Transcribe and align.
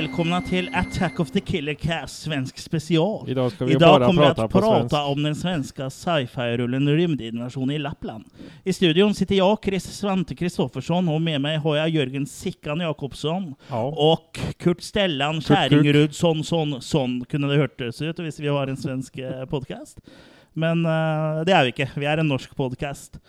Välkomna 0.00 0.42
till 0.42 0.70
Attack 0.74 1.20
of 1.20 1.30
the 1.30 1.40
Killer 1.40 1.74
Cast 1.74 2.22
svensk 2.22 2.58
special. 2.58 3.28
Idag 3.28 3.52
ska 3.52 3.64
vi 3.64 3.72
Idag 3.72 4.00
bara 4.00 4.06
kommer 4.06 4.22
vi 4.22 4.42
att 4.42 4.52
prata 4.52 5.04
om 5.04 5.22
den 5.22 5.34
svenska 5.34 5.90
sci-fi-rullen 5.90 6.88
Rymdinvasion 6.88 7.70
i 7.70 7.78
Lappland. 7.78 8.24
I 8.64 8.72
studion 8.72 9.14
sitter 9.14 9.34
jag, 9.34 9.58
Chris 9.64 9.84
Svante 9.84 10.34
Kristoffersson, 10.34 11.08
och 11.08 11.22
med 11.22 11.40
mig 11.40 11.56
har 11.56 11.76
jag 11.76 11.88
Jörgen 11.88 12.26
Sickan 12.26 12.80
Jakobsson 12.80 13.54
Ja. 13.68 13.84
och 13.84 14.40
Kurt 14.56 14.82
Stellan 14.82 15.40
Kärringrudsson, 15.40 16.44
sånn, 16.44 16.80
sånn 16.80 17.24
kunne 17.24 17.52
det 17.52 17.60
hørtes 17.60 18.02
ut 18.02 18.18
hvis 18.18 18.40
vi 18.40 18.48
var 18.48 18.66
en 18.66 18.76
svensk 18.76 19.18
eh, 19.18 19.44
podcast. 19.44 20.00
Men 20.52 20.86
uh, 20.86 21.44
det 21.44 21.52
er 21.52 21.68
vi 21.68 21.74
ikke. 21.74 21.90
Vi 22.00 22.08
er 22.08 22.24
en 22.24 22.32
norsk 22.32 22.56
podcast. 22.56 23.20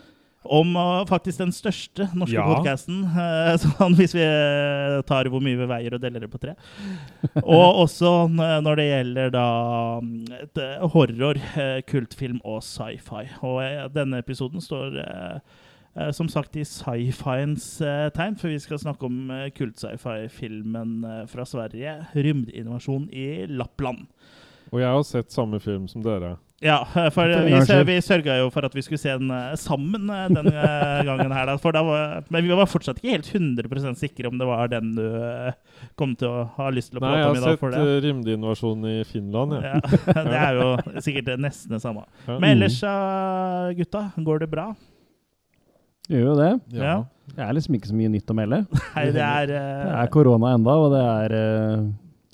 Om 0.44 0.76
eh, 0.76 1.06
faktisk 1.06 1.38
den 1.38 1.52
største 1.54 2.08
norske 2.18 2.34
Ja. 2.34 2.48
podcasten, 2.50 3.04
eh, 3.06 3.54
sånn 3.62 3.94
hvis 3.98 4.16
vi 4.18 4.24
eh, 4.26 4.98
tar 5.06 5.30
hvor 5.30 5.44
mye 5.44 5.60
vi 5.60 5.68
veier 5.70 5.94
og 5.94 6.02
deler 6.02 6.26
det 6.26 6.32
på 6.34 6.42
tre. 6.42 6.56
Og 7.44 7.82
også 7.86 8.14
når 8.34 8.80
det 8.80 8.88
gjelder 8.88 9.34
da 9.36 9.48
mm, 10.02 10.90
horror, 10.96 11.42
kultfilm 11.90 12.42
og 12.44 12.64
sci-fi. 12.66 13.28
Og 13.46 13.94
denne 13.94 14.22
episoden 14.24 14.64
står 14.64 14.98
som 16.16 16.30
sagt 16.32 16.56
i 16.56 16.64
sci-fiens 16.64 17.66
tegn, 18.16 18.38
for 18.40 18.48
vi 18.48 18.60
skal 18.64 18.80
snakke 18.80 19.06
om 19.06 19.26
kult-sci-fi-filmen 19.58 21.02
fra 21.28 21.44
Sverige, 21.46 21.98
'Rymdinvasjon 22.16 23.10
i 23.12 23.46
Lappland'. 23.52 24.08
Og 24.72 24.80
jeg 24.80 24.88
har 24.88 25.04
sett 25.04 25.36
samme 25.36 25.60
film 25.60 25.90
som 25.92 26.04
dere. 26.06 26.38
Ja, 26.62 26.76
eh, 26.94 27.08
for 27.10 27.26
vi, 27.26 27.56
vi 27.88 27.96
sørga 28.06 28.36
jo 28.38 28.52
for 28.54 28.68
at 28.68 28.76
vi 28.78 28.84
skulle 28.86 29.02
se 29.02 29.14
den 29.18 29.32
eh, 29.34 29.56
sammen 29.58 30.06
den 30.06 30.52
eh, 30.52 31.00
gangen 31.08 31.34
her. 31.34 31.50
Da, 31.50 31.56
for 31.62 31.74
da 31.74 31.82
var, 31.86 32.20
men 32.30 32.46
vi 32.46 32.54
var 32.54 32.70
fortsatt 32.70 33.00
ikke 33.02 33.16
helt 33.16 33.32
100% 33.34 33.98
sikre 33.98 34.30
om 34.30 34.38
det 34.38 34.46
var 34.46 34.70
den 34.70 34.92
du 34.94 35.02
eh, 35.02 35.56
kom 35.98 36.14
til 36.20 36.30
å 36.30 36.44
ha 36.60 36.70
lyst 36.74 36.94
til 36.94 37.02
å 37.02 37.06
Nei, 37.06 37.16
prate 37.16 37.32
om 37.32 37.40
i 37.40 37.42
dag. 37.42 37.58
sett 37.58 37.66
jeg 37.66 37.82
har 37.82 37.90
sett 37.90 38.06
Rimdeinvasjonen 38.06 38.92
i 38.92 38.96
Finland, 39.10 39.58
jeg. 39.58 39.74
Ja, 39.74 40.24
det 40.30 40.38
er 40.44 40.62
jo 40.62 41.02
sikkert 41.02 41.34
nesten 41.42 41.78
det 41.78 41.82
samme. 41.84 42.06
Ja. 42.30 42.38
Men 42.38 42.54
ellers, 42.54 42.78
eh, 42.86 43.74
gutta, 43.82 44.06
går 44.22 44.46
det 44.46 44.52
bra? 44.54 44.70
Gjør 46.12 46.28
jo 46.30 46.38
det. 46.38 46.52
Ja. 46.78 46.96
Det 47.32 47.44
er 47.46 47.54
liksom 47.56 47.76
ikke 47.78 47.90
så 47.90 47.96
mye 47.98 48.12
nytt 48.12 48.30
å 48.30 48.36
melde. 48.38 48.62
Nei, 48.70 49.04
det 49.16 49.24
er, 49.26 49.50
Det 49.50 49.60
eh, 49.60 49.94
er 50.04 50.10
korona 50.14 50.54
enda, 50.58 50.78
og 50.78 50.94
det 50.94 51.02
er 51.08 51.36
uh, 51.38 51.86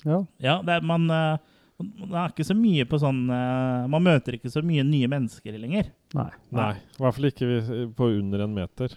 Ja. 0.04 0.18
Ja, 0.42 0.56
det 0.66 0.76
er, 0.76 0.86
man, 0.86 1.08
eh, 1.12 1.38
man 1.78 2.14
er 2.18 2.32
ikke 2.32 2.46
så 2.48 2.56
mye 2.58 2.86
på 2.90 2.98
sånn 2.98 3.20
eh, 3.30 3.84
Man 3.92 4.02
møter 4.02 4.34
ikke 4.34 4.50
så 4.50 4.62
mye 4.66 4.82
nye 4.86 5.08
mennesker 5.10 5.58
lenger. 5.58 5.92
Nei. 6.18 6.30
Nei, 6.58 6.72
i 6.74 7.02
hvert 7.04 7.18
fall 7.18 7.30
ikke 7.30 7.86
på 7.98 8.10
under 8.18 8.46
en 8.46 8.56
meter. 8.56 8.96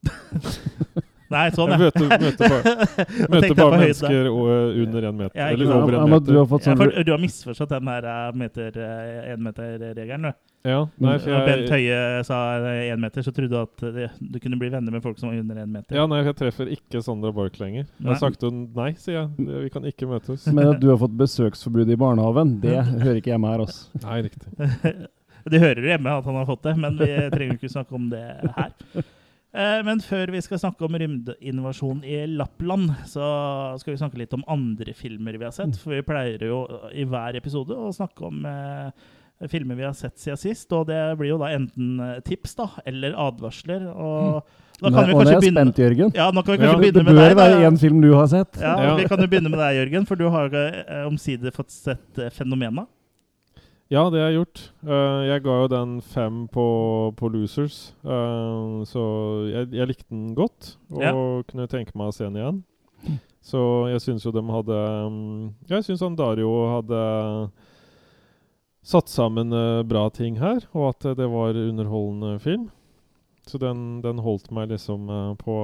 Nei, 1.30 1.44
sånn, 1.54 1.70
ja. 1.70 1.78
Møte, 1.78 2.06
møte, 2.10 2.48
bare, 2.50 2.70
jeg 3.46 3.54
bare 3.54 3.76
mennesker 3.78 4.28
og 4.32 4.78
under 4.82 5.04
en 5.10 5.18
meter. 5.20 5.36
Ja, 5.38 5.48
eller 5.54 5.74
over 5.76 5.94
en 6.00 6.08
men 6.10 6.22
du 6.24 6.32
meter. 6.32 6.38
har 6.40 6.48
fått 6.50 6.64
Ja, 6.66 6.72
sånn 6.72 6.80
for 6.80 7.04
du 7.06 7.12
har 7.14 7.20
misforstått 7.22 7.74
den 7.76 7.90
der 7.90 8.08
eh, 8.10 8.30
meter, 8.40 8.78
eh, 8.82 9.28
enmeter-regelen, 9.36 10.26
du. 10.26 10.32
Ja, 10.68 10.80
nei, 11.00 11.12
for 11.22 11.32
Når 11.32 11.46
Bent 11.46 11.70
jeg, 11.70 11.86
Høie 11.88 12.24
sa 12.28 12.38
én 12.82 13.00
meter, 13.00 13.24
så 13.24 13.32
trodde 13.32 13.48
du 13.54 13.60
at 13.62 13.84
det, 13.94 14.08
du 14.20 14.36
kunne 14.42 14.58
bli 14.60 14.68
venner 14.74 14.92
med 14.92 15.00
folk 15.06 15.16
som 15.22 15.30
var 15.30 15.38
under 15.40 15.62
én 15.62 15.70
meter. 15.72 15.96
ja, 15.96 16.04
nei, 16.10 16.18
jeg 16.26 16.36
treffer 16.42 16.68
ikke 16.74 17.00
Sandra 17.06 17.30
Borch 17.32 17.56
lenger. 17.62 17.86
Jeg 17.96 18.10
har 18.10 18.18
sagt 18.20 18.42
hun 18.44 18.66
nei, 18.76 18.90
sier 19.00 19.20
jeg. 19.22 19.46
Vi 19.64 19.70
kan 19.72 19.86
ikke 19.88 20.10
møtes. 20.10 20.44
Men 20.50 20.74
at 20.74 20.82
du 20.82 20.90
har 20.90 20.98
fått 21.00 21.14
besøksforbud 21.16 21.88
i 21.94 21.96
barnehagen, 22.02 22.58
det 22.60 22.74
hører 23.06 23.22
ikke 23.22 23.32
hjemme 23.32 23.54
her, 23.54 23.64
altså. 23.64 23.88
Nei, 24.04 24.20
riktig. 24.28 24.52
Det 25.50 25.56
hører 25.56 25.86
hjemme 25.94 26.12
at 26.20 26.26
han 26.28 26.36
har 26.36 26.44
fått 26.44 26.66
det, 26.66 26.74
men 26.76 26.98
vi 27.00 27.06
trenger 27.32 27.54
jo 27.54 27.56
ikke 27.56 27.68
snakke 27.72 27.94
om 27.96 28.10
det 28.12 28.20
her. 28.58 28.74
Eh, 29.52 29.80
Men 29.86 29.98
før 30.04 30.30
vi 30.30 30.40
skal 30.44 30.60
snakke 30.62 30.86
om 30.86 30.94
rymdinvasjon 30.94 32.04
i 32.06 32.20
Lappland, 32.38 32.92
så 33.10 33.24
skal 33.80 33.94
vi 33.96 34.00
snakke 34.02 34.20
litt 34.20 34.34
om 34.36 34.44
andre 34.46 34.94
filmer 34.94 35.38
vi 35.38 35.44
har 35.48 35.54
sett. 35.56 35.74
For 35.80 35.96
vi 35.96 36.04
pleier 36.06 36.44
jo 36.46 36.60
i 36.94 37.06
hver 37.08 37.38
episode 37.40 37.74
å 37.74 37.90
snakke 37.94 38.28
om 38.28 38.44
eh, 38.46 38.90
filmer 39.50 39.74
vi 39.74 39.86
har 39.88 39.96
sett 39.98 40.18
siden 40.22 40.38
sist. 40.38 40.70
Og 40.76 40.86
det 40.86 41.00
blir 41.18 41.32
jo 41.32 41.40
da 41.42 41.50
enten 41.56 41.98
eh, 42.04 42.20
tips 42.26 42.54
da, 42.60 42.68
eller 42.86 43.16
advarsler. 43.18 43.88
Og 43.90 44.44
da 44.80 44.92
kan 44.94 45.10
vi 45.10 45.16
og 45.18 45.26
er 45.26 45.42
begynne 45.42 45.66
spent, 45.66 45.82
Jørgen. 45.82 46.14
Ja, 46.16 46.30
nå 46.30 46.44
kan 46.46 46.54
vi 46.54 46.62
kanskje 46.62 46.76
Det 46.78 46.86
begynne 46.86 47.10
med 47.10 47.18
bør 47.18 47.36
være 47.42 47.58
én 47.66 47.80
film 47.82 48.00
du 48.06 48.12
har 48.14 48.30
sett. 48.30 48.60
Ja, 48.62 48.76
Ja. 48.86 48.94
Vi 48.96 49.10
kan 49.10 49.18
jo 49.20 49.26
begynne 49.34 49.50
med 49.52 49.58
deg, 49.60 49.76
Jørgen, 49.82 50.06
for 50.08 50.14
du 50.20 50.28
har 50.30 50.54
eh, 50.62 51.04
omsider 51.10 51.50
fått 51.50 51.74
sett 51.74 52.18
eh, 52.22 52.30
Fenomena. 52.30 52.86
Ja, 53.90 54.04
det 54.12 54.20
har 54.22 54.28
jeg 54.30 54.38
gjort. 54.38 54.60
Uh, 54.86 55.22
jeg 55.26 55.42
ga 55.42 55.54
jo 55.64 55.70
den 55.72 55.96
fem 56.12 56.44
på, 56.52 56.66
på 57.18 57.30
Losers, 57.32 57.90
Uh, 58.06 58.84
så 58.86 59.02
jeg, 59.50 59.72
jeg 59.74 59.90
likte 59.90 60.06
den 60.12 60.28
godt 60.38 60.76
og 60.92 61.02
Ja. 61.02 61.12
kunne 61.50 61.66
tenke 61.70 61.96
meg 61.98 62.12
å 62.12 62.14
se 62.14 62.28
den 62.28 62.38
igjen. 62.38 62.60
Så 63.42 63.58
jeg 63.90 64.02
syns 64.04 64.24
jo 64.26 64.30
de 64.36 64.42
hadde 64.52 64.76
um, 65.08 65.54
Jeg 65.70 65.86
syns 65.86 66.02
han 66.04 66.14
Dario 66.18 66.50
hadde 66.74 66.98
satt 68.84 69.08
sammen 69.08 69.52
uh, 69.52 69.82
bra 69.82 70.06
ting 70.12 70.38
her, 70.40 70.62
og 70.76 70.92
at 70.92 71.16
det 71.18 71.26
var 71.32 71.56
underholdende 71.58 72.38
film. 72.40 72.68
Så 73.48 73.58
den, 73.58 74.00
den 74.04 74.20
holdt 74.22 74.52
meg 74.54 74.70
liksom 74.70 75.08
uh, 75.10 75.34
på 75.40 75.56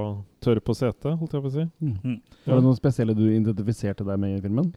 tørr 0.42 0.58
på 0.64 0.74
setet, 0.74 1.14
holdt 1.20 1.36
jeg 1.36 1.44
på 1.44 1.52
å 1.52 1.54
si. 1.54 1.66
Mm. 1.78 2.18
Var 2.48 2.58
det 2.58 2.64
noen 2.66 2.78
spesielle 2.80 3.14
du 3.14 3.26
identifiserte 3.28 4.04
deg 4.08 4.18
med 4.18 4.38
i 4.38 4.42
filmen? 4.42 4.72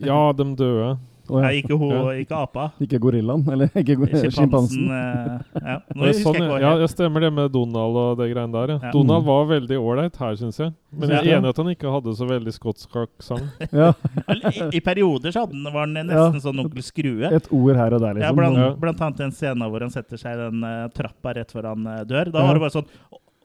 Ja, 0.00 0.32
de 0.36 0.46
døde. 0.56 0.94
Å, 1.30 1.40
ja. 1.44 1.50
Ikke 1.60 1.76
hun, 1.78 1.90
Ja. 1.94 2.02
ikke 2.24 2.36
apa. 2.42 2.64
Ikke 2.82 2.98
gorillaen? 2.98 3.44
Eller 3.52 3.70
ikke 3.80 3.94
go- 4.00 4.06
Sjimpansen. 4.34 4.88
eh, 4.90 5.60
Ja, 5.62 5.76
Det 5.94 6.14
sånn, 6.18 6.38
ja, 6.60 6.72
jeg 6.82 6.90
stemmer 6.90 7.20
det 7.22 7.30
med 7.36 7.52
Donald 7.54 7.96
og 8.02 8.18
det 8.18 8.26
greiene 8.34 8.52
der. 8.52 8.72
Ja. 8.74 8.78
Ja. 8.82 8.90
Donald 8.96 9.24
var 9.28 9.46
veldig 9.52 9.78
ålreit 9.78 10.16
her, 10.18 10.34
syns 10.40 10.58
jeg. 10.58 10.72
Men 10.92 11.08
jeg 11.14 11.18
er 11.22 11.38
enig 11.38 11.46
i 11.46 11.52
at 11.54 11.56
han 11.62 11.70
ikke 11.70 11.92
hadde 11.94 12.16
så 12.18 12.26
veldig 12.26 12.52
skotsk 12.56 12.98
aksent. 13.04 13.46
Ja. 13.80 13.92
I, 14.26 14.76
I 14.76 14.80
perioder 14.82 15.30
så 15.30 15.44
hadde 15.46 15.54
han, 15.54 15.72
var 15.72 15.86
han 15.86 15.94
nesten 16.10 16.42
sånn 16.42 16.58
onkel 16.64 16.82
Skrue. 16.82 17.30
Et 17.30 17.46
ord 17.54 17.76
her 17.78 17.94
og 17.94 18.00
der, 18.02 18.18
Ja, 18.18 18.32
liksom. 18.32 18.36
blant, 18.42 18.58
Ja. 18.58 18.70
blant 18.74 19.00
annet 19.06 19.20
en 19.28 19.32
scene 19.38 19.70
hvor 19.70 19.80
han 19.86 19.90
setter 19.94 20.18
seg 20.18 20.34
i 20.34 20.42
den 20.50 20.64
uh, 20.66 20.88
trappa 20.96 21.36
rett 21.38 21.52
før 21.54 21.70
han 21.74 21.86
uh, 21.86 22.02
dør. 22.04 22.32
Da 22.34 22.40
Ja. 22.42 22.46
var 22.50 22.54
det 22.58 22.66
bare 22.66 22.74
sånn 22.80 22.90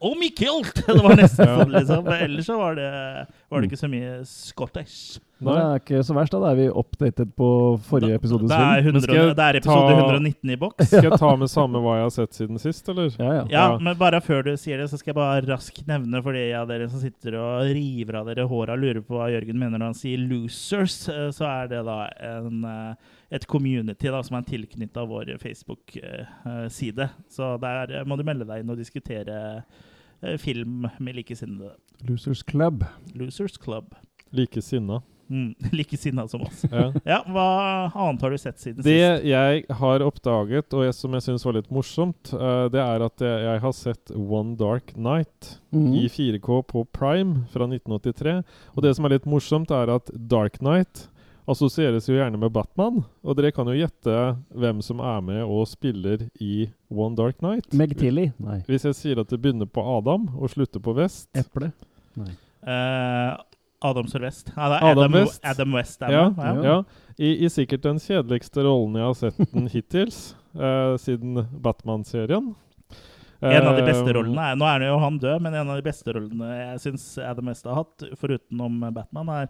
Oh, 0.02 0.12
me 0.14 0.28
killed! 0.28 0.68
Det 0.86 0.92
var 1.00 1.14
nesten 1.16 1.46
Ja. 1.48 1.54
sånn, 1.62 1.70
liksom. 1.72 2.02
Men 2.04 2.20
ellers 2.26 2.44
så 2.50 2.58
var 2.60 2.74
det, 2.76 2.88
var 3.50 3.60
det 3.62 3.68
ikke 3.70 3.78
så 3.78 3.88
mye 3.88 4.24
Scottish. 4.26 5.20
Nei. 5.38 5.52
det 5.52 5.62
er 5.62 5.80
ikke 5.82 5.98
så 6.08 6.14
verst, 6.16 6.32
da. 6.32 6.38
Da 6.40 6.48
er 6.50 6.56
vi 6.56 6.64
updated 6.80 7.34
på 7.36 7.46
forrige 7.84 8.14
episodes 8.16 8.48
Det 8.48 8.56
er, 8.56 8.78
100, 8.80 9.02
skal 9.04 9.14
jeg 9.18 9.34
det 9.36 9.44
er 9.44 9.56
episode 9.58 9.90
ta- 9.92 9.98
119 10.06 10.50
i 10.50 10.56
boks. 10.56 10.86
Skal 10.88 11.04
jeg 11.10 11.18
ta 11.20 11.30
med 11.36 11.50
samme 11.52 11.82
hva 11.84 11.96
jeg 11.98 12.06
har 12.06 12.14
sett 12.14 12.38
siden 12.38 12.58
sist, 12.62 12.88
eller? 12.88 13.10
Ja, 13.20 13.28
ja. 13.34 13.42
Ja, 13.52 13.64
Ja. 13.74 13.78
men 13.78 13.98
bare 14.00 14.20
før 14.24 14.42
du 14.48 14.50
sier 14.56 14.78
det, 14.80 14.88
så 14.90 14.96
skal 14.98 15.12
jeg 15.12 15.18
bare 15.20 15.44
raskt 15.46 15.86
nevne 15.86 16.22
for 16.24 16.32
de 16.32 16.46
av 16.56 16.66
dere 16.72 16.88
som 16.88 17.00
sitter 17.04 17.36
og 17.36 17.68
river 17.76 18.16
av 18.22 18.26
dere 18.32 18.48
håra 18.48 18.72
og 18.72 18.80
lurer 18.80 19.02
på 19.04 19.14
hva 19.18 19.28
Jørgen 19.34 19.60
mener 19.60 19.76
når 19.78 19.92
han 19.92 19.94
sier 20.00 20.18
'losers', 20.24 21.08
eh, 21.12 21.28
så 21.36 21.44
er 21.44 21.68
det 21.68 21.84
da 21.84 22.08
en, 22.18 22.64
eh, 22.64 22.94
et 23.30 23.46
community 23.46 24.08
da, 24.08 24.22
som 24.22 24.38
er 24.38 24.42
tilknytta 24.48 25.04
vår 25.06 25.36
Facebook-side. 25.38 27.08
Så 27.28 27.56
der 27.60 27.92
eh, 28.00 28.04
må 28.08 28.16
du 28.16 28.24
melde 28.24 28.46
deg 28.48 28.62
inn 28.64 28.70
og 28.72 28.78
diskutere 28.80 29.64
eh, 30.22 30.36
film 30.40 30.86
med 30.98 31.14
likesinnede. 31.14 31.74
Losers 32.02 32.42
Club. 32.42 32.84
Losers 33.14 33.56
Club. 33.58 33.94
Like 34.32 34.62
sinna. 34.62 35.02
Mm, 35.28 35.54
Likesinna 35.72 36.28
som 36.28 36.42
oss. 36.46 36.60
Ja. 36.70 36.92
Ja, 37.04 37.16
hva 37.26 37.46
annet 37.98 38.22
har 38.22 38.30
du 38.30 38.38
sett 38.38 38.60
siden 38.62 38.76
sist? 38.78 38.86
Det 38.86 39.26
jeg 39.26 39.64
har 39.80 40.04
oppdaget, 40.06 40.70
og 40.76 40.84
jeg, 40.86 40.94
som 40.94 41.16
jeg 41.18 41.24
syns 41.24 41.44
var 41.48 41.56
litt 41.58 41.70
morsomt, 41.74 42.30
uh, 42.30 42.68
det 42.70 42.78
er 42.78 43.02
at 43.08 43.24
jeg, 43.26 43.40
jeg 43.48 43.62
har 43.64 43.74
sett 43.74 44.12
One 44.14 44.54
Dark 44.60 44.92
Night 44.96 45.56
Mhm. 45.74 45.92
i 45.98 46.06
4K 46.08 46.60
på 46.70 46.84
Prime 46.94 47.46
fra 47.50 47.66
1983. 47.66 48.36
Og 48.76 48.82
det 48.86 48.94
som 48.94 49.04
er 49.08 49.16
litt 49.16 49.26
morsomt, 49.26 49.70
er 49.74 49.90
at 49.96 50.10
Dark 50.14 50.60
Night 50.62 51.08
assosieres 51.48 52.06
jo 52.08 52.14
gjerne 52.16 52.38
med 52.38 52.50
Batman. 52.54 53.02
Og 53.26 53.36
dere 53.38 53.50
kan 53.54 53.66
jo 53.70 53.74
gjette 53.74 54.14
hvem 54.54 54.80
som 54.82 54.98
er 55.02 55.20
med 55.22 55.42
og 55.44 55.66
spiller 55.70 56.24
i 56.42 56.68
One 56.90 57.14
Dark 57.18 57.42
Night. 57.42 57.68
Meg 57.74 57.96
Tilly? 57.98 58.30
Nei. 58.42 58.60
Hvis 58.66 58.86
jeg 58.88 58.94
sier 58.98 59.20
at 59.22 59.30
det 59.30 59.38
begynner 59.42 59.66
på 59.70 59.82
Adam 59.98 60.26
og 60.38 60.50
slutter 60.54 60.82
på 60.82 60.94
Vest 60.98 61.28
Eple? 61.38 61.72
Eh, 62.66 63.36
Adam 63.86 64.06
Sørvest. 64.10 64.48
Nei, 64.56 64.68
det 64.72 64.76
er 64.80 64.86
Adam 64.90 64.98
Adam, 65.04 65.12
West. 65.20 65.40
Adam 65.44 65.74
West 65.76 66.02
er 66.02 66.10
Ja, 66.14 66.28
med. 66.30 66.64
ja. 66.64 66.76
I, 67.18 67.44
I 67.44 67.48
sikkert 67.52 67.82
den 67.84 67.98
kjedeligste 68.02 68.64
rollen 68.64 68.96
jeg 68.98 69.04
har 69.06 69.14
sett 69.20 69.52
den 69.52 69.68
hittils, 69.72 70.34
uh, 70.56 70.96
siden 71.04 71.42
Batman-serien. 71.62 72.54
En 73.44 73.66
av 73.68 73.76
de 73.76 73.84
beste 73.84 74.08
Eh, 74.08 74.14
rollene 74.16 74.40
er 74.50 74.56
Nå 74.56 74.64
er 74.64 74.78
det 74.80 74.86
jo 74.88 74.98
han 74.98 75.18
død, 75.20 75.42
men 75.44 75.54
en 75.54 75.68
av 75.70 75.76
de 75.76 75.84
beste 75.84 76.08
rollene 76.16 76.48
jeg 76.56 76.80
syns 76.86 77.04
Adam 77.20 77.50
West 77.52 77.66
har 77.68 77.76
hatt, 77.82 78.06
foruten 78.16 78.60
om 78.64 78.78
Batman, 78.96 79.28
er 79.28 79.48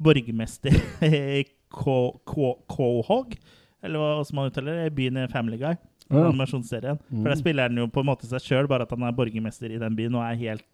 borgermester 0.00 0.72
i 1.04 1.44
Cohog, 1.70 3.36
eller 3.84 4.00
hva 4.00 4.24
som 4.26 4.40
man 4.40 4.48
uttaler 4.50 4.80
det, 4.80 4.86
i 4.90 4.94
byen 4.96 5.20
i 5.20 5.28
Family 5.32 5.58
Guy. 5.60 5.76
Ja. 6.10 6.24
Animasjonsserien. 6.26 6.98
For 7.06 7.28
der 7.28 7.36
Mm. 7.36 7.42
spiller 7.44 7.68
han 7.68 7.76
jo 7.78 7.86
på 7.86 8.00
en 8.02 8.08
måte 8.08 8.26
seg 8.26 8.40
sjøl, 8.42 8.66
bare 8.66 8.82
at 8.82 8.90
han 8.90 9.04
er 9.06 9.12
borgermester 9.14 9.70
i 9.70 9.78
den 9.78 9.94
byen 9.94 10.16
og 10.18 10.24
er 10.26 10.34
helt 10.40 10.66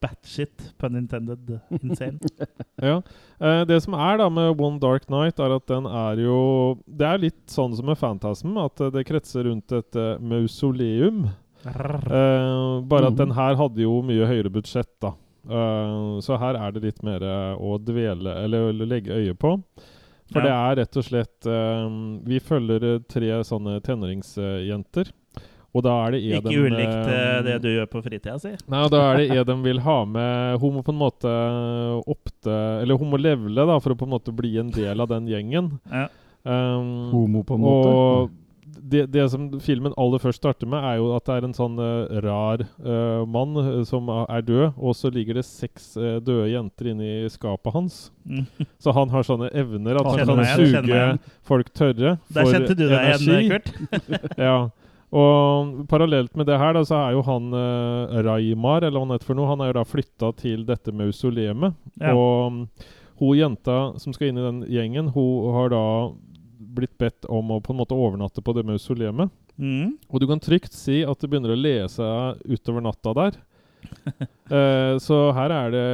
batshit, 0.00 0.72
pun 0.78 0.96
intended, 0.96 1.60
insane. 1.82 2.18
Ja. 2.82 3.02
Eh, 3.40 3.64
det 3.68 3.82
som 3.84 3.94
er 3.94 4.16
da 4.18 4.28
med 4.32 4.60
One 4.60 4.78
Dark 4.80 5.08
Night, 5.12 5.38
er 5.40 5.52
at 5.56 5.66
den 5.70 5.86
er 5.86 6.16
jo 6.24 6.78
Det 6.86 7.06
er 7.06 7.18
litt 7.22 7.42
sånn 7.52 7.74
som 7.76 7.86
med 7.86 7.98
Phantasm, 8.00 8.56
at 8.58 8.80
eh, 8.80 8.90
det 8.90 9.04
kretser 9.08 9.44
rundt 9.44 9.72
et 9.76 9.96
uh, 10.00 10.16
mausoleum. 10.20 11.26
Eh, 11.64 12.80
bare 12.84 13.06
at 13.08 13.12
Mhm. 13.14 13.16
den 13.16 13.30
her 13.36 13.54
hadde 13.56 13.80
jo 13.84 14.02
mye 14.02 14.26
høyere 14.28 14.50
budsjett, 14.52 14.90
da. 15.00 15.14
Eh, 15.48 16.20
så 16.24 16.38
her 16.40 16.56
er 16.56 16.72
det 16.72 16.82
litt 16.82 17.02
mer 17.04 17.22
eh, 17.22 17.56
å 17.60 17.76
dvele 17.78 18.32
Eller 18.44 18.70
å 18.72 18.86
legge 18.88 19.12
øye 19.12 19.34
på. 19.36 19.58
For 20.32 20.40
Ja. 20.40 20.44
det 20.44 20.52
er 20.52 20.76
rett 20.82 20.96
og 20.96 21.04
slett 21.04 21.44
Vi 22.24 22.38
følger 22.40 23.02
tre 23.06 23.28
sånne 23.44 23.80
tenåringsjenter. 23.84 25.10
Og 25.74 25.82
da 25.82 25.94
er 26.04 26.14
det 26.14 26.20
Edem... 26.22 26.36
Ikke 26.38 26.50
dem, 26.54 26.66
ulikt 26.70 27.08
eh, 27.10 27.16
eh, 27.18 27.38
det 27.48 27.56
du 27.64 27.68
gjør 27.72 27.88
på 27.90 28.02
fritida 28.04 28.36
si. 28.38 28.52
Nei, 28.70 28.82
og 28.86 28.92
da 28.94 29.00
er 29.08 29.20
det 29.20 29.40
Edem 29.42 29.64
de 29.64 29.72
vil 29.72 29.82
ha 29.82 29.96
med 30.06 30.60
Hun 30.62 30.76
må 30.76 30.84
på 30.86 30.94
en 30.94 31.00
måte 31.00 31.32
oppte 32.10 32.54
Eller 32.84 33.00
hun 33.00 33.10
må 33.10 33.18
levele 33.18 33.66
da, 33.66 33.80
for 33.82 33.94
å 33.94 33.98
på 33.98 34.06
en 34.06 34.14
måte 34.14 34.34
bli 34.34 34.54
en 34.62 34.70
del 34.74 35.02
av 35.02 35.10
den 35.10 35.26
gjengen. 35.30 35.74
Ja. 35.90 36.06
Um, 36.44 37.10
Homo, 37.10 37.42
på 37.42 37.56
en 37.56 37.62
måte. 37.64 37.90
og 37.90 38.32
det, 38.84 39.06
det 39.12 39.24
som 39.32 39.46
filmen 39.64 39.94
aller 40.00 40.20
først 40.20 40.42
starter 40.42 40.68
med, 40.68 40.84
er 40.84 40.98
jo 41.00 41.08
at 41.16 41.24
det 41.28 41.36
er 41.38 41.46
en 41.46 41.56
sånn 41.56 41.78
uh, 41.80 42.18
rar 42.24 42.64
uh, 42.84 43.24
mann 43.28 43.56
uh, 43.56 43.80
som 43.88 44.10
er 44.12 44.44
død, 44.44 44.76
og 44.76 44.96
så 44.98 45.10
ligger 45.14 45.38
det 45.38 45.46
seks 45.48 45.94
eh, 45.96 46.18
døde 46.24 46.50
jenter 46.52 46.90
inni 46.92 47.12
skapet 47.32 47.74
hans. 47.74 47.98
Mm. 48.28 48.44
Så 48.82 48.92
han 48.96 49.12
har 49.14 49.26
sånne 49.26 49.50
evner 49.56 50.00
at 50.00 50.10
han 50.10 50.28
kan 50.28 50.44
suge 50.58 51.02
folk 51.46 51.70
tørre 51.76 52.16
Der 52.34 52.50
kjente 52.50 52.76
du 52.76 52.86
deg 52.86 52.98
igjen, 52.98 53.28
energi. 53.28 53.48
Kurt. 53.54 54.34
Ja. 54.44 54.56
Og 55.14 55.84
parallelt 55.90 56.34
med 56.34 56.48
det 56.48 56.58
her, 56.58 56.74
da, 56.74 56.82
så 56.86 56.98
er 56.98 57.14
jo 57.14 57.22
han 57.28 57.54
eh, 57.54 58.18
Raimar, 58.26 58.82
eller 58.82 58.98
hva 58.98 59.06
han 59.06 59.14
heter 59.14 59.30
for 59.30 59.38
noe, 59.38 59.50
han 59.52 59.62
er 59.62 59.70
jo 59.70 59.78
da 59.78 59.86
flytta 59.86 60.32
til 60.40 60.66
dette 60.66 60.94
mausoleet. 60.96 61.76
Ja. 62.02 62.14
Og 62.18 62.50
mm, 62.50 62.60
hun 63.20 63.38
jenta 63.38 63.78
som 64.02 64.14
skal 64.16 64.32
inn 64.32 64.40
i 64.40 64.46
den 64.48 64.60
gjengen, 64.74 65.12
hun 65.14 65.54
har 65.54 65.70
da 65.70 65.84
blitt 66.74 66.96
bedt 66.98 67.28
om 67.30 67.52
å 67.54 67.60
på 67.62 67.70
en 67.70 67.78
måte 67.78 67.94
overnatte 67.94 68.42
på 68.42 68.56
det 68.56 68.66
mausoleet. 68.66 69.30
Mm. 69.54 69.94
Og 70.10 70.20
du 70.20 70.26
kan 70.26 70.42
trygt 70.42 70.74
si 70.74 71.04
at 71.06 71.20
det 71.20 71.30
begynner 71.30 71.54
å 71.54 71.60
lese 71.60 72.08
utover 72.50 72.84
natta 72.84 73.18
der. 73.22 73.42
Eh, 74.44 74.94
så 75.00 75.16
her 75.32 75.52
er 75.56 75.70
det 75.72 75.84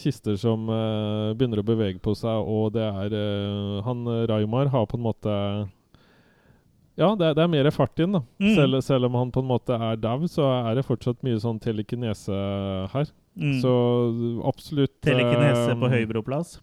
kister 0.00 0.34
som 0.38 0.64
eh, 0.74 1.28
begynner 1.38 1.60
å 1.62 1.64
bevege 1.66 2.00
på 2.02 2.16
seg, 2.18 2.34
og 2.50 2.72
det 2.74 2.82
er 2.82 3.14
eh, 3.14 3.76
Han 3.86 4.02
Raimar 4.26 4.72
har 4.72 4.88
på 4.90 4.98
en 4.98 5.04
måte 5.04 5.36
Ja, 7.00 7.14
det 7.16 7.30
er, 7.30 7.36
det 7.38 7.44
er 7.44 7.50
mer 7.52 7.70
fart 7.72 8.00
inn, 8.04 8.18
da. 8.18 8.20
Mm. 8.42 8.52
Selv, 8.58 8.80
selv 8.84 9.08
om 9.08 9.16
han 9.16 9.32
på 9.32 9.40
en 9.40 9.48
måte 9.48 9.76
er 9.76 10.00
dau, 10.00 10.26
så 10.28 10.44
er 10.58 10.76
det 10.76 10.84
fortsatt 10.84 11.22
mye 11.24 11.40
sånn 11.40 11.60
telekinese 11.62 12.36
her. 12.92 13.12
Mm. 13.32 13.56
Så 13.62 13.72
absolutt 14.44 14.98
Telekinese 15.04 15.70
eh, 15.72 15.78
på 15.80 15.88
Høybroplass. 15.88 16.58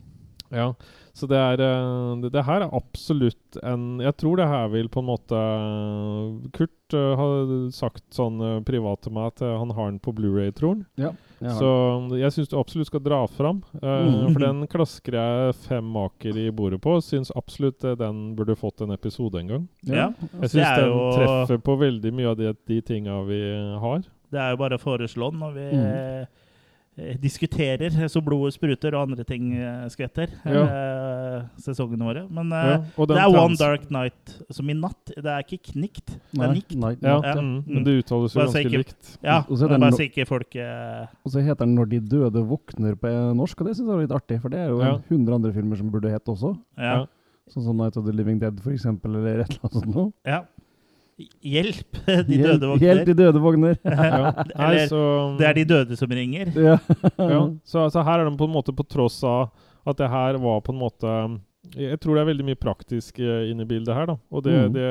Ja, 0.54 0.72
så 1.20 1.28
det 1.30 1.38
er 1.38 1.62
eh, 1.66 2.22
det, 2.24 2.32
det 2.34 2.44
her 2.48 2.64
er 2.66 2.74
absolutt 2.78 3.58
en 3.62 4.00
Jeg 4.02 4.16
tror 4.22 4.40
det 4.40 4.48
her 4.48 4.68
vil 4.72 4.88
på 4.90 5.02
en 5.04 5.10
måte 5.10 5.40
Kurt 6.56 6.96
uh, 6.96 7.14
har 7.20 7.50
sagt 7.76 8.04
sånn 8.16 8.40
uh, 8.42 8.60
privat 8.66 9.04
til 9.06 9.14
meg 9.16 9.34
at 9.34 9.44
eh, 9.46 9.56
han 9.62 9.74
har 9.78 9.92
den 9.92 10.00
på 10.02 10.14
Blu-ray, 10.18 10.50
tror 10.56 10.74
han. 10.78 10.86
Ja, 10.98 11.12
jeg 11.40 11.56
Så 11.60 11.70
jeg 12.20 12.34
syns 12.36 12.50
du 12.52 12.58
absolutt 12.60 12.90
skal 12.90 13.04
dra 13.06 13.20
fram. 13.32 13.62
eh, 13.82 13.88
Mhm. 14.10 14.34
For 14.34 14.40
den 14.44 14.68
klasker 14.72 15.14
jeg 15.20 15.56
fem 15.68 15.86
maker 15.94 16.36
i 16.38 16.50
bordet 16.52 16.82
på. 16.82 16.98
Syns 17.06 17.32
absolutt 17.36 17.84
eh, 17.86 17.96
den 18.00 18.36
burde 18.36 18.56
fått 18.60 18.82
en 18.82 18.92
episode 18.96 19.40
en 19.40 19.48
gang. 19.48 19.68
Ja. 19.84 20.10
Jeg 20.42 20.50
syns 20.56 20.76
den 20.80 20.90
jo- 20.90 21.12
treffer 21.18 21.62
på 21.64 21.78
veldig 21.80 22.14
mye 22.14 22.32
av 22.34 22.38
de, 22.38 22.54
de 22.68 22.82
tinga 22.82 23.22
vi 23.28 23.42
har. 23.80 24.02
Det 24.32 24.38
er 24.40 24.52
jo 24.54 24.58
bare 24.62 24.78
å 24.78 24.82
foreslå 24.84 25.32
den 25.32 25.40
når 25.42 25.54
vi 25.54 25.70
Mm. 25.74 26.28
Eh, 27.00 27.16
diskuterer 27.22 27.96
så 28.12 28.22
blodet 28.24 28.54
spruter 28.58 28.94
og 28.98 29.08
andre 29.10 29.24
ting 29.28 29.54
eh, 29.56 29.86
skvetter. 29.90 30.28
Ja. 30.46 30.64
Eh, 30.68 31.46
sesongene 31.64 32.04
våre. 32.10 32.24
Men 32.30 32.52
eh, 32.52 32.72
Ja, 32.98 33.06
det 33.10 33.18
er 33.18 33.38
One 33.40 33.56
Dark 33.60 33.90
Night 33.92 34.36
som 34.52 34.70
i 34.70 34.76
natt. 34.78 35.14
Det 35.16 35.26
er 35.26 35.46
ikke 35.46 35.72
knikt, 35.74 36.18
det 36.34 36.42
er 36.44 36.54
nikt. 36.54 36.76
Night, 36.76 37.00
Ja. 37.02 37.20
Ja. 37.24 37.36
mm, 37.40 37.64
men 37.68 37.84
det 37.88 37.98
uttales 38.04 38.36
jo 38.36 38.42
Bare 38.42 38.52
ganske 38.52 38.66
ikke- 38.68 38.84
likt. 38.84 39.18
Ja, 39.24 39.40
Og 39.50 39.58
så 39.58 39.66
er 39.70 39.78
bare 39.80 39.92
så 39.98 40.06
ikke 40.10 40.28
folk 40.28 40.56
eh, 40.56 41.08
Og 41.26 41.32
så 41.32 41.42
heter 41.42 41.66
den 41.66 41.76
'Når 41.76 41.90
de 41.90 42.00
døde 42.00 42.44
våkner' 42.46 42.96
på 43.00 43.08
norsk, 43.36 43.62
og 43.62 43.68
det 43.68 43.76
syns 43.78 43.88
jeg 43.88 43.96
var 43.96 44.02
litt 44.02 44.12
artig. 44.12 44.42
For 44.42 44.50
det 44.50 44.60
er 44.60 44.70
jo 44.70 44.80
Ja. 44.82 44.96
en 44.96 45.04
hundre 45.10 45.36
andre 45.36 45.54
filmer 45.54 45.76
som 45.78 45.90
burde 45.90 46.10
hett 46.12 46.26
også. 46.26 46.58
ja. 46.78 46.84
Ja. 47.00 47.06
Sånn 47.50 47.64
som 47.64 47.78
'Night 47.78 47.98
of 47.98 48.06
the 48.06 48.12
Living 48.12 48.40
Dead', 48.40 48.60
for 48.60 48.72
eksempel, 48.72 49.16
eller 49.16 49.40
et 49.42 49.50
eller 49.50 49.60
annet 49.64 49.74
sånt 49.74 49.96
noe. 49.96 50.12
ja. 50.26 50.44
Hjelp, 51.44 51.98
de 52.30 52.38
Hjelp- 52.38 52.60
døde 52.62 52.80
Hjelp, 52.84 53.06
de 53.10 53.14
døde 53.20 53.40
vogner! 53.44 53.76
Ja. 53.86 54.32
Nei, 54.56 54.70
Eller 54.70 54.88
så, 54.88 55.02
det 55.40 55.48
er 55.50 55.54
de 55.60 55.66
døde 55.66 55.98
som 56.00 56.10
ringer. 56.16 56.52
ja. 56.70 56.78
ja. 57.18 57.42
så, 57.68 57.84
altså, 57.88 58.04
her 58.08 58.20
er 58.24 58.30
de 58.30 58.38
på 58.40 58.48
en 58.48 58.54
måte 58.56 58.76
på 58.76 58.86
tross 58.88 59.20
av 59.28 59.50
at 59.88 59.98
det 60.00 60.10
her 60.12 60.38
var 60.40 60.60
på 60.62 60.72
en 60.76 60.80
måte 60.80 61.12
Jeg 61.76 62.00
tror 62.02 62.16
det 62.16 62.22
er 62.24 62.30
veldig 62.32 62.46
mye 62.48 62.58
praktisk 62.60 63.20
eh, 63.20 63.50
inne 63.52 63.66
i 63.66 63.70
bildet 63.70 63.94
her, 63.96 64.06
da. 64.10 64.16
Og 64.32 64.44
det, 64.46 64.54
Mm. 64.56 64.74
det, 64.74 64.88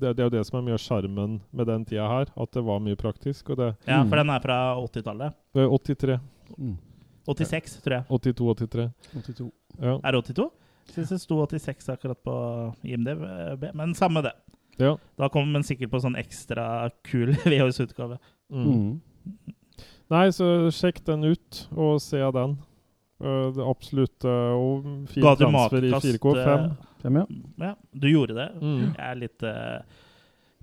det, 0.00 0.10
det 0.16 0.22
er 0.24 0.28
jo 0.28 0.34
det 0.36 0.42
som 0.48 0.58
er 0.58 0.64
mye 0.66 0.74
av 0.76 0.82
sjarmen 0.82 1.40
med 1.54 1.66
den 1.70 1.84
tida 1.86 2.06
her. 2.10 2.26
At 2.36 2.50
det 2.52 2.62
var 2.66 2.80
mye 2.82 2.96
praktisk. 2.98 3.50
Og 3.54 3.56
det 3.62 3.68
Ja, 3.86 4.02
Mm. 4.02 4.08
for 4.10 4.16
den 4.20 4.30
er 4.34 4.40
fra 4.42 4.58
80-tallet. 4.82 5.34
eh, 5.54 5.68
83, 5.78 6.18
Mm. 6.58 6.76
86, 7.30 7.76
tror 7.84 7.94
jeg. 7.94 8.04
82, 8.10 8.54
83. 8.58 8.90
82. 9.14 9.50
Ja. 9.80 9.98
Er 10.02 10.12
det 10.12 10.24
82? 10.24 10.50
Syns 10.90 11.08
det 11.14 11.20
sto 11.22 11.36
86 11.46 11.88
akkurat 11.94 12.18
på 12.26 12.34
IMDb, 12.84 13.22
men 13.74 13.94
samme 13.94 14.22
det. 14.26 14.32
Ja. 14.82 14.96
Da 15.20 15.28
kommer 15.32 15.58
man 15.58 15.66
sikkert 15.66 15.92
på 15.92 16.00
sånn 16.02 16.18
ekstra 16.20 16.64
kul 17.06 17.34
VHS-utgave. 17.50 18.18
Mm. 18.52 18.66
Mm. 18.66 19.54
Nei, 20.10 20.26
så 20.34 20.50
sjekk 20.74 21.04
den 21.06 21.28
ut, 21.30 21.64
og 21.78 22.00
se 22.02 22.20
den. 22.34 22.58
Eh, 23.20 23.48
det 23.54 23.64
absolutte 23.68 24.24
absolutt 24.24 24.24
uh, 24.24 24.54
Og 24.56 24.86
fin 25.12 25.24
Ga 25.24 25.34
du 25.36 25.42
transfer 25.44 25.84
i 25.84 25.90
4K. 25.92 26.30
5. 26.38 26.38
eh, 26.40 26.70
Fem, 27.02 27.16
ja. 27.20 27.24
Ja, 27.66 27.74
du 27.92 28.06
gjorde 28.08 28.36
det. 28.36 28.46
Mm. 28.60 28.86
Jeg 28.86 29.04
er 29.06 29.18
litt 29.20 29.44
uh, 29.44 29.98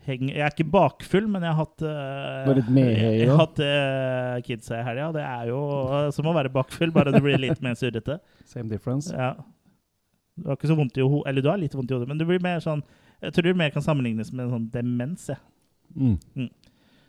heng, 0.07 0.29
Jeg 0.31 0.43
er 0.45 0.53
ikke 0.53 0.67
bakfull, 0.73 1.27
men 1.29 1.45
jeg 1.45 1.53
har 1.53 1.59
hatt 1.65 1.83
uh, 1.85 2.45
Du 2.45 2.53
er 2.53 2.59
litt 2.61 2.71
medhøy, 2.73 3.11
Jeg 3.21 3.29
har 3.31 3.41
hatt 3.43 3.61
uh, 3.61 4.39
kidsa 4.45 4.79
i 4.79 4.85
helga. 4.87 5.11
Det 5.17 5.25
er 5.25 5.51
jo 5.51 5.59
eh, 5.85 6.09
som 6.15 6.29
å 6.29 6.35
være 6.37 6.53
bakfull, 6.53 6.93
bare 6.95 7.13
du 7.15 7.19
blir 7.23 7.39
litt 7.41 7.61
mer 7.65 7.77
surrete. 7.79 8.19
Same 8.47 8.69
difference. 8.71 9.13
Ja. 9.13 9.35
Du 10.37 10.49
har 10.51 10.59
ikke 10.59 10.69
så 10.69 10.77
vondt 10.77 10.97
i 10.99 11.01
hodet 11.01 11.31
Eller 11.31 11.41
du 11.41 11.49
har 11.49 11.57
litt 11.57 11.73
vondt 11.73 11.89
i 11.89 11.97
hodet, 11.97 12.09
men 12.09 12.19
du 12.19 12.25
blir 12.29 12.41
mer 12.43 12.61
sånn 12.63 12.83
Jeg 13.21 13.33
tror 13.33 13.47
det 13.49 13.57
mer 13.57 13.69
kan 13.73 13.81
sammenlignes 13.85 14.31
med 14.33 14.45
en 14.45 14.51
sånn 14.55 14.69
demens. 14.73 15.27
Ja. 15.33 15.37
Mm. 15.97 16.49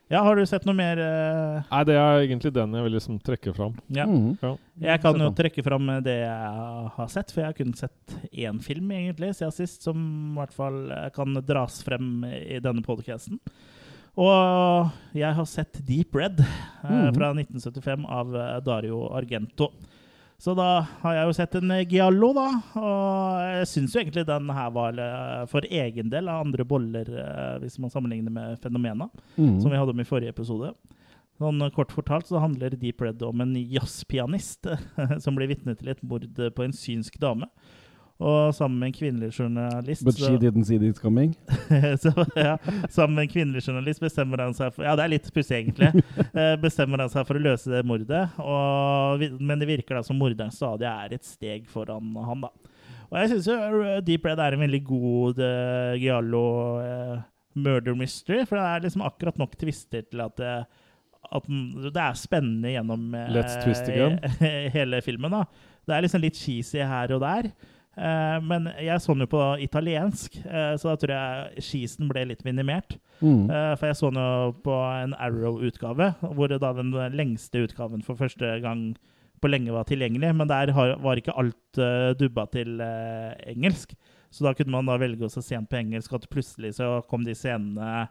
Ja, 0.08 0.22
har 0.24 0.38
du 0.38 0.44
sett 0.48 0.64
noe 0.64 0.72
mer 0.72 0.96
uh... 0.96 1.66
Nei, 1.68 1.80
det 1.84 1.96
er 2.00 2.22
egentlig 2.22 2.52
den 2.56 2.72
jeg 2.78 2.84
vil 2.86 2.94
liksom 2.96 3.18
trekke 3.20 3.52
fram. 3.52 3.74
Ja. 3.92 4.06
Mm. 4.08 4.38
Jeg 4.80 5.02
kan 5.02 5.20
jo 5.20 5.26
trekke 5.36 5.64
fram 5.66 5.90
det 6.06 6.14
jeg 6.22 6.54
har 6.94 7.10
sett, 7.12 7.34
for 7.34 7.42
jeg 7.42 7.50
har 7.50 7.58
kun 7.58 7.74
sett 7.76 8.14
én 8.32 8.62
film 8.64 8.88
egentlig 8.96 9.34
siden 9.36 9.52
sist, 9.52 9.84
som 9.84 9.98
i 10.32 10.38
hvert 10.38 10.54
fall 10.56 10.78
eh, 10.96 11.10
kan 11.12 11.36
dras 11.44 11.82
frem 11.84 12.24
i 12.24 12.56
denne 12.64 12.80
podcasten. 12.86 13.36
Og 14.18 14.88
jeg 15.14 15.36
har 15.36 15.46
sett 15.46 15.76
Deep 15.86 16.16
Red 16.16 16.40
eh, 16.40 16.88
Mhm. 16.88 17.12
fra 17.14 17.28
1975 17.36 18.08
av 18.08 18.32
eh, 18.34 18.56
Dario 18.64 19.04
Argento. 19.14 19.68
Så 20.38 20.54
da 20.54 20.86
har 21.02 21.14
jeg 21.16 21.26
jo 21.26 21.32
sett 21.34 21.54
en 21.58 21.70
eh, 21.74 21.80
Giallo, 21.90 22.28
da. 22.36 22.44
Og 22.78 23.40
jeg 23.56 23.66
syns 23.72 23.94
jo 23.96 24.00
egentlig 24.04 24.22
den 24.28 24.52
her 24.54 24.68
var 24.70 25.00
eh, 25.02 25.40
for 25.50 25.66
egen 25.66 26.12
del 26.12 26.28
av 26.30 26.44
andre 26.44 26.66
boller, 26.68 27.10
eh, 27.10 27.56
hvis 27.64 27.78
man 27.82 27.90
sammenligner 27.90 28.30
med 28.30 28.60
Fenomena 28.62 29.08
Mm. 29.38 29.60
som 29.60 29.70
vi 29.70 29.76
hadde 29.78 29.90
om 29.94 30.00
i 30.00 30.06
forrige 30.06 30.30
episode. 30.34 30.72
Sånn 31.38 31.58
Kort 31.74 31.92
fortalt 31.94 32.26
så 32.26 32.40
handler 32.42 32.70
Deep 32.74 33.00
Red 33.02 33.22
om 33.22 33.40
en 33.40 33.52
jazzpianist 33.54 34.66
som 35.22 35.36
blir 35.38 35.50
vitne 35.50 35.74
til 35.78 35.88
et 35.92 36.02
mord 36.02 36.26
på 36.54 36.64
en 36.64 36.74
synsk 36.74 37.18
dame. 37.22 37.46
Og 38.18 38.54
sammen 38.54 38.80
med 38.80 38.90
en 38.90 38.94
kvinnelig 38.96 39.28
journalist 39.36 40.02
But 40.02 40.16
she 40.18 40.32
didn't 40.42 40.66
see 40.66 40.78
this 40.78 40.98
coming. 40.98 41.36
så, 42.02 42.10
ja, 42.34 42.56
Sammen 42.90 43.14
med 43.14 43.28
en 43.28 43.30
kvinnelig 43.30 43.62
journalist 43.68 44.02
bestemmer 44.02 44.42
han 44.42 44.56
seg 44.58 44.72
for 44.74 44.88
Ja, 44.88 44.96
det 44.98 45.04
er 45.04 45.12
litt 45.12 45.28
pussig, 45.34 45.60
egentlig. 45.60 45.92
Eh, 46.38 46.54
bestemmer 46.60 47.02
han 47.02 47.12
seg 47.12 47.26
for 47.28 47.38
å 47.38 47.42
løse 47.42 47.70
det 47.70 47.84
mordet. 47.86 48.24
Og, 48.42 49.22
men 49.38 49.62
det 49.62 49.68
virker 49.70 49.98
da 49.98 50.02
som 50.06 50.18
morderen 50.18 50.52
stadig 50.54 50.86
er 50.90 51.14
et 51.14 51.26
steg 51.26 51.70
foran 51.70 52.10
han, 52.26 52.42
da. 52.46 52.74
Og 53.08 53.16
jeg 53.22 53.30
syns 53.32 53.48
jo 53.48 53.94
Deep 54.04 54.26
Red 54.28 54.42
er 54.42 54.54
en 54.54 54.62
veldig 54.66 54.82
god 54.84 55.40
uh, 55.40 55.94
giallo 55.96 56.42
uh, 56.82 57.14
murder 57.58 57.96
mystery. 57.98 58.42
For 58.48 58.58
det 58.58 58.66
er 58.66 58.84
liksom 58.84 59.06
akkurat 59.06 59.40
nok 59.40 59.56
twister 59.60 60.04
til 60.10 60.22
at 60.26 60.36
det, 60.40 60.52
at 61.38 61.48
det 61.48 62.02
er 62.02 62.18
spennende 62.18 62.72
gjennom 62.72 63.08
eh, 63.16 64.68
hele 64.76 65.02
filmen. 65.04 65.34
da. 65.34 65.44
Det 65.88 65.96
er 65.96 66.04
liksom 66.04 66.22
litt 66.22 66.38
cheesy 66.38 66.84
her 66.84 67.14
og 67.16 67.24
der. 67.24 67.50
Eh, 67.98 68.38
men 68.46 68.68
jeg 68.78 69.02
så 69.02 69.14
den 69.14 69.24
jo 69.24 69.30
på 69.32 69.42
italiensk, 69.64 70.38
eh, 70.46 70.74
så 70.78 70.92
da 70.92 70.96
tror 71.02 71.12
jeg 71.14 71.64
skisen 71.66 72.10
ble 72.10 72.28
litt 72.30 72.44
minimert. 72.46 72.96
Mm. 73.18 73.48
Eh, 73.50 73.72
for 73.74 73.88
jeg 73.90 73.98
så 73.98 74.10
den 74.12 74.20
jo 74.22 74.52
på 74.64 74.76
en 74.86 75.16
Arrow-utgave, 75.18 76.12
hvor 76.22 76.54
da 76.54 76.72
den 76.78 76.94
lengste 77.16 77.64
utgaven 77.66 78.04
for 78.06 78.20
første 78.20 78.58
gang 78.62 78.92
på 79.42 79.50
lenge 79.50 79.74
var 79.74 79.88
tilgjengelig. 79.88 80.30
Men 80.34 80.50
der 80.50 80.72
har, 80.74 80.94
var 81.02 81.18
ikke 81.18 81.36
alt 81.38 81.82
dubba 82.18 82.46
til 82.50 82.80
engelsk. 82.82 83.94
Så 84.34 84.44
da 84.44 84.52
kunne 84.52 84.74
man 84.74 84.88
da 84.88 84.98
velge 85.00 85.26
å 85.26 85.30
se 85.32 85.58
på 85.58 85.78
engelsk, 85.78 86.14
at 86.14 86.26
plutselig 86.30 86.74
så 86.78 86.98
kom 87.08 87.24
de 87.24 87.36
scenene 87.38 88.08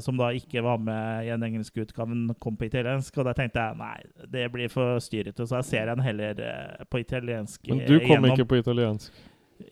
som 0.00 0.16
da 0.18 0.30
ikke 0.36 0.62
var 0.64 0.78
med 0.82 1.26
i 1.26 1.30
den 1.30 1.42
engelske 1.48 1.84
utgaven, 1.84 2.26
kom 2.42 2.56
på 2.56 2.66
italiensk. 2.68 3.16
Og 3.18 3.24
da 3.28 3.32
tenkte 3.38 3.62
jeg 3.62 3.76
nei, 3.78 3.96
det 4.32 4.46
blir 4.52 4.68
for 4.72 4.98
styrete, 5.04 5.46
så 5.46 5.60
jeg 5.60 5.68
ser 5.70 5.86
den 5.92 6.00
heller 6.04 6.38
eh, 6.40 6.84
på 6.90 7.00
italiensk 7.02 7.68
Men 7.68 7.84
du 7.86 7.98
kom 8.00 8.08
gjennom. 8.24 8.32
ikke 8.34 8.48
på 8.48 8.60
italiensk. 8.62 9.12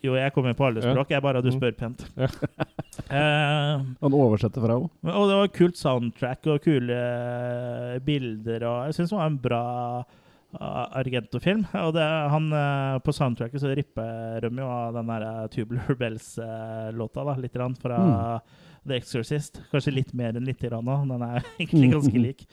Jo, 0.03 0.17
jeg 0.19 0.33
kommer 0.35 0.55
på 0.59 0.65
alle 0.67 0.81
Ja. 0.83 0.93
språk. 0.95 1.11
Jeg 1.15 1.23
bare 1.23 1.39
at 1.39 1.45
du 1.45 1.51
Mm. 1.53 1.59
spør 1.61 1.77
pent. 1.79 2.07
Ja. 2.17 2.27
Eh, 3.13 3.83
Han 4.01 4.15
oversetter 4.17 4.59
fra 4.65 4.73
henne. 4.81 4.89
og 5.15 5.29
det 5.29 5.35
var 5.37 5.49
kult 5.55 5.77
soundtrack 5.77 6.47
og 6.49 6.63
kule 6.65 6.91
eh, 6.97 7.99
bilder. 8.01 8.65
Og 8.67 8.87
jeg 8.89 8.95
syns 8.97 9.11
det 9.13 9.19
var 9.19 9.27
en 9.27 9.37
bra 9.39 10.05
Argento-film. 10.97 11.67
Og 11.75 11.93
det, 11.95 12.03
han, 12.33 12.47
eh, 12.53 12.99
på 13.05 13.13
soundtracket 13.15 13.61
så 13.61 13.75
ripper 13.77 14.41
de 14.47 14.51
jo 14.63 14.67
av 14.67 14.95
den 14.97 15.07
der 15.13 15.27
eh, 15.29 15.47
Tubular 15.53 15.95
Bells-låta 16.01 17.25
da, 17.29 17.35
litt 17.37 17.53
grann 17.57 17.77
fra 17.79 18.41
The 18.87 18.97
Exorcist. 19.01 19.61
Kanskje 19.73 19.93
litt 19.95 20.13
mer 20.15 20.37
enn 20.37 20.45
litt 20.47 20.61
grann 20.63 20.87
òg. 20.89 21.07
Den 21.11 21.23
er 21.27 21.43
egentlig 21.59 21.91
ganske 21.93 22.19
lik. 22.23 22.45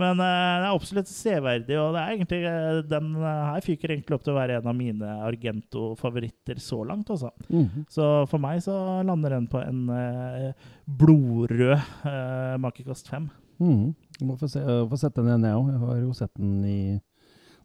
Men 0.00 0.16
uh, 0.20 0.24
den 0.24 0.66
er 0.66 0.68
absolutt 0.72 1.08
severdig, 1.10 1.76
og 1.78 1.92
det 1.94 2.00
er 2.02 2.14
egentlig, 2.16 2.40
eh, 2.48 2.80
den 2.88 3.10
eh, 3.16 3.42
her 3.52 3.60
fyker 3.66 3.92
egentlig 3.94 4.16
opp 4.16 4.24
til 4.24 4.32
å 4.34 4.38
være 4.40 4.56
en 4.60 4.66
av 4.72 4.76
mine 4.78 5.12
Argento-favoritter 5.28 6.58
så 6.60 6.82
langt. 6.88 7.10
altså. 7.10 7.30
-hmm. 7.50 7.84
Så 7.88 8.26
for 8.28 8.38
meg 8.38 8.62
så 8.62 9.02
lander 9.04 9.30
den 9.30 9.46
på 9.48 9.58
en 9.60 9.88
uh, 9.90 10.52
blodrød 10.86 11.78
uh, 12.06 12.58
makekast 12.58 13.08
fem. 13.08 13.30
Mhm. 13.58 13.94
Jeg 14.20 14.28
må 14.28 14.36
få, 14.38 14.48
se, 14.48 14.60
få 14.60 14.96
sette 14.98 15.22
den 15.22 15.26
igjen, 15.28 15.44
jeg 15.44 15.54
òg. 15.56 15.70
Jeg 15.72 15.78
har 15.80 15.96
jo 16.02 16.12
sett 16.12 16.34
den 16.38 16.64
i 16.64 17.00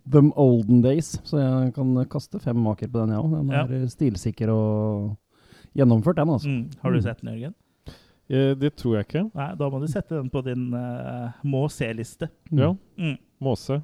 The 0.09 0.21
Olden 0.35 0.81
Days, 0.81 1.19
så 1.23 1.37
jeg 1.37 1.73
kan 1.75 2.05
kaste 2.09 2.39
fem 2.39 2.55
maker 2.63 2.87
på 2.87 2.99
den, 3.03 3.09
jeg 3.09 3.19
òg. 3.19 3.31
Den 3.31 3.49
Ja. 3.51 3.63
er 3.65 3.87
stilsikker 3.87 4.49
og 4.49 5.17
gjennomført, 5.75 6.15
den, 6.15 6.29
altså. 6.29 6.47
Mm. 6.49 6.69
Har 6.81 6.91
du 6.91 6.97
Mm. 6.97 7.03
sett 7.03 7.21
den, 7.21 7.33
Jørgen? 7.33 7.53
Eh, 8.29 8.53
det 8.59 8.73
tror 8.75 8.97
jeg 8.97 9.07
ikke. 9.07 9.25
Nei, 9.35 9.51
Da 9.59 9.69
må 9.71 9.79
du 9.83 9.87
sette 9.91 10.17
den 10.17 10.29
på 10.33 10.41
din 10.45 10.69
uh, 10.75 11.29
må 11.47 11.67
se-liste. 11.71 12.29
Mm. 12.51 12.59
Ja, 12.63 12.73
Mm. 12.97 13.15
Måse. 13.41 13.81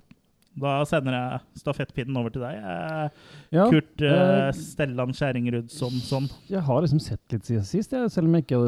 Da 0.54 0.84
sender 0.86 1.14
jeg 1.16 1.62
stafettpinnen 1.64 2.18
over 2.20 2.30
til 2.34 2.44
deg. 2.44 2.58
Eh, 2.62 3.10
Ja, 3.56 3.64
Kurt 3.72 4.02
uh, 4.06 4.52
Stellan 4.54 5.14
Skjæringrud 5.14 5.72
som 5.74 5.94
sånn. 6.06 6.28
Jeg 6.50 6.62
har 6.62 6.82
liksom 6.84 7.02
sett 7.02 7.22
litt 7.34 7.46
siden 7.50 7.66
sist, 7.66 7.94
jeg, 7.94 8.12
selv 8.14 8.30
om 8.30 8.36
jeg 8.38 8.46
ikke 8.46 8.60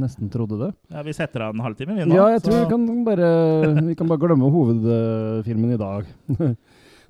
nesten 0.00 0.30
trodde 0.32 0.58
det. 0.58 0.70
Ja, 0.90 1.02
vi 1.06 1.14
setter 1.14 1.46
av 1.46 1.54
en 1.54 1.62
halvtime, 1.62 1.94
vi 2.00 2.08
nå. 2.08 2.16
Ja, 2.18 2.26
jeg 2.34 2.42
tror 2.46 2.64
vi 2.64 2.70
kan 2.72 2.88
bare, 3.06 3.28
vi 3.90 3.94
kan 3.98 4.10
bare 4.10 4.24
glemme 4.26 4.50
hovedfilmen 4.54 5.76
i 5.76 5.80
dag. 5.84 6.10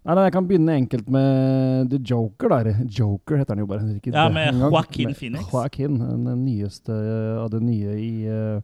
Nei, 0.05 0.15
nei, 0.15 0.25
Jeg 0.27 0.35
kan 0.37 0.49
begynne 0.49 0.75
enkelt 0.77 1.07
med 1.09 1.91
The 1.91 2.01
Joker. 2.05 2.49
der. 2.49 2.85
Joker 2.85 3.39
heter 3.41 3.55
han 3.55 3.63
jo 3.65 3.67
bare. 3.67 3.87
Ikke 3.97 4.13
Ja, 4.13 4.29
med. 4.29 4.55
Joaquin 4.61 5.15
Phoenix. 5.15 5.47
Joaquin, 5.53 5.99
den 5.99 6.45
nyeste 6.45 6.93
av 7.41 7.51
det 7.51 7.63
nye 7.65 7.97
i 7.97 8.29
uh, 8.29 8.61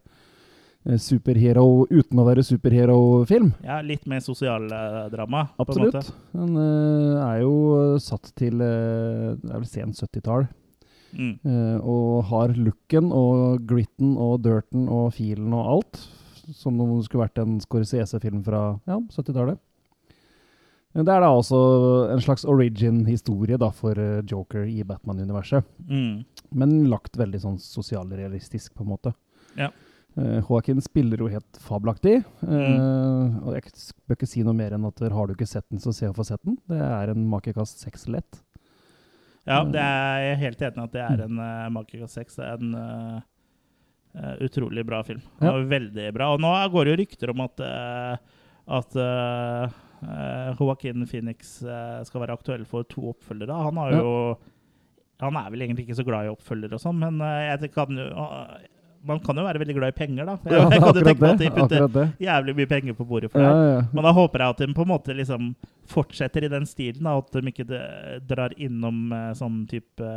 superhero 1.00 1.86
uten 1.90 2.20
å 2.20 2.26
være 2.28 2.44
superhero-film. 2.44 3.54
Ja, 3.64 3.80
litt 3.80 4.06
mer 4.06 4.20
sosialdrama. 4.20 5.48
på 5.56 5.64
en 5.64 5.66
Absolutt. 5.66 6.12
Den 6.32 6.56
uh, 6.56 7.24
er 7.24 7.40
jo 7.40 7.98
satt 7.98 8.32
til 8.36 8.60
uh, 8.60 9.36
det 9.40 9.50
er 9.50 9.58
vel 9.62 9.68
sen 9.68 9.96
70-tall. 9.96 10.48
Mm. 11.10 11.38
Eh, 11.42 11.78
og 11.82 12.24
har 12.30 12.52
looken 12.54 13.10
og 13.14 13.64
gritten 13.66 14.16
og 14.20 14.44
dirten 14.44 14.86
og 14.88 15.12
filen 15.16 15.52
og 15.56 15.72
alt. 15.74 16.02
Som 16.54 16.80
om 16.82 16.96
det 16.96 17.06
skulle 17.06 17.26
vært 17.26 17.40
en 17.42 17.58
Scorsese-film 17.62 18.42
fra 18.46 18.62
ja, 18.88 18.98
70-tallet. 18.98 19.60
Men 20.92 21.06
Det 21.06 21.12
er 21.14 21.22
da 21.22 21.30
også 21.30 21.58
en 22.10 22.22
slags 22.24 22.44
origin-historie 22.48 23.58
for 23.78 23.98
eh, 23.98 24.24
Joker 24.26 24.66
i 24.66 24.82
Batman-universet. 24.86 25.66
Mm. 25.86 26.24
Men 26.50 26.74
lagt 26.90 27.18
veldig 27.18 27.40
sånn 27.44 27.60
sosialrealistisk, 27.62 28.74
på 28.74 28.82
en 28.82 28.90
måte. 28.90 29.14
Ja. 29.58 29.70
Uh, 30.18 30.40
Joaquin 30.42 30.80
spiller 30.82 31.20
jo 31.22 31.28
helt 31.30 31.58
fabelaktig. 31.62 32.16
eh, 32.42 33.36
og 33.44 33.54
jeg 33.54 33.70
bør 34.02 34.18
ikke 34.18 34.26
si 34.26 34.42
noe 34.42 34.56
mer 34.58 34.74
enn 34.74 34.88
at 34.88 35.02
har 35.14 35.28
du 35.28 35.36
ikke 35.36 35.46
sett 35.46 35.68
den, 35.70 35.78
så 35.78 35.94
se 35.94 36.08
og 36.10 36.16
få 36.18 36.26
sett 36.26 36.42
den. 36.42 36.58
Det 36.66 36.80
er 36.82 37.12
en 37.12 37.28
makekast 37.30 37.84
seks 37.84 38.08
lett. 38.10 38.40
Ja, 39.46 39.62
det 39.64 39.80
er 39.82 40.24
jeg 40.24 40.40
helt 40.42 40.64
enig 40.66 40.82
i 40.82 40.88
at 40.88 40.96
det 40.96 41.04
er 41.04 41.22
en 41.24 41.38
uh, 41.40 41.68
Makekast 41.72 42.18
6. 42.18 42.34
Det 42.36 42.48
er 42.48 42.58
en 42.60 42.74
uh, 42.76 44.34
utrolig 44.44 44.82
bra 44.86 45.00
film. 45.06 45.22
Ja. 45.40 45.54
Veldig 45.70 46.10
bra. 46.18 46.32
Og 46.34 46.42
nå 46.42 46.50
går 46.74 46.86
det 46.86 46.92
jo 46.92 46.98
rykter 47.00 47.32
om 47.32 47.40
at, 47.46 47.62
at 48.78 48.98
eh, 50.02 50.50
Joaquin 50.58 51.06
Phoenix 51.06 51.62
uh, 51.62 52.00
skal 52.04 52.22
være 52.24 52.36
aktuell 52.38 52.64
for 52.68 52.82
to 52.88 53.10
oppfølgere. 53.14 53.62
Han 53.68 53.76
har 53.82 53.92
Ja. 53.92 54.02
jo 54.02 54.38
Han 55.20 55.36
er 55.36 55.50
vel 55.52 55.60
egentlig 55.66 55.84
ikke 55.88 55.98
så 56.00 56.04
glad 56.06 56.24
i 56.24 56.30
oppfølgere 56.32 56.78
og 56.78 56.80
sånn, 56.80 56.96
men 56.98 57.20
uh, 57.20 57.66
kan 57.74 57.90
jo 57.96 58.06
man 59.02 59.18
kan 59.24 59.36
jo 59.36 59.42
være 59.46 59.58
veldig 59.60 59.74
glad 59.78 59.92
i 59.94 59.96
penger, 59.96 60.26
da. 60.28 60.34
Jeg, 60.44 60.60
jeg 60.72 60.80
kan 60.82 60.94
jo 60.96 61.04
tenke 61.04 61.20
meg 61.20 61.30
at 61.30 61.40
de 61.40 61.50
putter 61.56 62.10
jævlig 62.20 62.54
mye 62.58 62.68
penger 62.68 62.96
på 62.98 63.06
bordet 63.08 63.30
for 63.32 63.40
Ja, 63.40 63.52
det. 63.56 63.70
ja. 63.72 63.82
Men 63.96 64.04
da 64.04 64.12
håper 64.12 64.38
jeg 64.44 64.48
at 64.54 64.58
de 64.60 64.74
på 64.76 64.82
en 64.84 64.90
måte 64.90 65.16
liksom 65.16 65.54
fortsetter 65.88 66.44
i 66.44 66.50
den 66.52 66.66
stilen, 66.68 67.04
da, 67.08 67.14
at 67.16 67.32
de 67.32 67.40
ikke 67.48 67.64
drar 68.28 68.52
innom 68.60 69.06
eh, 69.16 69.30
sånn 69.40 69.62
type 69.70 70.10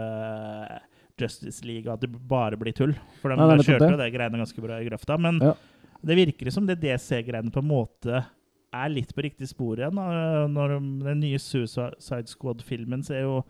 Justice 1.20 1.64
League, 1.64 1.88
at 1.94 2.02
det 2.04 2.10
bare 2.12 2.58
blir 2.60 2.74
tull. 2.76 2.94
For 3.22 3.32
de 3.32 3.38
Nei, 3.40 3.50
er 3.56 3.64
kjørte 3.64 3.92
jo 3.94 4.00
det. 4.00 4.10
greiene 4.16 4.40
ganske 4.42 4.64
bra 4.66 4.80
i 4.82 4.88
grøfta. 4.90 5.18
Men 5.22 5.40
det 6.04 6.18
virker 6.20 6.52
som 6.52 6.66
det 6.68 6.80
DC-greiene 6.82 7.54
på 7.54 7.62
en 7.64 7.70
måte 7.70 8.24
er 8.74 8.90
litt 8.90 9.14
på 9.16 9.24
riktig 9.24 9.48
spor 9.48 9.78
igjen. 9.78 9.96
da. 9.96 10.48
Når 10.48 10.80
den 11.06 11.20
nye 11.22 11.38
Suicide 11.40 12.28
Squad-filmen 12.28 13.04
ser 13.06 13.22
jo 13.22 13.44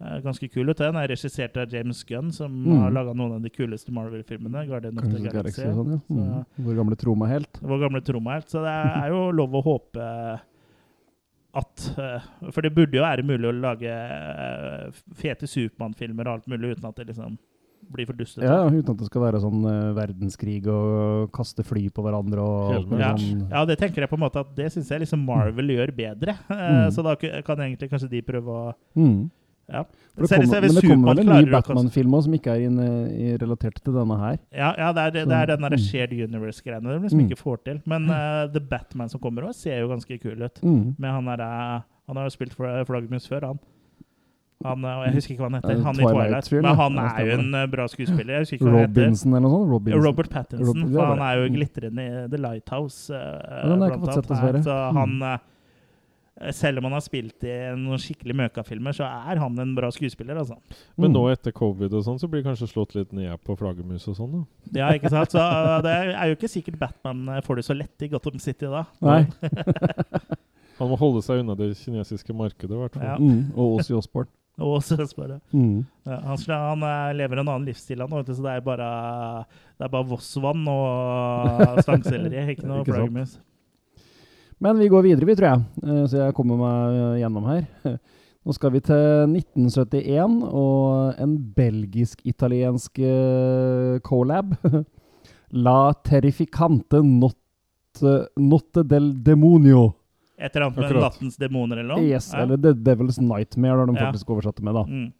eh, 0.00 0.20
ganske 0.24 0.48
kul 0.50 0.68
ut. 0.68 0.76
Den 0.76 0.96
er 0.96 1.06
regissert 1.08 1.56
av 1.56 1.70
James 1.72 2.02
Gunn, 2.04 2.32
som 2.32 2.50
Mm. 2.64 2.78
har 2.80 2.90
laga 2.90 3.14
noen 3.14 3.36
av 3.36 3.42
de 3.42 3.48
kuleste 3.50 3.92
Marvel-filmene. 3.94 4.66
Guardian 4.66 4.98
of 4.98 5.04
the 5.04 5.20
Galaxy. 5.30 5.62
Sånn, 5.62 5.92
ja. 5.92 5.98
Så- 5.98 6.14
Mm. 6.14 6.46
Vår 6.66 6.74
gamle 6.76 6.96
tromahelt. 6.96 7.60
vår 7.62 7.78
gamle 7.80 8.00
trommehelt. 8.02 8.48
Så 8.50 8.60
det 8.64 8.74
er 9.04 9.08
jo 9.10 9.30
lov 9.30 9.52
å 9.52 9.62
håpe 9.62 10.40
at 11.54 11.98
eh, 11.98 12.20
For 12.50 12.60
det 12.62 12.74
burde 12.74 12.94
jo 12.98 13.02
være 13.04 13.22
mulig 13.22 13.46
å 13.46 13.54
lage 13.60 13.86
eh, 13.86 14.90
fete 15.14 15.46
Supermann-filmer 15.46 16.26
og 16.26 16.32
alt 16.40 16.48
mulig 16.50 16.74
uten 16.76 16.88
at 16.88 16.96
det 16.96 17.06
liksom 17.12 17.38
blir 17.92 18.06
for 18.08 18.16
dustete. 18.18 18.46
Ja, 18.46 18.64
uten 18.68 18.90
at 18.94 18.98
det 19.00 19.06
skal 19.10 19.22
være 19.26 19.40
sånn 19.42 19.62
uh, 19.66 19.92
verdenskrig 19.96 20.66
og 20.70 21.30
kaste 21.34 21.64
fly 21.66 21.86
på 21.94 22.02
hverandre 22.04 22.40
og 22.40 22.92
og 22.92 22.98
Ja. 23.00 23.14
sånn. 23.16 23.46
Ja, 23.50 23.64
det 23.64 23.78
tenker 23.78 24.02
jeg 24.04 24.10
på 24.10 24.16
en 24.18 24.24
måte 24.24 24.40
at 24.40 24.54
det 24.56 24.72
syns 24.72 24.88
jeg 24.90 25.00
liksom 25.04 25.24
Marvel 25.24 25.68
gjør 25.76 25.94
bedre. 25.94 26.36
Uh, 26.50 26.62
Mm. 26.74 26.90
Så 26.90 27.02
da 27.04 27.14
kan 27.16 27.60
egentlig 27.60 27.90
kanskje 27.90 28.08
de 28.10 28.22
prøve 28.22 28.46
å 28.50 28.74
Mm. 28.96 29.30
Ja. 29.68 29.84
Det 30.14 30.28
kommer, 30.28 30.60
men 30.60 30.74
det 30.74 30.82
kommer 30.84 31.14
vel 31.14 31.20
en 31.24 31.44
ny 31.44 31.50
Batman-film 31.50 32.16
som 32.22 32.34
ikke 32.36 32.52
er 32.52 32.64
inn, 32.66 32.78
i, 33.08 33.36
relatert 33.40 33.78
til 33.82 33.94
denne 33.96 34.18
her. 34.20 34.36
Ja, 34.52 34.74
ja 34.76 34.92
det, 34.92 35.00
er, 35.06 35.10
det 35.10 35.22
det 35.30 35.36
er 35.38 35.46
den 35.54 35.64
der 35.64 35.76
mm. 35.78 35.84
shared 35.86 36.12
universe-greiene 36.12 36.84
de 36.92 36.98
liksom 37.00 37.20
Mm. 37.22 37.30
ikke 37.30 37.38
får 37.40 37.62
til. 37.64 37.80
Men 37.88 38.10
uh, 38.10 38.44
The 38.52 38.60
Batman 38.60 39.08
som 39.08 39.20
kommer 39.20 39.48
òg, 39.48 39.54
ser 39.56 39.80
jo 39.80 39.88
ganske 39.88 40.18
kul 40.20 40.42
ut. 40.44 40.60
Mm. 40.62 40.94
Med 40.98 41.10
han 41.10 41.24
der, 41.24 41.82
Han 42.06 42.16
har 42.16 42.24
jo 42.28 42.34
spilt 42.36 42.52
Flaggermus 42.52 43.26
før, 43.26 43.46
han. 43.54 43.58
Han. 44.64 44.84
eh, 44.84 45.04
Jeg 45.06 45.14
husker 45.14 45.34
ikke 45.34 45.44
hva 45.44 45.50
han 45.50 45.58
heter. 45.60 45.74
Han 45.74 45.84
Han 45.84 45.94
i 45.94 46.04
Twilight 46.08 46.44
Twilight. 46.48 46.62
Men 46.64 46.76
han 46.76 46.98
er 47.04 47.24
jo 47.26 47.38
en 47.38 47.54
eh, 47.54 47.66
bra 47.66 47.86
skuespiller. 47.86 48.32
Jeg 48.34 48.40
husker 48.44 48.56
ikke 48.58 48.64
hva 48.68 48.72
han 48.72 48.88
heter. 48.88 49.02
Robinson 49.04 49.34
eller 49.34 49.48
noe 49.48 49.56
sånt? 49.60 49.70
Robinson. 49.74 50.02
Robert 50.08 50.30
Pattinson. 50.30 50.84
Rob- 50.84 50.92
for 50.94 51.06
han 51.14 51.18
er 51.28 51.34
jo 51.42 51.48
Mm. 51.48 51.54
glitrende 51.58 52.04
i 52.04 52.28
The 52.28 52.38
Lighthouse. 52.38 53.10
eh, 53.10 53.68
den 53.68 53.80
har 53.80 53.88
jeg 53.88 53.98
ikke 53.98 54.00
blant 54.00 54.04
fått 54.04 54.14
sett, 54.14 54.28
dessverre. 54.28 54.62
Så 54.64 54.76
Mm. 54.92 54.96
han 54.96 55.40
selv 56.50 56.78
om 56.78 56.84
han 56.84 56.92
har 56.92 57.00
spilt 57.00 57.44
i 57.46 57.52
noen 57.78 57.96
skikkelig 57.96 58.34
møkafilmer, 58.34 58.90
så 58.92 59.04
er 59.06 59.38
han 59.38 59.56
en 59.60 59.74
bra 59.76 59.88
skuespiller, 59.94 60.34
altså. 60.36 60.56
Men 60.98 61.12
Mm. 61.12 61.14
nå 61.14 61.30
etter 61.32 61.52
covid 61.52 61.92
og 61.94 62.02
sånn, 62.02 62.18
så 62.18 62.28
blir 62.28 62.42
kanskje 62.42 62.66
slått 62.66 62.96
litt 62.96 63.12
ned 63.12 63.38
på 63.44 63.56
flaggermus 63.56 64.08
og 64.08 64.16
sånn, 64.16 64.32
da. 64.32 64.80
Ja, 64.80 64.88
ikke 64.92 65.10
sant? 65.10 65.30
Så 65.30 65.38
det 65.82 65.92
er 66.16 66.26
jo 66.26 66.34
ikke 66.34 66.50
sikkert 66.50 66.76
Batman 66.80 67.40
får 67.40 67.54
det 67.56 67.64
så 67.64 67.78
lett 67.78 68.02
i 68.02 68.08
Gotham 68.08 68.38
City 68.40 68.66
da. 68.66 68.84
Nei. 69.00 69.28
Han 70.78 70.88
må 70.90 70.98
holde 70.98 71.22
seg 71.22 71.38
unna 71.38 71.54
det 71.54 71.76
kinesiske 71.78 72.34
markedet, 72.34 72.72
i 72.72 72.80
hvert 72.82 72.94
fall. 72.94 73.02
Ja. 73.04 73.16
Mm. 73.16 73.52
Og 73.56 73.78
Ozzy 73.78 73.94
Osbourne. 73.94 74.26
Og 74.62 74.76
så 74.86 74.96
spør. 75.08 75.38
Mm. 75.50 75.82
Ja, 76.06 76.18
han, 76.28 76.38
han 76.46 76.84
eh, 76.86 77.14
lever 77.18 77.40
en 77.42 77.48
annen 77.48 77.66
livsstil, 77.66 77.98
nå, 78.04 78.22
så 78.28 78.36
det 78.44 78.52
er 78.52 78.62
bare, 78.66 78.88
det 79.78 79.86
er 79.88 79.90
bare 79.90 80.08
Voss-vann 80.12 80.62
og 80.70 81.80
stangselleri, 81.86 82.44
ikke 82.54 82.68
noe 82.70 82.84
flaggermus. 82.86 83.38
Men 84.62 84.78
vi 84.78 84.86
går 84.88 85.02
videre, 85.08 85.26
vi, 85.26 85.34
tror 85.36 85.50
jeg. 85.50 85.64
Eh, 85.82 86.04
Så 86.10 86.20
jeg 86.22 86.36
kommer 86.38 86.60
meg 86.60 86.98
eh, 87.00 87.16
gjennom 87.24 87.48
her. 87.50 87.66
Nå 88.44 88.52
skal 88.52 88.74
vi 88.74 88.80
til 88.84 89.32
1971 89.32 90.42
og 90.52 91.20
en 91.24 91.30
belgisk-italiensk 91.56 92.98
colab. 94.04 94.50
La 95.64 95.78
terrificante 96.04 97.00
notte, 97.00 98.12
notte 98.36 98.84
del 98.84 99.14
demonio. 99.24 99.86
Et 100.38 100.50
eller 100.56 100.66
annet 100.66 100.78
med 100.82 101.00
Nattens 101.04 101.36
demoner 101.38 101.78
eller 101.78 101.94
noe? 101.94 102.02
Yes, 102.04 102.32
Ja. 102.32 102.42
eller 102.42 102.58
The 102.58 102.72
Devil's 102.74 103.20
Nightmare, 103.22 103.78
har 103.78 103.86
de 103.86 103.94
Ja. 103.96 104.10
faktisk 104.10 104.30
oversatt 104.34 104.56
det 104.56 104.64
med. 104.64 104.74
da. 104.74 104.84
Mm. 104.84 105.12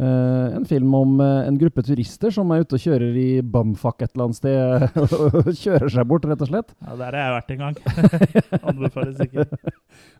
Uh, 0.00 0.56
en 0.56 0.64
film 0.64 0.94
om 0.94 1.18
uh, 1.20 1.44
en 1.44 1.58
gruppe 1.58 1.82
turister 1.84 2.30
som 2.32 2.48
er 2.54 2.62
ute 2.62 2.78
og 2.78 2.80
kjører 2.80 3.16
i 3.20 3.42
bumfuck 3.44 4.00
et 4.00 4.14
eller 4.14 4.30
annet 4.30 4.38
sted. 4.38 4.84
og 5.44 5.50
kjører 5.52 5.90
seg 5.92 6.06
bort, 6.08 6.24
rett 6.24 6.40
og 6.40 6.48
slett. 6.48 6.70
Ja, 6.86 6.94
der 6.96 7.18
har 7.18 7.26
jeg 7.26 7.34
vært 7.34 7.50
en 7.50 7.60
gang. 7.64 7.76
Anbefales 8.70 9.20
ikke. 9.26 9.44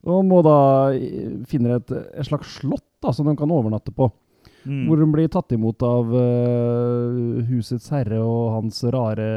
Og 0.05 0.27
må 0.29 0.43
da 0.45 0.59
eh, 0.93 1.39
finne 1.49 1.79
et, 1.79 1.95
et 1.97 2.29
slags 2.29 2.59
slott 2.59 2.85
da, 3.01 3.15
som 3.17 3.31
de 3.31 3.37
kan 3.41 3.49
overnatte 3.57 3.95
på. 3.97 4.11
Mm. 4.69 4.83
Hvor 4.91 5.01
hun 5.01 5.15
blir 5.15 5.31
tatt 5.33 5.55
imot 5.57 5.81
av 5.89 6.13
uh, 6.13 7.41
husets 7.49 7.89
herre 7.95 8.21
og 8.21 8.59
hans 8.59 8.83
rare 8.93 9.31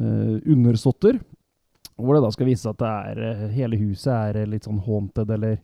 undersåtter. 0.00 1.18
Hvor 2.00 2.16
det 2.16 2.24
da 2.24 2.32
skal 2.34 2.48
vise 2.48 2.64
seg 2.64 2.74
at 2.74 2.82
det 2.82 2.94
er, 3.12 3.20
eh, 3.28 3.44
hele 3.54 3.78
huset 3.80 4.10
er 4.12 4.40
eh, 4.42 4.48
litt 4.48 4.66
sånn 4.68 4.80
haunted 4.86 5.30
eller 5.36 5.60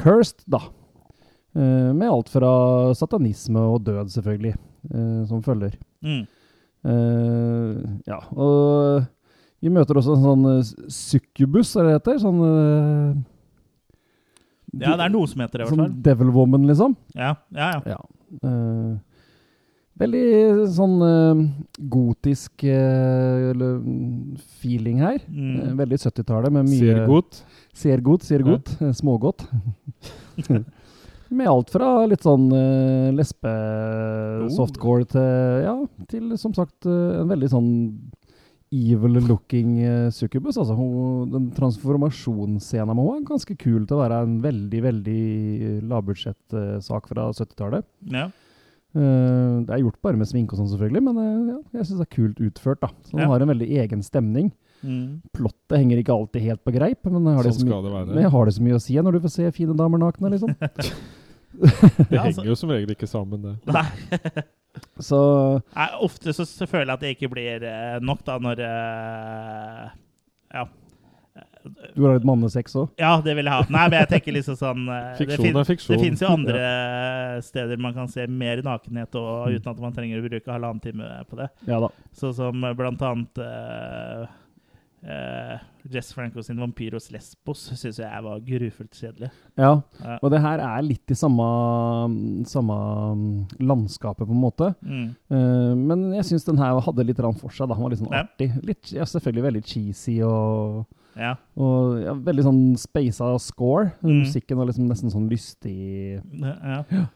cursed, 0.00 0.44
da. 0.50 0.62
Uh, 1.52 1.92
med 1.92 2.08
alt 2.08 2.30
fra 2.32 2.50
satanisme 2.96 3.60
og 3.74 3.82
død, 3.84 4.08
selvfølgelig, 4.14 4.54
uh, 4.88 5.18
som 5.28 5.42
følger. 5.44 5.74
Mm. 6.00 6.22
Uh, 6.82 7.74
ja, 8.08 8.16
og 8.32 9.04
vi 9.60 9.68
møter 9.70 10.00
også 10.00 10.16
en 10.16 10.24
sånn 10.24 10.88
succubus, 10.88 11.74
er 11.76 11.84
det 11.84 11.92
det 11.92 11.98
heter? 11.98 12.22
Sånn 12.24 12.40
Ja, 14.80 14.96
det 14.96 15.04
er 15.04 15.12
noe 15.12 15.28
som 15.28 15.44
heter 15.44 15.60
det, 15.60 15.66
i 15.66 15.68
hvert 15.68 15.76
fall. 15.76 15.84
Sånn 15.84 16.00
devil 16.08 16.32
woman, 16.32 16.64
liksom. 16.70 16.96
Ja, 17.12 17.34
ja, 17.52 17.74
ja. 17.76 18.00
Ja. 18.40 18.48
Eh, 20.02 20.08
veldig 20.08 20.66
sånn 20.74 20.94
uh, 20.98 21.42
gotisk 21.92 22.64
uh, 22.66 23.52
feeling 24.60 24.98
her. 25.02 25.20
Eh, 25.22 25.30
Mm. 25.32 25.76
veldig 25.78 25.98
70-tallet 26.02 26.52
med 26.52 26.66
mye 26.66 26.78
Ser 26.78 27.06
godt. 27.06 27.42
Ser 27.72 27.98
godt, 28.02 28.26
Ja. 28.32 28.42
godt. 28.42 28.72
eh, 28.82 28.92
Smågodt. 29.00 29.46
med 31.32 31.48
alt 31.48 31.70
fra 31.72 32.04
litt 32.06 32.20
sånn 32.26 32.50
uh, 32.52 33.10
Oh. 33.12 33.14
lesbe-softcore 33.16 35.06
til 35.08 35.62
Ja, 35.64 35.76
til 36.08 36.36
som 36.36 36.52
sagt 36.52 36.84
eh, 36.86 37.20
en 37.22 37.28
veldig 37.30 37.48
sånn 37.52 37.70
evil-looking 38.72 39.72
uh, 39.84 40.10
succubus. 40.10 40.56
Altså, 40.56 40.74
hun, 40.76 41.28
den 41.30 41.50
transformasjonsscenen 41.52 42.88
med 42.96 43.04
henne 43.04 43.18
er 43.20 43.26
ganske 43.28 43.56
kul 43.60 43.84
til 43.86 43.96
å 43.98 44.00
være 44.00 44.22
en 44.24 44.38
veldig, 44.40 44.80
veldig 44.82 45.82
lavbudsjettsak 45.90 47.04
uh, 47.04 47.08
fra 47.12 47.26
70-tallet. 47.36 47.84
ja. 48.10 48.30
Eh, 48.94 49.54
det 49.64 49.72
er 49.72 49.80
gjort 49.84 50.00
bare 50.04 50.18
med 50.20 50.28
sminke 50.28 50.52
og 50.52 50.60
sånn, 50.60 50.68
selvfølgelig, 50.74 51.02
men 51.06 51.16
uh, 51.16 51.52
ja, 51.54 51.58
jeg 51.78 51.86
syns 51.88 52.00
det 52.02 52.06
er 52.08 52.14
kult 52.16 52.42
utført. 52.44 52.80
da. 52.82 52.90
Så 53.06 53.16
Den 53.16 53.24
Ja. 53.24 53.28
har 53.32 53.40
en 53.40 53.48
veldig 53.48 53.68
egen 53.84 54.02
stemning. 54.04 54.52
Mm. 54.84 55.22
Plottet 55.32 55.78
henger 55.78 56.00
ikke 56.02 56.12
alltid 56.16 56.42
helt 56.42 56.64
på 56.66 56.74
greip, 56.74 57.04
men 57.06 57.24
har, 57.24 57.42
det 57.42 57.54
Sånn 57.54 57.68
så 57.70 57.82
det 57.84 57.92
være. 57.94 58.14
men 58.14 58.30
har 58.30 58.44
det 58.44 58.54
så 58.54 58.62
mye 58.66 58.74
å 58.76 58.82
si 58.82 58.94
når 58.98 59.12
du 59.12 59.20
får 59.20 59.30
se 59.36 59.50
fine 59.52 59.76
damer 59.78 59.98
nakne, 60.02 60.30
liksom. 60.34 60.56
Det 61.52 62.18
altså- 62.18 62.40
henger 62.42 62.48
jo 62.48 62.54
som 62.56 62.70
regel 62.70 62.90
ikke 62.94 63.08
sammen, 63.08 63.42
det. 63.42 63.56
Nei. 63.72 64.42
Så 65.04 65.18
Nei, 65.76 65.88
ofte 66.00 66.32
så, 66.32 66.46
så 66.48 66.64
føler 66.66 66.86
jeg 66.88 66.94
at 66.96 67.00
det 67.04 67.10
ikke 67.16 67.28
blir 67.28 67.62
eh, 67.68 67.98
nok, 68.00 68.22
da, 68.24 68.38
når 68.40 68.62
uh, 68.64 69.90
Ja. 70.52 70.64
Du 71.64 72.02
har 72.04 72.16
litt 72.16 72.26
mannesex 72.28 72.76
òg? 72.78 72.90
Ja, 73.00 73.14
det 73.24 73.34
vil 73.38 73.48
jeg 73.48 73.54
ha. 73.54 73.64
Nei, 73.68 73.86
men 73.88 73.98
jeg 74.00 74.10
tenker 74.14 74.36
liksom 74.38 74.58
sånn 74.60 74.84
eh, 74.88 75.08
det, 75.18 75.24
Fiksjon 75.24 75.60
er 75.62 75.68
fiksjon. 75.68 75.94
det 75.96 76.02
fins 76.04 76.22
jo 76.24 76.30
andre 76.32 76.60
steder 77.50 77.82
man 77.82 77.96
kan 77.96 78.08
se 78.12 78.26
mer 78.26 78.62
nakenhet 78.66 79.18
og, 79.20 79.50
uten 79.54 79.72
at 79.74 79.82
man 79.86 79.96
trenger 79.96 80.20
å 80.22 80.28
bruke 80.28 80.54
halvannen 80.54 80.82
time 80.84 81.10
på 81.30 81.40
det. 81.42 81.50
Ja 81.70 81.80
da. 81.84 81.90
Sånn 82.18 82.36
som 82.38 82.64
eh, 82.68 82.76
blant 82.78 83.02
annet 83.12 83.42
uh, 83.42 84.30
Uh, 85.02 85.58
Jess 85.90 86.12
Franco 86.14 86.42
sin 86.46 86.60
'Vampyros 86.60 87.08
Lesbos' 87.10 87.64
syns 87.74 87.96
jeg 87.98 88.22
var 88.22 88.38
grufullt 88.46 88.94
kjedelig. 88.94 89.32
Ja, 89.58 89.82
Ja. 89.98 90.18
og 90.22 90.30
det 90.30 90.38
her 90.40 90.60
er 90.62 90.82
litt 90.86 91.10
i 91.10 91.16
samme, 91.18 91.42
samme 92.46 92.76
mm, 93.16 93.48
landskapet, 93.66 94.28
på 94.28 94.30
en 94.30 94.44
måte. 94.44 94.68
Mm. 94.78 95.08
Uh, 95.26 95.74
men 95.74 96.12
jeg 96.14 96.28
syns 96.30 96.46
den 96.46 96.58
her 96.62 96.78
hadde 96.78 97.06
litt 97.08 97.18
rann 97.18 97.34
for 97.34 97.50
seg. 97.50 97.66
da. 97.66 97.74
Den 97.74 97.82
var 97.82 97.90
litt 97.90 97.98
sånn 98.04 98.14
Ja. 98.14 98.22
artig. 98.22 98.50
Litt, 98.62 98.92
ja, 98.94 99.02
selvfølgelig 99.02 99.42
veldig 99.48 99.64
cheesy 99.64 100.20
og, 100.22 100.86
Ja. 101.18 101.34
og 101.60 101.98
ja, 102.00 102.14
veldig 102.28 102.44
sånn 102.46 102.62
speisa 102.80 103.32
score. 103.42 103.90
Mm. 104.00 104.22
Musikken 104.22 104.60
var 104.60 104.70
liksom 104.70 104.86
nesten 104.88 105.12
sånn 105.12 105.28
lystig 105.28 106.20
ja. 106.40 107.06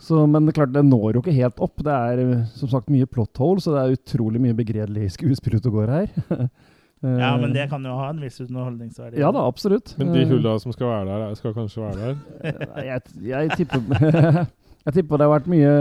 Så, 0.00 0.22
men 0.24 0.46
det 0.46 0.54
er 0.54 0.62
klart, 0.62 0.72
det 0.72 0.80
når 0.88 1.18
jo 1.18 1.20
ikke 1.20 1.36
helt 1.36 1.58
opp. 1.60 1.82
Det 1.84 1.92
er 1.92 2.22
eh, 2.24 2.44
som 2.56 2.70
sagt 2.72 2.88
mye 2.92 3.08
plot 3.10 3.36
hole, 3.42 3.60
så 3.60 3.74
det 3.74 3.82
er 3.82 3.96
utrolig 3.98 4.40
mye 4.40 4.56
begredelig 4.56 5.10
skuespill 5.18 5.58
ute 5.58 5.72
og 5.72 5.80
går 5.82 5.96
her. 5.98 6.12
Eh, 7.00 7.14
ja, 7.16 7.30
men 7.40 7.54
det 7.54 7.62
kan 7.70 7.80
jo 7.80 7.94
ha 7.96 8.10
en 8.12 8.18
viss 8.20 8.34
underholdningsverdi. 8.44 9.16
Ja 9.22 9.30
da, 9.32 9.46
absolutt. 9.48 9.94
Men 9.96 10.10
de 10.12 10.20
Eh, 10.20 10.28
hulla 10.28 10.58
som 10.60 10.74
skal 10.74 10.90
være 10.90 11.06
der, 11.08 11.30
skal 11.38 11.54
kanskje 11.56 11.80
være 11.80 12.10
der? 12.10 12.18
Jeg, 12.90 13.00
jeg 13.24 13.54
tipper 13.56 14.42
Jeg 14.80 14.96
tipper 14.96 15.20
det 15.20 15.26
har 15.26 15.34
vært 15.34 15.48
mye 15.52 15.72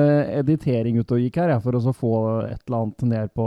editering 0.41 0.97
ute 0.99 1.15
og 1.15 1.21
gikk 1.23 1.37
her, 1.39 1.53
jeg, 1.53 1.63
for 1.63 1.77
å 1.79 1.93
få 1.95 2.13
et 2.49 2.63
eller 2.67 2.79
annet 2.81 3.05
ned 3.13 3.33
på 3.37 3.45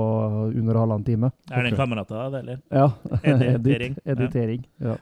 under 0.48 0.78
halvannen 0.80 1.04
time. 1.04 1.32
Er 1.52 1.66
det 1.66 1.74
en 1.74 1.80
kamerat 1.82 2.14
av 2.16 2.32
det, 2.32 2.40
eller? 2.40 2.62
Ja. 2.72 2.86
Editering, 3.34 3.98
editering. 4.14 4.62
Ja. 4.80 4.96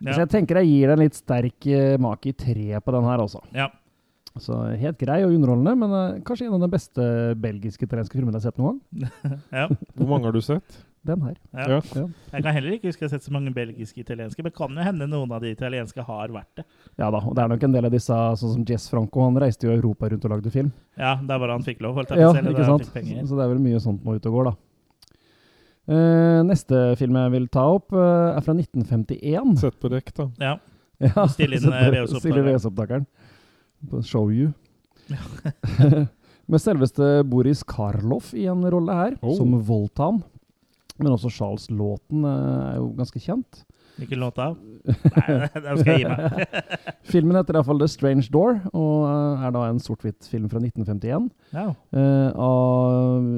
Ja. 0.00 0.14
Så 0.14 0.22
jeg 0.22 0.30
tenker 0.32 0.60
jeg 0.60 0.70
gir 0.70 0.92
den 0.92 1.02
litt 1.02 1.16
sterk 1.16 1.66
uh, 1.68 1.94
mak 2.00 2.28
i 2.28 2.34
tre 2.36 2.80
på 2.80 2.96
den 2.96 3.08
her, 3.08 3.24
også. 3.24 3.44
ja. 3.56 3.70
Så 4.38 4.54
helt 4.78 4.94
grei 5.00 5.24
og 5.24 5.32
underholdende, 5.34 5.72
men 5.80 5.90
uh, 5.90 6.20
kanskje 6.24 6.46
en 6.46 6.54
av 6.54 6.62
de 6.62 6.70
beste 6.70 7.06
belgiske 7.42 7.82
italienske 7.82 8.14
filmene 8.14 8.38
jeg 8.38 8.44
har 8.44 8.52
sett 8.52 8.60
noen 8.60 8.78
gang. 8.78 9.40
ja. 9.62 9.66
Hvor 9.96 10.12
mange 10.12 10.28
har 10.28 10.36
du 10.36 10.44
sett? 10.44 10.78
Den 11.06 11.22
her. 11.24 11.36
ja. 11.56 11.64
Ja. 11.68 11.76
Ja. 11.96 12.02
Jeg 12.34 12.42
kan 12.44 12.52
heller 12.52 12.74
ikke 12.76 12.90
huske 12.90 13.00
jeg 13.06 13.08
har 13.08 13.14
sett 13.18 13.24
så 13.24 13.32
mange 13.32 13.54
belgiske 13.56 14.02
italienske, 14.02 14.42
men 14.44 14.52
kan 14.52 14.74
jo 14.76 14.84
hende 14.84 15.06
noen 15.08 15.30
av 15.32 15.40
de 15.40 15.48
italienske 15.54 16.04
har 16.04 16.28
vært 16.34 16.60
det. 16.60 16.64
Ja 17.00 17.08
da, 17.10 17.22
og 17.24 17.32
det 17.38 17.44
er 17.44 17.48
nok 17.54 17.62
en 17.64 17.72
del 17.72 17.88
av 17.88 17.94
disse, 17.94 18.18
sånn 18.36 18.52
som 18.58 18.66
Jess 18.68 18.84
Franco, 18.92 19.22
han 19.24 19.38
reiste 19.40 19.64
jo 19.64 19.72
Europa 19.72 20.10
rundt 20.12 20.26
og 20.28 20.34
lagde 20.34 20.52
film. 20.52 20.68
Ja, 21.00 21.14
det 21.16 21.32
er 21.32 21.40
bare 21.40 21.56
han 21.56 21.64
fikk 21.64 21.80
lov, 21.80 21.94
holdt 21.96 22.12
jeg 22.12 22.20
Ja, 22.20 22.28
på 22.28 22.34
å 22.34 22.36
si. 22.36 22.42
eller 22.42 22.52
ikke 22.58 22.68
sant? 22.68 22.90
Så. 22.90 23.28
Så 23.30 23.38
det 23.40 23.46
er 23.46 23.52
vel 23.54 23.62
mye 23.64 23.80
sånt 23.80 24.04
nå 24.04 24.18
ute 24.18 24.28
og 24.28 24.36
går, 24.36 24.50
da. 24.50 24.56
Uh, 25.90 26.42
neste 26.46 26.82
film 27.00 27.16
jeg 27.18 27.32
vil 27.32 27.46
ta 27.50 27.64
opp, 27.78 27.88
uh, 27.96 28.36
er 28.36 28.44
fra 28.44 28.52
1951. 28.54 29.56
Sett 29.58 29.80
på 29.80 29.90
rekk, 29.90 30.12
da. 30.20 30.28
Ja. 30.40 30.56
Ja, 31.00 31.22
Still 31.32 31.54
inn, 31.56 31.64
eh. 31.72 33.00
På 33.88 34.02
Show 34.04 34.28
You. 34.28 34.50
Med 36.50 36.60
selveste 36.60 37.22
Boris 37.24 37.62
Karloff 37.64 38.34
i 38.36 38.44
en 38.52 38.60
rolle 38.68 38.92
her, 38.98 39.16
Oh. 39.22 39.32
som 39.38 39.54
Voltan. 39.64 40.20
Men 41.00 41.14
også 41.14 41.32
Charles 41.32 41.66
Lawton 41.72 42.24
eh, 42.28 42.56
er 42.70 42.78
jo 42.80 42.90
ganske 42.98 43.22
kjent. 43.22 43.62
Ikke 44.00 44.18
låta 44.20 44.50
da? 44.50 44.54
Nei, 45.16 45.48
den 45.54 45.80
skal 45.80 45.90
jeg 45.90 46.02
gi 46.02 46.08
meg. 46.08 46.54
Filmen 47.12 47.38
heter 47.38 47.58
iallfall 47.58 47.80
The 47.82 47.88
Strange 47.90 48.28
Door, 48.32 48.60
og 48.70 48.94
eh, 49.08 49.44
er 49.46 49.54
da 49.56 49.66
en 49.68 49.82
sort-hvitt-film 49.82 50.48
fra 50.52 50.62
1951. 50.62 51.28
Ja. 51.56 51.66
Uh, 51.96 52.30
av 52.40 53.28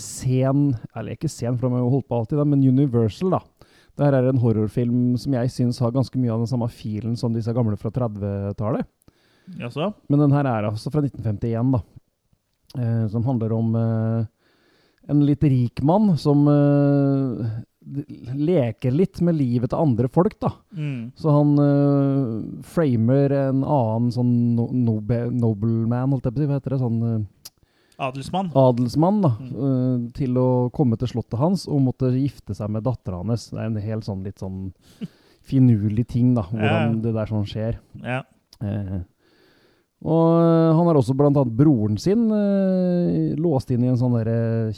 Sen 0.00 0.68
Eller 0.94 1.16
ikke 1.16 1.30
Sen, 1.30 1.56
for 1.58 1.66
de 1.66 1.74
har 1.74 1.82
jo 1.82 1.94
holdt 1.96 2.08
på 2.10 2.20
alltid, 2.20 2.42
men 2.46 2.62
Universal, 2.62 3.36
da. 3.36 3.42
Det 3.98 4.06
er 4.06 4.30
en 4.30 4.40
horrorfilm 4.40 5.16
som 5.20 5.34
jeg 5.36 5.52
syns 5.52 5.80
har 5.82 5.92
ganske 5.92 6.16
mye 6.20 6.32
av 6.32 6.44
den 6.44 6.48
samme 6.48 6.68
filen 6.72 7.16
som 7.20 7.34
disse 7.34 7.52
gamle 7.52 7.76
fra 7.80 7.90
30-tallet. 7.92 8.86
Ja, 9.58 9.68
Men 10.08 10.22
den 10.22 10.32
her 10.32 10.46
er 10.46 10.68
altså 10.68 10.92
fra 10.94 11.02
1951, 11.02 11.74
da. 11.74 11.82
Uh, 12.78 13.06
som 13.10 13.24
handler 13.26 13.52
om 13.56 13.74
eh, 13.74 14.28
en 15.10 15.24
litt 15.26 15.42
rik 15.44 15.82
mann 15.86 16.12
som 16.20 16.46
uh, 16.48 17.42
leker 18.36 18.94
litt 18.94 19.20
med 19.24 19.34
livet 19.38 19.72
til 19.72 19.80
andre 19.82 20.08
folk, 20.12 20.36
da. 20.42 20.52
Mm. 20.76 21.10
Så 21.18 21.32
han 21.34 21.52
uh, 21.58 22.62
framer 22.70 23.34
en 23.48 23.62
annen 23.64 24.10
sånn 24.14 24.32
no 24.56 24.68
nobe 24.72 25.24
nobleman, 25.32 26.12
holdt 26.14 26.28
jeg 26.28 26.36
på 26.36 26.40
å 26.40 26.44
si, 26.44 26.48
hva 26.50 26.58
heter 26.60 26.76
det? 26.76 26.80
Sånn 26.84 27.00
uh, 27.02 27.20
Adelsmann? 28.00 28.48
adelsmann, 28.56 29.18
da. 29.20 29.34
Mm. 29.44 30.04
til 30.16 30.38
å 30.40 30.48
komme 30.72 30.96
til 30.96 31.10
slottet 31.10 31.36
hans 31.36 31.66
og 31.68 31.82
måtte 31.84 32.08
gifte 32.14 32.54
seg 32.56 32.70
med 32.72 32.86
dattera 32.86 33.18
hans. 33.20 33.50
Det 33.52 33.58
er 33.60 33.66
en 33.68 33.76
helt 33.84 34.06
sånn 34.08 34.22
litt 34.24 34.40
sånn 34.40 34.70
finurlig 35.50 36.06
ting, 36.08 36.30
da, 36.38 36.46
hvordan 36.48 36.94
Ja. 36.96 37.02
det 37.04 37.12
der 37.18 37.28
sånn 37.28 37.44
skjer. 37.50 37.76
Ja. 38.00 38.22
Eh, 38.64 39.00
og 40.00 40.28
eh, 40.40 40.70
han 40.72 40.86
har 40.88 40.96
også 40.96 41.12
annet 41.12 41.56
broren 41.56 41.98
sin 42.00 42.22
eh, 42.32 43.34
låst 43.36 43.72
inn 43.74 43.84
i 43.84 43.90
en 43.90 43.98
sånn 44.00 44.14
derre 44.16 44.72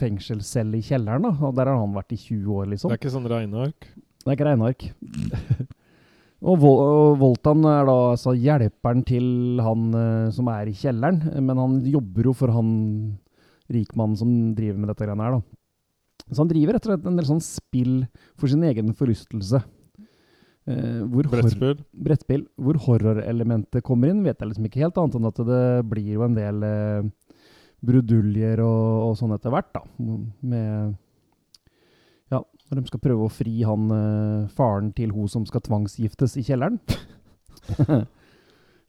fengselscelle 0.00 0.80
i 0.80 0.84
kjelleren. 0.84 1.24
da, 1.24 1.32
og 1.40 1.54
Der 1.56 1.70
har 1.70 1.80
han 1.80 1.94
vært 1.96 2.12
i 2.12 2.20
20 2.20 2.50
år, 2.52 2.66
liksom. 2.74 2.92
Det 2.92 2.98
er 2.98 3.00
ikke 3.00 3.14
sånn 3.14 3.30
regneark. 3.30 3.88
Det 3.96 4.28
er 4.28 4.36
ikke 4.36 4.48
regneark. 4.50 4.86
og, 6.48 6.58
Vol 6.60 6.76
og 6.84 7.16
Voltan 7.22 7.64
er 7.72 7.88
da 7.88 7.96
altså 8.12 8.36
hjelperen 8.36 9.04
til 9.08 9.26
han 9.64 9.88
eh, 9.96 10.30
som 10.36 10.52
er 10.52 10.68
i 10.68 10.76
kjelleren, 10.76 11.22
men 11.40 11.62
han 11.64 11.80
jobber 11.88 12.28
jo 12.28 12.36
for 12.36 12.52
han 12.52 12.70
rikmannen 13.72 14.20
som 14.20 14.34
driver 14.52 14.82
med 14.82 14.92
dette 14.92 15.08
greiene 15.08 15.24
her, 15.24 15.38
da. 15.38 15.60
Så 16.28 16.40
han 16.40 16.52
driver 16.52 16.76
rett 16.76 16.84
og 16.84 16.92
slett 16.92 17.08
en 17.08 17.16
del 17.16 17.26
sånn 17.28 17.42
spill 17.44 17.96
for 18.36 18.48
sin 18.48 18.64
egen 18.64 18.92
forlystelse. 18.96 19.60
Hor- 20.64 21.26
Brettspill. 21.28 21.80
brettspill. 21.92 22.44
Hvor 22.56 22.78
horrorelementet 22.86 23.84
kommer 23.84 24.08
inn, 24.08 24.22
vet 24.24 24.38
jeg 24.40 24.48
liksom 24.48 24.64
ikke 24.68 24.80
helt, 24.80 24.96
annet 25.00 25.18
enn 25.18 25.28
at 25.28 25.40
det 25.44 25.62
blir 25.90 26.12
jo 26.14 26.22
en 26.24 26.36
del 26.38 26.62
eh, 26.64 27.02
bruduljer 27.84 28.62
og, 28.64 29.10
og 29.10 29.16
sånn 29.20 29.34
etter 29.36 29.52
hvert, 29.52 29.68
da. 29.76 29.82
Med 30.40 30.94
Ja, 32.32 32.40
når 32.70 32.80
de 32.80 32.86
skal 32.88 33.02
prøve 33.04 33.26
å 33.28 33.32
fri 33.32 33.58
han 33.68 33.90
eh, 33.92 34.48
faren 34.56 34.88
til 34.96 35.12
hun 35.12 35.28
som 35.28 35.44
skal 35.48 35.60
tvangsgiftes 35.68 36.38
i 36.40 36.46
kjelleren. 36.48 36.80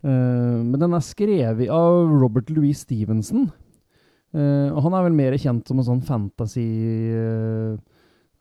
Men 0.05 0.75
den 0.77 0.93
er 0.93 1.01
skrevet 1.01 1.69
av 1.73 2.11
Robert 2.21 2.51
Louis 2.53 2.77
Stevenson. 2.85 3.47
Og 4.35 4.79
han 4.85 4.93
er 4.93 5.05
vel 5.07 5.15
mer 5.17 5.33
kjent 5.41 5.65
som 5.65 5.79
en 5.81 5.87
sånn 5.87 6.03
fantasy 6.05 6.65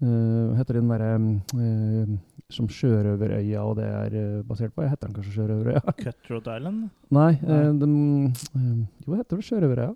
Hva 0.02 0.56
heter 0.58 0.80
den 0.80 0.88
derre 0.90 1.10
eh, 1.14 2.14
som 2.52 2.66
Sjørøverøya, 2.68 3.62
og 3.62 3.76
det 3.78 3.86
er 3.88 4.16
eh, 4.18 4.40
basert 4.46 4.74
på? 4.74 4.82
Jeg 4.84 4.92
heter 4.94 5.08
den 5.08 5.14
kanskje 5.18 5.36
Sjørøverøya? 5.36 5.82
Cutthroat 6.02 6.50
Island? 6.56 6.88
Nei, 7.14 7.30
eh, 7.38 7.70
den 7.80 7.94
eh, 8.32 8.82
Jo, 9.06 9.14
heter 9.14 9.38
det 9.38 9.46
Sjørøverøya? 9.48 9.94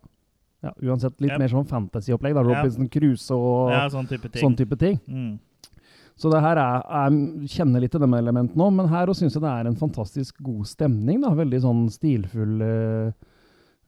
Ja, 0.65 0.73
uansett 0.91 1.21
litt 1.23 1.31
yep. 1.31 1.43
mer 1.43 1.53
sånn 1.53 1.69
fantasy-opplegg. 1.71 2.35
da. 2.35 2.43
Robinson 2.43 2.89
Crusoe 2.91 3.37
og 3.39 3.75
Ja, 3.75 3.85
sånn 3.93 4.09
type 4.11 4.27
ting. 4.31 4.43
sånn 4.43 4.57
type 4.59 4.79
ting. 4.81 4.97
Mm. 5.07 5.37
Så 6.19 6.33
det 6.33 6.41
her 6.43 6.59
er, 6.59 6.83
jeg 6.83 7.53
kjenner 7.55 7.85
litt 7.85 7.93
til 7.95 8.03
de 8.03 8.09
elementene 8.19 8.65
òg, 8.65 8.73
men 8.75 8.89
her 8.91 9.11
syns 9.15 9.37
jeg 9.37 9.45
det 9.45 9.53
er 9.53 9.69
en 9.71 9.79
fantastisk 9.79 10.41
god 10.43 10.67
stemning. 10.67 11.21
da, 11.23 11.31
Veldig 11.39 11.61
sånn 11.63 11.85
stilfull 11.95 12.65
eh, 12.67 13.13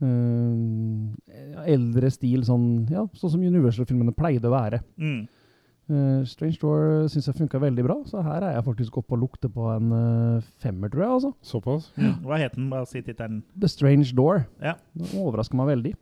eh, 0.06 1.64
Eldre 1.74 2.12
stil, 2.14 2.44
sånn, 2.46 2.68
ja, 2.92 3.02
sånn 3.18 3.34
som 3.34 3.42
Universal-filmene 3.42 4.14
pleide 4.14 4.46
å 4.46 4.54
være. 4.54 4.78
Mm. 4.94 5.24
Eh, 5.90 6.22
Strange 6.30 6.58
Door 6.62 7.08
syns 7.10 7.26
jeg 7.26 7.34
funka 7.40 7.58
veldig 7.58 7.82
bra, 7.82 7.96
så 8.06 8.22
her 8.22 8.44
er 8.46 8.54
jeg 8.54 8.66
faktisk 8.68 9.00
oppe 9.00 9.16
og 9.16 9.24
lukter 9.24 9.50
på 9.50 9.64
en 9.72 9.90
uh, 9.90 10.50
femmer, 10.62 10.90
tror 10.92 11.02
jeg. 11.02 11.14
altså. 11.16 11.30
Såpass? 11.42 11.88
Hva 12.22 12.38
het 12.38 12.54
den? 12.54 12.68
Bare 12.70 12.86
si 12.86 13.02
tittelen. 13.02 13.40
The 13.58 13.70
Strange 13.70 14.14
Door. 14.14 14.44
Ja. 14.62 14.76
Det 14.94 15.10
overrasker 15.18 15.58
meg 15.58 15.72
veldig. 15.72 15.94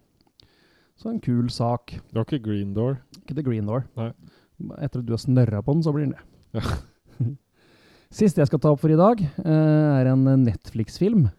Så 0.98 1.12
en 1.12 1.22
kul 1.24 1.48
sak. 1.54 1.94
Det 1.94 2.18
var 2.18 2.26
ikke 2.26 2.42
Green 2.50 2.74
Door. 2.76 2.98
Ikke 3.22 3.38
The 3.38 3.46
Green 3.46 3.70
Door. 3.70 3.86
Nei. 3.96 4.10
Etter 4.82 5.00
at 5.00 5.06
du 5.06 5.14
har 5.14 5.22
snørra 5.22 5.62
på 5.64 5.76
den, 5.76 5.84
så 5.86 5.94
blir 5.94 6.08
den 6.08 6.16
det. 6.18 6.24
Ja. 6.58 7.32
Siste 8.18 8.42
jeg 8.42 8.50
skal 8.50 8.60
ta 8.60 8.74
opp 8.74 8.82
for 8.82 8.92
i 8.92 8.98
dag, 8.98 9.22
uh, 9.40 9.96
er 10.02 10.12
en 10.12 10.28
Netflix-film. 10.44 11.30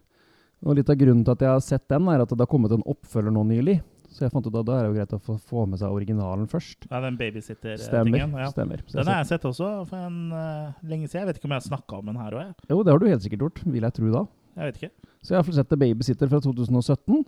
Og 0.66 0.76
Litt 0.80 0.90
av 0.90 0.98
grunnen 1.00 1.22
til 1.28 1.38
at 1.38 1.46
jeg 1.46 1.54
har 1.54 1.64
sett 1.64 1.86
den, 1.92 2.10
er 2.10 2.26
at 2.26 2.34
det 2.34 2.42
har 2.42 2.50
kommet 2.50 2.74
en 2.74 2.88
oppfølger 2.90 3.36
nå 3.36 3.46
nylig. 3.52 3.78
Så 4.10 4.26
jeg 4.26 4.34
fant 4.34 4.48
ut 4.48 4.56
at 4.58 4.66
da 4.66 4.76
er 4.80 4.86
det 4.86 4.90
jo 4.90 4.98
greit 4.98 5.14
å 5.14 5.22
få, 5.22 5.36
få 5.52 5.64
med 5.70 5.82
seg 5.82 5.94
originalen 5.94 6.50
først. 6.50 6.88
Ja, 6.90 7.02
den 7.04 7.18
babysitter-tingen. 7.20 8.34
Ja. 8.42 8.50
stemmer. 8.52 8.82
Den 8.90 9.10
har 9.12 9.22
jeg 9.22 9.30
sett 9.30 9.46
også 9.46 9.70
for 9.90 10.02
en 10.02 10.34
uh, 10.34 10.76
lenge 10.82 11.08
siden. 11.08 11.22
Jeg 11.22 11.30
vet 11.30 11.40
ikke 11.42 11.50
om 11.50 11.56
jeg 11.56 11.62
har 11.62 11.70
snakka 11.70 12.02
om 12.02 12.10
den 12.10 12.20
her 12.20 12.38
òg, 12.40 12.68
Jo, 12.72 12.82
det 12.82 12.94
har 12.94 13.02
du 13.02 13.08
helt 13.10 13.26
sikkert 13.26 13.46
gjort, 13.46 13.64
vil 13.70 13.86
jeg 13.86 13.98
tro 14.00 14.14
da. 14.16 14.26
Jeg 14.60 14.72
vet 14.72 14.80
ikke. 14.82 14.92
Så 15.20 15.32
jeg 15.32 15.38
har 15.38 15.44
iallfall 15.44 15.60
sett 15.60 15.70
The 15.72 15.80
Babysitter 15.80 16.32
fra 16.32 16.42
2017. 16.44 17.22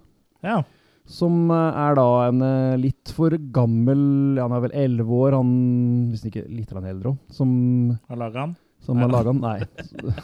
Ja. 0.47 0.57
Som 1.11 1.51
eh, 1.51 1.79
er 1.81 1.95
da 1.97 2.07
en 2.27 2.43
eh, 2.45 2.79
litt 2.79 3.11
for 3.15 3.33
gammel 3.53 4.37
Han 4.37 4.53
er 4.53 4.61
vel 4.67 4.75
elleve 4.83 5.15
år, 5.17 5.33
han 5.39 5.49
Hvis 6.11 6.27
ikke 6.29 6.45
litt 6.45 6.71
eldre 6.77 7.13
òg. 7.13 7.23
Som, 7.33 7.51
Har 8.09 8.21
laga 8.21 8.45
den. 8.45 8.53
Som 8.81 8.97
har 8.97 9.11
laga 9.11 9.31
den. 9.31 9.41
Nei, 9.43 9.59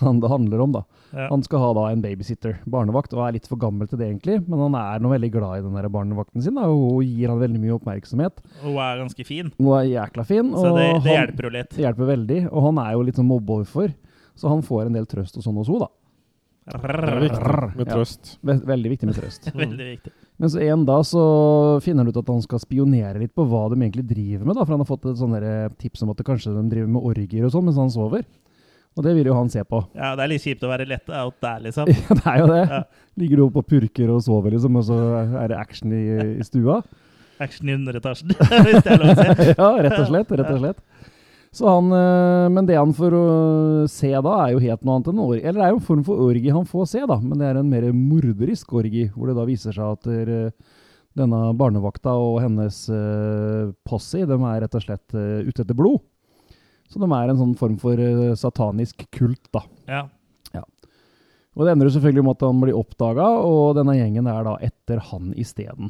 han 0.02 0.22
det 0.24 0.30
handler 0.32 0.64
om, 0.64 0.72
da. 0.76 0.84
Ja. 1.14 1.28
Han 1.30 1.44
skal 1.46 1.62
ha 1.62 1.70
da 1.78 1.86
en 1.92 2.02
babysitter, 2.04 2.58
barnevakt, 2.70 3.14
og 3.16 3.24
er 3.28 3.36
litt 3.38 3.48
for 3.50 3.60
gammel 3.62 3.90
til 3.90 4.02
det 4.02 4.10
egentlig. 4.10 4.40
Men 4.48 4.64
han 4.66 4.78
er 4.80 5.04
nå 5.04 5.12
veldig 5.14 5.30
glad 5.36 5.60
i 5.60 5.66
den 5.68 5.78
der 5.78 5.90
barnevakten 5.94 6.44
sin, 6.44 6.58
da, 6.58 6.66
og 6.72 7.04
gir 7.06 7.32
han 7.32 7.42
veldig 7.44 7.62
mye 7.64 7.78
oppmerksomhet. 7.78 8.42
Og 8.64 8.72
hun 8.72 8.82
er 8.84 9.04
ganske 9.04 9.28
fin, 9.28 9.54
Hun 9.60 9.72
er 9.78 9.92
jækla 9.92 10.26
fin, 10.28 10.52
så 10.58 10.74
det, 10.76 10.90
det 11.06 11.16
hjelper 11.20 11.50
jo 11.50 11.54
litt. 11.60 11.72
det 11.78 11.86
hjelper 11.86 12.12
veldig. 12.14 12.42
Og 12.52 12.68
han 12.72 12.84
er 12.84 12.98
jo 12.98 13.06
litt 13.08 13.22
sånn 13.22 13.30
mobbeoverfor, 13.30 13.94
så 14.38 14.52
han 14.52 14.66
får 14.66 14.90
en 14.90 15.00
del 15.00 15.08
trøst 15.10 15.38
og 15.40 15.46
sånn 15.46 15.62
hos 15.62 15.72
henne, 15.72 15.88
da. 15.88 15.94
Er 16.68 17.22
viktig 17.22 17.78
med 17.80 17.88
trøst. 17.88 18.34
Ja, 18.44 18.58
veldig 18.68 18.90
viktig 18.92 19.08
med 19.08 19.16
trøst. 19.16 19.46
Veldig 19.56 19.86
viktig. 19.88 20.12
Men 20.38 20.52
så 20.52 20.60
en 20.62 20.84
dag 20.86 21.06
så 21.08 21.22
finner 21.82 22.04
han 22.04 22.12
ut 22.12 22.20
at 22.20 22.28
han 22.30 22.44
skal 22.44 22.60
spionere 22.62 23.22
litt 23.22 23.32
på 23.34 23.46
hva 23.48 23.64
de 23.72 23.80
egentlig 23.80 24.04
driver 24.10 24.46
med, 24.46 24.58
da, 24.58 24.66
for 24.66 24.76
han 24.76 24.84
har 24.84 24.90
fått 24.90 25.08
et 25.10 25.22
sånn 25.22 25.34
der 25.34 25.72
tips 25.80 26.04
om 26.04 26.12
at 26.12 26.20
kanskje 26.28 26.52
de 26.54 26.66
driver 26.70 26.92
med 26.92 27.08
orgier 27.10 27.48
og 27.48 27.54
sånn 27.56 27.66
mens 27.70 27.80
han 27.80 27.94
sover. 27.94 28.28
Og 28.98 29.06
det 29.06 29.14
vil 29.14 29.30
jo 29.30 29.36
han 29.38 29.50
se 29.54 29.62
på. 29.68 29.84
Ja, 29.98 30.16
det 30.18 30.26
er 30.26 30.32
litt 30.32 30.46
kjipt 30.46 30.64
å 30.66 30.72
være 30.72 30.88
lett 30.90 31.12
out 31.14 31.38
der, 31.44 31.60
liksom. 31.68 31.90
Ja, 31.94 32.16
det 32.18 32.32
er 32.32 32.40
jo 32.42 32.48
det. 32.50 32.62
Ja. 32.72 32.80
Ligger 33.22 33.40
du 33.40 33.44
oppe 33.46 33.62
og 33.62 33.68
purker 33.70 34.14
og 34.14 34.24
sover, 34.26 34.56
liksom, 34.56 34.80
og 34.80 34.88
så 34.88 34.98
er 35.26 35.52
det 35.52 35.60
action 35.60 35.94
i, 35.94 36.06
i 36.42 36.48
stua. 36.48 36.82
Action 37.46 37.70
i 37.70 37.76
underetasjen, 37.78 38.34
hvis 38.66 38.80
det 38.82 38.96
er 38.96 38.98
lov 38.98 39.12
å 39.14 39.16
si. 39.22 39.52
ja, 39.52 39.68
rett 39.86 40.00
og 40.00 40.08
slett. 40.10 40.32
rett 40.40 40.50
og 40.50 40.64
slett. 40.64 40.80
Så 41.54 41.68
han, 41.70 41.92
øh, 41.94 42.48
men 42.50 42.66
det 42.66 42.80
han 42.80 42.96
får 42.98 43.14
se 43.94 44.10
da, 44.10 44.34
er 44.42 44.56
jo 44.56 44.64
helt 44.64 44.82
noe 44.82 44.98
annet 44.98 45.12
enn 45.12 45.22
orgi. 45.22 45.44
Eller 45.44 45.62
det 45.62 45.68
er 45.68 45.76
jo 45.76 45.78
en 45.78 45.86
form 45.86 46.02
for 46.10 46.24
orgi 46.26 46.54
han 46.54 46.66
får 46.70 46.90
se, 46.90 47.04
da, 47.10 47.20
men 47.22 47.38
det 47.38 47.48
er 47.48 47.62
en 47.62 47.70
mer 47.70 47.86
morderisk 47.94 48.74
orgi, 48.82 49.06
hvor 49.14 49.30
det 49.30 49.38
da 49.38 49.46
viser 49.46 49.78
seg 49.78 50.00
at 50.00 50.10
der, 50.10 50.52
denne 51.18 51.40
barnevakta 51.58 52.14
og 52.18 52.42
hennes 52.44 52.84
uh, 52.90 53.74
posse, 53.88 54.26
de 54.30 54.38
er 54.38 54.62
rett 54.66 54.78
og 54.78 54.84
slett 54.84 55.18
uh, 55.18 55.46
ute 55.46 55.64
etter 55.64 55.78
blod. 55.78 56.02
Så 56.88 57.02
de 57.02 57.08
er 57.12 57.32
en 57.32 57.40
sånn 57.40 57.56
form 57.60 57.76
for 57.82 58.00
øh, 58.00 58.32
satanisk 58.40 59.04
kult, 59.16 59.44
da. 59.56 59.64
Ja. 59.90 60.06
Og 61.58 61.66
det 61.66 61.72
ender 61.74 61.90
jo 61.90 61.96
selvfølgelig 61.96 62.22
med 62.22 62.36
at 62.36 62.44
han 62.46 62.60
blir 62.62 62.78
oppdaga, 62.78 63.26
og 63.42 63.72
denne 63.80 63.96
gjengen 63.98 64.28
er 64.30 64.44
da 64.46 64.52
etter 64.62 65.00
han 65.10 65.32
isteden. 65.42 65.90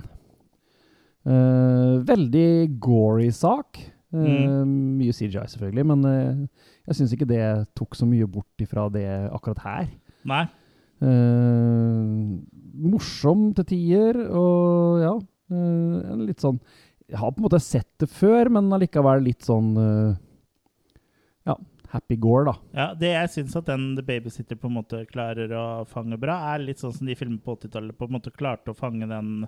Uh, 1.28 2.00
veldig 2.08 2.80
gory 2.80 3.28
sak. 3.36 3.82
Eh, 4.16 4.62
Mye 4.64 5.12
CGI, 5.12 5.44
selvfølgelig, 5.52 5.84
men 5.90 6.06
uh, 6.08 6.70
jeg 6.88 7.02
syns 7.02 7.12
ikke 7.12 7.28
det 7.28 7.44
tok 7.76 8.00
så 8.00 8.08
mye 8.08 8.30
bort 8.32 8.64
ifra 8.64 8.86
det 8.94 9.10
akkurat 9.36 9.60
her. 9.66 9.90
Nei. 10.32 10.46
Eh, 10.98 12.06
morsom 12.90 13.52
til 13.58 13.66
tider, 13.70 14.18
og 14.34 14.96
ja 15.04 15.12
eh, 15.54 16.16
Litt 16.26 16.42
sånn 16.42 16.56
Jeg 17.06 17.20
har 17.22 17.30
på 17.30 17.38
en 17.38 17.46
måte 17.46 17.60
sett 17.62 17.92
det 18.02 18.08
før, 18.10 18.50
men 18.56 18.72
allikevel 18.74 19.22
litt 19.28 19.46
sånn 19.46 19.76
eh, 19.78 20.16
Ja, 20.16 20.16
happy 21.92 22.18
gore, 22.22 22.52
da. 22.52 22.56
Ja, 22.78 22.88
det 22.98 23.14
jeg 23.14 23.32
syns 23.34 23.56
at 23.60 23.70
den 23.70 23.92
The 23.98 24.04
Babysitter 24.06 24.60
på 24.60 24.70
en 24.70 24.78
måte 24.80 25.04
klarer 25.10 25.54
å 25.56 25.68
fange 25.90 26.20
bra, 26.22 26.40
er 26.54 26.66
litt 26.66 26.82
sånn 26.84 26.96
som 26.96 27.08
de 27.10 27.16
filmer 27.18 27.40
på 27.44 27.56
80-tallet 27.58 27.98
på 27.98 28.08
en 28.08 28.18
måte 28.18 28.34
klarte 28.36 28.74
å 28.74 28.78
fange 28.78 29.08
den 29.10 29.48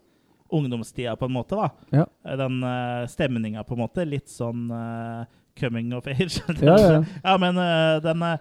ungdomstida, 0.49 1.15
på 1.15 1.25
en 1.25 1.35
måte. 1.35 1.55
da. 1.55 1.69
Ja. 1.89 2.35
Den 2.37 2.63
uh, 2.63 3.07
stemninga, 3.07 3.63
på 3.63 3.75
en 3.77 3.83
måte. 3.83 4.05
Litt 4.07 4.29
sånn 4.31 4.69
uh, 4.73 5.25
coming 5.59 5.93
of 5.93 6.07
age. 6.07 6.41
Ja, 6.61 6.77
ja, 6.79 7.01
ja. 7.23 7.35
Men 7.41 7.59
uh, 7.59 7.99
den 8.03 8.23
uh, 8.25 8.37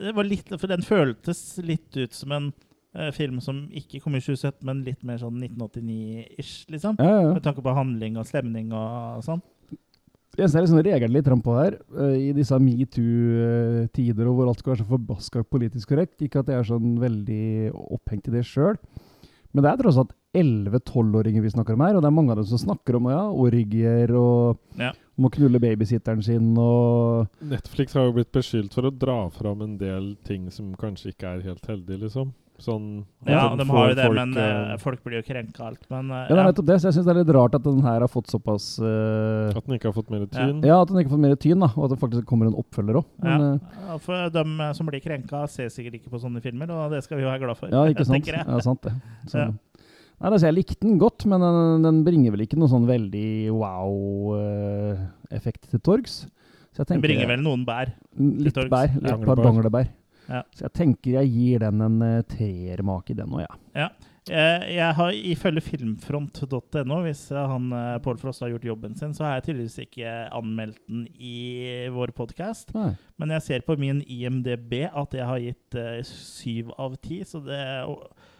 det 0.00 0.14
var 0.16 0.28
litt, 0.28 0.50
den 0.50 0.84
føltes 0.84 1.42
litt 1.62 1.96
ut 1.96 2.16
som 2.16 2.32
en 2.32 2.50
film 3.12 3.36
som 3.44 3.66
ikke 3.76 4.00
kom 4.00 4.14
i 4.16 4.20
2017, 4.24 4.62
men 4.66 4.80
litt 4.82 5.02
mer 5.06 5.18
sånn 5.20 5.36
1989-ish, 5.44 6.70
liksom. 6.72 6.96
Med 6.96 7.42
tanke 7.44 7.62
på 7.62 7.74
handling 7.76 8.16
og 8.18 8.26
stemning 8.26 8.72
og 8.74 9.20
sånn. 9.26 9.42
Det 10.38 10.44
eneste 10.44 10.60
jeg 10.60 10.66
liksom 10.68 10.84
reagerer 10.86 11.10
litt 11.10 11.28
på 11.42 11.54
her, 11.58 11.74
eh, 11.98 12.28
i 12.28 12.32
disse 12.36 12.54
metoo-tider 12.62 14.28
og 14.30 14.36
hvor 14.38 14.50
alt 14.52 14.60
skal 14.62 14.70
være 14.76 14.84
så 14.84 14.92
forbaska 14.92 15.42
politisk 15.50 15.90
korrekt, 15.90 16.22
ikke 16.22 16.44
at 16.44 16.52
jeg 16.52 16.60
er 16.62 16.68
sånn 16.68 16.92
veldig 17.02 17.72
opphengt 17.74 18.28
i 18.30 18.34
det 18.36 18.44
sjøl, 18.46 18.78
men 19.50 19.64
det 19.64 19.72
er 19.72 19.80
tross 19.82 19.98
alt 19.98 20.14
11-12-åringer 20.38 21.42
vi 21.42 21.50
snakker 21.50 21.74
om 21.74 21.82
her, 21.82 21.96
og 21.98 22.04
det 22.04 22.10
er 22.12 22.14
mange 22.14 22.30
av 22.30 22.38
dem 22.38 22.46
som 22.46 22.60
snakker 22.60 23.00
om 23.00 23.08
ja, 23.10 23.24
orgier 23.32 24.12
og 24.14 24.60
Ja. 24.78 24.92
om 25.18 25.26
å 25.26 25.30
knulle 25.34 25.58
babysitteren 25.58 26.22
sin 26.22 26.52
og 26.56 27.26
Netflix 27.42 27.94
har 27.98 28.06
jo 28.06 28.12
blitt 28.20 28.30
beskyldt 28.30 28.74
for 28.78 28.86
å 28.86 28.94
dra 28.94 29.18
fram 29.34 29.62
en 29.66 29.76
del 29.80 30.12
ting 30.22 30.50
som 30.54 30.70
kanskje 30.78 31.14
ikke 31.16 31.34
er 31.34 31.46
helt 31.48 31.66
heldige, 31.66 32.04
liksom. 32.06 32.30
Sånn 32.58 33.04
Ja, 33.22 33.54
de 33.54 33.62
har 33.68 33.84
jo 33.92 33.94
det, 33.94 34.04
folk, 34.08 34.18
men 34.18 34.32
eh, 34.42 34.72
folk 34.82 35.02
blir 35.06 35.20
jo 35.20 35.26
krenka 35.28 35.62
alt. 35.68 35.84
Men 35.92 36.08
uh, 36.10 36.24
Ja, 36.26 36.32
det 36.34 36.40
er 36.42 36.48
nettopp 36.48 36.66
det, 36.66 36.78
så 36.82 36.88
jeg 36.88 36.96
syns 36.96 37.06
det 37.06 37.12
er 37.12 37.20
litt 37.20 37.30
rart 37.36 37.54
at 37.54 37.62
den 37.62 37.78
her 37.84 38.02
har 38.02 38.10
fått 38.10 38.26
såpass 38.32 38.66
uh, 38.82 39.52
At 39.54 39.62
den 39.68 39.76
ikke 39.76 39.92
har 39.92 39.94
fått 39.94 40.10
mer 40.10 40.24
tyn. 40.26 40.58
Ja, 40.66 40.80
at 40.82 40.90
den 40.90 40.98
ikke 40.98 41.12
har 41.12 41.14
fått 41.14 41.22
mer 41.28 41.36
tyn, 41.38 41.62
da, 41.62 41.68
og 41.76 41.86
at 41.86 41.94
det 41.94 42.00
faktisk 42.02 42.26
kommer 42.26 42.50
en 42.50 42.56
oppfølger 42.58 42.98
òg. 42.98 43.06
Ja, 43.22 43.98
for 44.02 44.26
de 44.34 44.44
som 44.74 44.90
blir 44.90 45.02
krenka, 45.04 45.44
ser 45.52 45.70
sikkert 45.70 46.00
ikke 46.00 46.10
på 46.16 46.18
sånne 46.24 46.42
filmer, 46.42 46.66
og 46.74 46.90
det 46.96 47.04
skal 47.06 47.20
vi 47.20 47.26
jo 47.26 47.30
være 47.30 47.44
glad 47.46 47.56
for. 47.60 47.70
ja, 47.70 47.84
ikke 47.94 48.08
sant? 48.10 48.26
jeg. 48.26 48.42
Ja, 48.42 48.58
sant 48.66 48.82
det. 48.88 48.94
Så. 49.30 49.38
Ja. 49.44 49.48
Nei, 50.18 50.32
altså, 50.34 50.48
jeg 50.48 50.56
likte 50.58 50.82
den 50.82 50.98
godt, 50.98 51.22
men 51.30 51.38
den, 51.46 51.84
den 51.86 52.02
bringer 52.02 52.34
vel 52.34 52.42
ikke 52.42 52.58
noe 52.58 52.66
sånn 52.72 52.88
veldig 52.90 53.54
wow-effekt 54.38 55.68
til 55.70 55.78
torgs. 55.86 56.24
Så 56.74 56.82
jeg 56.82 56.90
Den 56.96 57.02
bringer 57.06 57.30
vel 57.30 57.42
noen 57.42 57.62
bær. 57.66 57.94
Litt 58.18 58.58
bær, 58.70 58.90
litt 58.98 59.06
Ja. 59.08 59.16
par 59.22 59.38
danglebær. 59.46 59.86
Ja. 60.28 60.42
Så 60.54 60.66
jeg 60.66 60.76
tenker 60.76 61.18
jeg 61.18 61.32
gir 61.32 61.64
den 61.64 61.80
en 61.84 61.98
uh, 62.04 62.20
treermak 62.28 63.10
i 63.10 63.18
den 63.18 63.32
òg, 63.32 63.46
ja. 63.46 63.58
ja. 63.86 63.88
Jeg 64.28 64.92
har 64.98 65.14
ifølge 65.16 65.62
filmfront.no, 65.64 66.98
hvis 67.06 67.22
eh, 67.32 67.48
han 67.48 67.70
eh, 67.72 67.94
Pål 68.04 68.18
Frost 68.20 68.42
har 68.44 68.50
gjort 68.52 68.66
jobben 68.68 68.96
sin, 68.98 69.14
så 69.16 69.24
har 69.24 69.38
jeg 69.38 69.46
tydeligvis 69.48 69.78
ikke 69.86 70.10
anmeldt 70.36 70.80
den 70.88 71.06
i 71.16 71.88
vår 71.94 72.12
podkast. 72.16 72.74
Men 72.74 73.32
jeg 73.36 73.46
ser 73.46 73.64
på 73.66 73.78
min 73.80 74.02
IMDb 74.04 74.82
at 74.88 75.16
jeg 75.16 75.28
har 75.30 75.40
gitt 75.42 75.78
eh, 75.80 76.00
syv 76.04 76.74
av 76.76 76.98
ti, 77.00 77.22
så 77.24 77.40
det 77.44 77.62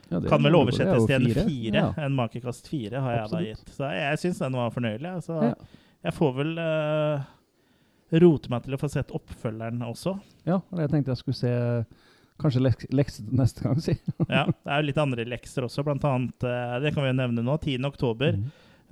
Ja, 0.08 0.20
det 0.22 0.28
kan 0.30 0.40
vel 0.44 0.54
er 0.54 0.60
oversettes 0.62 1.04
til 1.08 1.16
en 1.18 1.48
fire. 1.48 1.80
Ja. 1.80 1.88
En 2.04 2.14
makekast 2.16 2.68
fire 2.70 3.02
har 3.04 3.18
jeg 3.22 3.32
da 3.32 3.42
gitt. 3.44 3.74
Så 3.76 3.90
jeg 3.92 4.22
syns 4.22 4.38
den 4.44 4.56
var 4.56 4.70
fornøyelig. 4.72 5.16
Så 5.26 5.40
Ja. 5.50 5.54
jeg 6.08 6.16
får 6.16 6.32
vel 6.38 6.54
eh, 6.64 7.26
rote 8.12 8.48
meg 8.52 8.62
til 8.64 8.74
å 8.76 8.80
få 8.80 8.88
sett 8.92 9.10
oppfølgeren 9.14 9.82
også. 9.84 10.14
ja, 10.48 10.60
og 10.70 10.78
jeg 10.80 10.90
tenkte 10.94 11.12
jeg 11.14 11.20
skulle 11.24 11.36
se 11.42 11.52
Kanskje 12.38 12.60
leks 12.62 12.86
lekser 12.94 13.24
neste 13.34 13.64
gang, 13.64 13.80
si. 13.86 13.96
Ja, 14.30 14.44
Det 14.46 14.70
er 14.70 14.78
jo 14.78 14.86
litt 14.86 14.98
andre 15.02 15.24
lekser 15.26 15.64
også, 15.66 15.82
blant 15.82 16.04
annet 16.06 16.44
eh, 16.46 16.76
Det 16.84 16.92
kan 16.94 17.02
vi 17.02 17.10
jo 17.10 17.16
nevne 17.18 17.42
nå. 17.42 17.56
10. 17.58 17.82
oktober. 17.88 18.36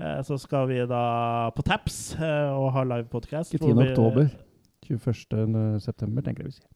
Eh, 0.02 0.16
Så 0.26 0.34
skal 0.42 0.66
vi 0.66 0.80
da 0.90 1.50
på 1.54 1.62
Taps 1.62 2.16
eh, 2.18 2.48
og 2.50 2.72
ha 2.74 2.82
live 2.82 3.06
podcast. 3.12 3.54
Ikke 3.54 3.70
10. 3.70 3.84
oktober. 3.92 4.26
21. 4.88 5.78
september, 5.80 6.22
tenker 6.26 6.42
jeg 6.42 6.50
vi 6.50 6.56
sier. 6.58 6.68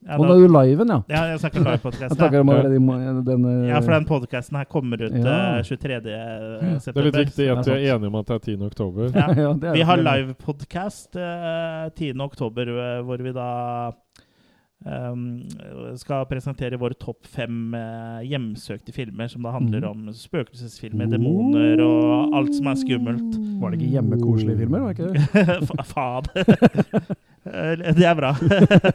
Ja, 0.00 0.16
Og 0.16 0.22
da, 0.24 0.28
nå 0.30 0.36
er 0.38 0.46
du 0.48 0.54
liven, 0.54 0.88
ja. 0.88 0.96
ja, 1.12 1.22
jeg 1.28 1.40
snakker 1.42 1.60
live 1.60 1.90
Jeg 2.00 2.14
snakker 2.14 2.40
om 2.40 2.50
allerede 2.54 3.24
den 3.26 3.42
eh, 3.44 3.66
Ja, 3.68 3.80
for 3.84 3.92
den 3.92 4.06
podcasten 4.08 4.56
her 4.56 4.64
kommer 4.64 5.02
ut 5.02 5.12
Ja. 5.12 5.60
23. 5.60 5.98
september. 6.80 6.80
Det 6.80 6.94
er 6.96 7.08
litt 7.10 7.18
viktig 7.18 7.48
at 7.52 7.68
vi 7.68 7.74
er 7.74 7.96
enige 7.98 8.08
om 8.08 8.16
at 8.22 8.30
det 8.30 8.38
er 8.38 8.44
10. 8.56 8.64
oktober. 8.70 9.10
Ja. 9.12 9.26
ja, 9.44 9.50
det 9.52 9.68
er 9.68 9.76
Vi 9.76 9.84
har 9.90 10.00
live 10.00 10.36
podcast 10.40 11.20
eh, 11.20 11.90
10. 11.92 12.14
oktober, 12.24 12.72
eh, 12.72 13.02
hvor 13.04 13.20
vi 13.20 13.34
da 13.36 13.50
skal 16.00 16.24
presentere 16.30 16.78
våre 16.80 16.96
topp 16.96 17.26
fem 17.28 17.74
eh, 17.76 18.20
hjemsøkte 18.30 18.94
filmer, 18.96 19.28
som 19.28 19.42
da 19.44 19.52
handler 19.52 19.80
Mhm. 19.84 19.90
om 19.90 20.12
spøkelsesfilmer, 20.16 21.10
demoner 21.12 21.80
og 21.84 22.34
alt 22.38 22.54
som 22.56 22.66
er 22.72 22.78
skummelt. 22.80 23.34
Var 23.60 23.70
det 23.70 23.80
ikke 23.80 23.92
hjemmekoselige 23.96 24.58
filmer? 24.62 24.80
var 24.80 24.94
det 24.94 24.98
ikke 24.98 25.12
det? 25.12 25.68
Fad 25.68 25.84
Faen. 25.90 26.24
Eh, 27.40 27.92
det 27.96 28.04
er 28.04 28.14
bra. 28.14 28.34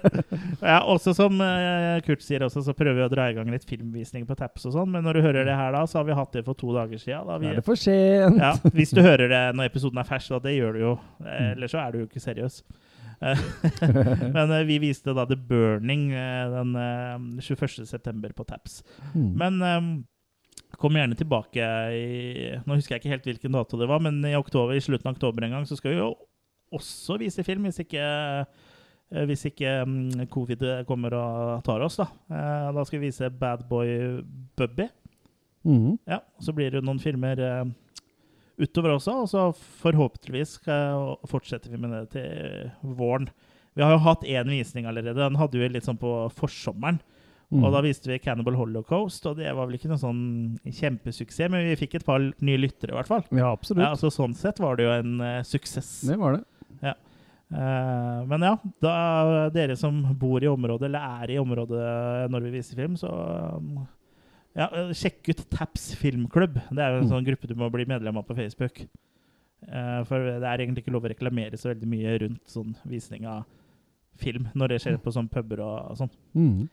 ja, 0.61 0.79
også 0.85 1.13
som 1.17 1.39
eh, 1.41 1.99
Kurt 2.05 2.21
sier, 2.21 2.43
også, 2.45 2.61
så 2.65 2.73
prøver 2.77 2.99
vi 2.99 3.05
å 3.07 3.09
dra 3.13 3.29
i 3.31 3.33
gang 3.37 3.49
litt 3.53 3.65
filmvisning 3.65 4.25
på 4.29 4.35
Taps 4.37 4.65
og 4.69 4.75
sånn, 4.75 4.91
men 4.93 5.03
når 5.05 5.17
du 5.17 5.21
hører 5.25 5.45
det 5.49 5.55
her 5.57 5.71
da, 5.73 5.85
så 5.89 5.99
har 6.01 6.05
vi 6.09 6.17
hatt 6.17 6.31
det 6.37 6.43
for 6.45 6.53
to 6.57 6.73
dager 6.75 6.97
siden. 7.01 7.25
Da 7.29 7.37
vi, 7.41 7.47
Er 7.49 7.55
det 7.61 7.65
for 7.65 7.75
sent? 7.75 8.37
ja, 8.41 8.53
hvis 8.73 8.93
du 8.93 9.01
hører 9.01 9.27
det 9.29 9.43
når 9.57 9.69
episoden 9.71 9.97
er 10.01 10.09
fersk, 10.09 10.29
da, 10.35 10.39
det 10.45 10.57
gjør 10.59 10.73
du 10.73 10.79
jo. 10.83 10.93
Mm. 11.21 11.31
Ellers 11.55 11.71
så 11.73 11.81
er 11.85 11.91
du 11.91 11.99
jo 12.03 12.09
ikke 12.09 12.21
seriøs. 12.25 12.61
Eh, 13.25 13.39
Men 14.35 14.51
eh, 14.51 14.65
vi 14.67 14.79
viste 14.83 15.13
da 15.17 15.25
The 15.29 15.37
Burning 15.37 16.11
eh, 16.13 16.51
den 16.53 16.75
eh, 16.75 17.15
21.9. 17.41 18.33
på 18.37 18.45
Taps. 18.47 18.83
Mm. 19.13 19.31
Men 19.41 19.61
eh, 19.61 20.77
kom 20.79 20.97
gjerne 20.97 21.17
tilbake 21.17 21.65
i 21.95 22.05
Nå 22.65 22.77
husker 22.77 22.95
jeg 22.95 23.03
ikke 23.03 23.13
helt 23.13 23.27
hvilken 23.29 23.55
dato 23.55 23.79
det 23.79 23.87
var, 23.89 24.01
men 24.03 24.19
i 24.27 24.35
oktober, 24.35 24.75
i 24.75 24.83
slutten 24.83 25.07
av 25.09 25.15
oktober 25.15 25.45
en 25.47 25.55
gang 25.57 25.67
så 25.67 25.77
skal 25.79 25.93
vi 25.93 26.01
jo 26.01 26.09
også 26.75 27.19
vise 27.21 27.45
film, 27.47 27.67
hvis 27.69 27.79
ikke 27.85 28.03
hvis 29.29 29.45
ikke 29.51 29.69
mm, 29.85 30.25
covid 30.33 30.63
kommer 30.89 31.13
og 31.13 31.61
tar 31.63 31.83
oss, 31.85 31.99
da. 32.01 32.07
Da 32.73 32.83
skal 32.87 32.99
vi 32.99 33.05
vise 33.11 33.29
Bad 33.29 33.67
Boy 33.69 34.19
Bubby. 34.57 34.87
Mhm. 35.63 35.99
Ja, 36.09 36.19
så 36.41 36.51
blir 36.57 36.73
det 36.73 36.81
noen 36.83 36.99
filmer 36.99 37.39
utover 38.61 38.95
også, 38.95 39.17
og 39.23 39.27
så 39.31 39.47
forhåpentligvis 39.83 40.57
fortsetter 41.29 41.73
vi 41.73 41.81
med 41.81 41.93
det 41.95 42.05
til 42.15 42.93
våren. 42.97 43.29
Vi 43.75 43.83
har 43.83 43.91
jo 43.91 44.05
hatt 44.05 44.23
én 44.23 44.47
visning 44.51 44.87
allerede. 44.87 45.19
Den 45.19 45.35
hadde 45.39 45.59
vi 45.59 45.67
litt 45.71 45.87
sånn 45.87 45.99
på 45.99 46.13
forsommeren. 46.37 47.01
Mm. 47.53 47.61
Og 47.61 47.75
da 47.75 47.81
viste 47.85 48.09
vi 48.09 48.17
Cannibal 48.23 48.55
Holocaust, 48.57 49.27
og 49.29 49.37
det 49.37 49.51
var 49.53 49.67
vel 49.67 49.77
ikke 49.77 49.91
noe 49.91 50.01
sånn 50.01 50.23
kjempesuksess, 50.63 51.51
men 51.51 51.67
vi 51.67 51.77
fikk 51.83 51.99
et 51.99 52.07
par 52.07 52.23
nye 52.23 52.61
lyttere, 52.61 52.95
i 52.95 52.97
hvert 52.97 53.11
fall. 53.11 53.25
Ja, 53.35 53.51
absolutt. 53.51 53.83
Ja, 53.83 53.91
altså 53.93 54.09
Sånn 54.13 54.33
sett 54.37 54.61
var 54.63 54.79
det 54.79 54.87
jo 54.87 54.95
en 54.95 55.19
uh, 55.21 55.43
suksess. 55.45 55.91
Det 56.09 56.17
var 56.19 56.39
det. 56.39 56.45
Eh, 57.53 58.21
men 58.25 58.41
ja, 58.41 58.55
da 58.81 58.95
dere 59.53 59.75
som 59.77 60.01
bor 60.17 60.43
i 60.43 60.49
området, 60.49 60.89
eller 60.89 61.21
er 61.21 61.35
i 61.35 61.39
området 61.39 61.83
når 62.33 62.47
vi 62.47 62.53
viser 62.57 62.79
film, 62.79 62.95
så 62.99 63.11
um, 63.59 63.83
ja, 64.55 64.67
eh, 64.71 64.93
sjekk 64.95 65.29
ut 65.33 65.43
Taps 65.49 65.93
filmklubb. 65.99 66.53
Det 66.71 66.79
er 66.79 66.93
jo 66.95 67.01
en 67.01 67.09
Mm. 67.09 67.11
sånn 67.11 67.25
gruppe 67.27 67.47
du 67.47 67.55
må 67.55 67.69
bli 67.71 67.85
medlem 67.85 68.17
av 68.17 68.25
på 68.27 68.35
Facebook. 68.35 68.85
Uh, 69.65 70.03
for 70.05 70.19
det 70.19 70.43
er 70.45 70.59
egentlig 70.61 70.83
ikke 70.83 70.91
lov 70.93 71.03
å 71.07 71.09
reklamere 71.09 71.57
så 71.57 71.71
veldig 71.73 71.87
mye 71.89 72.19
rundt 72.21 72.41
sånn 72.47 72.75
visning 72.85 73.25
av 73.25 73.45
film 74.15 74.47
når 74.53 74.67
det 74.69 74.81
skjer 74.83 74.97
på 75.01 75.11
sånn 75.11 75.29
puber 75.31 75.59
og 75.63 75.95
sånn. 75.97 76.09
Mm. 76.35 76.69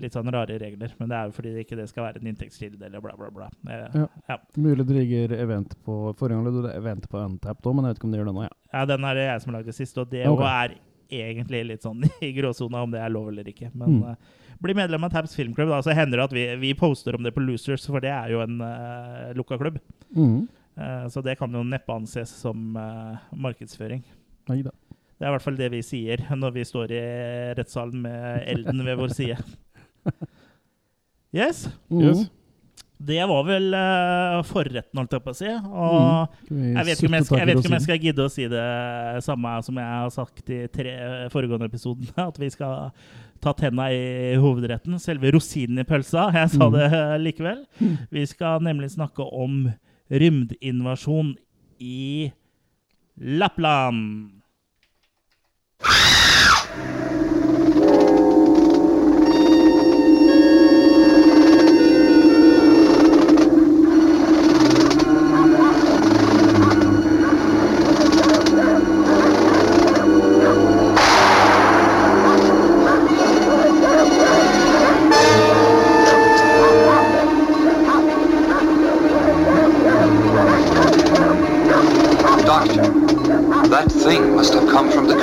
Litt 0.00 0.12
sånn 0.12 0.28
rare 0.30 0.58
regler, 0.60 0.92
men 1.00 1.08
det 1.08 1.16
er 1.16 1.24
jo 1.26 1.32
fordi 1.32 1.54
det 1.54 1.64
ikke 1.66 1.76
det 1.76 1.88
skal 1.88 2.04
være 2.04 2.20
en 2.20 2.28
inntektskilde 2.30 2.82
eller 2.86 3.00
bla, 3.00 3.14
bla, 3.16 3.30
bla. 3.30 3.48
Uh, 3.66 4.06
Ja. 4.28 4.36
Mulig 4.56 4.86
det 4.86 4.94
ligger 4.98 5.32
event 5.40 5.74
på 5.86 6.14
Forrige 6.18 6.36
gang 6.36 6.44
lå 6.44 6.62
det 6.66 6.74
event 6.76 7.08
på 7.08 7.18
Untapped 7.24 7.64
òg, 7.64 7.74
men 7.74 7.84
jeg 7.86 7.94
vet 7.94 7.98
ikke 8.02 8.04
om 8.04 8.12
du 8.12 8.18
gjør 8.18 8.26
det 8.30 8.34
nå. 8.34 8.42
Ja. 8.44 8.52
Ja, 8.74 8.84
den 8.84 9.04
er 9.04 9.14
det 9.14 9.24
jeg 9.26 9.40
som 9.40 9.52
har 9.54 9.58
lagd 9.62 9.66
det 9.72 9.74
sist, 9.74 9.98
og 9.98 10.10
det 10.10 10.26
okay. 10.26 10.68
er 10.68 10.76
egentlig 11.10 11.64
litt 11.66 11.82
sånn 11.82 12.04
i 12.22 12.32
gråsona 12.36 12.82
om 12.84 12.90
det 12.92 13.00
er 13.00 13.08
lov 13.10 13.28
eller 13.32 13.44
ikke. 13.48 13.70
Men 13.74 13.88
Mm. 14.02 14.10
eh, 14.10 14.16
bli 14.62 14.74
medlem 14.74 15.04
av 15.06 15.12
Tabs 15.14 15.36
filmklubb, 15.38 15.70
da, 15.70 15.80
så 15.84 15.94
hender 15.96 16.20
det 16.20 16.26
at 16.28 16.36
vi, 16.36 16.44
vi 16.62 16.74
poster 16.78 17.16
om 17.16 17.24
det 17.26 17.34
på 17.34 17.42
Losers, 17.44 17.86
for 17.86 18.02
det 18.02 18.10
er 18.14 18.32
jo 18.34 18.42
en 18.42 18.58
uh, 18.62 19.30
lukka 19.38 19.58
klubb. 19.60 19.78
Mm. 20.16 20.48
Uh, 20.78 21.06
så 21.12 21.22
det 21.24 21.36
kan 21.38 21.54
jo 21.54 21.62
neppe 21.66 21.94
anses 21.94 22.32
som 22.42 22.74
uh, 22.78 23.18
markedsføring. 23.34 24.02
Neida. 24.50 24.74
Det 25.18 25.26
er 25.26 25.32
i 25.32 25.34
hvert 25.34 25.44
fall 25.44 25.58
det 25.58 25.72
vi 25.72 25.82
sier 25.82 26.22
når 26.38 26.52
vi 26.54 26.66
står 26.66 26.92
i 26.94 27.04
rettssalen 27.58 28.04
med 28.04 28.44
elden 28.50 28.84
ved 28.86 29.00
vår 29.00 29.14
side. 29.20 29.38
Yes. 31.28 31.66
Mm. 31.92 32.00
Yes. 32.00 32.22
Det 32.98 33.20
var 33.30 33.44
vel 33.46 33.68
uh, 33.78 34.40
forretten, 34.42 34.98
holdt 34.98 35.12
jeg 35.14 35.22
på 35.22 35.30
å 35.30 35.36
si. 35.38 35.50
Og 35.54 36.32
mm. 36.50 36.64
Jeg 36.74 36.86
vet, 36.88 37.02
jeg, 37.04 37.24
skal, 37.28 37.38
jeg 37.38 37.46
vet 37.46 37.60
ikke 37.60 37.70
om 37.70 37.76
jeg 37.76 37.84
skal 37.86 38.00
gidde 38.02 38.24
å 38.26 38.32
si 38.34 38.46
det 38.50 38.64
samme 39.22 39.52
som 39.62 39.78
jeg 39.78 39.92
har 40.02 40.10
sagt 40.14 40.50
i 40.50 40.58
tre 40.74 40.94
foregående 41.30 41.68
episodene. 41.70 42.10
At 42.30 42.40
vi 42.42 42.48
skal 42.50 42.90
ta 43.38 43.52
tenna 43.54 43.86
i 43.94 44.34
hovedretten. 44.42 44.98
Selve 44.98 45.30
rosinen 45.36 45.84
i 45.84 45.86
pølsa. 45.86 46.26
Jeg 46.34 46.50
sa 46.56 46.66
Mm. 46.66 46.74
det 46.74 47.02
likevel. 47.22 47.60
Vi 48.10 48.26
skal 48.26 48.64
nemlig 48.66 48.90
snakke 48.96 49.22
om 49.22 49.68
rymdinvasjon 50.10 51.36
i 51.78 52.32
Lappland. 53.18 54.37
That 83.78 83.92
thing 83.92 84.34
must 84.34 84.54
have 84.54 84.68
come 84.68 84.90
from 84.90 85.06
the. 85.06 85.18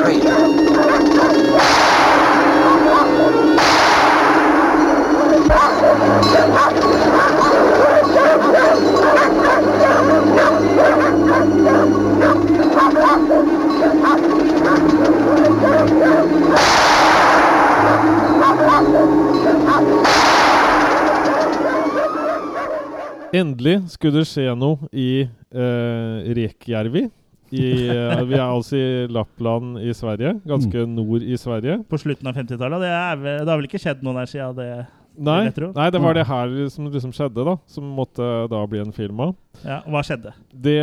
Endelig 23.35 23.81
skulle 23.91 24.21
det 24.21 24.29
skje 24.29 24.53
noe 24.55 24.87
i 24.95 25.25
eh, 25.27 26.33
Rekjärvi. 26.37 27.09
I, 27.53 27.87
eh, 27.93 28.21
vi 28.25 28.37
er 28.37 28.45
altså 28.45 28.77
i 28.79 29.07
Lappland 29.11 29.79
i 29.83 29.93
Sverige. 29.93 30.35
Ganske 30.49 30.85
nord 30.89 31.23
i 31.23 31.37
Sverige. 31.37 31.79
På 31.89 31.99
slutten 32.01 32.29
av 32.29 32.37
50-tallet. 32.37 32.81
Det, 32.81 32.91
er 32.91 33.25
det 33.43 33.49
har 33.51 33.59
vel 33.59 33.67
ikke 33.69 33.81
skjedd 33.81 34.05
noe 34.05 34.17
der 34.17 34.31
siden 34.31 34.55
det 34.61 34.69
Nei, 35.15 35.45
nei, 35.47 35.85
det 35.95 35.99
var 36.03 36.11
det 36.17 36.25
her 36.27 36.49
som 36.67 36.89
liksom 36.91 37.13
skjedde, 37.15 37.45
da. 37.47 37.53
Som 37.71 37.93
måtte 37.95 38.25
da 38.51 38.59
bli 38.67 38.81
en 38.83 38.91
film 38.91 39.21
av. 39.23 39.37
Ja, 39.63 39.77
Hva 39.87 40.01
skjedde? 40.03 40.33
Det 40.51 40.75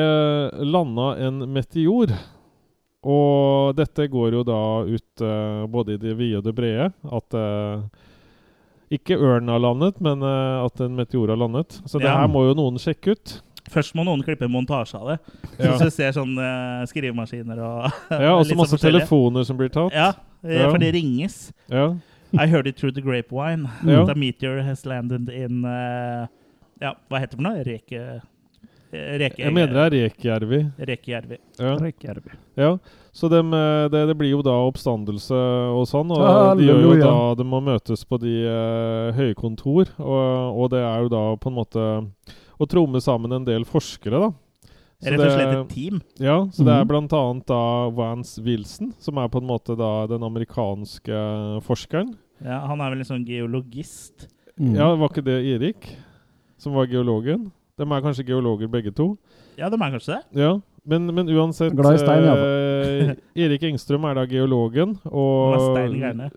landa 0.64 1.10
en 1.20 1.44
meteor. 1.52 2.14
Og 3.02 3.74
dette 3.76 4.06
går 4.08 4.38
jo 4.38 4.44
da 4.46 4.62
ut 4.86 5.24
uh, 5.26 5.66
både 5.68 5.96
i 5.96 6.00
det 6.00 6.14
vide 6.16 6.40
og 6.40 6.46
det 6.46 6.54
brede. 6.56 6.88
At 7.12 7.36
uh, 7.36 7.84
ikke 8.92 9.18
ørnen 9.18 9.50
har 9.52 9.62
landet, 9.62 9.98
men 10.04 10.22
uh, 10.24 10.62
at 10.64 10.80
en 10.84 10.96
meteor 10.96 11.34
har 11.34 11.40
landet. 11.40 11.82
Så 11.84 12.00
det 12.00 12.12
her 12.12 12.30
må 12.30 12.46
jo 12.46 12.56
noen 12.56 12.80
sjekke 12.80 13.16
ut. 13.16 13.40
Først 13.72 13.94
må 13.96 14.04
noen 14.04 14.22
klippe 14.24 14.44
en 14.46 14.52
montasje 14.52 14.98
av 14.98 15.12
det. 15.12 15.18
Ja, 15.58 15.76
Så 15.78 15.88
du 15.88 15.94
ser 15.94 16.12
sånne 16.16 16.48
skrivemaskiner 16.90 17.60
og 17.64 17.86
ja 18.10 18.34
Og 18.36 18.44
så 18.44 18.52
sånn 18.52 18.60
masse 18.60 18.80
telefoner 18.82 19.46
som 19.48 19.56
blir 19.60 19.72
tatt. 19.72 19.94
Ja, 19.96 20.10
eh, 20.44 20.58
Ja. 20.62 20.70
for 20.70 20.82
det 20.82 20.92
ringes. 20.96 21.52
Ja. 21.72 21.94
I 22.32 22.46
heard 22.48 22.66
it 22.66 22.76
through 22.76 22.94
the 22.94 23.04
grapevine. 23.04 23.68
Ja. 23.86 24.04
The 24.08 24.14
meteor 24.18 24.62
has 24.62 24.84
landed 24.86 25.28
in 25.28 25.64
uh, 25.64 26.26
Ja, 26.82 26.94
hva 27.08 27.20
heter 27.22 27.36
det 27.36 27.40
for 27.40 27.48
noe? 27.48 27.64
Reke... 27.68 28.04
eh, 28.92 29.12
Reke 29.22 29.40
Jeg 29.40 29.54
mener 29.56 29.72
det 29.72 29.84
er 29.86 29.94
Rekjärvi. 29.96 30.58
Rekjärvi. 30.78 31.38
Ja. 31.58 31.76
Ja. 32.56 32.78
Så 33.12 33.28
dem, 33.28 33.52
eh, 33.54 33.88
det, 33.92 34.06
det 34.08 34.16
blir 34.16 34.30
jo 34.32 34.42
da 34.44 34.54
oppstandelse 34.66 35.36
og 35.72 35.84
sånn. 35.88 36.12
Og 36.12 36.58
de 36.58 36.68
gjør 36.68 36.82
jo 36.86 36.92
da 37.00 37.14
De 37.36 37.44
må 37.48 37.60
møtes 37.64 38.04
på 38.08 38.18
de 38.20 38.34
uh, 38.48 39.12
høye 39.16 39.36
kontor. 39.36 39.88
Og, 40.00 40.60
og 40.64 40.70
det 40.72 40.80
er 40.84 41.04
jo 41.04 41.12
da 41.12 41.24
på 41.40 41.52
en 41.52 41.58
måte 41.58 41.86
å 42.62 42.70
tromme 42.70 43.00
sammen 43.02 43.34
en 43.36 43.46
del 43.46 43.66
forskere, 43.68 44.20
da. 44.22 44.32
Så 45.02 45.10
Rett 45.10 45.18
og 45.24 45.32
slett 45.34 45.52
et 45.56 45.72
team. 45.74 45.96
Ja, 46.22 46.36
så 46.54 46.62
det 46.62 46.74
er 46.76 46.84
bl.a. 46.84 46.90
blant 46.92 47.14
annet 47.18 47.48
da 47.50 47.62
Vance 47.90 48.42
Wilson, 48.44 48.92
som 49.02 49.18
er 49.18 49.30
på 49.32 49.40
en 49.42 49.48
måte 49.48 49.74
da 49.78 50.06
den 50.06 50.22
amerikanske 50.22 51.22
forskeren. 51.66 52.12
Ja, 52.42 52.60
han 52.70 52.82
er 52.82 52.92
vel 52.94 53.02
en 53.02 53.08
sånn 53.08 53.24
geologist. 53.26 54.28
Mm. 54.54 54.76
Ja, 54.78 54.92
var 54.94 55.10
ikke 55.10 55.24
det 55.26 55.40
Erik 55.56 55.88
som 56.62 56.76
var 56.78 56.86
geologen? 56.90 57.48
De 57.80 57.86
er 57.88 58.04
kanskje 58.04 58.28
geologer 58.28 58.70
begge 58.70 58.92
to? 58.94 59.16
Ja, 59.58 59.66
de 59.72 59.80
er 59.80 59.96
kanskje 59.96 60.14
det? 60.14 60.22
Ja, 60.44 60.52
men, 60.84 61.06
men 61.14 61.28
uansett 61.30 61.72
Glad 61.78 61.94
i 61.94 61.98
stein, 62.00 62.24
eh, 62.24 63.12
Erik 63.44 63.62
Engstrøm 63.68 64.04
er 64.08 64.16
da 64.18 64.24
geologen, 64.26 64.96
og. 65.06 65.54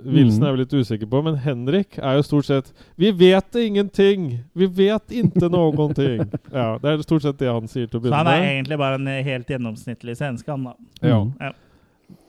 Wilson 0.05 0.45
er 0.45 0.53
vi 0.53 0.61
litt 0.61 0.75
usikker 0.75 1.09
på, 1.09 1.21
men 1.25 1.39
Henrik 1.41 1.97
er 1.97 2.19
jo 2.19 2.25
stort 2.27 2.49
sett 2.49 2.69
Vi 3.01 3.09
vet 3.15 3.57
ingenting! 3.57 4.27
Vi 4.53 4.69
vet 4.69 5.15
ikke 5.23 5.49
noen 5.49 5.95
ting! 5.97 6.21
Ja, 6.55 6.75
det 6.81 6.91
er 6.91 7.03
stort 7.05 7.25
sett 7.25 7.41
det 7.41 7.49
han 7.49 7.65
sier 7.71 7.89
til 7.89 7.99
å 7.99 8.03
begynne 8.05 8.21
med. 8.21 8.21
Så 8.21 8.21
han 8.21 8.33
er 8.35 8.43
med. 8.45 8.51
egentlig 8.53 8.79
bare 8.79 8.99
en 9.01 9.09
helt 9.29 9.49
gjennomsnittlig 9.55 10.17
svenske, 10.21 10.51
han 10.51 10.69
da. 10.69 10.75
Ja. 11.01 11.19
Ja. 11.41 11.51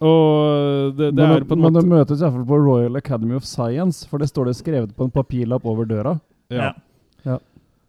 Og 0.00 0.96
det, 0.96 1.10
det 1.12 1.20
men 1.20 1.36
er 1.36 1.44
på 1.44 1.52
en 1.56 1.60
men 1.60 1.74
måte 1.76 1.84
de 1.84 1.92
møtes 1.92 2.24
iallfall 2.24 2.48
på 2.48 2.58
Royal 2.64 2.96
Academy 2.96 3.36
of 3.36 3.44
Science, 3.44 4.08
for 4.08 4.22
det 4.22 4.30
står 4.32 4.48
det 4.50 4.56
skrevet 4.58 4.96
på 4.96 5.04
en 5.06 5.12
papirlapp 5.12 5.68
over 5.68 5.88
døra. 5.88 6.18
ja. 6.52 6.70
Ja. 6.70 6.74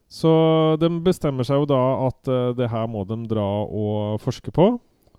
Så 0.10 0.32
de 0.80 0.90
bestemmer 1.04 1.44
seg 1.48 1.60
jo 1.62 1.66
da 1.70 1.80
at 2.08 2.30
uh, 2.32 2.52
det 2.56 2.70
her 2.72 2.88
må 2.88 3.04
de 3.10 3.18
dra 3.28 3.46
og 3.68 4.22
forske 4.24 4.52
på. 4.56 4.70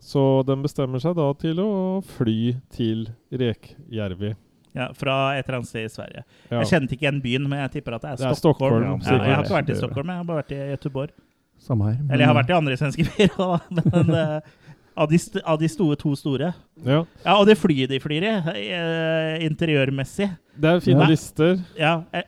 Så 0.01 0.23
de 0.47 0.55
bestemmer 0.63 1.03
seg 1.03 1.17
da 1.19 1.27
til 1.37 1.59
å 1.61 1.71
fly 2.17 2.55
til 2.73 3.09
Rekjärvi. 3.35 4.35
Ja, 4.77 4.91
fra 4.95 5.35
et 5.37 5.49
eller 5.49 5.59
annet 5.59 5.69
sted 5.73 5.89
i 5.89 5.91
Sverige. 5.91 6.23
Ja. 6.53 6.61
Jeg 6.61 6.69
kjente 6.71 6.95
ikke 6.95 7.07
igjen 7.09 7.19
byen, 7.25 7.49
men 7.51 7.63
jeg 7.65 7.73
tipper 7.79 7.97
at 7.97 8.05
det 8.05 8.13
er 8.13 8.21
Det 8.21 8.29
er 8.31 8.39
Stockholm. 8.39 8.79
Stockholm, 8.79 9.03
ja, 9.03 9.27
jeg 9.27 9.35
har 9.35 9.45
ikke 9.45 9.57
vært 9.59 9.73
i 9.73 9.79
Stockholm, 9.81 10.13
jeg 10.13 10.21
har 10.23 10.29
bare 10.29 10.43
vært 10.45 10.55
i 10.55 10.61
Göteborg. 10.71 11.15
Samme 11.59 11.89
her. 11.91 11.99
Eller 12.07 12.23
jeg 12.23 12.31
har 12.31 12.39
vært 12.39 12.53
i 12.53 12.57
andre 12.61 12.77
svenske 12.79 13.07
byer 13.11 13.33
da, 13.35 13.49
men 13.81 14.13
uh, 14.15 14.69
av, 14.99 15.09
de 15.11 15.19
st 15.19 15.43
av 15.43 15.59
de 15.59 15.69
store, 15.73 15.99
to 15.99 16.13
store. 16.19 16.53
ja. 16.87 17.01
Ja, 17.25 17.35
og 17.41 17.49
det 17.51 17.59
flyet 17.59 17.91
de 17.91 17.99
flyr 18.03 18.29
i, 18.29 18.33
eh, 18.77 19.35
interiørmessig 19.49 20.29
Det 20.59 20.71
er 20.77 20.81
fine 20.85 21.03
Ja. 21.03 21.11
lister. 21.11 21.59
Ja, 21.79 21.93
eh, 22.15 22.27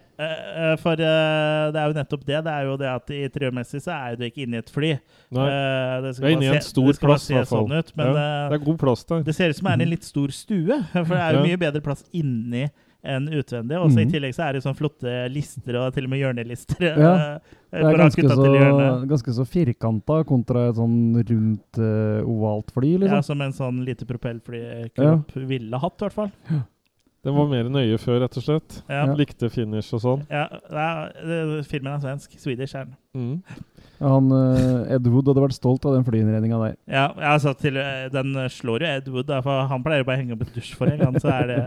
for 0.82 0.92
eh, 1.00 1.70
det 1.72 1.80
er 1.80 1.86
jo 1.90 1.96
nettopp 1.96 2.24
det. 2.28 2.40
Det 2.44 2.52
er 2.52 2.66
jo 2.68 2.76
det 2.80 2.88
at 2.92 3.12
interiørmessig 3.16 3.80
så 3.84 3.94
er 3.96 4.16
du 4.20 4.24
ikke 4.28 4.44
inne 4.46 4.60
i 4.60 4.64
et 4.64 4.70
fly. 4.74 4.92
Nei, 5.30 5.46
Eh, 5.50 5.94
det 6.04 6.14
Det 6.16 6.24
er 6.24 6.34
inne 6.36 6.48
i 6.50 6.54
en 6.56 6.66
stor 6.66 6.92
plass, 7.00 7.30
i 7.30 7.34
hvert 7.38 7.48
fall. 7.48 7.66
sånn 7.68 7.78
ut, 7.78 7.92
men 7.96 8.06
ja, 8.06 8.12
eh, 8.12 8.48
det 8.50 8.60
er 8.60 8.64
god 8.64 8.78
plass 8.78 9.04
der. 9.04 9.22
det 9.24 9.34
ser 9.34 9.48
ut 9.50 9.56
som 9.56 9.66
det 9.70 9.74
er 9.78 9.82
en 9.86 9.90
litt 9.90 10.04
stor 10.04 10.28
stue. 10.28 10.78
For 10.92 11.14
det 11.14 11.24
er 11.24 11.32
jo 11.34 11.42
Ja. 11.44 11.46
mye 11.48 11.58
bedre 11.64 11.80
plass 11.82 12.04
inni 12.12 12.68
enn 13.02 13.28
utvendig. 13.32 13.78
Og 13.80 13.88
så 13.90 13.96
Mhm. 13.96 14.08
I 14.08 14.10
tillegg 14.12 14.34
så 14.36 14.42
er 14.48 14.52
det 14.52 14.62
sånn 14.62 14.76
flotte 14.76 15.32
lister, 15.32 15.74
og 15.80 15.94
til 15.94 16.04
og 16.04 16.10
med 16.10 16.20
hjørnelister. 16.20 16.82
Ja, 16.84 17.14
eh, 17.14 17.38
Det 17.72 17.80
er 17.80 17.96
ganske 17.96 18.22
så, 18.28 19.06
ganske 19.08 19.32
så 19.32 19.44
firkanta 19.48 20.24
kontra 20.26 20.68
et 20.68 20.74
sånn 20.76 21.14
rundt 21.16 21.78
uh, 21.78 22.20
ovalt 22.28 22.70
fly, 22.74 22.98
liksom. 22.98 23.14
Ja, 23.14 23.20
som 23.22 23.40
en 23.40 23.52
sånn 23.52 23.84
lite 23.86 24.04
propellfly-kropp 24.04 25.32
ville 25.48 25.78
hatt, 25.78 25.96
i 25.96 26.04
hvert 26.04 26.12
fall. 26.12 26.30
Den 27.26 27.36
var 27.36 27.48
mer 27.50 27.66
nøye 27.68 27.98
før, 28.00 28.22
rett 28.22 28.36
og 28.40 28.44
slett. 28.46 28.78
Ja. 28.88 29.02
Likte 29.16 29.50
finish 29.52 29.92
og 29.96 30.00
sånn. 30.00 30.22
Ja, 30.32 30.46
det 30.48 30.84
er, 30.84 31.10
det, 31.28 31.40
filmen 31.68 31.92
er 31.92 32.00
svensk. 32.00 32.36
Swedish 32.40 32.78
er 32.78 32.86
den. 32.88 32.94
Mm. 33.12 33.64
Han 34.00 34.30
eh, 34.32 34.94
Ed 34.96 35.08
Wood 35.12 35.28
hadde 35.28 35.42
vært 35.44 35.58
stolt 35.58 35.84
av 35.84 35.98
den 35.98 36.06
flyinnredninga 36.06 36.60
der. 36.62 36.78
Ja, 36.88 37.10
altså 37.34 37.52
til, 37.60 37.76
eh, 37.76 38.06
den 38.12 38.32
slår 38.48 38.86
jo 38.86 38.92
Ed 38.94 39.10
Wood, 39.12 39.28
da, 39.28 39.42
for 39.44 39.68
han 39.68 39.84
pleier 39.84 40.06
bare 40.08 40.16
å 40.16 40.22
henge 40.22 40.38
opp 40.38 40.46
et 40.46 40.56
dusjforheng. 40.56 41.04
han, 41.04 41.20
Så 41.20 41.28
er 41.34 41.52
det 41.52 41.60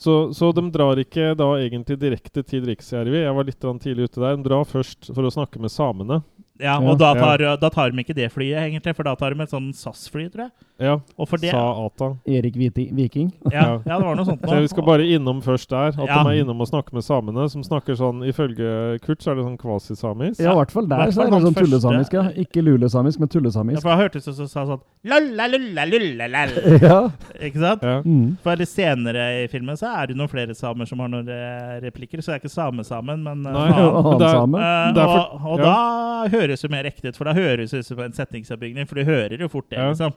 Så, 0.00 0.14
så 0.34 0.48
de 0.56 0.64
drar 0.72 0.98
ikke 0.98 1.34
da 1.36 1.52
egentlig 1.60 1.98
direkte 2.00 2.42
til 2.42 2.64
Riksjärvi. 2.66 3.20
Jeg 3.20 3.36
var 3.36 3.46
litt 3.46 3.66
tidlig 3.84 4.08
ute 4.08 4.22
der. 4.22 4.38
De 4.40 4.48
drar 4.48 4.66
først 4.66 5.12
for 5.12 5.28
å 5.28 5.32
snakke 5.34 5.60
med 5.60 5.70
samene. 5.70 6.22
Ja, 6.60 6.78
Ja. 6.80 6.90
og 6.90 6.98
da 6.98 7.14
tar, 7.14 7.38
da 7.56 7.68
tar 7.70 7.90
de 7.90 8.02
ikke 8.04 8.14
det 8.14 8.30
flyet, 8.32 8.58
egentlig, 8.60 8.94
for 8.96 9.02
da 9.04 9.14
tar 9.14 9.34
de 9.34 9.42
et 9.42 9.50
sånn 9.50 9.72
SAS-fly, 9.74 10.28
tror 10.30 10.44
jeg. 10.46 10.50
Ja, 10.80 10.94
Og 11.18 11.28
for 11.28 11.36
det 11.36 11.50
sa 11.50 11.60
Ata. 11.86 12.16
Erik 12.26 12.54
Viti, 12.56 12.86
Viking. 12.92 13.32
Ja, 13.52 13.80
ja, 13.84 13.98
det 13.98 14.04
var 14.06 14.14
noe 14.16 14.24
sånt 14.24 14.40
Så 14.48 14.60
vi 14.62 14.68
skal 14.68 14.82
bare 14.86 15.04
innom 15.04 15.42
først 15.44 15.68
der. 15.68 15.88
At 15.88 16.08
Ja. 16.08 16.22
de 16.24 16.30
er 16.30 16.44
innom 16.44 16.58
og 16.60 16.68
snakker 16.68 16.94
med 16.94 17.02
samene, 17.04 17.50
som 17.50 17.62
snakker 17.62 17.96
sånn 17.96 18.22
Ifølge 18.24 18.98
Kurt 19.02 19.20
så 19.20 19.32
er 19.32 19.34
det 19.36 19.44
sånn 19.44 19.58
kvasisamisk. 19.58 20.40
Ja, 20.40 20.52
i 20.52 20.56
hvert 20.56 20.70
fall 20.72 20.86
der 20.88 20.96
Hvert 20.96 21.12
så 21.12 21.26
er 21.26 21.30
det 21.30 21.42
sånn 21.42 21.54
tullesamisk. 21.54 22.12
Ja. 22.12 22.22
Ikke 22.30 22.62
lulesamisk, 22.64 23.18
men 23.20 23.28
tullesamisk. 23.28 23.76
Ja, 23.76 23.80
for 23.80 23.90
da 23.90 24.08
hørtes 24.08 24.24
det 24.24 24.34
som 24.36 24.46
sa 24.48 24.64
sånn 24.64 24.80
Lalla, 25.04 25.46
lulla, 25.48 25.84
lulla, 25.86 26.26
lall. 26.28 26.50
Ja. 26.80 27.10
Ikke 27.40 27.58
sant? 27.60 27.82
Ja. 27.82 28.00
Mm. 28.02 28.38
For 28.42 28.56
litt 28.56 28.68
senere 28.68 29.44
i 29.44 29.46
filmen 29.48 29.76
så 29.76 29.88
er 29.96 30.06
det 30.08 30.16
noen 30.16 30.28
flere 30.28 30.54
samer 30.56 30.86
som 30.88 30.98
har 31.00 31.08
noen 31.08 31.28
eh, 31.28 31.80
replikker, 31.84 32.20
så 32.24 32.32
det 32.32 32.40
er 32.40 32.48
ikke 32.48 32.52
samesamen, 32.56 33.22
men 33.22 33.46
eh, 33.46 33.52
Nei, 33.52 33.68
ja, 33.68 33.90
Annen 34.00 34.20
same. 34.30 34.56
uh, 34.58 34.92
Derfor- 34.96 35.44
og 35.44 35.52
og 35.52 35.58
da 35.58 35.64
da 35.70 36.28
høres 36.50 36.62
jo 36.66 36.68
mer 36.72 36.84
ekte 36.90 37.08
ut, 37.12 37.16
for 37.16 37.24
da 37.30 37.34
høres 37.38 37.70
det 37.72 37.80
ut 37.84 37.86
som 37.86 37.98
en 38.04 38.12
setningsoppbygning, 38.12 38.86
for 38.90 39.00
du 39.00 39.04
hører 39.08 39.38
jo 39.40 39.48
fort 39.48 39.70
det, 39.70 39.78
Ja. 39.78 39.88
liksom. 39.94 40.12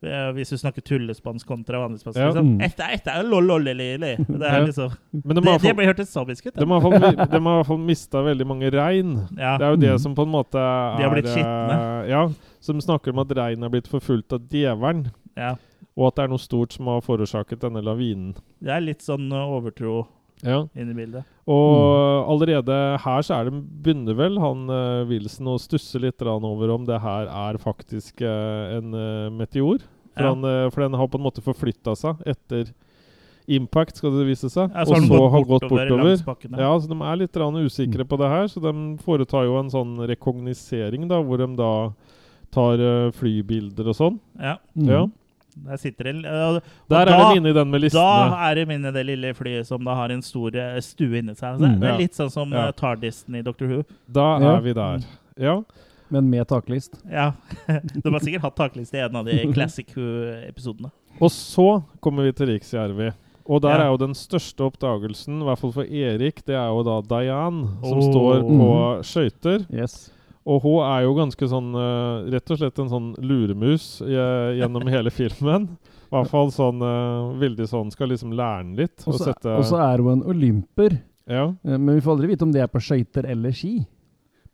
Eh, 0.00 0.30
Hvis 0.32 0.50
du 0.50 0.56
snakker 0.56 0.80
tullespansk 0.86 1.44
kontra 1.46 1.80
vanlig 1.82 1.98
spansk. 1.98 2.18
Ja. 2.20 2.28
Liksom. 2.30 2.60
Etta, 2.62 2.86
etta, 2.94 3.16
lololelele. 3.26 4.12
Det 4.28 4.42
er 4.46 4.60
liksom 4.66 4.92
Men 5.12 5.34
de 5.34 5.40
Det, 5.40 5.44
det 5.44 5.60
fall- 5.60 5.74
ble 5.74 5.86
hørtes 5.88 6.12
samisk 6.14 6.46
ut. 6.46 6.54
Da. 6.54 6.60
de 6.60 6.70
har 6.70 6.94
i 6.94 7.40
hvert 7.40 7.66
fall 7.66 7.78
mista 7.78 8.22
veldig 8.22 8.46
mange 8.46 8.70
rein. 8.70 9.26
Ja. 9.36 9.56
Det 9.58 9.66
er 9.66 9.70
jo 9.70 9.76
det 9.76 9.90
Mm. 9.90 9.98
som 9.98 10.14
på 10.14 10.22
en 10.22 10.30
måte 10.30 10.54
er 10.54 10.98
De 10.98 11.02
har 11.02 11.10
blitt 11.16 11.26
eh, 11.26 11.34
skitne. 11.34 12.08
Ja, 12.08 12.28
som 12.60 12.78
snakker 12.80 13.10
om 13.10 13.18
at 13.18 13.36
rein 13.36 13.62
er 13.64 13.68
blitt 13.70 13.88
forfulgt 13.88 14.32
av 14.32 14.40
djevelen. 14.48 15.10
ja. 15.36 15.56
Og 15.98 16.06
at 16.06 16.14
det 16.14 16.22
er 16.24 16.28
noe 16.28 16.38
stort 16.38 16.72
som 16.72 16.86
har 16.86 17.00
forårsaket 17.00 17.58
denne 17.58 17.82
lavinen. 17.82 18.36
Det 18.62 18.70
er 18.70 18.80
litt 18.80 19.00
sånn 19.02 19.32
eh, 19.32 19.50
overtro 19.50 20.06
Ja. 20.44 20.66
inni 20.76 20.94
bildet. 20.94 21.24
Og 21.48 21.74
Mm. 21.74 22.30
allerede 22.30 22.98
her 23.04 23.22
så 23.22 23.34
er 23.40 23.44
det 23.50 23.62
begynner 23.82 24.14
vel 24.16 24.38
han 24.38 24.68
uh, 24.70 25.04
Wilson 25.08 25.46
å 25.46 25.58
stusse 25.58 25.98
litt 26.00 26.20
over 26.22 26.70
om 26.70 26.84
det 26.84 27.00
her 27.00 27.26
er 27.26 27.58
faktisk 27.58 28.20
uh, 28.22 28.76
en 28.78 28.92
uh, 28.94 29.30
meteor. 29.30 29.78
For, 30.14 30.22
Ja. 30.24 30.34
han, 30.34 30.70
for 30.72 30.80
den 30.82 30.94
har 30.98 31.06
på 31.06 31.14
en 31.18 31.24
måte 31.24 31.40
forflytta 31.42 31.94
seg 31.96 32.16
etter 32.26 32.72
impact, 33.48 33.96
skal 33.96 34.10
det 34.18 34.26
vise 34.26 34.50
seg. 34.50 34.70
Ja, 34.74 34.84
så 34.84 34.96
og 34.96 35.06
så 35.06 35.30
har 35.30 35.44
gått 35.44 35.62
gått 35.62 35.70
bortover, 35.70 36.16
bortover. 36.24 36.58
ja. 36.58 36.72
Så 36.78 36.88
De 36.88 36.98
er 37.00 37.16
litt 37.16 37.32
grann 37.32 37.54
usikre 37.54 38.04
på 38.04 38.18
det 38.18 38.28
her, 38.28 38.44
så 38.50 38.60
de 38.60 38.98
foretar 38.98 39.44
jo 39.46 39.58
en 39.60 39.70
sånn 39.70 39.94
rekognosering, 40.06 41.06
hvor 41.08 41.38
de 41.38 41.56
da 41.56 41.92
tar 42.50 42.76
flybilder 43.14 43.88
og 43.88 43.94
sånn. 43.96 44.18
Ja. 44.38 44.56
Mm. 44.76 44.88
Ja. 44.90 45.06
Der 45.66 45.76
sitter 45.76 46.04
det 46.04 46.24
og, 46.26 46.56
og 46.56 46.62
Der 46.90 47.04
da, 47.04 47.12
er 47.18 47.32
de 47.34 47.36
inne 47.40 47.50
i 47.50 47.52
den 47.52 47.70
med 47.70 47.80
listene. 47.80 48.02
Da 48.30 48.50
er 48.50 48.54
de 48.54 48.60
inne 48.74 48.88
i 48.88 48.92
det 48.92 49.06
lille 49.06 49.34
flyet 49.34 49.66
som 49.66 49.84
da 49.84 49.94
har 49.94 50.10
en 50.10 50.22
stor 50.22 50.54
eh, 50.56 50.80
stue 50.80 51.18
inni 51.18 51.34
seg. 51.34 51.58
Så 51.58 51.66
Mm. 51.66 51.80
det 51.80 51.88
Ja. 51.88 51.94
er 51.94 51.98
litt 51.98 52.12
sånn 52.14 52.30
som 52.30 52.50
Ja. 52.52 52.66
eh, 52.68 52.72
Tardisten 52.72 53.34
i 53.36 53.42
Doctor 53.42 53.66
Who. 53.66 53.82
Da 54.10 54.38
Ja. 54.40 54.56
er 54.56 54.60
vi 54.60 54.72
der. 54.72 55.00
Ja. 55.38 55.62
Men 56.10 56.30
med 56.30 56.46
taklist. 56.48 57.02
Ja. 57.10 57.32
De 57.68 58.10
har 58.10 58.20
sikkert 58.20 58.40
hatt 58.42 58.56
taklist 58.56 58.94
i 58.94 58.98
en 58.98 59.14
av 59.16 59.24
de 59.26 59.52
Classic 59.52 59.86
Who-episodene. 59.94 60.90
Og 61.20 61.30
så 61.30 61.82
kommer 62.00 62.22
vi 62.24 62.32
til 62.32 62.46
Riksjärvi. 62.48 63.12
Og 63.48 63.62
der 63.62 63.68
Ja. 63.78 63.84
er 63.84 63.90
jo 63.90 63.96
den 63.96 64.14
største 64.14 64.60
oppdagelsen, 64.60 65.40
i 65.40 65.44
hvert 65.44 65.58
fall 65.58 65.72
for 65.72 65.82
Erik, 65.82 66.44
det 66.44 66.54
er 66.54 66.68
jo 66.68 66.82
da 66.82 67.00
Diane, 67.00 67.68
som 67.82 67.98
Oh. 67.98 68.10
står 68.12 68.42
på 68.42 69.02
skøyter. 69.02 69.66
Yes. 69.72 70.10
Og 70.48 70.62
hun 70.64 70.78
er 70.86 71.02
jo 71.04 71.12
ganske 71.18 71.48
sånn 71.50 71.74
uh, 71.76 72.24
Rett 72.32 72.54
og 72.54 72.60
slett 72.60 72.78
en 72.80 72.88
sånn 72.88 73.08
luremus 73.20 73.98
gjennom 74.00 74.88
hele 74.94 75.12
filmen. 75.12 75.68
I 76.08 76.14
hvert 76.16 76.30
fall 76.32 76.48
sånn 76.54 76.80
uh, 76.80 77.34
veldig 77.36 77.66
sånn 77.68 77.90
Skal 77.92 78.08
liksom 78.14 78.32
lære 78.32 78.62
den 78.64 78.78
litt. 78.80 78.96
Og 79.04 79.12
Og 79.12 79.18
så 79.18 79.28
sette 79.28 79.58
og 79.58 79.66
så 79.68 79.80
er 79.84 80.00
hun 80.00 80.14
en 80.16 80.26
olymper. 80.32 80.96
Ja. 81.28 81.50
Eh, 81.64 81.76
Men 81.76 81.98
vi 81.98 82.00
får 82.00 82.16
aldri 82.16 82.30
vite 82.32 82.46
om 82.48 82.52
det 82.54 82.62
er 82.64 82.70
på 82.72 82.80
skøyter 82.80 83.28
eller 83.28 83.52
ski. 83.52 83.82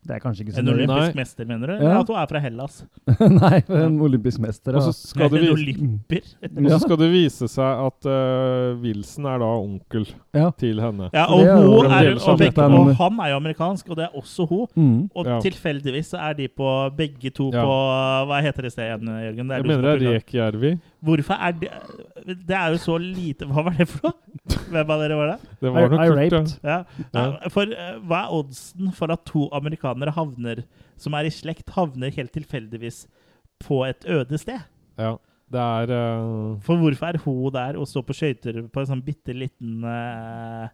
Det 0.04 0.12
er 0.16 0.20
kanskje 0.20 0.44
ikke 0.44 0.52
så 0.52 0.58
En 0.60 0.66
nøye. 0.68 0.74
olympisk 0.84 1.14
Nei. 1.14 1.20
mester, 1.22 1.44
mener 1.48 1.66
du? 1.66 1.74
Ja. 1.84 2.00
At 2.00 2.08
hun 2.12 2.16
er 2.20 2.26
fra 2.28 2.40
Hellas? 2.44 2.74
Nei, 3.40 3.62
en 3.72 3.94
olympisk 4.04 4.38
mester. 4.44 4.76
Og 4.76 4.82
Ja. 4.82 4.90
så 4.90 4.92
skal 5.08 5.30
det 5.32 5.38
en 5.40 5.44
vise 5.46 5.54
olymper? 5.56 6.26
Og 6.64 6.70
så 6.74 6.80
skal 6.84 6.96
det 7.00 7.08
vise 7.14 7.48
seg 7.48 7.80
at 7.86 8.08
eh, 8.12 8.76
Wilson 8.82 9.26
er 9.26 9.38
da 9.40 9.48
onkel 9.62 10.04
Ja. 10.36 10.50
til 10.60 10.80
henne. 10.84 11.08
Ja, 11.14 11.24
og, 11.32 11.40
det 11.40 11.48
er 11.48 11.62
jo 11.62 11.70
hun 11.72 11.86
er, 11.86 11.88
fremdeles 11.88 12.28
og, 12.28 12.38
begge, 12.38 12.68
og 12.68 12.94
han 13.00 13.20
er 13.24 13.28
jo 13.32 13.36
amerikansk, 13.40 13.88
og 13.90 13.96
det 13.96 14.04
er 14.10 14.12
også 14.20 14.46
hun. 14.48 14.66
Mm. 14.76 15.10
Og 15.14 15.26
Ja. 15.26 15.40
tilfeldigvis 15.40 16.12
så 16.12 16.18
er 16.28 16.32
de 16.34 16.48
på 16.48 16.68
begge 16.96 17.30
to 17.32 17.50
Ja. 17.54 17.64
på 17.64 17.74
Hva 18.28 18.42
heter 18.44 18.62
det 18.68 18.72
stedet 18.72 19.00
igjen, 19.00 19.08
Jørgen? 19.08 19.48
Det 19.48 19.56
Jeg 19.56 19.64
du 19.64 19.70
som 19.70 19.80
mener 19.80 19.88
har 19.88 19.98
det 19.98 20.04
er 20.04 20.20
programmet. 20.20 20.24
Rekjärvi. 20.28 20.80
Hvorfor 21.04 21.36
er 21.40 21.52
det 21.52 21.70
Det 22.48 22.56
er 22.56 22.68
jo 22.72 22.78
så 22.80 22.94
lite 22.98 23.44
Hva 23.46 23.64
var 23.64 23.74
det 23.76 23.88
for 23.88 24.08
noe? 24.08 24.33
Hvem 24.44 24.90
av 24.92 25.00
dere 25.00 25.16
var 25.16 25.30
det? 25.33 25.52
Det 25.62 25.70
var 25.72 25.87
noe 25.88 26.04
I 26.04 26.09
kult, 26.11 26.18
ja. 26.20 26.20
raped. 26.20 26.54
Ja. 26.64 26.78
Ja. 27.16 27.50
For 27.52 27.70
uh, 27.72 27.92
hva 28.04 28.22
er 28.26 28.33
oddsen 28.38 28.90
for 28.96 29.14
at 29.14 29.24
to 29.28 29.46
amerikanere 29.57 30.12
havner 30.12 30.64
som 31.00 31.16
er 31.16 31.28
i 31.28 31.33
slekt, 31.33 31.72
havner 31.76 32.12
helt 32.14 32.35
tilfeldigvis 32.37 33.04
på 33.64 33.85
et 33.88 34.04
øde 34.04 34.40
sted? 34.40 34.66
ja. 35.00 35.14
Det 35.54 35.61
er 35.61 35.90
uh... 35.92 36.57
For 36.64 36.80
hvorfor 36.80 37.07
er 37.07 37.18
hun 37.20 37.52
der 37.52 37.76
og 37.78 37.88
står 37.88 38.07
på 38.09 38.16
skøyter 38.16 38.62
på 38.72 38.80
en 38.80 38.88
sånn 38.88 39.02
bitte 39.04 39.35
liten 39.37 39.85
eh, 39.87 40.64
eh, 40.64 40.72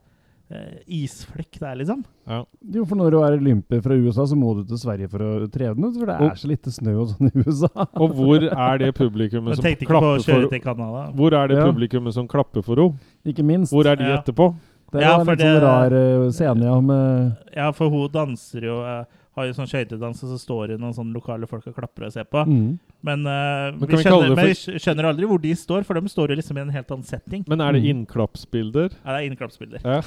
isflekk 0.86 1.58
der, 1.60 1.76
liksom? 1.78 2.00
Ja. 2.26 2.40
Jo, 2.74 2.84
for 2.88 2.98
når 2.98 3.10
du 3.14 3.18
er 3.22 3.36
olympier 3.38 3.82
fra 3.84 3.94
USA, 3.94 4.24
så 4.26 4.38
må 4.38 4.54
du 4.58 4.64
til 4.66 4.80
Sverige 4.82 5.10
for 5.12 5.22
å 5.22 5.48
trene, 5.52 5.92
for 5.94 6.10
det 6.10 6.16
er 6.26 6.34
så 6.40 6.50
lite 6.50 6.72
snø 6.74 6.94
og 7.04 7.12
sånn 7.12 7.30
i 7.30 7.44
USA. 7.44 7.70
Og 8.02 8.16
hvor 8.18 8.46
er 8.48 8.82
det 8.82 8.90
publikummet 8.98 9.56
som 9.60 9.64
klapper 9.86 10.24
for 10.24 10.74
henne? 10.74 11.06
Hvor 11.16 11.36
er 11.38 11.48
det 11.52 11.60
Ja. 11.60 11.68
publikummet 11.70 12.14
som 12.16 12.28
klapper 12.28 12.64
for 12.66 12.82
henne? 12.82 12.98
Ikke 13.26 13.46
minst. 13.46 13.72
Hvor 13.72 13.86
er 13.86 13.96
de 13.96 14.04
Ja. 14.10 14.18
etterpå? 14.18 14.54
Det 14.90 15.02
Ja, 15.02 15.20
en 15.20 15.26
litt 15.26 15.38
sånn 15.38 15.60
rar 15.62 15.92
uh, 15.94 16.30
scene, 16.34 16.64
ja, 16.66 16.80
med 16.80 17.36
Ja, 17.54 17.70
for 17.70 17.88
hun 17.90 18.08
danser 18.10 18.64
jo 18.66 18.80
eh, 18.82 19.04
Har 19.36 19.46
jo 19.46 19.52
sånn 19.54 19.68
skøytedans, 19.70 20.18
og 20.24 20.30
så 20.32 20.38
står 20.42 20.72
det 20.72 20.76
noen 20.80 20.92
sånne 20.92 21.14
lokale 21.14 21.46
folk 21.46 21.66
og 21.70 21.74
klapper 21.76 22.08
og 22.08 22.12
ser 22.12 22.24
på. 22.26 22.42
mm. 22.46 22.78
Men, 23.06 23.20
uh, 23.24 23.70
Men 23.78 23.86
vi, 23.88 23.96
skjønner, 24.02 24.28
det 24.28 24.36
men 24.36 24.48
vi 24.50 24.78
skjønner 24.82 25.06
aldri 25.08 25.28
hvor 25.30 25.40
de 25.40 25.52
står, 25.56 25.84
for 25.86 25.94
de 25.96 26.10
står 26.10 26.28
jo 26.34 26.36
liksom 26.40 26.58
i 26.58 26.60
en 26.60 26.72
helt 26.74 26.90
annen 26.90 27.06
setting. 27.06 27.44
Men 27.48 27.60
er 27.62 27.72
det 27.72 27.80
Mm. 27.84 27.90
innklappsbilder? 28.04 28.90
Ja, 29.04 29.14
det 29.14 29.18
er 29.22 29.30
innklappsbilder. 29.30 29.80
Ja. 29.84 30.00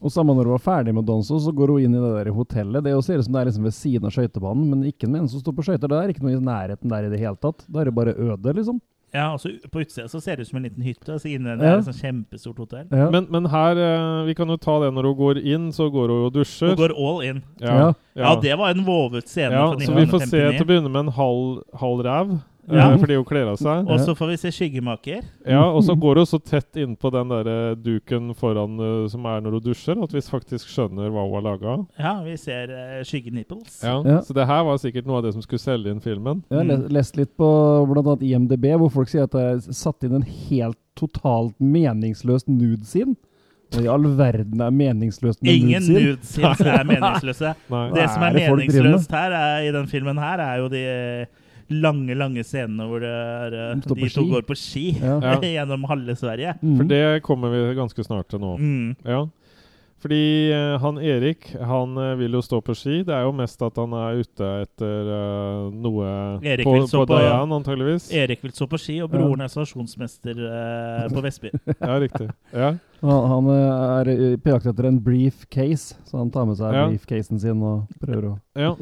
Og 0.00 0.10
samme 0.10 0.34
når 0.34 0.48
hun 0.48 0.56
var 0.58 0.64
ferdig 0.64 0.94
med 0.94 1.04
å 1.04 1.06
danse, 1.12 1.28
så 1.44 1.52
går 1.54 1.68
hun 1.76 1.84
inn 1.84 1.94
i 1.94 2.00
det 2.02 2.24
der 2.24 2.32
hotellet. 2.32 2.82
Det 2.82 3.04
ser 3.04 3.18
ut 3.20 3.24
som 3.24 3.32
det 3.36 3.40
er 3.42 3.50
liksom 3.52 3.62
ved 3.68 3.76
siden 3.76 4.04
av 4.06 4.10
skøytebanen, 4.16 4.70
men 4.70 4.82
ikke 4.90 5.06
en 5.14 5.28
som 5.28 5.40
står 5.40 5.54
på 5.60 5.62
skøyter. 5.68 5.86
Det 5.88 6.00
er 6.00 6.08
ikke 6.14 6.24
noe 6.24 6.34
i 6.34 6.40
nærheten 6.40 6.88
der 6.88 7.04
i 7.04 7.10
det 7.12 7.20
hele 7.20 7.36
tatt. 7.36 7.62
Da 7.70 7.80
er 7.80 7.84
det 7.84 7.94
bare 7.94 8.14
øde, 8.16 8.54
liksom. 8.56 8.80
Ja, 9.12 9.32
og 9.34 9.40
På 9.72 9.80
utsida 9.82 10.06
så 10.08 10.20
ser 10.22 10.36
det 10.36 10.46
ut 10.46 10.48
som 10.52 10.60
en 10.60 10.66
liten 10.68 10.84
hytte, 10.86 11.08
og 11.14 11.20
så 11.20 11.30
inne 11.32 11.50
Ja. 11.50 11.54
er 11.54 11.58
det 11.58 11.88
et 11.88 11.88
sånn 11.88 12.00
kjempestort 12.00 12.58
hotell. 12.62 12.86
Ja. 12.90 13.08
Men, 13.10 13.26
men 13.30 13.48
her 13.50 13.76
eh, 13.76 14.26
Vi 14.28 14.34
kan 14.38 14.48
jo 14.48 14.56
ta 14.56 14.78
det 14.84 14.92
når 14.94 15.08
hun 15.10 15.16
går 15.18 15.40
inn, 15.42 15.70
så 15.72 15.88
går 15.90 16.08
hun 16.14 16.26
og 16.28 16.32
dusjer. 16.34 16.74
Hun 16.74 16.76
går 16.78 16.94
all 16.94 17.20
in. 17.26 17.42
Ja. 17.60 17.92
Ja, 18.14 18.36
det 18.40 18.56
var 18.58 18.70
en 18.70 18.84
vovet 18.86 19.26
scene 19.28 19.52
Ja, 19.52 19.66
så 19.78 19.94
vi 19.96 20.06
får 20.06 20.26
se 20.28 20.44
til 20.52 20.62
å 20.62 20.68
begynne 20.68 20.90
med 20.90 21.08
en 21.08 21.12
halv, 21.18 21.62
halv 21.74 22.04
ræv. 22.06 22.38
Eh, 22.70 22.76
Ja. 22.78 22.96
fordi 22.96 23.16
hun 23.16 23.24
kler 23.24 23.48
av 23.50 23.56
seg. 23.58 23.88
Og 23.90 23.98
så 24.00 24.14
får 24.16 24.28
vi 24.32 24.36
se 24.36 24.50
Skyggemaker. 24.50 25.22
Ja, 25.46 25.64
Og 25.70 25.82
så 25.84 25.94
går 25.98 26.16
hun 26.22 26.26
så 26.26 26.38
tett 26.42 26.72
innpå 26.76 27.10
den 27.12 27.28
der 27.28 27.46
eh, 27.50 27.74
duken 27.74 28.34
foran 28.34 28.78
eh, 28.80 29.08
som 29.08 29.24
er 29.26 29.40
når 29.40 29.50
hun 29.58 29.60
dusjer, 29.68 30.02
at 30.02 30.12
vi 30.12 30.20
faktisk 30.20 30.68
skjønner 30.68 31.10
hva 31.10 31.24
hun 31.26 31.34
har 31.38 31.46
laga. 31.50 31.86
Ja, 31.98 32.14
vi 32.22 32.36
ser 32.36 32.70
uh, 32.70 33.02
Skyggenipples. 33.04 33.82
Ja, 33.82 34.02
Ja. 34.04 34.20
Så 34.22 34.32
det 34.34 34.46
her 34.46 34.62
var 34.64 34.76
sikkert 34.78 35.06
noe 35.06 35.18
av 35.18 35.24
det 35.24 35.32
som 35.34 35.42
skulle 35.42 35.60
selge 35.60 35.90
inn 35.90 36.00
filmen. 36.00 36.42
Jeg 36.50 36.58
har 36.58 36.64
Mm. 36.64 36.70
les- 36.84 36.92
lest 36.92 37.16
litt 37.16 37.36
på 37.36 37.86
bl.a. 37.88 38.16
IMDb, 38.20 38.64
hvor 38.78 38.90
folk 38.90 39.08
sier 39.08 39.24
at 39.24 39.30
det 39.32 39.40
er 39.68 39.72
satt 39.72 40.02
inn 40.04 40.14
en 40.14 40.22
helt 40.22 40.76
totalt 40.96 41.54
meningsløst 41.60 42.48
nude 42.48 42.84
scene. 42.84 43.16
Hva 43.70 43.84
i 43.84 43.86
all 43.86 44.02
verden 44.18 44.60
er 44.60 44.70
meningsløst 44.74 45.42
med 45.42 45.52
Ingen 45.54 45.82
nude 45.86 46.18
scene? 46.26 46.50
nude 46.58 46.72
er 46.74 46.84
meningsløse. 46.88 47.52
Nei. 47.70 47.84
Det 47.94 48.08
som 48.10 48.22
er 48.26 48.34
er 48.34 48.56
meningsløst 48.56 49.10
her 49.14 49.30
er, 49.30 49.68
i 49.68 49.70
den 49.72 49.86
filmen 49.86 50.18
her, 50.18 50.40
er 50.42 50.56
jo 50.58 50.68
de 50.72 50.80
eh, 50.82 51.26
lange, 51.70 52.14
lange 52.18 52.42
scenene 52.46 52.86
hvor 52.90 53.00
det 53.02 53.10
er, 53.10 53.58
eh, 53.72 53.74
De 53.86 53.94
de 54.02 54.08
to 54.14 54.24
går 54.30 54.46
på 54.48 54.56
ski 54.58 54.86
Ja. 55.00 55.18
Ja. 55.30 55.36
gjennom 55.40 55.84
halve 55.90 56.16
Sverige. 56.18 56.56
Mm. 56.62 56.76
For 56.78 56.84
det 56.90 57.04
kommer 57.26 57.50
vi 57.54 57.74
ganske 57.78 58.04
snart 58.04 58.28
til 58.28 58.40
nå. 58.42 58.56
Mm. 58.58 58.96
Ja. 59.04 59.26
Fordi 60.00 60.48
uh, 60.48 60.78
han 60.80 60.96
Erik 61.04 61.50
han 61.60 61.90
uh, 62.00 62.14
vil 62.16 62.32
jo 62.32 62.40
stå 62.40 62.62
på 62.64 62.72
ski. 62.72 63.02
Det 63.04 63.12
er 63.12 63.26
jo 63.26 63.34
mest 63.36 63.60
at 63.60 63.76
han 63.76 63.92
er 63.92 64.22
ute 64.22 64.46
etter 64.62 65.10
uh, 65.12 65.66
noe 65.76 66.06
Erik 66.40 66.64
på, 66.64 66.72
på 66.88 67.02
på- 67.02 67.04
Dayan, 67.10 67.52
antageligvis. 67.52 68.06
Erik 68.16 68.40
vil 68.46 68.54
stå 68.56 68.64
på 68.72 68.80
ski, 68.80 68.96
og 69.04 69.10
broren 69.12 69.44
er 69.44 69.52
stasjonsmester 69.52 70.40
på 71.12 71.20
Vestby. 71.26 71.52
Ja, 71.84 71.98
riktig. 72.00 72.30
Ja. 72.56 72.70
Han, 73.02 73.28
han 73.34 73.50
er 73.58 74.10
på 74.40 74.54
jakt 74.54 74.70
etter 74.72 74.88
en 74.88 75.02
briefcase, 75.04 76.00
så 76.08 76.16
han 76.24 76.32
tar 76.32 76.48
med 76.48 76.56
seg 76.56 76.72
Ja. 76.80 76.86
briefcasen 76.88 77.40
sin 77.44 77.60
og 77.60 77.84
prøver 78.00 78.30
å 78.32 78.34
ja. 78.56 78.72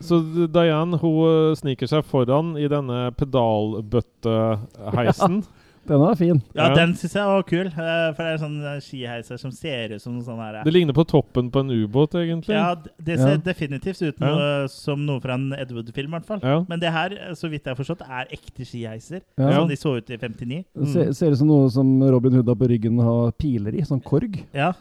Så 0.00 0.16
Diane 0.52 0.96
hun 1.00 1.16
eh, 1.28 1.54
sniker 1.60 1.86
seg 1.90 2.04
foran 2.08 2.54
i 2.56 2.64
denne 2.72 3.10
pedalbøtteheisen. 3.20 5.42
Den 5.90 6.02
er 6.04 6.12
fin. 6.14 6.42
Ja, 6.54 6.66
Ja. 6.68 6.74
den 6.76 6.92
syns 6.94 7.14
jeg 7.16 7.24
var 7.24 7.42
kul. 7.48 7.66
eh, 7.66 8.12
For 8.14 8.22
det 8.22 8.32
er 8.34 8.38
sånn 8.38 8.58
eh, 8.62 8.80
skiheiser 8.84 9.38
som 9.40 9.50
ser 9.50 9.92
ut 9.96 10.02
som 10.02 10.20
sånn 10.22 10.36
her 10.38 10.60
det 10.62 10.72
ligner 10.74 10.92
på 10.94 11.04
toppen 11.08 11.48
på 11.50 11.58
en 11.64 11.70
ubåt, 11.72 12.12
egentlig. 12.20 12.52
Ja, 12.54 12.74
det 13.00 13.16
ser 13.18 13.30
Ja. 13.32 13.36
definitivt 13.38 14.02
ut 14.02 14.14
Ja. 14.20 14.26
noe, 14.28 14.68
som 14.68 15.04
noe 15.06 15.20
fra 15.20 15.34
en 15.34 15.52
Ed 15.56 15.72
Wood-film, 15.72 16.10
i 16.12 16.18
hvert 16.18 16.26
fall. 16.26 16.40
Ja. 16.44 16.64
Men 16.68 16.78
det 16.80 16.92
her, 16.92 17.08
så 17.34 17.48
vidt 17.50 17.64
jeg 17.64 17.74
har 17.74 17.82
forstått, 17.82 18.02
er 18.06 18.26
ekte 18.30 18.64
skiheiser. 18.68 19.20
Ja. 19.38 19.50
Sånn 19.56 19.68
de 19.68 19.76
så 19.76 19.96
ut 19.96 20.10
i 20.10 20.16
59. 20.18 20.64
Mm. 20.76 20.86
ser, 20.92 21.12
ser 21.12 21.30
ut 21.32 21.38
som 21.38 21.48
noe 21.48 21.70
som 21.70 22.02
Robin 22.02 22.32
Hood 22.34 22.46
har 22.46 22.54
på 22.60 22.68
ryggen 22.68 22.98
har 23.00 23.32
piler 23.32 23.74
i, 23.74 23.80
sånn 23.82 24.02
korg. 24.04 24.44
Ja. 24.54 24.72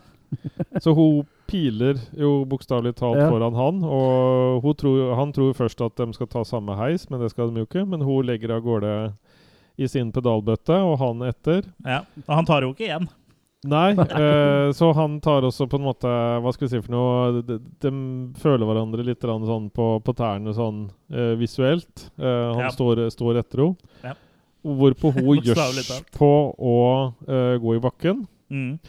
Så 0.84 0.93
hun 0.93 1.26
piler 1.49 1.97
jo 2.17 2.45
bokstavelig 2.49 2.93
talt 2.99 3.17
Ja. 3.19 3.29
foran 3.31 3.55
han. 3.57 3.81
Og 3.83 4.61
hun 4.63 4.75
tror, 4.79 5.15
han 5.17 5.33
tror 5.35 5.53
først 5.57 5.81
at 5.85 5.95
de 5.99 6.13
skal 6.13 6.27
ta 6.31 6.43
samme 6.47 6.75
heis, 6.77 7.09
men 7.09 7.19
det 7.23 7.31
skal 7.33 7.49
de 7.51 7.63
jo 7.63 7.67
ikke. 7.69 7.87
Men 7.89 8.01
hun 8.05 8.25
legger 8.29 8.55
av 8.55 8.61
gårde 8.63 8.93
i 9.79 9.87
sin 9.87 10.11
pedalbøtte, 10.11 10.75
og 10.83 10.97
han 10.99 11.21
etter. 11.29 11.63
ja. 11.85 12.01
Og 12.27 12.35
han 12.35 12.45
tar 12.45 12.61
jo 12.67 12.73
ikke 12.73 12.85
igjen. 12.89 13.09
Nei, 13.67 13.89
eh, 13.99 14.69
så 14.71 14.93
han 14.95 15.17
tar 15.19 15.43
også 15.43 15.65
på 15.67 15.75
en 15.75 15.83
måte 15.83 16.07
Hva 16.07 16.53
skal 16.55 16.63
vi 16.63 16.69
si 16.71 16.79
for 16.79 16.93
noe 16.93 17.41
De, 17.43 17.57
de 17.83 17.89
føler 18.39 18.63
hverandre 18.63 19.03
litt 19.03 19.19
sånn 19.19 19.65
på, 19.75 19.87
på 19.99 20.13
tærne 20.15 20.53
sånn 20.55 20.85
eh, 21.11 21.33
visuelt. 21.35 22.05
Eh, 22.17 22.53
han 22.55 22.63
Ja. 22.63 22.69
står, 22.71 23.09
står 23.11 23.41
etter 23.41 23.65
henne. 23.65 23.75
Ja. 24.05 24.13
Hvorpå 24.63 25.11
hun 25.11 25.41
gjørs 25.43 26.01
på 26.15 26.31
å 26.55 26.77
eh, 27.27 27.57
gå 27.59 27.75
i 27.75 27.83
bakken. 27.83 28.23
Mm. 28.49 28.79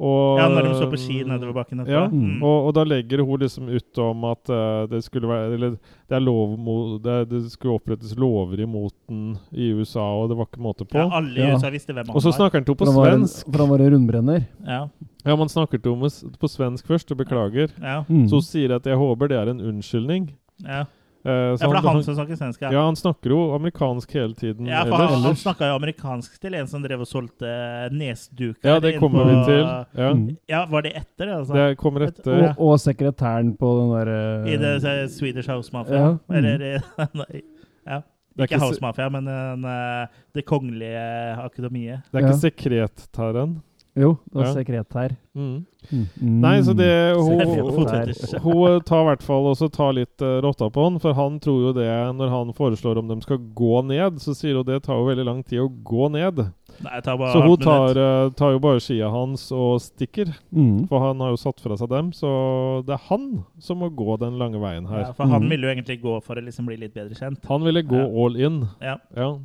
Og, 0.00 0.38
Ja, 0.40 0.46
når 0.48 0.64
de 0.64 0.74
står 0.78 0.88
på 0.94 0.98
ski 0.98 1.16
nedover 1.28 1.52
bakken. 1.58 1.82
Ja, 1.86 2.06
Mm. 2.08 2.38
og, 2.42 2.68
og 2.68 2.74
da 2.74 2.84
legger 2.88 3.20
hun 3.20 3.38
liksom 3.42 3.66
ut 3.68 3.98
om 4.00 4.24
at 4.24 4.48
uh, 4.48 4.86
det 4.88 5.02
skulle 5.04 5.28
være 5.28 5.52
Eller 5.58 5.70
det 6.08 6.16
er 6.16 6.20
lov 6.24 6.54
mot 6.58 7.02
det, 7.04 7.28
det 7.28 7.40
skulle 7.52 7.74
opprettes 7.76 8.14
lover 8.16 8.62
imot 8.64 8.94
den 9.10 9.36
i 9.52 9.68
USA, 9.76 10.00
og 10.00 10.30
det 10.30 10.38
var 10.38 10.46
ikke 10.48 10.62
måte 10.64 10.86
på. 10.88 10.96
Ja, 10.96 11.10
alle 11.18 11.36
i 11.36 11.44
Ja. 11.44 11.54
USA 11.58 11.68
visste 11.70 11.92
hvem 11.92 12.06
han 12.06 12.14
var. 12.14 12.16
og 12.16 12.22
så 12.24 12.32
snakker 12.32 12.58
han 12.58 12.64
to 12.64 12.74
på 12.74 12.86
For 12.86 13.04
han 13.04 13.20
en, 13.20 13.26
svensk. 13.28 13.52
for 13.52 13.58
han 13.58 13.68
var 13.68 13.78
en 13.84 13.92
rundbrenner. 13.94 14.46
Ja. 14.66 14.80
Ja, 15.26 15.36
man 15.36 15.48
snakker 15.52 15.82
to 15.84 15.92
på 16.40 16.48
svensk 16.48 16.86
først, 16.88 17.10
og 17.12 17.18
beklager. 17.18 17.68
Ja. 17.82 18.00
Mm. 18.08 18.24
Så 18.28 18.40
hun 18.40 18.42
sier 18.48 18.74
at 18.74 18.86
jeg 18.88 18.96
håper 18.96 19.28
det 19.28 19.36
er 19.36 19.50
en 19.52 19.60
unnskyldning. 19.60 20.30
Ja. 20.64 20.84
Eh, 21.20 21.32
ja, 21.32 21.56
for 21.60 21.74
det 21.74 21.80
er 21.82 21.84
han 21.84 21.96
han, 21.98 22.04
som 22.04 22.14
snakker 22.16 22.38
svensk, 22.38 22.62
ja. 22.64 22.70
ja, 22.72 22.82
han 22.86 22.96
snakker 22.96 23.32
jo 23.34 23.40
amerikansk 23.52 24.12
hele 24.16 24.32
tiden 24.38 24.68
Ja, 24.70 24.86
for 24.88 24.96
han, 24.96 25.10
ellers. 25.18 25.26
han 25.26 25.36
snakka 25.36 25.68
jo 25.68 25.74
amerikansk 25.76 26.38
til 26.40 26.54
en 26.56 26.70
som 26.70 26.84
drev 26.84 27.02
og 27.04 27.10
solgte 27.10 27.50
nesduker. 27.92 28.64
Ja, 28.64 28.78
det 28.80 28.94
kommer 29.02 29.28
vi 29.28 29.36
til. 29.50 29.60
Ja, 29.60 30.10
Mm. 30.10 30.36
Ja, 30.48 30.64
Var 30.66 30.82
det 30.82 30.92
etter 30.96 31.26
det? 31.26 31.34
altså? 31.34 31.52
Det 31.54 31.76
kommer 31.78 32.06
etter. 32.06 32.46
Og, 32.56 32.62
og 32.70 32.80
sekretæren 32.80 33.52
på 33.58 33.72
den 33.80 33.90
der 33.92 34.10
uh, 34.44 34.48
I 34.48 34.56
det 34.56 34.72
det 34.82 35.12
Swedish 35.12 35.50
House 35.50 35.70
Mafia? 35.72 36.00
Ja. 36.00 36.10
Mm. 36.26 36.34
Eller 36.36 36.80
nei, 37.14 37.42
ja. 37.86 38.00
Ikke 38.38 38.54
ikke 38.54 38.60
House 38.62 38.80
Mafia, 38.80 39.08
men 39.12 39.28
eh, 39.28 40.06
Det 40.34 40.44
kongelige 40.46 41.00
akademiet. 41.44 42.06
Det 42.12 42.22
er 42.22 42.28
ikke 42.30 42.40
sekretæren. 42.48 43.58
Jo, 43.96 44.18
det 44.30 44.34
var 44.38 44.44
Ja. 44.46 44.52
sekretær. 44.54 45.16
Mm. 45.34 45.66
Mm. 45.90 46.06
Nei, 46.40 46.60
så 46.62 46.74
det 46.76 47.16
hun, 47.16 47.40
Sekretær. 47.40 48.40
hun, 48.42 48.80
tar 48.86 49.00
i 49.02 49.06
hvert 49.08 49.22
fall 49.22 49.44
også 49.50 49.68
tar 49.72 49.92
litt 49.96 50.22
uh, 50.22 50.40
rotta 50.44 50.68
på 50.70 50.84
han, 50.84 50.98
for 51.02 51.12
han 51.14 51.40
tror 51.40 51.60
jo 51.66 51.72
det 51.72 51.88
når 52.16 52.28
han 52.30 52.52
foreslår 52.54 52.98
om 52.98 53.08
de 53.08 53.20
skal 53.24 53.38
gå 53.38 53.80
ned, 53.86 54.20
så 54.22 54.34
sier 54.36 54.54
hun 54.60 54.64
det 54.68 54.82
tar 54.84 54.94
jo 55.00 55.08
veldig 55.08 55.24
lang 55.26 55.42
tid 55.42 55.58
å 55.64 55.68
gå 55.82 56.10
ned. 56.10 56.38
Nei, 56.80 57.00
tar 57.04 57.18
bare 57.18 57.32
Så 57.34 57.42
hun 57.42 57.58
tar, 57.58 57.90
eh, 57.98 58.30
tar 58.38 58.52
jo 58.52 58.58
bare 58.62 58.80
skia 58.80 59.10
hans 59.10 59.50
og 59.52 59.80
stikker, 59.80 60.34
Mm. 60.54 60.86
for 60.88 61.00
han 61.00 61.18
har 61.20 61.30
jo 61.30 61.36
satt 61.36 61.60
fra 61.60 61.76
seg 61.76 61.88
dem, 61.88 62.12
så 62.12 62.84
det 62.86 62.94
er 62.94 63.02
han 63.08 63.44
som 63.58 63.78
må 63.80 63.90
gå 63.94 64.18
den 64.20 64.38
lange 64.38 64.60
veien 64.60 64.86
her. 64.88 65.00
Ja, 65.08 65.12
for 65.12 65.24
han 65.26 65.42
Mm. 65.42 65.50
ville 65.50 65.66
jo 65.66 65.74
egentlig 65.74 66.02
gå 66.02 66.22
for 66.22 66.36
å 66.36 66.44
liksom 66.44 66.66
bli 66.66 66.76
litt 66.76 66.94
bedre 66.94 67.14
kjent. 67.18 67.44
Han 67.48 67.62
ville 67.64 67.82
gå 67.82 67.96
Ja. 67.98 68.24
all 68.24 68.36
in. 68.36 68.68
Ja. 68.80 68.96
Ja. 69.16 69.36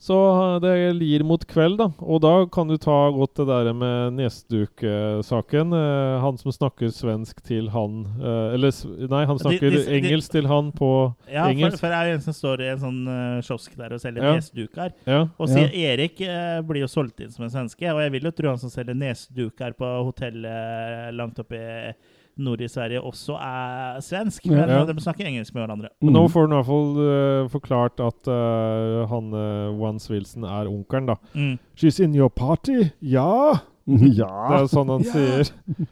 Så 0.00 0.16
det 0.64 0.72
lir 0.96 1.20
mot 1.28 1.42
kveld, 1.44 1.76
da. 1.76 1.90
Og 2.00 2.22
da 2.24 2.30
kan 2.48 2.70
du 2.70 2.78
ta 2.80 2.94
godt 3.12 3.34
det 3.36 3.44
der 3.50 3.68
med 3.76 4.14
nesdukesaken, 4.16 5.74
Eh, 5.76 6.20
han 6.22 6.38
som 6.40 6.52
snakker 6.52 6.88
svensk 6.94 7.42
til 7.44 7.68
han 7.70 7.98
eh, 8.16 8.54
Eller 8.56 8.72
nei, 9.10 9.24
han 9.28 9.38
snakker 9.38 9.70
de- 9.70 9.82
de- 9.84 9.98
engelsk 9.98 10.32
til 10.32 10.46
han 10.48 10.70
på 10.72 11.14
Ja, 11.30 11.44
for, 11.46 11.52
Ja, 11.60 11.70
for 11.76 11.88
det 11.92 11.98
er 12.00 12.12
en 12.14 12.20
som 12.24 12.32
står 12.32 12.60
i 12.64 12.68
en 12.72 12.78
sånn 12.80 13.00
uh, 13.08 13.40
kiosk 13.44 13.76
der 13.76 13.92
og 13.92 14.00
selger 14.00 14.24
Ja. 14.24 14.32
nesduker. 14.38 14.92
Ja. 15.06 15.20
Og 15.38 15.48
sier 15.48 15.68
Erik 15.68 16.20
eh, 16.24 16.60
blir 16.62 16.80
jo 16.80 16.88
solgt 16.88 17.20
inn 17.20 17.30
som 17.30 17.44
en 17.44 17.50
svenske, 17.52 17.84
og 17.92 18.00
jeg 18.00 18.12
vil 18.12 18.22
jo 18.24 18.30
tro 18.32 18.48
han 18.48 18.58
som 18.58 18.70
selger 18.72 18.94
nesduker 18.96 19.76
på 19.76 19.90
hotellet 20.08 21.12
langt 21.14 21.38
oppe 21.38 21.56
i 21.60 21.92
nord 22.38 22.60
i 22.60 22.68
Sverige, 22.68 23.00
også 23.02 23.34
er 23.40 24.00
svensk. 24.00 24.46
Men 24.46 24.68
Ja. 24.68 24.84
de 24.84 24.94
snakker 25.00 25.26
engelsk 25.26 25.54
med 25.54 25.62
hverandre. 25.66 25.88
Men 26.00 26.14
nå 26.14 26.22
Mm. 26.26 26.30
får 26.32 26.46
du 26.46 26.52
i 26.52 26.56
hvert 26.56 26.66
fall 26.66 26.98
uh, 26.98 27.48
forklart 27.48 28.00
at 28.00 28.28
uh, 28.28 29.06
han 29.08 29.32
uh, 29.34 29.78
Vance 29.80 30.10
Wilson 30.10 30.44
er 30.44 30.66
onkelen, 30.68 31.06
da. 31.06 31.14
Mm. 31.34 31.58
She's 31.76 32.00
in 32.02 32.14
your 32.14 32.28
party? 32.30 32.90
Ja! 33.02 33.60
Ja. 33.86 34.48
Det 34.48 34.60
er 34.60 34.68
sånn 34.70 34.88
han 34.88 35.02
Ja. 35.02 35.12
sier. 35.12 35.86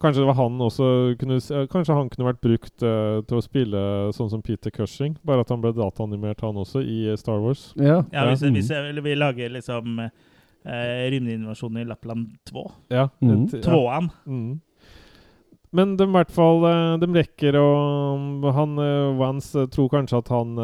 Kanskje 0.00 0.20
det 0.20 0.26
var 0.26 0.34
han 0.34 0.58
også 0.60 1.16
kunne, 1.18 1.36
eh, 1.38 1.66
Kanskje 1.70 1.94
han 1.96 2.08
kunne 2.10 2.26
vært 2.32 2.40
brukt 2.42 2.82
uh, 2.82 3.22
til 3.24 3.38
å 3.38 3.42
spille 3.42 3.80
sånn 4.12 4.28
som 4.30 4.42
Peter 4.42 4.70
Cushing, 4.70 5.16
bare 5.24 5.40
at 5.40 5.48
han 5.48 5.62
ble 5.62 5.72
dataanimert 5.72 6.40
han 6.44 6.54
også 6.60 6.82
i 6.84 7.08
eh, 7.10 7.16
Star 7.16 7.38
Wars. 7.40 7.72
Ja. 7.76 8.02
Ja, 8.12 8.26
hvis, 8.28 8.42
Mm. 8.42 8.54
hvis 8.58 8.68
jeg, 8.70 9.02
vi 9.02 9.14
lager 9.14 9.48
liksom 9.50 9.98
uh, 10.00 10.10
rymdeinvasjonen 10.66 11.80
i 11.80 11.84
Lappland 11.88 12.26
2. 12.50 12.66
Ja. 12.90 13.08
Mm. 13.22 13.48
Tvåan. 13.62 14.10
Mm. 14.26 14.60
Men 15.74 15.96
de, 15.98 16.06
i 16.06 16.14
hvert 16.14 16.30
fall, 16.30 16.62
eh, 16.68 16.92
de 17.02 17.08
rekker 17.16 17.56
å 17.58 17.68
Han 18.54 18.78
eh, 18.78 19.16
Vance 19.18 19.58
eh, 19.58 19.70
tror 19.74 19.90
kanskje 19.90 20.20
at 20.22 20.30
han 20.30 20.54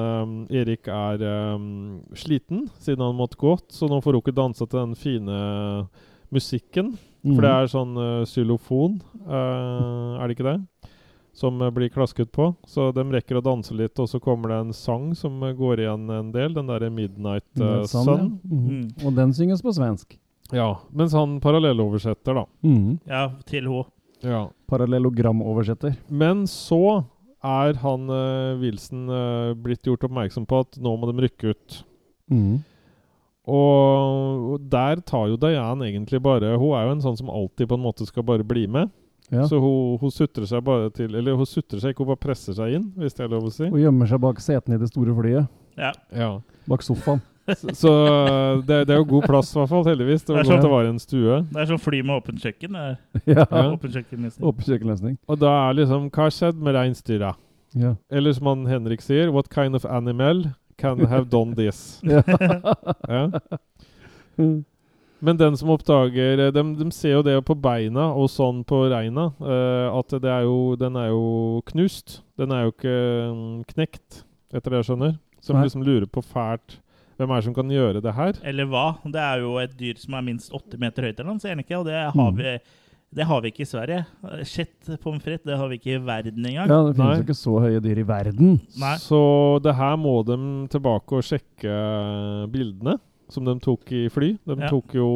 Erik 0.55 0.87
er 0.87 1.25
um, 1.57 1.99
sliten, 2.15 2.69
siden 2.79 3.03
han 3.03 3.19
måtte 3.19 3.41
gå. 3.41 3.57
Så 3.75 3.91
nå 3.91 3.99
får 4.05 4.17
hun 4.17 4.23
ikke 4.23 4.37
dansa 4.39 4.69
til 4.69 4.85
den 4.85 4.95
fine 4.99 5.41
musikken. 6.31 6.95
Mm. 7.25 7.35
For 7.35 7.45
det 7.45 7.51
er 7.51 7.69
sånn 7.69 7.99
uh, 7.99 8.23
xylofon, 8.25 9.01
uh, 9.27 10.17
er 10.23 10.31
det 10.31 10.39
ikke 10.39 10.47
det? 10.47 10.57
Som 11.37 11.61
blir 11.75 11.91
klasket 11.93 12.31
på. 12.33 12.53
Så 12.69 12.89
de 12.95 13.05
rekker 13.11 13.39
å 13.39 13.45
danse 13.45 13.75
litt, 13.77 13.99
og 14.03 14.09
så 14.11 14.23
kommer 14.23 14.55
det 14.55 14.63
en 14.63 14.75
sang 14.77 15.11
som 15.19 15.37
går 15.43 15.85
igjen 15.85 16.09
en 16.15 16.33
del. 16.35 16.55
Den 16.57 16.71
derre 16.71 16.91
Midnight 16.93 17.47
uh, 17.61 17.83
sånn, 17.89 18.07
Sun. 18.07 18.17
ja. 18.17 18.27
mm. 18.51 18.67
Mm. 18.71 18.89
Og 19.05 19.15
den 19.19 19.35
synges 19.37 19.63
på 19.65 19.75
svensk. 19.75 20.19
Ja. 20.55 20.73
Mens 20.97 21.15
han 21.15 21.39
parallelloversetter, 21.43 22.41
da. 22.41 22.47
Mm. 22.67 22.99
Ja, 23.11 23.25
til 23.51 23.71
hun. 23.71 23.91
Ja. 24.27 24.47
Parallellogramoversetter. 24.71 25.97
Men 26.09 26.47
så 26.51 27.03
er 27.41 27.79
han 27.81 28.11
uh, 28.13 28.59
Wilson 28.61 29.07
uh, 29.09 29.53
blitt 29.57 29.87
gjort 29.89 30.05
oppmerksom 30.09 30.45
på 30.49 30.61
at 30.65 30.77
nå 30.83 30.93
må 31.01 31.09
de 31.11 31.25
rykke 31.25 31.55
ut. 31.55 31.79
Mm. 32.31 32.59
Og 33.51 34.21
og 34.51 34.67
der 34.71 35.01
tar 35.07 35.29
jo 35.31 35.39
Diane 35.41 35.89
egentlig 35.89 36.21
bare 36.23 36.57
Hun 36.59 36.75
er 36.77 36.87
jo 36.87 36.95
en 36.95 37.03
sånn 37.03 37.17
som 37.19 37.31
alltid 37.33 37.71
på 37.71 37.79
en 37.79 37.85
måte 37.85 38.07
skal 38.07 38.27
bare 38.27 38.47
bli 38.47 38.67
med. 38.71 38.91
Ja. 39.31 39.47
Så 39.47 39.61
hun, 39.63 39.99
hun 40.01 40.11
sutrer 40.11 40.47
seg 40.51 40.63
bare 40.67 40.91
til 40.91 41.15
Eller 41.15 41.37
hun 41.39 41.47
sutrer 41.47 41.79
seg 41.79 41.93
ikke, 41.93 42.03
hun 42.03 42.13
bare 42.17 42.25
presser 42.25 42.57
seg 42.57 42.75
inn, 42.79 42.89
hvis 42.99 43.15
det 43.15 43.27
er 43.27 43.33
lov 43.33 43.47
å 43.47 43.53
si. 43.55 43.69
Hun 43.71 43.83
gjemmer 43.83 44.11
seg 44.11 44.23
bak 44.23 44.43
setene 44.43 44.79
i 44.79 44.83
det 44.83 44.91
store 44.91 45.15
flyet. 45.15 45.51
Ja. 45.79 45.93
Ja. 46.15 46.31
Bak 46.71 46.83
sofaen. 46.87 47.23
Så, 47.49 47.75
så 47.75 47.93
det, 48.67 48.85
det 48.87 48.95
er 48.95 49.01
jo 49.01 49.07
god 49.11 49.27
plass, 49.27 49.51
i 49.55 49.59
hvert 49.59 49.71
fall. 49.73 49.85
Heldigvis. 49.89 50.25
Det 50.25 50.35
var 50.35 50.43
Det 50.43 50.47
er 50.47 50.51
godt 50.51 50.55
sånn. 50.55 50.65
det 50.67 50.73
var 50.75 50.89
en 50.91 51.01
stue. 51.03 51.39
Det 51.51 51.63
er 51.63 51.71
sånn 51.73 51.83
fly 51.83 52.01
med 52.05 52.17
åpent 52.21 52.45
kjøkken. 52.45 52.81
ja. 53.35 53.47
Åpen 53.65 53.95
kjøkkenløsning. 53.97 55.19
Og 55.27 55.41
da 55.41 55.55
er 55.67 55.79
liksom 55.81 56.09
Hva 56.15 56.29
skjedde 56.35 56.63
med 56.63 56.77
reinsdyra? 56.79 57.35
Ja. 57.79 57.95
Eller 58.11 58.35
som 58.35 58.51
han 58.51 58.67
Henrik 58.71 59.03
sier, 59.05 59.31
What 59.35 59.51
kind 59.53 59.79
of 59.79 59.87
animal 59.87 60.49
can 60.81 61.05
have 61.07 61.31
done 61.31 61.55
this. 61.57 62.01
Ja. 62.05 62.23
Ja. 63.09 63.31
Men 65.21 65.37
den 65.37 65.57
som 65.57 65.69
oppdager 65.69 66.39
eh, 66.41 66.53
de, 66.53 66.63
de 66.79 66.87
ser 66.97 67.19
jo 67.19 67.25
det 67.25 67.35
på 67.45 67.53
beina 67.61 68.07
og 68.17 68.31
sånn 68.33 68.63
på 68.65 68.87
reina, 68.89 69.27
uh, 69.37 69.93
at 69.99 70.15
det 70.17 70.31
er 70.33 70.47
jo, 70.49 70.79
den 70.81 70.97
er 70.97 71.11
jo 71.13 71.61
knust. 71.69 72.23
Den 72.41 72.55
er 72.57 72.65
jo 72.65 72.73
ikke 72.73 72.95
mm, 73.29 73.59
knekt, 73.75 74.23
etter 74.49 74.73
det 74.73 74.81
jeg 74.81 74.89
skjønner. 74.89 75.19
Som 75.45 75.59
Nei. 75.59 75.67
liksom 75.69 75.85
lurer 75.85 76.09
på 76.09 76.25
fælt 76.25 76.79
hvem 77.21 77.31
er 77.37 77.41
det 77.41 77.45
som 77.51 77.55
kan 77.57 77.71
gjøre 77.73 78.01
det 78.03 78.15
her. 78.17 78.33
Eller 78.51 78.67
hva? 78.73 78.87
Det 79.05 79.21
er 79.23 79.41
jo 79.45 79.57
et 79.63 79.77
dyr 79.79 79.99
som 80.01 80.15
er 80.19 80.25
minst 80.27 80.51
åtte 80.57 80.79
meter 80.81 81.03
høyt, 81.07 81.19
eller 81.21 81.31
noe, 81.35 81.41
ser 81.43 81.53
han 81.55 81.63
ikke? 81.65 81.79
Og 81.81 81.85
det 81.91 81.99
har, 82.01 82.31
Mm. 82.33 82.37
vi, 82.41 82.59
det 83.21 83.27
har 83.27 83.41
vi 83.43 83.51
ikke 83.51 83.65
i 83.67 83.71
Sverige. 83.71 84.07
Shit, 84.47 84.75
pommes 85.03 85.23
frites, 85.23 85.45
det 85.45 85.57
har 85.59 85.69
vi 85.69 85.79
ikke 85.79 85.95
i 85.99 86.03
verden 86.07 86.45
engang. 86.47 86.69
ja, 86.71 86.81
det 86.87 86.97
finnes 86.97 87.19
jo 87.21 87.25
ikke 87.27 87.39
så 87.41 87.55
høye 87.61 87.81
dyr 87.85 87.99
i 87.99 88.07
verden. 88.07 88.61
Nei. 88.79 88.97
Så 89.03 89.61
det 89.63 89.75
her 89.77 89.97
må 89.97 90.25
de 90.25 90.37
tilbake 90.71 91.13
og 91.19 91.23
sjekke 91.27 92.51
bildene 92.53 92.99
som 93.31 93.45
de 93.47 93.55
tok 93.63 93.93
i 93.93 94.09
fly. 94.11 94.33
De 94.47 94.57
Ja. 94.59 94.69
tok 94.69 94.95
jo 94.95 95.09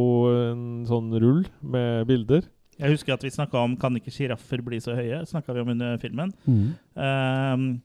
en 0.53 0.85
sånn 0.87 1.11
rull 1.21 1.45
med 1.63 2.07
bilder. 2.07 2.43
Jeg 2.79 2.91
husker 2.91 3.13
at 3.15 3.23
vi 3.23 3.31
snakka 3.31 3.55
om 3.55 3.77
'Kan 3.77 3.95
ikke 3.95 4.11
sjiraffer 4.11 4.61
bli 4.65 4.79
så 4.81 4.95
høye?' 4.97 5.23
Snakka 5.27 5.55
vi 5.55 5.61
om 5.61 5.69
under 5.69 5.97
filmen. 5.99 6.33
Mm. 6.47 6.75
Ehm, 6.97 7.83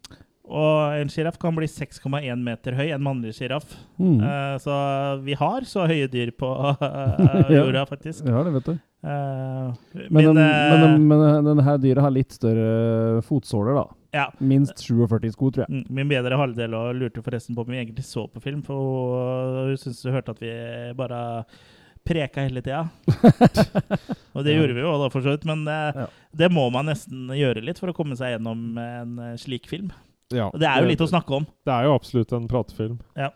og 0.49 0.97
en 0.97 1.09
sjiraff 1.13 1.37
kan 1.39 1.53
bli 1.55 1.67
6,1 1.69 2.41
meter 2.41 2.73
høy, 2.77 2.87
en 2.95 3.03
mannlig 3.05 3.35
sjiraff. 3.37 3.75
Mm. 4.01 4.17
Uh, 4.23 4.55
så 4.63 4.75
vi 5.23 5.35
har 5.37 5.65
så 5.69 5.85
høye 5.89 6.07
dyr 6.11 6.31
på 6.37 6.49
uh, 6.81 7.49
jorda, 7.53 7.85
faktisk. 7.89 8.25
Ja, 8.25 8.41
det 8.47 8.53
vet 8.57 8.69
du. 8.71 8.75
Uh, 8.99 9.69
Men, 10.09 10.09
men 10.11 10.35
den, 10.35 11.07
men, 11.07 11.07
men 11.07 11.45
denne 11.47 11.77
dyret 11.79 12.03
har 12.03 12.11
litt 12.11 12.33
større 12.35 13.21
fotsåler, 13.23 13.77
da. 13.77 13.85
ja. 14.17 14.25
Minst 14.43 14.81
47 14.83 15.29
sko, 15.37 15.51
tror 15.55 15.63
jeg. 15.67 15.71
Mm, 15.71 15.85
Min 16.01 16.09
bedre 16.11 16.35
halvdel 16.41 16.75
og 16.75 16.97
lurte 16.99 17.23
forresten 17.23 17.55
på 17.55 17.63
om 17.63 17.71
vi 17.71 17.79
egentlig 17.79 18.03
så 18.09 18.25
på 18.27 18.41
film, 18.43 18.59
for 18.65 18.75
hun, 18.75 19.69
hun 19.69 19.79
syntes 19.79 20.03
hun 20.03 20.17
hørte 20.17 20.35
at 20.35 20.41
vi 20.43 20.51
bare 20.99 21.21
preka 22.09 22.41
hele 22.47 22.63
tida. 22.65 22.87
og 24.33 24.43
det 24.47 24.55
gjorde 24.57 24.75
vi 24.75 24.81
jo 24.83 24.91
da, 25.03 25.09
for 25.13 25.23
så 25.23 25.35
vidt, 25.35 25.45
men 25.47 25.63
Ja. 25.69 26.07
det 26.41 26.49
må 26.51 26.65
man 26.73 26.87
nesten 26.89 27.27
gjøre 27.37 27.61
litt 27.63 27.79
for 27.79 27.91
å 27.91 27.95
komme 27.95 28.17
seg 28.19 28.33
gjennom 28.35 28.77
en 28.81 29.17
slik 29.39 29.67
film. 29.69 29.91
Ja, 30.35 30.49
Og 30.51 30.59
det 30.61 30.67
er 30.69 30.83
jo 30.83 30.89
litt 30.91 31.01
å 31.01 31.09
snakke 31.09 31.39
om. 31.39 31.45
Det 31.65 31.73
er 31.73 31.87
jo 31.87 31.95
absolutt 31.97 32.33
en 32.37 32.49
pratefilm. 32.49 32.99
Ja. 33.17 33.31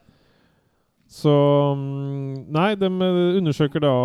Så 1.14 1.34
mm, 1.78 2.52
Nei, 2.54 2.70
de 2.80 2.90
eh, 2.90 3.40
undersøker 3.40 3.84
da 3.84 3.96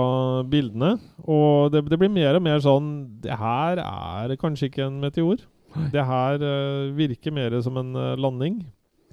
bildene, 0.49 0.97
og 1.25 1.73
det, 1.73 1.85
det 1.89 1.99
blir 2.01 2.13
mer 2.13 2.37
og 2.37 2.45
mer 2.45 2.61
sånn 2.65 2.91
Det 3.25 3.39
her 3.41 3.81
er 3.85 4.35
kanskje 4.41 4.69
ikke 4.69 4.89
en 4.89 4.99
meteor. 5.05 5.45
Det 5.93 6.03
her 6.05 6.43
uh, 6.43 6.89
virker 6.97 7.33
mer 7.35 7.55
som 7.65 7.77
en 7.81 7.93
uh, 7.97 8.17
landing. 8.17 8.63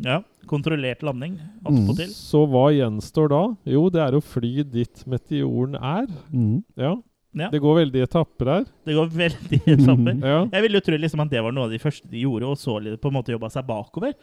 Ja, 0.04 0.22
Kontrollert 0.48 1.04
landing. 1.04 1.36
Mm. 1.36 1.68
Attpåtil. 1.68 2.14
Så 2.16 2.46
hva 2.52 2.70
gjenstår 2.74 3.30
da? 3.32 3.42
Jo, 3.76 3.86
det 3.92 4.02
er 4.04 4.16
å 4.16 4.24
fly 4.24 4.64
dit 4.68 5.04
meteoren 5.10 5.76
er. 5.80 6.08
Mm. 6.32 6.64
Ja. 6.80 6.96
Ja. 7.36 7.50
Det 7.52 7.60
går 7.60 7.82
veldig 7.82 8.00
i 8.00 8.06
etapper 8.06 8.52
her. 8.52 8.66
Det 8.88 8.96
går 8.96 9.10
veldig 9.12 9.62
etapper. 9.76 10.18
Ja. 10.32 10.40
Jeg 10.54 10.66
ville 10.66 10.80
jo 10.80 10.86
tro 10.88 11.00
liksom 11.00 11.24
at 11.26 11.32
det 11.34 11.44
var 11.44 11.56
noe 11.56 11.68
av 11.68 11.74
de 11.76 11.82
første 11.82 12.08
de 12.10 12.24
gjorde, 12.24 12.48
og 12.48 12.60
så 12.60 12.78
på 12.80 13.12
en 13.12 13.18
måte 13.18 13.34
jobba 13.36 13.50
seg 13.52 13.68
bakover. 13.68 14.16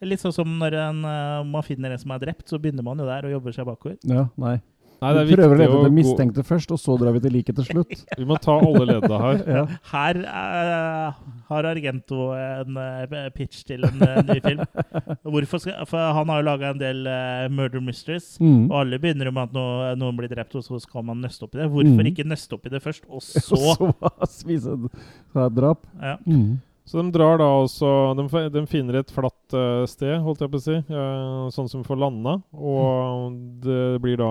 Litt 0.00 0.22
sånn 0.22 0.32
som 0.32 0.52
når 0.60 0.76
en, 0.80 1.00
eh, 1.04 1.40
man 1.50 1.64
finner 1.66 1.92
en 1.92 2.00
som 2.00 2.14
er 2.14 2.22
drept, 2.22 2.46
så 2.48 2.56
begynner 2.62 2.86
man 2.86 3.02
jo 3.02 3.08
der 3.08 3.26
og 3.28 3.34
jobber 3.34 3.56
seg 3.56 3.66
bakover. 3.68 3.98
Ja, 4.08 4.28
nei. 4.40 4.56
Nei, 5.00 5.10
det 5.16 5.20
er 5.22 5.28
vi 5.30 5.36
prøver 5.38 5.54
å 5.54 5.58
lete 5.60 5.76
etter 5.80 5.92
mistenkte 5.96 6.44
først, 6.44 6.72
og 6.74 6.80
så 6.82 6.96
drar 7.00 7.14
vi 7.16 7.22
til 7.24 7.32
liket 7.38 7.56
til 7.60 7.66
slutt. 7.68 7.94
Vi 8.20 8.26
må 8.28 8.36
ta 8.42 8.56
alle 8.60 8.84
ledda 8.90 9.20
her. 9.22 9.42
Ja. 9.56 9.62
Her 9.90 10.20
uh, 10.22 11.20
har 11.50 11.68
Argento 11.70 12.30
en 12.36 12.76
uh, 12.76 13.28
pitch 13.34 13.64
til 13.66 13.84
en 13.88 14.00
uh, 14.04 14.20
ny 14.28 14.38
film. 14.44 14.62
Hvorfor 15.32 15.62
skal, 15.64 15.80
for 15.88 16.12
han 16.20 16.30
har 16.32 16.42
jo 16.42 16.48
laga 16.50 16.70
en 16.74 16.80
del 16.82 17.02
murder 17.50 17.82
mysteries. 17.84 18.34
Mm. 18.40 18.68
Og 18.70 18.76
alle 18.82 19.00
begynner 19.02 19.32
med 19.32 19.48
at 19.48 19.56
no, 19.56 19.66
noen 20.00 20.18
blir 20.20 20.30
drept, 20.32 20.54
og 20.60 20.64
så 20.66 20.78
skal 20.82 21.06
man 21.08 21.22
nøste 21.24 21.46
opp 21.48 21.56
i 21.56 21.62
det. 21.64 21.70
Hvorfor 21.72 21.88
Mm. 22.00 22.06
ikke 22.12 22.24
nøste 22.28 22.54
opp 22.56 22.66
i 22.68 22.70
det 22.72 22.82
først, 22.84 23.04
og 23.08 23.18
Og 23.20 23.22
så 23.22 23.56
så 23.56 24.26
spise 24.30 24.76
et 24.76 25.54
drap. 25.56 25.86
ja. 26.02 26.16
Mm. 26.26 26.58
Så 26.90 26.98
de 27.04 27.12
drar 27.14 27.36
da 27.38 27.44
også 27.60 28.16
De, 28.18 28.24
de 28.50 28.62
finner 28.66 28.96
et 28.98 29.10
flatt 29.14 29.54
uh, 29.54 29.84
sted, 29.86 30.16
holdt 30.24 30.40
jeg 30.42 30.50
på 30.50 30.58
å 30.58 30.62
si, 30.64 30.76
uh, 30.90 31.44
sånn 31.54 31.68
som 31.70 31.84
får 31.86 32.00
landa. 32.00 32.32
Og 32.56 33.36
det 33.62 34.00
blir 34.02 34.16
da 34.18 34.30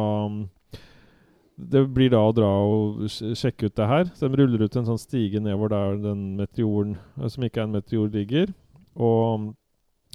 Det 1.59 1.81
blir 1.91 2.09
da 2.13 2.21
å 2.23 2.31
dra 2.31 2.47
og 2.47 3.01
sjekke 3.11 3.67
ut 3.67 3.75
det 3.75 3.87
her. 3.87 4.05
Så 4.15 4.29
de 4.29 4.39
ruller 4.39 4.63
ut 4.63 4.75
en 4.79 4.87
sånn 4.87 4.99
stige 5.01 5.41
nedover 5.43 5.73
der 5.73 5.97
den 6.05 6.21
meteoren, 6.37 6.95
eh, 7.19 7.27
som 7.27 7.43
ikke 7.43 7.59
er 7.59 7.67
en 7.67 7.75
meteor, 7.75 8.07
ligger. 8.13 8.53
Og 8.95 9.49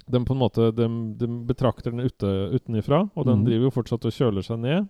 de 0.05 0.19
på 0.25 0.33
en 0.35 0.41
måte 0.41 0.67
De, 0.75 0.87
de 1.17 1.27
betrakter 1.47 1.91
den 1.93 2.03
ute, 2.05 2.29
utenifra, 2.53 3.05
og 3.15 3.25
den 3.25 3.39
mm. 3.41 3.45
driver 3.47 3.69
jo 3.69 3.73
fortsatt 3.77 4.05
og 4.05 4.13
kjøler 4.13 4.45
seg 4.45 4.59
ned. 4.59 4.89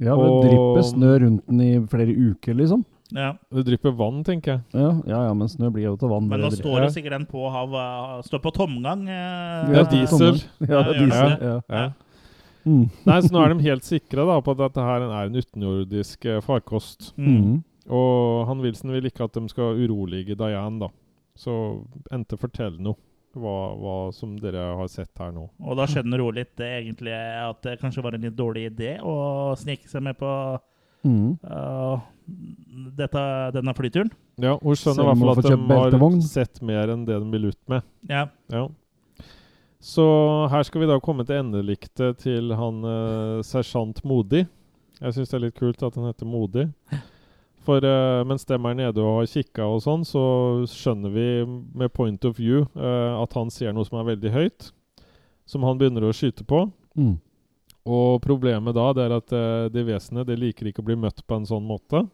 Ja, 0.00 0.14
det 0.16 0.28
Og- 0.28 0.44
drypper 0.46 0.82
snø 0.88 1.18
rundt 1.20 1.46
den 1.46 1.60
i 1.60 1.72
flere 1.92 2.14
uker, 2.16 2.54
liksom. 2.56 2.84
ja. 3.12 3.34
Det 3.52 3.66
drypper 3.66 3.92
vann, 3.96 4.22
tenker 4.24 4.52
jeg. 4.52 4.60
Ja, 4.72 4.92
ja, 5.06 5.24
ja 5.28 5.34
men 5.34 5.48
snø 5.48 5.68
blir 5.72 5.84
jo 5.90 5.96
til 5.96 6.08
vann. 6.08 6.28
Men 6.28 6.40
drypper. 6.40 6.56
står 6.62 6.80
det 6.80 6.92
sikkert 6.94 7.16
den 7.18 7.26
på 7.26 7.50
hav, 7.52 7.74
står 8.24 8.40
på 8.40 8.52
tomgang. 8.56 9.08
eh, 9.08 9.74
Ja, 9.74 9.84
diesel. 9.84 10.40
Ja, 10.60 10.82
det 10.84 10.96
Ja, 10.96 11.04
diesel. 11.04 11.62
Ja. 11.68 11.92
Mm. 12.70 12.86
Nei, 13.08 13.18
så 13.24 13.32
nå 13.34 13.42
er 13.42 13.52
de 13.54 13.66
helt 13.66 13.86
sikre 13.86 14.24
da 14.28 14.38
på 14.44 14.54
at 14.54 14.62
dette 14.62 14.86
her 14.86 15.04
er 15.08 15.26
en 15.26 15.38
utenjordisk 15.40 16.26
eh, 16.30 16.40
farkost. 16.44 17.12
Mm. 17.18 17.36
Mm. 17.36 17.60
Og 17.90 18.46
han 18.46 18.62
Wilson 18.62 18.94
vil 18.94 19.08
ikke 19.10 19.26
at 19.26 19.34
de 19.34 19.50
skal 19.50 19.80
urolige 19.80 20.36
Diane, 20.38 20.78
da. 20.84 20.90
Så 21.38 21.52
endte 22.14 22.38
fortell 22.38 22.76
noe. 22.78 22.98
Hva, 23.30 23.52
hva 23.78 23.92
som 24.10 24.32
dere 24.42 24.72
har 24.74 24.88
sett 24.90 25.20
her 25.22 25.30
nå. 25.30 25.44
Og 25.62 25.76
da 25.78 25.84
skjønner 25.86 26.18
hun 26.18 26.34
litt 26.34 26.58
eh, 26.66 26.80
egentlig 26.80 27.14
at 27.14 27.60
det 27.62 27.76
kanskje 27.78 28.02
var 28.02 28.16
en 28.16 28.24
litt 28.26 28.34
dårlig 28.34 28.64
idé 28.72 28.96
å 29.06 29.54
snike 29.58 29.86
seg 29.90 30.02
med 30.08 30.18
på 30.18 30.32
Mm. 31.00 31.38
uh, 31.48 31.96
dette, 32.96 33.20
denne 33.56 33.72
flyturen. 33.72 34.10
Ja, 34.36 34.58
Hun 34.60 34.76
skjønner 34.76 35.00
i 35.00 35.06
hvert 35.08 35.20
fall 35.20 35.30
at 35.32 35.94
de 35.94 36.00
har 36.02 36.18
sett 36.28 36.60
mer 36.60 36.92
enn 36.92 37.06
det 37.08 37.16
de 37.16 37.30
vil 37.32 37.50
ut 37.50 37.60
med. 37.72 37.86
Ja. 38.08 38.26
Ja. 38.52 38.66
Så 39.80 40.04
her 40.52 40.64
skal 40.68 40.82
vi 40.82 40.88
da 40.90 40.98
komme 41.00 41.24
til 41.24 41.40
endeliktet 41.40 42.20
til 42.20 42.52
han 42.52 42.82
eh, 42.84 43.38
sersjant 43.46 44.02
Modig. 44.04 44.44
Jeg 45.00 45.16
syns 45.16 45.30
det 45.32 45.38
er 45.38 45.46
litt 45.46 45.56
kult 45.56 45.80
at 45.86 45.96
han 45.96 46.10
heter 46.10 46.28
Modig. 46.28 46.66
For 47.64 47.84
eh, 47.84 48.20
mens 48.28 48.44
de 48.48 48.56
er 48.56 48.76
nede 48.76 49.00
og 49.00 49.22
har 49.22 49.30
kikka 49.30 49.64
og 49.68 49.80
sånn, 49.84 50.04
så 50.08 50.22
skjønner 50.68 51.12
vi 51.14 51.26
med 51.46 51.92
point 51.96 52.24
of 52.28 52.36
view 52.36 52.66
eh, 52.76 53.14
at 53.16 53.36
han 53.36 53.52
ser 53.52 53.72
noe 53.76 53.88
som 53.88 54.00
er 54.00 54.12
veldig 54.12 54.32
høyt, 54.34 54.70
som 55.48 55.64
han 55.68 55.80
begynner 55.80 56.04
å 56.08 56.14
skyte 56.16 56.44
på. 56.48 56.66
Mm. 56.96 57.16
Og 57.90 58.20
problemet 58.24 58.76
da 58.76 58.90
det 58.96 59.06
er 59.06 59.16
at 59.16 59.34
eh, 59.36 59.66
det 59.72 59.86
vesenet 59.88 60.28
det 60.28 60.38
liker 60.40 60.68
ikke 60.68 60.84
å 60.84 60.88
bli 60.88 60.98
møtt 61.00 61.24
på 61.24 61.40
en 61.40 61.48
sånn 61.48 61.64
måte. 61.68 62.04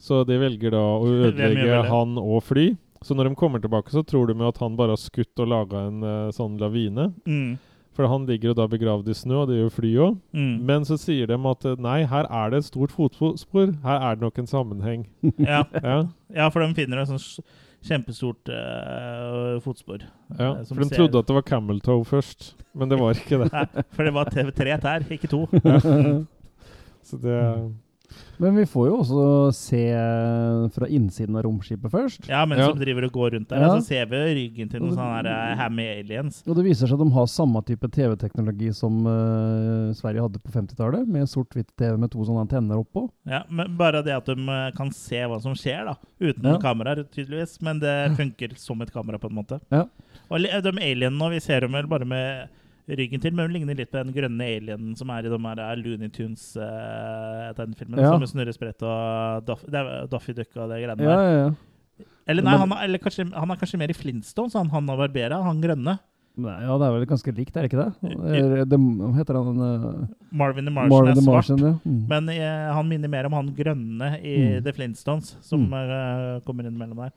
Så 0.00 0.22
de 0.28 0.36
velger 0.40 0.76
da 0.76 0.84
å 0.96 1.08
ødelegge 1.28 1.82
han 1.88 2.16
og 2.20 2.44
fly. 2.48 2.70
Så 3.04 3.14
når 3.16 3.30
de 3.30 3.34
kommer 3.40 3.60
tilbake, 3.64 3.88
så 3.94 4.02
tror 4.04 4.26
de 4.28 4.34
jo 4.36 4.48
at 4.50 4.58
han 4.60 4.74
bare 4.76 4.92
har 4.92 5.00
skutt 5.00 5.40
og 5.40 5.48
laga 5.48 5.86
en 5.88 6.02
uh, 6.04 6.30
sånn 6.36 6.58
lavine. 6.60 7.06
Mm. 7.24 7.54
For 7.96 8.06
han 8.06 8.26
ligger 8.28 8.52
jo 8.52 8.56
da 8.58 8.66
begravd 8.70 9.08
i 9.10 9.14
snø, 9.16 9.38
og 9.42 9.48
det 9.50 9.56
gjør 9.56 9.72
fly 9.74 9.88
òg. 10.04 10.18
Mm. 10.36 10.52
Men 10.68 10.84
så 10.88 10.98
sier 11.00 11.26
de 11.32 11.38
at 11.50 11.64
eh, 11.66 11.80
nei, 11.82 11.96
her 12.08 12.28
er 12.28 12.52
det 12.52 12.60
et 12.60 12.68
stort 12.68 12.92
fotspor. 12.94 13.72
Her 13.82 14.04
er 14.10 14.14
det 14.20 14.24
nok 14.26 14.38
en 14.44 14.46
sammenheng. 14.52 15.08
Ja. 15.40 15.64
Ja, 15.82 15.96
ja, 16.36 16.46
for 16.52 16.62
de 16.62 16.70
finner 16.76 17.00
et 17.02 17.10
sånt 17.10 17.40
kjempestort 17.88 18.52
uh, 18.52 19.56
fotspor. 19.64 20.04
ja. 20.36 20.52
som 20.68 20.76
For 20.76 20.84
de 20.84 20.90
ser- 20.92 21.00
trodde 21.00 21.18
at 21.24 21.26
det 21.32 21.38
var 21.40 21.46
camel 21.48 21.80
toe 21.80 22.04
først, 22.04 22.50
men 22.76 22.92
det 22.92 23.00
var 23.00 23.16
ikke 23.16 23.40
det. 23.42 23.50
Nei, 23.56 23.84
for 23.96 24.04
det 24.04 24.12
var 24.14 24.28
te- 24.36 24.50
tre 24.60 24.76
tær, 24.84 25.06
ikke 25.16 25.30
to. 25.32 25.46
Så 27.08 27.16
det 27.16 27.40
Men 28.40 28.56
vi 28.56 28.64
får 28.64 28.86
jo 28.88 28.94
også 29.02 29.24
se 29.54 29.80
fra 30.74 30.86
innsiden 30.88 31.36
av 31.36 31.44
romskipet 31.44 31.92
først. 31.92 32.28
Ja, 32.28 32.44
mens 32.48 32.60
Ja. 32.62 32.72
de 32.72 32.80
driver 32.84 33.04
og 33.04 33.12
går 33.12 33.30
rundt 33.34 33.48
der, 33.48 33.60
Ja. 33.60 33.68
og 33.74 33.82
så 33.82 33.86
ser 33.86 34.06
vi 34.06 34.16
ryggen 34.16 34.70
til 34.70 34.80
noen 34.80 34.96
sånne 34.96 35.26
eh, 35.26 35.56
hammy 35.56 35.86
aliens. 36.00 36.42
Og 36.48 36.56
det 36.56 36.64
viser 36.64 36.88
seg 36.88 36.98
at 37.00 37.04
de 37.06 37.14
har 37.14 37.26
samme 37.26 37.62
type 37.64 37.90
TV-teknologi 37.92 38.72
som 38.74 39.04
uh, 39.06 39.92
Sverige 39.92 40.22
hadde 40.24 40.40
på 40.40 40.50
50-tallet, 40.50 41.06
med 41.06 41.28
sort-hvitt-TV 41.28 41.98
med 41.98 42.10
to 42.10 42.24
sånne 42.24 42.46
antenner 42.48 42.80
oppå. 42.80 43.10
Ja, 43.26 43.42
men 43.50 43.76
Bare 43.76 44.02
det 44.02 44.16
at 44.16 44.24
de 44.26 44.36
eh, 44.48 44.70
kan 44.76 44.90
se 44.90 45.20
hva 45.20 45.40
som 45.40 45.52
skjer, 45.54 45.84
da. 45.84 45.94
Uten 46.20 46.42
Ja. 46.44 46.56
kameraer, 46.58 47.04
tydeligvis. 47.12 47.60
Men 47.62 47.78
det 47.78 48.16
funker 48.16 48.56
som 48.58 48.80
et 48.82 48.92
kamera, 48.92 49.18
på 49.18 49.28
en 49.30 49.36
måte. 49.36 49.60
Ja. 49.70 49.84
Og 50.30 50.40
de 50.40 50.48
alienene 50.48 51.30
vi 51.30 51.40
ser 51.40 51.60
dem 51.60 51.72
vel 51.72 51.86
bare 51.86 52.04
med 52.06 52.48
ryggen 52.98 53.20
til, 53.22 53.32
men 53.34 53.46
hun 53.46 53.54
ligner 53.54 53.76
litt 53.78 53.90
på 53.92 54.00
den 54.02 54.12
grønne 54.14 54.46
alienen 54.56 54.96
som 54.98 55.10
er 55.14 55.26
i 55.26 55.30
de 55.32 55.38
her 55.44 55.60
eh, 55.64 55.74
Looney 55.80 56.08
Tunes-tegnefilmene. 56.14 58.02
Ja. 58.02 58.12
Som 58.14 58.22
med 58.24 58.30
snurresprett 58.32 58.82
og 58.86 59.44
Duff, 59.48 59.64
det 59.70 59.82
Daffy 60.12 60.32
Duck 60.36 60.54
og 60.56 60.70
det 60.72 60.80
greiene 60.84 61.02
Ja, 61.04 61.16
der. 61.16 61.34
ja. 61.38 62.06
Eller 62.30 62.42
nei, 62.46 62.54
han, 62.60 62.70
er- 62.72 62.84
eller 62.86 62.98
kanskje, 63.02 63.26
han 63.34 63.50
er 63.50 63.58
kanskje 63.58 63.78
mer 63.80 63.90
i 63.90 63.96
Flintstones, 63.96 64.54
han 64.54 64.70
Hanna 64.70 64.94
Barbera, 64.96 65.40
han 65.42 65.60
grønne. 65.62 65.96
Nei, 66.40 66.52
ja, 66.62 66.76
det 66.78 66.86
er 66.86 66.92
vel 66.94 67.06
ganske 67.10 67.32
likt, 67.34 67.56
er 67.58 67.66
det 67.66 67.72
ikke 67.72 67.82
det? 67.82 67.90
Det 68.70 68.78
hva 68.78 69.08
heter 69.18 69.34
han? 69.36 69.58
uh, 69.60 70.06
Marvin 70.32 70.64
the 70.64 70.70
Martian 70.72 70.94
Marvin 70.94 71.16
er 71.18 71.24
svart. 71.24 71.50
Martian, 71.50 71.58
ja. 71.66 71.72
Mm. 71.84 72.04
Men 72.08 72.28
uh, 72.30 72.74
han 72.76 72.88
minner 72.88 73.10
mer 73.12 73.26
om 73.26 73.34
han 73.40 73.50
grønne 73.56 74.12
i 74.22 74.36
Mm. 74.40 74.62
The 74.64 74.72
Flintstones, 74.72 75.34
som 75.42 75.66
Mm. 75.66 75.74
eh, 75.74 76.40
kommer 76.46 76.64
inn 76.70 76.78
mellom 76.78 76.96
der. 77.02 77.10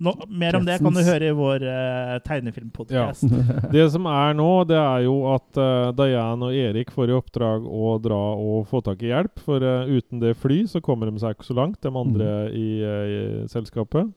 Mm. 0.00 0.06
Nå, 0.06 0.14
mer 0.40 0.56
om 0.56 0.64
det 0.64 0.78
kan 0.80 0.94
du 0.96 1.00
høre 1.04 1.26
i 1.28 1.32
vår 1.36 1.60
uh, 1.68 2.18
tegnefilmpodkast. 2.24 3.24
Det 3.74 3.82
som 3.92 4.06
er 4.08 4.32
nå, 4.38 4.46
det 4.66 4.78
er 4.80 5.02
jo 5.04 5.16
at 5.34 5.60
uh, 5.60 5.90
Diane 5.92 6.48
og 6.48 6.54
Erik 6.56 6.90
får 6.94 7.10
i 7.12 7.16
oppdrag 7.18 7.66
å 7.68 7.98
dra 8.00 8.20
og 8.40 8.64
få 8.70 8.80
tak 8.86 9.02
i 9.04 9.10
hjelp. 9.12 9.38
For 9.44 9.60
uh, 9.60 9.84
uten 9.92 10.18
det 10.24 10.32
fly 10.40 10.62
så 10.72 10.80
kommer 10.80 11.10
de 11.12 11.20
seg 11.20 11.36
ikke 11.36 11.50
så 11.50 11.58
langt, 11.60 11.80
de 11.84 11.92
andre 11.92 12.30
i, 12.56 12.68
eh, 12.80 13.12
i 13.44 13.48
selskapet. 13.52 14.08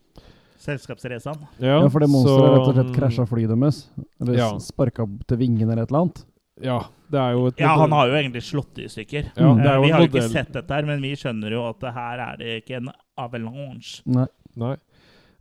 Selskapsreisene. 0.63 1.49
Ja, 1.59 1.81
for 1.91 1.99
det 1.99 2.07
monsteret 2.11 2.53
rett 2.53 2.67
og 2.69 2.77
slett 2.77 2.93
krasja 2.95 3.25
flyet 3.27 3.51
deres. 3.51 3.81
Eller 4.21 4.37
Ja. 4.39 4.51
sparka 4.63 5.03
til 5.27 5.37
vingene 5.41 5.73
eller 5.73 5.83
et 5.83 5.91
eller 5.91 6.05
annet. 6.05 6.23
Ja, 6.63 6.77
det 7.11 7.19
er 7.19 7.31
jo 7.33 7.47
et 7.49 7.59
Ja, 7.59 7.73
han 7.81 7.91
har 7.91 8.07
jo 8.07 8.13
egentlig 8.15 8.43
slått 8.45 8.73
det 8.77 8.85
i 8.85 8.87
stykker. 8.93 9.31
Ja, 9.35 9.51
Mm. 9.53 9.59
er 9.59 9.67
Eh, 9.75 9.81
vi 9.81 9.89
har 9.91 9.99
jo 9.99 10.07
ikke 10.07 10.21
modell. 10.21 10.29
sett 10.31 10.53
dette, 10.53 10.69
her, 10.73 10.83
men 10.85 11.01
vi 11.01 11.11
skjønner 11.15 11.51
jo 11.51 11.67
at 11.67 11.79
det 11.81 11.93
her 11.93 12.19
er 12.19 12.37
det 12.37 12.63
ikke 12.63 12.77
en 12.77 12.89
avalanche. 13.17 14.01
Nei. 14.05 14.27
Nei. 14.55 14.75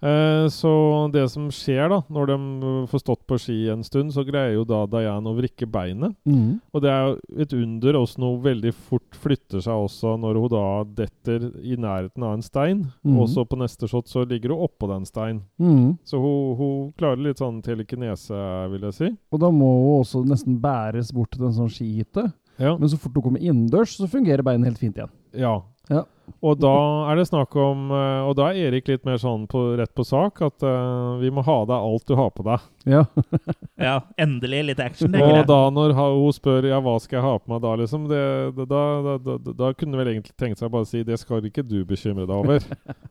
Eh, 0.03 0.49
så 0.49 0.73
det 1.13 1.29
som 1.31 1.47
skjer 1.55 1.87
da, 1.93 2.01
når 2.11 2.33
de 2.33 2.37
eh, 2.39 2.79
får 2.91 3.03
stått 3.05 3.23
på 3.31 3.39
ski 3.39 3.59
en 3.71 3.85
stund, 3.87 4.11
så 4.15 4.25
greier 4.27 4.57
jo 4.57 4.65
da 4.67 4.83
Diane 4.91 5.31
å 5.31 5.37
vrikke 5.37 5.69
beinet. 5.71 6.17
Mm. 6.27 6.59
Og 6.75 6.83
det 6.83 6.91
er 6.91 7.05
jo 7.07 7.43
et 7.45 7.55
under 7.57 8.01
Også 8.03 8.19
hun 8.23 8.43
veldig 8.43 8.73
fort 8.75 9.17
flytter 9.23 9.63
seg 9.63 9.85
også 9.87 10.17
når 10.21 10.41
hun 10.43 10.51
da 10.53 10.67
detter 11.03 11.47
i 11.63 11.79
nærheten 11.79 12.27
av 12.27 12.35
en 12.37 12.45
stein. 12.45 12.85
Mm. 13.07 13.17
Og 13.23 13.31
så 13.31 13.47
på 13.47 13.59
neste 13.61 13.87
shot 13.91 14.11
så 14.11 14.27
ligger 14.27 14.57
hun 14.57 14.67
oppå 14.67 14.91
den 14.91 15.07
steinen. 15.07 15.45
Mm. 15.63 15.99
Så 16.09 16.19
hun, 16.19 16.57
hun 16.59 16.93
klarer 16.99 17.23
litt 17.23 17.43
sånn 17.43 17.63
telekinese, 17.63 18.43
vil 18.75 18.89
jeg 18.89 18.99
si. 18.99 19.11
Og 19.31 19.43
da 19.43 19.53
må 19.55 19.71
hun 19.79 20.01
også 20.01 20.25
nesten 20.27 20.59
bæres 20.63 21.15
bort 21.15 21.35
til 21.37 21.47
en 21.47 21.55
sånn 21.61 21.71
skihytte. 21.73 22.33
Ja. 22.61 22.75
Men 22.77 22.91
så 22.91 22.99
fort 23.01 23.15
hun 23.17 23.31
kommer 23.31 23.43
innendørs, 23.43 23.97
så 23.97 24.11
fungerer 24.11 24.45
beinet 24.47 24.73
helt 24.73 24.83
fint 24.83 24.99
igjen. 24.99 25.15
ja. 25.39 25.61
Ja. 25.93 26.07
Og 26.43 26.59
da 26.63 26.73
er 27.11 27.19
det 27.19 27.27
snakk 27.29 27.55
om 27.59 27.91
eh, 27.93 28.21
Og 28.29 28.37
da 28.39 28.49
er 28.51 28.69
Erik 28.69 28.87
litt 28.89 29.03
mer 29.07 29.19
sånn 29.21 29.45
på, 29.51 29.61
rett 29.79 29.91
på 29.95 30.05
sak 30.07 30.39
at 30.47 30.65
uh, 30.65 31.19
vi 31.21 31.31
må 31.35 31.43
ha 31.45 31.57
deg 31.69 31.75
alt 31.75 32.07
du 32.09 32.15
har 32.19 32.31
på 32.35 32.47
deg. 32.47 32.63
Ja. 32.89 33.05
Ja, 33.83 33.97
endelig 34.21 34.61
litt 34.69 34.81
action. 34.83 35.11
Og 35.19 35.33
jeg. 35.33 35.47
da 35.49 35.57
når 35.75 35.93
ha- 35.99 36.05
hun 36.15 36.35
spør 36.37 36.69
ja, 36.69 36.77
hva 36.83 36.93
skal 37.03 37.19
jeg 37.19 37.25
ha 37.25 37.33
på 37.41 37.51
meg 37.51 37.65
da, 37.65 37.73
liksom, 37.81 38.05
det, 38.07 38.21
det, 38.55 38.67
da, 38.71 38.83
da, 39.03 39.15
da, 39.19 39.35
da, 39.43 39.55
da 39.59 39.71
kunne 39.75 39.99
vel 39.99 40.13
egentlig 40.13 40.37
tenkt 40.39 40.63
seg 40.63 40.71
bare 40.71 40.87
å 40.87 40.91
si 40.93 41.03
det 41.07 41.19
skal 41.19 41.43
ikke 41.49 41.65
du 41.67 41.81
bekymre 41.89 42.29
deg 42.29 42.37
over. 42.37 42.63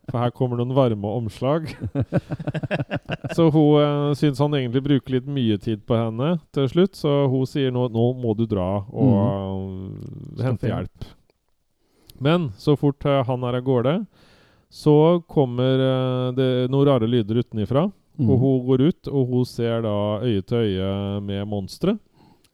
For 0.08 0.22
her 0.22 0.32
kommer 0.32 0.62
noen 0.62 0.72
varme 0.78 1.12
omslag. 1.20 1.68
så 3.36 3.50
hun 3.52 3.84
uh, 3.84 4.16
syns 4.16 4.40
han 4.40 4.56
egentlig 4.62 4.86
bruker 4.88 5.18
litt 5.18 5.28
mye 5.28 5.60
tid 5.60 5.84
på 5.84 6.00
henne 6.00 6.38
til 6.56 6.72
slutt, 6.72 6.96
så 7.04 7.26
hun 7.32 7.44
sier 7.50 7.76
nå, 7.76 7.90
nå 7.92 8.08
må 8.24 8.32
du 8.40 8.46
dra 8.48 8.70
og 8.88 9.12
uh, 9.12 10.46
hente 10.46 10.72
hjelp. 10.72 11.12
Men 12.22 12.52
så 12.58 12.76
fort 12.78 13.06
eh, 13.06 13.24
han 13.26 13.44
er 13.48 13.58
av 13.58 13.66
gårde, 13.66 13.96
så 14.70 14.96
kommer 15.28 15.82
eh, 15.88 16.28
det 16.38 16.52
noen 16.72 16.88
rare 16.88 17.10
lyder 17.10 17.42
utenifra. 17.42 17.88
Mm. 18.20 18.30
Og 18.30 18.38
hun 18.44 18.64
går 18.68 18.86
ut, 18.92 19.10
og 19.10 19.34
hun 19.34 19.46
ser 19.50 19.82
da 19.86 19.96
øye 20.22 20.44
til 20.46 20.68
øye 20.68 20.92
med 21.26 21.48
monsteret. 21.50 21.98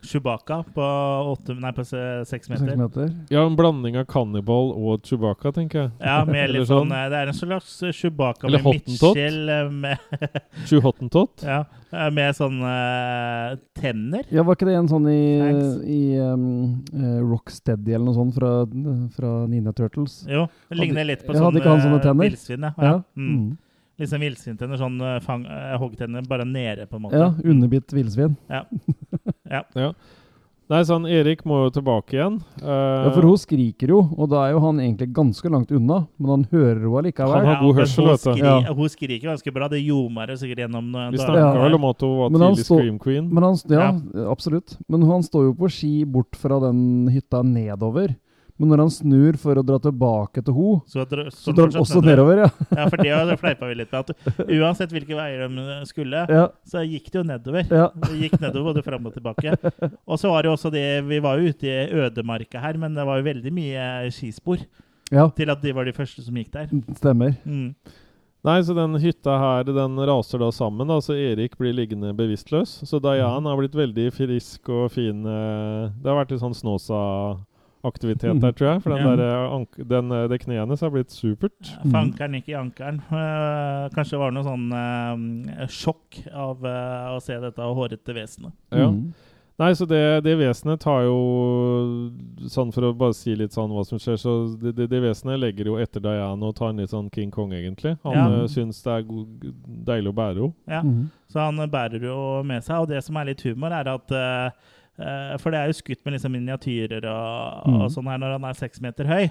Chewbacca 0.08 0.62
på, 0.74 0.86
åtte, 1.34 1.54
nei, 1.60 1.72
på 1.76 1.84
se- 1.86 2.24
seks 2.26 2.48
Seks 2.48 2.62
meter. 2.62 2.78
meter. 2.80 3.10
Ja, 3.34 3.44
en 3.46 3.56
blanding 3.60 3.98
av 4.00 4.06
Cannibal 4.10 4.72
og 4.74 5.04
Chewbacca, 5.06 5.52
tenker 5.56 5.82
jeg. 5.82 5.92
Ja, 6.00 6.22
med 6.26 6.44
Eller 6.48 6.60
litt 6.62 6.70
sånn 6.72 6.92
eh, 6.96 7.10
Det 7.12 7.20
er 7.22 7.32
en 7.34 7.38
slags 7.38 7.74
Chewbacca 8.00 8.48
Eller 8.48 8.64
med 8.64 8.80
midtskjell 8.88 9.50
eh, 9.50 9.70
med, 9.70 9.98
Chew 10.70 10.82
Hottentot. 10.86 11.44
ja, 11.44 11.60
eh, 11.92 12.10
med 12.16 12.36
sånne 12.38 12.72
uh, 12.74 13.60
tenner. 13.78 14.24
Ja, 14.34 14.44
var 14.48 14.56
ikke 14.58 14.70
det 14.72 14.78
en 14.80 14.90
sånn 14.92 15.08
i, 15.12 15.22
i 15.84 16.02
um, 16.24 16.48
eh, 16.94 17.20
Rocksteady 17.28 17.94
eller 17.98 18.08
noe 18.10 18.18
sånt 18.18 18.36
fra, 18.40 18.52
fra 19.16 19.36
Nina 19.52 19.74
Turtles? 19.78 20.22
Jo, 20.30 20.48
det 20.72 20.80
ligner 20.82 21.08
litt 21.08 21.26
på 21.28 21.34
ja, 21.36 21.42
hadde 21.44 21.60
sånne 21.60 21.64
ikke 21.64 21.74
han 21.76 21.86
sånne 21.86 22.02
eh, 22.02 22.06
tenner? 22.10 22.30
villsvin. 22.32 22.68
Ja. 22.70 22.74
Ja. 22.82 22.98
Mm. 23.20 23.32
Mm. 23.38 23.48
Sånn 23.98 24.22
villsvintenner, 24.22 24.78
sånn 24.78 25.00
eh, 25.02 25.16
fang, 25.26 25.46
eh, 25.50 25.74
hoggtenner 25.82 26.26
bare 26.30 26.46
nede, 26.46 26.86
på 26.86 27.00
en 27.00 27.08
måte. 27.08 27.18
Ja, 27.18 27.32
underbitt 27.50 27.90
villsvin. 27.96 28.36
Ja. 28.52 28.62
Nei, 30.68 30.82
sånn, 30.84 31.06
Erik 31.08 31.46
må 31.48 31.62
jo 31.64 31.70
tilbake 31.78 32.18
igjen. 32.18 32.42
Uh, 32.60 33.08
Ja, 33.08 33.12
for 33.16 33.24
hun 33.24 33.38
skriker 33.40 33.94
jo, 33.94 34.02
og 34.20 34.28
da 34.34 34.42
er 34.44 34.52
jo 34.52 34.60
han 34.66 34.82
egentlig 34.84 35.08
ganske 35.16 35.48
langt 35.50 35.72
unna, 35.72 36.02
men 36.20 36.34
han 36.34 36.44
hører 36.52 36.82
henne 36.82 36.92
Han 36.92 37.00
allikevel. 37.06 37.46
har 37.48 37.62
god 37.62 37.78
hørsel, 37.80 38.04
hun 38.04 38.12
vet 38.12 38.26
du. 38.26 38.32
skri, 38.34 38.44
Ja. 38.44 38.74
Hun 38.76 38.92
skriker 38.92 39.30
ganske 39.32 39.54
bra. 39.56 39.70
Det 39.72 39.80
ljomer 39.80 40.36
sikkert 40.36 40.66
gjennom 40.66 40.92
Vi 41.16 41.24
snakka 41.24 41.64
vel 41.64 41.78
om 41.80 41.86
at 41.88 42.04
hun 42.04 42.18
var 42.20 42.30
Men 42.36 42.42
han 42.42 42.58
tidlig 42.60 42.68
Scream 42.68 43.00
Queen. 43.00 43.30
Men 43.34 43.44
han, 43.48 43.56
ja, 43.72 43.88
absolutt. 44.30 44.76
Men 44.92 45.08
han 45.08 45.24
står 45.24 45.48
jo 45.48 45.54
på 45.56 45.72
ski 45.72 45.94
bort 46.04 46.36
fra 46.36 46.60
den 46.68 47.08
hytta 47.16 47.42
nedover. 47.48 48.18
Men 48.58 48.70
når 48.72 48.82
han 48.82 48.90
snur 48.90 49.36
for 49.38 49.60
å 49.60 49.64
dra 49.66 49.76
tilbake 49.78 50.42
til 50.44 50.54
ho, 50.58 50.70
Så, 50.90 51.04
dra, 51.06 51.28
så 51.30 51.54
drar 51.54 51.70
han 51.70 51.82
også 51.84 52.02
nedover, 52.02 52.40
ja. 52.42 52.48
Ja, 52.74 52.88
for 52.90 52.98
det 52.98 53.12
har- 53.14 53.38
fleipa 53.44 53.68
vi 53.70 53.76
litt 53.78 53.92
med. 53.94 54.10
At 54.10 54.48
uansett 54.50 54.90
hvilke 54.96 55.14
veier 55.20 55.44
de 55.48 55.86
skulle, 55.86 56.24
ja. 56.30 56.48
så 56.66 56.82
gikk 56.88 57.12
det 57.14 57.20
jo 57.22 57.24
nedover. 57.30 57.68
Ja. 57.70 57.88
Det 57.94 58.18
gikk 58.24 58.40
nedover 58.42 58.72
både 58.74 58.84
fram 58.88 59.06
og 59.06 59.14
tilbake. 59.14 59.54
Og 60.08 60.18
så 60.18 60.32
var 60.34 60.42
det 60.42 60.50
jo 60.50 60.56
også 60.58 60.72
det 60.74 60.86
Vi 61.06 61.20
var 61.22 61.38
jo 61.38 61.54
ute 61.54 61.70
i 61.70 61.88
ødemarka 62.02 62.60
her, 62.64 62.78
men 62.82 62.98
det 62.98 63.06
var 63.06 63.22
jo 63.22 63.28
veldig 63.30 63.54
mye 63.54 63.86
skispor 64.12 64.58
Ja, 65.14 65.30
til 65.38 65.50
at 65.54 65.62
de 65.62 65.72
var 65.78 65.86
de 65.86 65.94
første 65.96 66.26
som 66.26 66.36
gikk 66.36 66.50
der. 66.52 66.68
stemmer. 66.98 67.38
Mm. 67.46 67.76
Nei, 68.48 68.62
så 68.64 68.74
den 68.78 68.94
hytta 69.02 69.34
her, 69.42 69.64
den 69.70 69.98
raser 70.08 70.40
da 70.40 70.48
sammen, 70.56 70.88
da, 70.88 70.98
så 71.04 71.14
Erik 71.18 71.58
blir 71.60 71.74
liggende 71.76 72.14
bevisstløs. 72.16 72.78
Så 72.88 73.00
Dayan 73.04 73.44
har 73.46 73.58
blitt 73.60 73.76
veldig 73.76 74.06
frisk 74.16 74.70
og 74.72 74.90
fin. 74.94 75.26
eh, 75.26 75.90
Det 76.02 76.08
har 76.10 76.24
vært 76.24 76.32
litt 76.32 76.42
sånn 76.42 76.56
Snåsa-aktivitet 77.88 78.42
der, 78.42 78.52
tror 78.52 78.68
jeg. 78.74 78.82
For 78.84 78.90
den 78.90 79.06
Ja. 79.06 79.16
der, 79.16 79.46
eh, 79.46 79.54
ank 79.54 79.70
den, 79.88 80.12
eh, 80.12 80.28
det 80.28 80.40
kneet 80.42 80.60
hennes 80.60 80.82
har 80.82 80.90
blitt 80.90 81.10
supert. 81.12 81.78
Fankeren 81.92 82.34
gikk 82.34 82.50
i 82.50 82.54
ankeren. 82.56 83.02
Uh, 83.12 83.90
kanskje 83.90 84.12
det 84.12 84.20
var 84.20 84.32
noe 84.32 84.44
sånn 84.44 84.72
uh, 84.74 85.68
sjokk 85.68 86.28
av 86.34 86.64
uh, 86.64 87.16
å 87.16 87.22
se 87.22 87.38
dette 87.40 87.58
hårete 87.62 88.14
vesenet. 88.14 88.54
Ja. 88.72 88.90
Mm. 88.90 89.14
Nei, 89.60 89.72
så 89.74 89.88
det, 89.88 90.22
det 90.24 90.38
vesenet 90.38 90.80
tar 90.80 91.02
jo 91.08 92.12
Sånn 92.46 92.72
for 92.72 92.84
å 92.84 92.92
bare 92.96 93.16
si 93.18 93.34
litt 93.36 93.52
sånn 93.56 93.72
hva 93.74 93.84
som 93.84 93.98
skjer, 93.98 94.16
så 94.22 94.56
det, 94.62 94.76
det, 94.76 94.88
det 94.92 95.02
vesenet 95.02 95.40
legger 95.40 95.66
jo 95.66 95.78
etter 95.82 96.00
Diana 96.00 96.46
og 96.46 96.54
tar 96.56 96.70
en 96.70 96.78
litt 96.78 96.92
sånn 96.92 97.10
King 97.12 97.32
Kong, 97.32 97.52
egentlig. 97.54 97.98
Han 98.04 98.14
Ja. 98.14 98.46
syns 98.48 98.84
det 98.84 98.94
er 98.94 99.02
god, 99.02 99.48
deilig 99.88 100.14
å 100.14 100.14
bære 100.14 100.36
henne. 100.44 100.54
Ja. 100.68 100.82
Mhm. 100.84 101.10
Så 101.28 101.40
han 101.40 101.58
bærer 101.72 102.00
jo 102.06 102.44
med 102.44 102.64
seg. 102.64 102.82
Og 102.82 102.88
det 102.88 103.04
som 103.04 103.18
er 103.18 103.26
litt 103.26 103.42
humor, 103.42 103.72
er 103.72 103.88
at 103.88 104.12
eh, 104.12 104.52
For 104.98 105.52
det 105.54 105.60
er 105.60 105.68
jo 105.70 105.78
skutt 105.78 106.04
med 106.06 106.14
liksom 106.18 106.32
miniatyrer 106.34 107.06
og, 107.12 107.68
og 107.84 107.92
sånn 107.94 108.08
her 108.10 108.18
når 108.18 108.32
han 108.40 108.48
er 108.50 108.54
seks 108.58 108.82
meter 108.82 109.06
høy. 109.06 109.28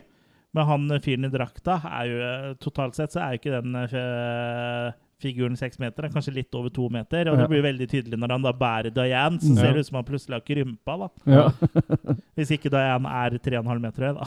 Men 0.54 0.64
han 0.68 0.84
eh, 0.94 1.00
fyren 1.04 1.26
i 1.26 1.28
drakta 1.32 1.80
er 1.84 2.06
jo 2.12 2.20
eh, 2.22 2.54
Totalt 2.62 2.94
sett 2.96 3.12
så 3.12 3.20
er 3.24 3.34
jo 3.34 3.40
ikke 3.40 3.56
den 3.60 3.74
eh, 3.82 4.92
figuren 5.20 5.56
seks 5.58 5.78
meter. 5.82 6.04
Han 6.06 6.10
er 6.12 6.14
kanskje 6.14 6.34
litt 6.36 6.54
over 6.56 6.70
to 6.72 6.86
meter. 6.92 7.28
Og 7.28 7.36
Ja. 7.36 7.42
det 7.42 7.48
blir 7.50 7.64
veldig 7.66 7.88
tydelig 7.90 8.18
når 8.20 8.32
han 8.36 8.42
da 8.46 8.52
bærer 8.52 8.94
Diane. 8.94 9.40
Så 9.40 9.50
Mhm. 9.52 9.56
ser 9.58 9.66
Ja. 9.66 9.72
det 9.72 9.80
ut 9.80 9.86
som 9.90 9.96
han 9.96 10.04
plutselig 10.04 10.34
har 10.38 10.46
krympa. 10.46 10.96
da 11.02 11.08
Ja. 11.26 11.50
Hvis 12.36 12.50
ikke 12.56 12.70
Diane 12.70 13.08
er 13.08 13.38
3,5 13.38 13.80
meter 13.80 14.06
høy, 14.06 14.14
da. 14.14 14.24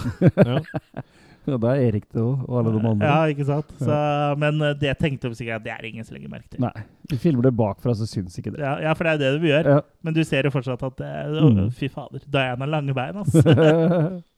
Ja. 1.48 1.58
det 1.58 1.70
er 1.72 1.84
Erik 1.88 2.08
det 2.12 2.22
òg, 2.22 2.46
og 2.46 2.58
alle 2.60 2.74
de 2.76 2.82
andre. 2.92 3.12
Ja, 3.12 3.34
ikke 3.34 3.48
sant? 3.48 3.72
Så, 3.80 4.00
men 4.42 4.62
eh, 4.66 4.76
det 4.82 4.96
tenkte 5.00 5.32
vi 5.32 5.40
sikkert 5.40 5.62
at 5.62 5.68
det 5.68 5.76
er 5.76 5.88
ingen 5.90 6.08
som 6.08 6.18
legger 6.18 6.34
merke 6.34 6.50
til. 6.52 6.64
Nei, 6.66 6.86
vi 7.12 7.20
filmer 7.22 7.48
det 7.48 7.54
bakfra, 7.58 7.96
så 7.98 8.08
syns 8.10 8.38
ikke 8.42 8.54
det. 8.56 8.64
Ja, 8.66 8.76
ja, 8.84 8.96
for 8.98 9.08
det 9.08 9.14
er 9.14 9.20
jo 9.20 9.38
det 9.38 9.44
vi 9.46 9.54
gjør. 9.54 9.72
Ja. 9.78 9.84
Men 10.06 10.18
du 10.18 10.24
ser 10.28 10.50
jo 10.50 10.54
fortsatt 10.54 10.84
at 10.90 11.00
det, 11.00 11.14
å, 11.40 11.70
Fy 11.80 11.92
fader. 11.94 12.26
Diana 12.26 12.66
har 12.66 12.74
lange 12.78 12.98
bein, 12.98 13.24
altså. 13.24 13.44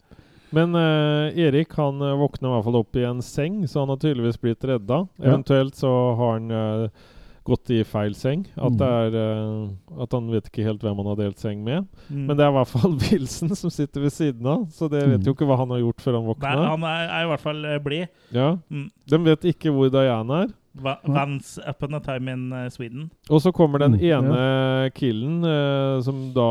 Men 0.51 0.75
uh, 0.75 1.39
Erik 1.39 1.71
han 1.79 2.01
eh, 2.03 2.17
våkner 2.19 2.49
i 2.49 2.53
hvert 2.57 2.65
fall 2.67 2.79
opp 2.81 2.97
i 2.99 3.05
en 3.07 3.21
seng, 3.23 3.61
så 3.71 3.85
han 3.85 3.93
har 3.93 4.01
tydeligvis 4.01 4.39
blitt 4.41 4.65
redda. 4.67 5.05
Ja. 5.15 5.29
Eventuelt 5.29 5.79
så 5.79 5.91
har 6.19 6.33
han 6.35 6.51
eh, 6.51 7.05
gått 7.43 7.69
i 7.73 7.79
feil 7.83 8.13
seng. 8.13 8.45
At, 8.55 8.71
Mm. 8.71 8.77
det 8.77 8.87
er, 8.87 9.15
uh, 9.17 10.01
at 10.03 10.11
han 10.13 10.29
vet 10.31 10.45
ikke 10.51 10.63
helt 10.67 10.81
hvem 10.81 10.95
han 11.01 11.05
har 11.11 11.15
delt 11.17 11.39
seng 11.41 11.63
med. 11.63 11.87
Mm. 12.09 12.25
Men 12.27 12.37
det 12.37 12.45
er 12.45 12.49
i 12.53 12.57
hvert 12.59 12.67
fall 12.73 12.93
Wilson 13.11 13.55
som 13.55 13.69
sitter 13.73 14.01
ved 14.01 14.11
siden 14.13 14.45
av, 14.45 14.67
så 14.69 14.89
det 14.89 15.01
vet 15.07 15.19
Mm. 15.21 15.25
jo 15.25 15.33
ikke 15.33 15.47
hva 15.49 15.57
han 15.57 15.69
har 15.69 15.79
gjort 15.81 16.01
før 16.01 16.13
han 16.19 16.27
våkner. 16.29 16.55
Nei, 16.55 16.69
han 16.69 16.83
er, 16.83 17.05
er 17.09 17.23
i 17.25 17.29
hvert 17.33 17.45
fall 17.49 17.65
eh, 17.65 17.79
blid. 17.79 18.07
Ja, 18.31 18.57
Mm. 18.69 18.89
De 19.09 19.17
vet 19.25 19.41
ikke 19.55 19.71
hvor 19.73 19.89
Diane 19.91 20.43
er. 20.45 20.53
Va- 20.73 21.01
up 21.03 21.41
upon 21.67 21.95
a 21.95 21.99
time 21.99 22.29
in 22.31 22.53
eh, 22.53 22.69
Sweden. 22.69 23.09
Og 23.29 23.41
så 23.43 23.51
kommer 23.51 23.79
den 23.79 23.97
Mm, 23.97 23.99
ja. 23.99 24.19
ene 24.21 24.91
killen 24.95 25.43
uh, 25.43 25.99
som 26.01 26.31
da 26.31 26.45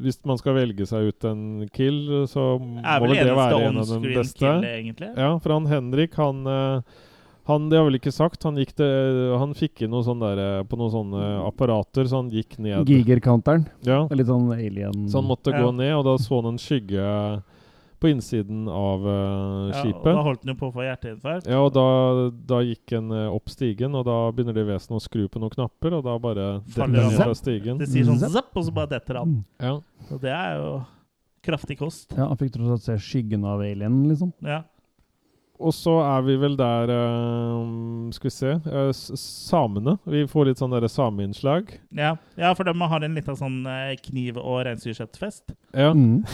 Hvis 0.00 0.16
man 0.24 0.38
skal 0.38 0.54
velge 0.54 0.86
seg 0.88 1.08
ut 1.10 1.24
en 1.28 1.68
kill, 1.68 2.24
så 2.26 2.56
må 2.58 2.80
vel 3.02 3.12
det 3.18 3.36
være 3.36 3.66
en 3.68 3.76
av 3.82 3.84
de 4.00 4.14
beste. 4.14 4.38
kill, 4.38 4.64
egentlig. 4.64 5.10
Ja, 5.18 5.36
for 5.38 5.52
han 5.52 5.66
Henrik, 5.66 6.14
han 6.16 6.46
eh, 6.46 6.80
han, 7.46 7.68
det 7.68 7.76
har 7.78 7.84
vel 7.84 7.98
ikke 7.98 8.12
sagt. 8.12 8.42
Han, 8.44 8.56
gikk 8.56 8.74
det, 8.76 8.88
han 9.38 9.52
fikk 9.54 9.82
inn 9.84 9.90
noe 9.90 10.02
sånn 10.06 10.20
der, 10.20 10.38
eh, 10.38 10.62
på 10.64 10.76
noen 10.80 10.92
sånne 10.94 11.24
apparater, 11.46 12.04
så 12.08 12.22
han 12.22 12.30
gikk 12.32 12.58
ned. 12.58 12.86
Giger-counteren. 12.88 13.66
Ja, 13.84 14.06
litt 14.10 14.26
sånn 14.30 14.50
alien 14.52 15.08
Så 15.10 15.20
han 15.20 15.28
måtte 15.28 15.52
Ja. 15.52 15.60
gå 15.62 15.74
ned, 15.74 15.92
og 15.94 16.04
da 16.04 16.16
så 16.18 16.40
han 16.42 16.54
en 16.54 16.58
skygge 16.58 17.42
på 18.00 18.10
innsiden 18.10 18.66
av 18.68 19.00
eh, 19.06 19.12
Ja, 19.12 19.60
og 19.64 19.72
da 19.72 19.82
skipet. 19.82 20.16
holdt 20.24 20.42
han 20.44 20.54
jo 20.54 20.58
på 20.60 20.68
å 20.68 20.74
få 20.74 20.82
hjerteinfarkt. 20.84 21.46
Ja, 21.48 21.60
og 21.64 21.72
da, 21.72 21.84
da 22.44 22.58
gikk 22.60 22.92
han 22.92 23.08
uh, 23.12 23.30
opp 23.32 23.48
stigen, 23.48 23.94
og 23.96 24.04
da 24.04 24.16
begynner 24.32 24.52
det 24.56 24.66
vesenet 24.66 24.98
å 24.98 25.04
skru 25.04 25.28
på 25.28 25.40
noen 25.40 25.54
knapper, 25.54 25.94
og 26.00 26.04
da 26.04 26.18
bare 26.18 26.48
detter 26.60 26.80
Faller 26.82 27.02
han 27.06 27.12
fra 27.16 27.34
stigen. 27.38 27.78
Det 27.78 27.88
sier 27.88 28.04
sånn 28.04 28.20
Mm. 28.20 28.34
zapp, 28.34 28.50
og 28.56 28.64
så 28.66 28.74
bare 28.74 28.88
detter 28.92 29.16
han. 29.22 29.44
Ja. 29.60 29.78
Og 30.10 30.20
det 30.20 30.32
er 30.32 30.56
jo 30.60 30.84
kraftig 31.44 31.78
kost. 31.78 32.12
Ja, 32.16 32.26
han 32.28 32.36
fikk 32.36 32.52
tross 32.56 32.70
alt 32.76 32.82
se 32.82 32.96
skyggen 33.00 33.44
av 33.44 33.60
alien, 33.60 34.02
liksom. 34.08 34.32
Ja. 34.42 34.62
Og 35.62 35.70
så 35.74 35.92
er 36.02 36.22
vi 36.26 36.34
vel 36.42 36.56
der 36.58 36.90
um, 36.90 38.08
Skal 38.14 38.26
vi 38.26 38.32
se 38.34 38.52
uh, 38.66 38.88
Samene. 38.92 39.96
Vi 40.10 40.24
får 40.30 40.48
litt 40.48 40.62
sånn 40.62 40.74
sameinnslag. 40.90 41.70
Ja, 41.94 42.16
ja, 42.34 42.50
for 42.58 42.66
de 42.66 42.74
har 42.74 43.06
en 43.06 43.14
liten 43.14 43.38
sånn 43.38 43.60
uh, 43.68 43.94
kniv- 44.02 44.40
og 44.42 44.64
reinsdyrkjøttfest. 44.66 45.54
Ja. 45.70 45.92
Mm. 45.94 46.24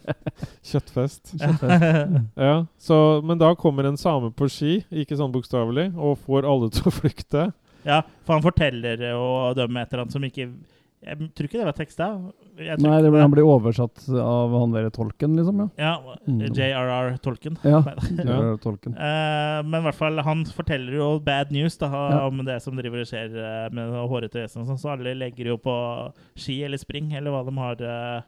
Kjøttfest. 0.70 1.34
Kjøttfest. 1.42 2.16
Ja, 2.40 2.54
så, 2.80 2.98
Men 3.24 3.42
da 3.42 3.52
kommer 3.58 3.88
en 3.88 4.00
same 4.00 4.32
på 4.32 4.48
ski, 4.52 4.78
ikke 4.88 5.20
sånn 5.20 5.34
bokstavelig, 5.34 5.90
og 5.96 6.16
får 6.24 6.48
alle 6.48 6.72
til 6.72 6.88
å 6.88 6.94
flykte. 6.96 7.50
Ja, 7.84 8.00
for 8.24 8.38
han 8.38 8.44
forteller 8.44 9.00
jo 9.10 9.26
dem 9.58 9.76
et 9.76 9.92
eller 9.92 10.04
annet 10.04 10.14
som 10.14 10.22
ikke 10.22 10.44
Jeg 11.02 11.30
tror 11.34 11.48
ikke 11.48 11.58
det 11.58 11.66
var 11.66 11.76
teksta. 11.76 12.08
Nei, 12.52 12.98
det 13.00 13.10
ble, 13.10 13.20
han 13.22 13.30
blir 13.32 13.46
oversatt 13.48 14.02
av 14.20 14.52
han 14.60 14.72
derre 14.74 14.90
tolken, 14.92 15.36
liksom. 15.38 15.62
Ja. 15.78 15.94
Ja, 16.04 16.16
Mm. 16.28 16.42
JRR 16.54 17.16
Tolken. 17.24 17.56
Ja, 17.64 17.80
JRR 18.18 18.58
tolken. 18.62 18.92
Uh, 18.94 19.62
men 19.66 19.80
i 19.80 19.84
hvert 19.86 19.96
fall, 19.98 20.18
han 20.22 20.44
forteller 20.44 20.92
jo 21.00 21.06
bad 21.24 21.50
news 21.50 21.76
da, 21.80 21.88
Ja. 21.90 22.26
om 22.28 22.44
det 22.44 22.60
som 22.62 22.76
driver 22.76 23.00
og 23.02 23.08
skjer 23.08 23.32
eh, 23.34 23.70
med 23.74 23.90
hårete 24.08 24.42
vesen. 24.44 24.66
sånn, 24.68 24.78
Så 24.78 24.92
alle 24.92 25.14
legger 25.18 25.46
jo 25.54 25.56
på 25.58 25.74
ski 26.36 26.60
eller 26.64 26.78
spring, 26.78 27.12
eller 27.16 27.30
hva 27.34 27.42
de 27.48 27.56
har 27.58 27.82
uh, 27.82 28.22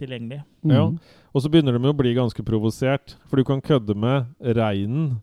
tilgjengelig. 0.00 0.42
Ja. 0.64 0.86
Mm. 0.88 0.98
Og 1.34 1.42
så 1.44 1.48
begynner 1.52 1.76
de 1.78 1.88
å 1.92 1.96
bli 1.96 2.14
ganske 2.16 2.42
provosert, 2.44 3.14
for 3.28 3.36
du 3.36 3.44
kan 3.44 3.60
kødde 3.60 3.94
med 3.94 4.26
reinen. 4.56 5.20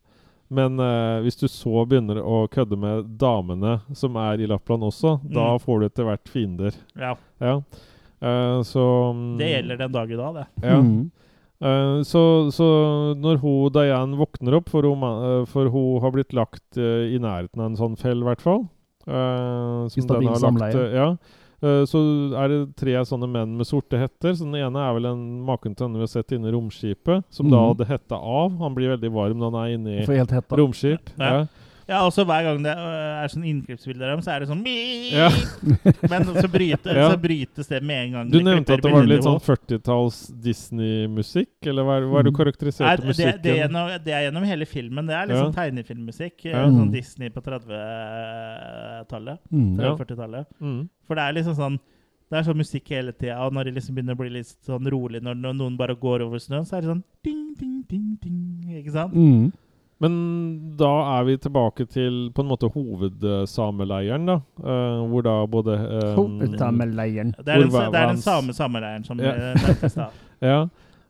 Men 0.54 0.78
eh, 0.78 1.20
hvis 1.24 1.36
du 1.40 1.48
så 1.48 1.82
begynner 1.88 2.20
å 2.22 2.44
kødde 2.52 2.76
med 2.78 3.16
damene 3.18 3.80
som 3.96 4.14
er 4.16 4.38
i 4.44 4.46
Lappland 4.46 4.84
også, 4.86 5.16
da 5.24 5.50
Mm. 5.56 5.60
får 5.64 5.80
du 5.80 5.86
etter 5.86 6.04
hvert 6.08 6.28
fiender. 6.30 6.72
Ja, 6.96 7.16
Ja. 7.40 7.60
Eh, 8.24 8.62
så 8.64 8.84
mm, 9.12 9.36
Det 9.38 9.50
gjelder 9.50 9.82
den 9.84 9.92
dag 9.92 10.10
i 10.10 10.16
dag, 10.20 10.34
det. 10.40 10.46
Ja. 10.64 10.78
Mm. 10.80 11.10
Uh, 11.64 12.02
så, 12.04 12.20
så 12.52 12.66
når 13.16 13.38
hun 13.40 13.70
Diane 13.72 14.18
våkner 14.18 14.56
opp, 14.58 14.68
for 14.72 14.84
hun, 14.84 15.04
eh, 15.06 15.44
for 15.48 15.70
hun 15.72 16.00
har 16.02 16.12
blitt 16.12 16.34
lagt 16.36 16.76
uh, 16.76 17.04
i 17.08 17.16
nærheten 17.22 17.60
av 17.62 17.70
en 17.70 17.78
sånn 17.78 17.96
fell, 18.00 18.20
i 18.20 18.26
hvert 18.26 18.42
fall 18.44 18.66
eh, 19.06 19.88
som 19.92 20.04
stabil 20.08 20.34
samleie. 20.40 20.84
ja. 20.96 21.08
Eh, 21.64 21.84
så 21.88 22.00
er 22.36 22.50
det 22.52 22.58
tre 22.76 22.92
sånne 23.08 23.28
menn 23.30 23.54
med 23.56 23.64
sorte 23.68 23.96
hetter. 23.96 24.34
Så 24.36 24.44
Den 24.44 24.58
ene 24.60 24.82
er 24.84 24.92
vel 24.98 25.06
en 25.08 25.22
maken 25.46 25.72
til 25.76 25.86
den 25.86 25.94
vi 25.96 26.04
har 26.04 26.10
sett 26.12 26.34
inne 26.36 26.50
i 26.50 26.52
romskipet, 26.52 27.24
som 27.32 27.48
da 27.48 27.56
Mhm. 27.56 27.68
hadde 27.72 27.86
hetta 27.88 28.16
av. 28.20 28.58
Han 28.58 28.74
blir 28.74 28.92
veldig 28.98 29.12
varm 29.14 29.38
når 29.38 29.50
han 29.52 29.60
er 29.62 29.74
inne 29.78 29.94
i 30.02 30.04
da. 30.04 30.56
romskip. 30.58 31.08
Ja. 31.18 31.30
Ja. 31.30 31.46
Ja, 31.86 31.98
også 32.08 32.24
Hver 32.24 32.42
gang 32.46 32.62
det 32.64 32.72
øh, 32.72 33.22
er 33.24 33.28
sånn 33.28 33.44
innklippsbilder 33.44 34.08
av 34.08 34.16
dem, 34.16 34.22
så 34.24 34.30
er 34.32 34.40
det 34.40 34.48
sånn 34.48 34.62
Ja. 35.12 35.28
Men 36.10 36.24
så, 36.24 36.48
bryter, 36.48 36.96
Ja. 36.96 37.10
så 37.12 37.18
brytes 37.20 37.68
det 37.68 37.82
med 37.84 38.06
en 38.06 38.12
gang. 38.12 38.30
Du 38.32 38.38
nevnte 38.40 38.72
at 38.78 38.82
det 38.82 38.92
var 38.92 39.04
litt 39.04 39.22
sånn 39.26 39.40
40-talls 39.44 40.32
Disney-musikk, 40.42 41.50
eller 41.68 41.82
hva 41.84 41.98
er, 41.98 42.06
hva 42.08 42.18
er 42.20 42.22
det 42.24 42.32
du 42.32 42.34
Mhm. 42.34 42.40
karakteriserte 42.40 42.88
Nei, 42.88 42.96
det, 42.96 43.06
musikken? 43.12 43.42
det, 43.42 43.50
er 43.52 43.58
gjennom, 43.68 44.04
det 44.04 44.12
er 44.14 44.22
gjennom 44.30 44.44
hele 44.48 44.64
filmen. 44.66 45.06
Det 45.06 45.14
er 45.14 45.26
liksom 45.28 45.52
Ja. 45.52 45.56
tegnefilmmusikk. 45.60 46.44
Ja. 46.44 46.62
eh, 46.64 46.68
Sånn 46.74 46.88
Mm. 46.88 46.92
Disney 46.92 47.28
på 47.30 47.40
30-tallet. 47.44 49.38
Mm. 49.52 49.80
Ja. 49.80 49.94
40-tallet. 49.96 50.46
Mm. 50.60 50.88
For 51.06 51.14
det 51.16 51.22
er 51.28 51.32
liksom 51.40 51.54
sånn 51.58 51.78
Det 52.32 52.38
er 52.40 52.46
sånn 52.50 52.56
musikk 52.56 52.88
hele 52.88 53.12
tida, 53.12 53.36
og 53.44 53.52
når 53.52 53.64
det 53.68 53.74
liksom 53.76 53.94
begynner 53.94 54.14
å 54.16 54.18
bli 54.18 54.30
litt 54.30 54.46
sånn 54.66 54.88
rolig, 54.90 55.20
når 55.22 55.36
noen 55.54 55.76
bare 55.76 55.94
går 55.94 56.22
over 56.24 56.38
snøen, 56.40 56.64
så 56.66 56.78
er 56.78 56.80
det 56.80 56.88
sånn 56.88 57.02
ding, 57.22 57.54
ding, 57.54 57.84
ding, 57.86 58.16
ding. 58.20 58.64
Ikke 58.80 58.90
sant? 58.90 59.12
Mm. 59.14 59.52
Men 60.02 60.76
da 60.76 60.90
er 61.20 61.24
vi 61.24 61.36
tilbake 61.38 61.86
til 61.88 62.30
på 62.34 62.42
en 62.42 62.48
måte 62.50 62.68
hovedsameleiren, 62.72 64.26
da. 64.26 64.40
Uh, 64.58 65.04
hvor 65.10 65.22
da 65.24 65.34
både 65.46 65.76
um, 65.78 66.16
Hovedsameleiren. 66.18 67.34
Det 67.38 67.48
er 67.54 67.62
den, 67.62 67.70
det 67.70 68.00
er 68.00 68.10
den 68.12 68.22
samme 68.24 68.52
sameleiren 68.56 69.04
som 69.06 69.20
Ja. 69.22 69.32
eh, 69.32 69.54
nevntes 69.62 69.94
da. 69.94 70.08
Ja. 70.44 70.58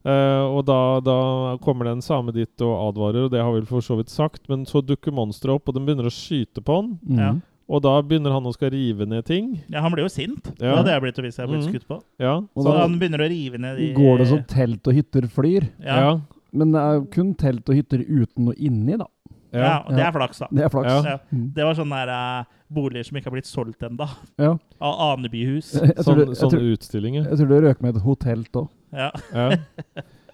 Uh, 0.04 0.44
og 0.58 0.66
da, 0.68 1.00
da 1.00 1.56
kommer 1.64 1.84
det 1.88 1.94
en 1.96 2.02
same 2.04 2.30
dit 2.36 2.60
og 2.60 2.74
advarer, 2.90 3.24
og 3.24 3.30
det 3.32 3.40
har 3.40 3.52
vi 3.56 3.62
for 3.66 3.80
så 3.80 3.96
vidt 3.96 4.10
sagt. 4.12 4.42
Men 4.52 4.66
så 4.68 4.82
dukker 4.84 5.10
monsteret 5.16 5.54
opp, 5.56 5.68
og 5.68 5.74
den 5.78 5.86
begynner 5.88 6.10
å 6.10 6.12
skyte 6.12 6.60
på 6.62 6.76
han. 6.76 6.90
Mm. 7.08 7.18
Ja. 7.22 7.32
Og 7.72 7.80
da 7.80 7.94
begynner 8.04 8.34
han 8.36 8.44
å 8.44 8.52
skal 8.52 8.68
rive 8.74 9.06
ned 9.08 9.24
ting. 9.24 9.62
Ja, 9.72 9.80
han 9.80 9.90
blir 9.94 10.04
jo 10.04 10.12
sint. 10.12 10.50
Ja. 10.60 10.74
Det 10.76 10.84
Det 10.84 10.92
jeg 10.92 11.02
blitt 11.06 11.16
hvis 11.24 11.38
jeg 11.38 11.46
hadde 11.46 11.56
blitt 11.56 11.64
Mhm. 11.64 11.72
skutt 11.72 11.88
på. 11.88 12.02
Ja. 12.20 12.34
Så 12.54 12.64
da- 12.68 12.80
han 12.82 12.98
begynner 13.00 13.24
å 13.24 13.28
rive 13.32 13.56
ned 13.58 13.78
de 13.78 13.94
Går 13.96 14.18
det 14.18 14.28
som 14.28 14.42
telt 14.44 14.86
og 14.86 14.92
hytter 14.94 15.22
flyr? 15.32 15.70
Ja. 15.80 15.96
Ja. 15.96 16.20
Men 16.54 16.74
det 16.74 16.82
er 16.82 17.04
kun 17.14 17.32
telt 17.38 17.68
og 17.68 17.78
hytter 17.78 18.04
uten 18.06 18.48
noe 18.48 18.56
inni, 18.56 18.98
da. 19.00 19.08
ja. 19.54 19.76
og 19.82 19.94
det 19.94 20.04
er 20.06 20.12
flaks, 20.14 20.42
da. 20.44 20.48
Det 20.54 20.66
er 20.66 20.72
flaks. 20.72 20.90
Ja. 20.92 21.16
Ja. 21.16 21.18
Mm. 21.34 21.46
Det 21.56 21.66
var 21.66 21.78
sånne 21.78 22.02
der, 22.04 22.12
uh, 22.14 22.62
boliger 22.74 23.06
som 23.06 23.18
ikke 23.18 23.30
har 23.30 23.36
blitt 23.36 23.50
solgt 23.50 23.86
ennå. 23.86 24.08
Ja. 24.40 24.54
Av 24.78 25.00
anebyhus. 25.12 25.72
Sånn, 26.06 26.24
jeg, 26.24 26.38
sånne 26.40 26.62
utstillinger. 26.74 27.28
jeg 27.30 27.40
tror 27.40 27.52
det 27.52 27.62
røk 27.68 27.82
med 27.84 27.94
et 27.96 28.06
hotell 28.06 28.44
òg. 28.54 28.68
Ja. 28.94 29.10
Ja. 29.34 29.48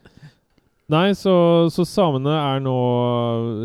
Nei, 0.90 1.12
så, 1.14 1.32
så 1.70 1.84
samene 1.86 2.32
er 2.34 2.62
nå 2.64 2.76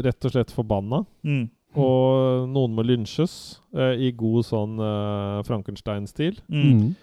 rett 0.05 0.27
og 0.27 0.33
slett 0.35 0.51
forbanna. 0.53 1.01
Mm. 1.25 1.47
Og 1.75 2.45
noen 2.53 2.75
må 2.77 2.85
lynsjes 2.85 3.33
uh, 3.75 3.93
i 3.97 4.11
god 4.15 4.45
sånn 4.47 4.77
uh, 4.79 5.41
Frankenstein-stil. 5.47 6.37
Mm. 6.47 6.93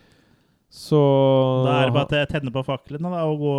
Så 0.72 0.96
Da 1.66 1.82
er 1.82 1.90
det 1.90 1.94
bare 1.98 2.24
å 2.24 2.28
tenne 2.30 2.50
på 2.54 2.62
faklene 2.64 3.10
da, 3.12 3.26
og 3.28 3.42
gå 3.44 3.54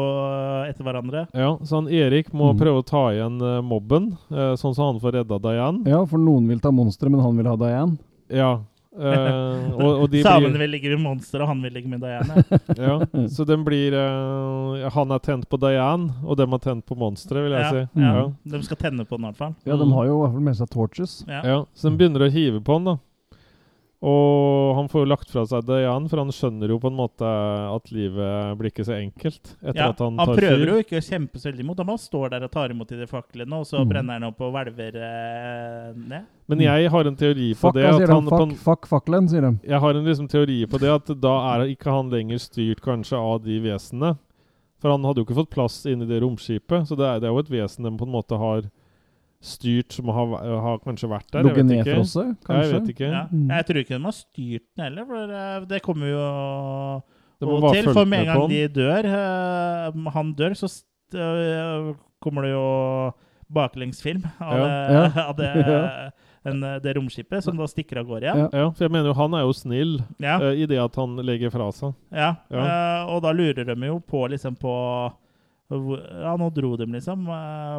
etter 0.72 0.84
hverandre. 0.88 1.28
Ja, 1.38 1.51
så 1.61 1.76
han 1.78 1.88
Erik 1.93 2.32
må 2.34 2.51
Mm. 2.53 2.57
prøve 2.59 2.82
å 2.82 2.86
ta 2.86 3.03
igjen 3.14 3.38
eh, 3.39 3.61
mobben, 3.61 4.18
eh, 4.32 4.55
sånn 4.57 4.74
som 4.74 4.93
han 4.93 4.99
får 4.99 5.20
redda 5.22 5.38
Diane. 5.41 5.84
Ja, 5.86 6.03
for 6.09 6.18
noen 6.18 6.47
vil 6.49 6.59
ta 6.59 6.72
monsteret, 6.72 7.11
men 7.11 7.22
han 7.22 7.38
vil 7.38 7.45
ha 7.45 7.55
Diane. 7.55 7.97
Ja. 8.30 8.59
Uh, 8.95 9.74
og, 9.82 10.01
og 10.03 10.09
de 10.11 10.20
Samen 10.22 10.51
blir 10.53 10.59
vil 10.68 10.70
ligge 10.76 10.89
med 10.93 11.01
monster, 11.01 11.41
og 11.41 11.47
han 11.49 11.61
vil 11.64 11.74
ligge 11.74 11.89
med 11.89 12.01
Diane. 12.01 12.43
ja, 12.78 12.99
Så 13.28 13.41
den 13.45 13.64
blir 13.66 13.91
eh, 13.97 14.89
Han 14.93 15.09
er 15.11 15.18
tent 15.20 15.47
på 15.49 15.57
Diane, 15.57 16.14
og 16.24 16.38
dem 16.38 16.51
har 16.53 16.59
tent 16.61 16.86
på 16.86 16.95
monsteret, 16.97 17.41
vil 17.47 17.55
jeg 17.57 17.61
ja, 17.64 17.72
si. 17.72 18.01
ja. 18.01 18.11
Ja. 18.20 18.28
De 18.53 18.61
skal 18.61 18.78
tenne 18.78 19.05
på 19.05 19.18
den 19.18 19.26
i 19.26 19.32
hvert 19.32 19.38
fall. 19.41 19.55
Ja, 19.66 19.78
de 19.78 19.86
Mm. 19.86 19.93
har 19.97 20.05
jo 20.05 20.18
i 20.18 20.22
hvert 20.28 20.34
fall 20.34 20.45
med 20.49 20.55
seg 20.61 20.70
torches. 20.70 21.16
Ja. 21.28 21.41
Ja, 21.43 21.57
så 21.74 21.89
de 21.89 21.97
begynner 21.97 22.22
å 22.28 22.32
hive 22.32 22.61
på 22.61 22.78
den, 22.78 22.86
da. 22.86 22.97
Og 24.04 24.74
han 24.76 24.89
får 24.91 25.06
jo 25.06 25.08
lagt 25.08 25.30
fra 25.32 25.45
seg 25.47 25.64
det 25.64 25.78
igjen, 25.80 26.08
for 26.12 26.20
han 26.20 26.32
skjønner 26.36 26.72
jo 26.74 26.78
på 26.84 26.89
en 26.91 26.97
måte 26.97 27.24
at 27.72 27.86
livet 27.95 28.58
blir 28.60 28.72
ikke 28.74 28.84
så 28.84 28.97
enkelt. 28.97 29.54
Etter 29.64 29.80
Ja, 29.80 29.86
at 29.93 30.01
han 30.04 30.18
han 30.20 30.28
prøver 30.36 30.60
fyr. 30.60 30.72
jo 30.74 30.82
ikke 30.84 30.99
å 30.99 31.06
kjempe 31.08 31.39
så 31.39 31.47
veldig 31.47 31.64
imot. 31.64 31.80
Han 31.80 31.88
bare 31.88 32.01
står 32.04 32.34
der 32.34 32.43
og 32.43 32.51
tar 32.51 32.74
imot 32.76 32.91
i 32.91 32.99
de 32.99 33.08
faklene, 33.08 33.54
og 33.62 33.64
så 33.70 33.80
Mm. 33.80 33.88
brenner 33.93 34.14
han 34.20 34.26
opp 34.28 34.41
og 34.43 34.51
hvelver 34.58 34.97
eh, 34.99 35.93
ned. 35.95 36.26
Men 36.51 36.60
jeg 36.60 36.89
har 36.91 37.08
en 37.08 37.16
teori 37.16 37.54
på 37.54 37.62
Fuck, 37.72 37.74
det 37.80 37.86
at 37.86 38.10
han 38.10 38.26
på 38.28 38.36
Fuck, 38.36 38.41
en, 38.49 38.56
fuck 38.60 38.88
fakkelen, 38.91 39.30
sier 39.32 39.41
de. 39.47 39.54
Jeg 39.72 39.80
har 39.80 39.95
en 39.95 40.04
liksom 40.06 40.28
teori 40.28 40.66
på 40.68 40.80
det 40.84 40.91
at 40.91 41.22
da 41.22 41.36
er 41.56 41.66
ikke 41.72 41.89
han 41.95 42.10
lenger 42.12 42.38
styrt 42.43 42.82
kanskje 42.84 43.16
av 43.16 43.39
de 43.45 43.60
vesenene. 43.64 44.18
For 44.84 44.91
han 44.91 45.04
hadde 45.08 45.24
jo 45.24 45.26
ikke 45.30 45.39
fått 45.39 45.49
plass 45.56 45.86
inn 45.88 46.01
i 46.04 46.06
det 46.12 46.20
romskipet, 46.22 46.84
så 46.91 46.97
det 46.99 47.08
er, 47.08 47.20
det 47.24 47.30
er 47.30 47.32
jo 47.32 47.39
et 47.39 47.54
vesen 47.56 47.84
de 47.88 47.91
på 47.95 48.04
en 48.04 48.12
måte 48.20 48.36
har 48.38 48.68
styrt, 49.44 49.91
som 49.91 50.08
har, 50.16 50.34
har 50.64 50.78
kanskje 50.86 51.10
vært 51.12 51.28
der. 51.34 51.44
Ligget 51.44 51.66
ned 51.68 51.84
for 51.84 52.00
oss, 52.04 52.14
nedfrosset, 52.16 52.30
Ja, 52.32 52.46
kanskje? 52.48 52.64
Jeg 52.70 52.74
vet 52.80 52.94
ikke. 52.94 53.10
Ja. 53.12 53.24
Mm. 53.32 53.50
Jeg 53.52 53.66
tror 53.68 53.82
ikke 53.84 53.96
de 53.98 54.04
har 54.08 54.16
styrt 54.18 54.66
den 54.78 54.86
heller, 54.88 55.06
for 55.10 55.36
eh, 55.39 55.66
det 55.74 55.82
kommer 55.84 56.08
jo 56.14 56.24
og 57.44 57.74
til. 57.76 57.89
For 57.91 58.06
med 58.08 58.24
en 58.24 58.32
gang 58.32 58.50
de 58.54 58.62
dør, 58.72 59.10
eh, 59.12 60.12
han 60.16 60.34
dør, 60.39 60.56
så 60.56 60.72
kommer 62.24 62.46
det 62.48 62.54
jo 62.54 62.68
baklengsfilm 63.54 64.24
av, 64.41 64.58
Ja. 64.58 64.64
det, 64.64 64.94
Ja. 64.94 65.26
av 65.30 65.36
det, 65.38 66.12
den, 66.44 66.62
det 66.84 66.94
romskipet, 66.98 67.44
som 67.44 67.58
da 67.60 67.68
stikker 67.68 68.00
av 68.02 68.08
gårde 68.08 68.24
igjen. 68.26 68.39
Ja. 68.46 68.50
Ja, 68.64 68.70
for 68.72 68.86
jeg 68.88 68.91
mener 68.96 69.12
jo 69.12 69.18
han 69.20 69.34
er 69.38 69.44
jo 69.46 69.54
snill 69.54 70.00
Ja. 70.20 70.39
eh, 70.41 70.64
i 70.64 70.66
det 70.66 70.80
at 70.82 70.96
han 70.96 71.16
legger 71.18 71.52
fra 71.52 71.70
seg. 71.72 71.94
Ja, 72.12 72.36
Ja. 72.50 72.64
eh, 72.64 73.14
og 73.14 73.22
da 73.24 73.32
lurer 73.36 73.66
de 73.66 73.76
jo 73.88 74.00
på 74.00 74.28
liksom 74.30 74.56
på 74.58 74.74
Ja, 76.24 76.34
nå 76.40 76.50
dro 76.54 76.74
de, 76.80 76.88
liksom. 76.96 77.26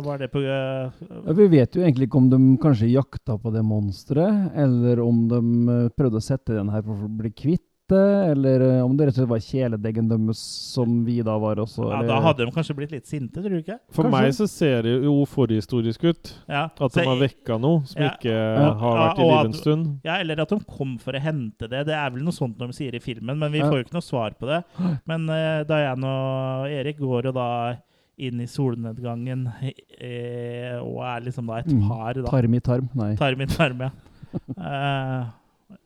Var 0.04 0.18
det 0.20 0.30
på 0.32 0.42
eh, 0.42 1.04
Ja, 1.26 1.36
vi 1.36 1.46
vet 1.52 1.76
jo 1.76 1.84
egentlig 1.84 2.08
ikke 2.08 2.20
om 2.22 2.30
de 2.32 2.40
kanskje 2.62 2.90
jakta 2.92 3.38
på 3.40 3.52
det 3.54 3.64
monsteret, 3.66 4.50
eller 4.64 5.02
om 5.04 5.24
de 5.30 5.40
eh, 5.74 5.92
prøvde 5.96 6.20
å 6.20 6.24
sette 6.24 6.56
den 6.56 6.72
her 6.74 6.84
for 6.86 7.06
å 7.06 7.12
bli 7.20 7.32
kvitt 7.34 7.66
det, 7.92 8.30
eller 8.32 8.60
eh, 8.64 8.80
om 8.84 8.94
det 8.96 9.06
rett 9.08 9.14
og 9.18 9.18
slett 9.20 9.28
var 9.28 9.42
kjæledeggen 9.44 10.06
deres 10.08 10.38
som 10.72 11.04
vi 11.04 11.18
da 11.26 11.34
var 11.38 11.56
også. 11.60 11.90
Ja, 11.92 12.00
da 12.08 12.16
hadde 12.24 12.46
de 12.46 12.52
kanskje 12.54 12.76
blitt 12.78 12.94
litt 12.94 13.06
sinte, 13.06 13.42
tror 13.42 13.50
du 13.52 13.58
ikke? 13.60 13.76
For 13.92 14.04
Kanskje. 14.08 14.22
meg 14.24 14.34
så 14.38 14.46
ser 14.48 14.82
det 14.86 14.94
jo 15.04 15.14
forhistorisk 15.28 16.04
ut. 16.08 16.32
Ja, 16.48 16.64
At 16.80 16.96
de 16.96 17.04
har 17.04 17.16
vekka 17.20 17.58
noe 17.60 17.84
som 17.90 18.02
Ja. 18.02 18.10
ikke 18.16 18.32
Ja. 18.32 18.72
har 18.80 18.96
vært 19.02 19.18
i 19.20 19.28
live 19.28 19.44
en 19.44 19.52
stund. 19.52 20.00
Ja, 20.04 20.16
eller 20.20 20.40
at 20.40 20.48
de 20.48 20.60
kom 20.64 20.96
for 20.98 21.12
å 21.12 21.20
hente 21.20 21.68
det. 21.68 21.84
Det 21.86 21.94
er 21.94 22.10
vel 22.10 22.22
noe 22.24 22.32
sånt 22.32 22.56
de 22.58 22.68
sier 22.72 22.94
i 22.94 23.00
filmen, 23.04 23.38
men 23.38 23.52
vi 23.52 23.58
Ja. 23.58 23.68
får 23.70 23.76
jo 23.82 23.84
ikke 23.84 23.98
noe 24.00 24.08
svar 24.08 24.30
på 24.40 24.46
det. 24.46 24.64
Men 25.06 25.28
uh, 25.28 25.64
Diane 25.64 26.04
og 26.04 26.66
Erik 26.70 26.98
går 26.98 27.24
jo 27.24 27.32
da 27.32 27.76
inn 28.16 28.40
i 28.40 28.46
solnedgangen 28.46 29.52
eh, 30.00 30.78
og 30.80 31.00
er 31.02 31.20
liksom 31.26 31.46
da 31.48 31.56
et 31.58 31.66
Mm. 31.66 31.88
par, 31.88 32.12
da. 32.14 32.30
Tarm 32.30 32.54
i 32.54 32.60
tarm, 32.60 32.88
nei. 32.94 33.14
Tarm 33.16 33.40
i 33.40 33.46
tarm, 33.46 33.78
ja. 33.80 33.90
Eh, 34.58 35.24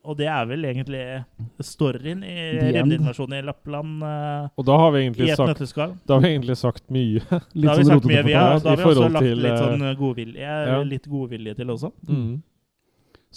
og 0.05 0.17
det 0.19 0.27
er 0.31 0.47
vel 0.51 0.65
egentlig 0.69 1.03
storyen 1.65 2.23
i 2.27 2.35
The 2.59 2.83
i 3.39 3.43
Lappland 3.47 4.03
Uh, 4.03 4.49
Og 4.59 4.67
da 4.69 4.77
har 4.79 4.93
vi 4.95 5.01
i 5.01 5.07
egentlig 5.07 5.35
sagt, 5.37 5.63
da 6.07 6.15
har 6.19 6.23
vi 6.25 6.31
egentlig 6.35 6.57
sagt 6.61 6.85
mye. 6.93 7.23
Da 7.29 7.41
Litt 7.55 7.71
har 7.71 7.81
vi 7.81 7.87
sånn 7.87 7.93
sagt 7.95 8.05
rotete 8.05 8.23
mye, 8.27 8.29
det. 8.29 8.63
da 8.65 8.71
har 8.71 8.77
vi 8.77 8.87
også 8.89 9.09
lagt 9.09 9.27
til, 9.27 9.43
litt 9.43 9.53
eh, 9.53 9.65
sånn 9.65 9.97
godvilje, 9.99 10.55
ja. 10.71 10.79
litt 10.85 11.09
godvilje 11.09 11.57
til 11.59 11.75
også. 11.75 11.91
Mm. 12.09 12.31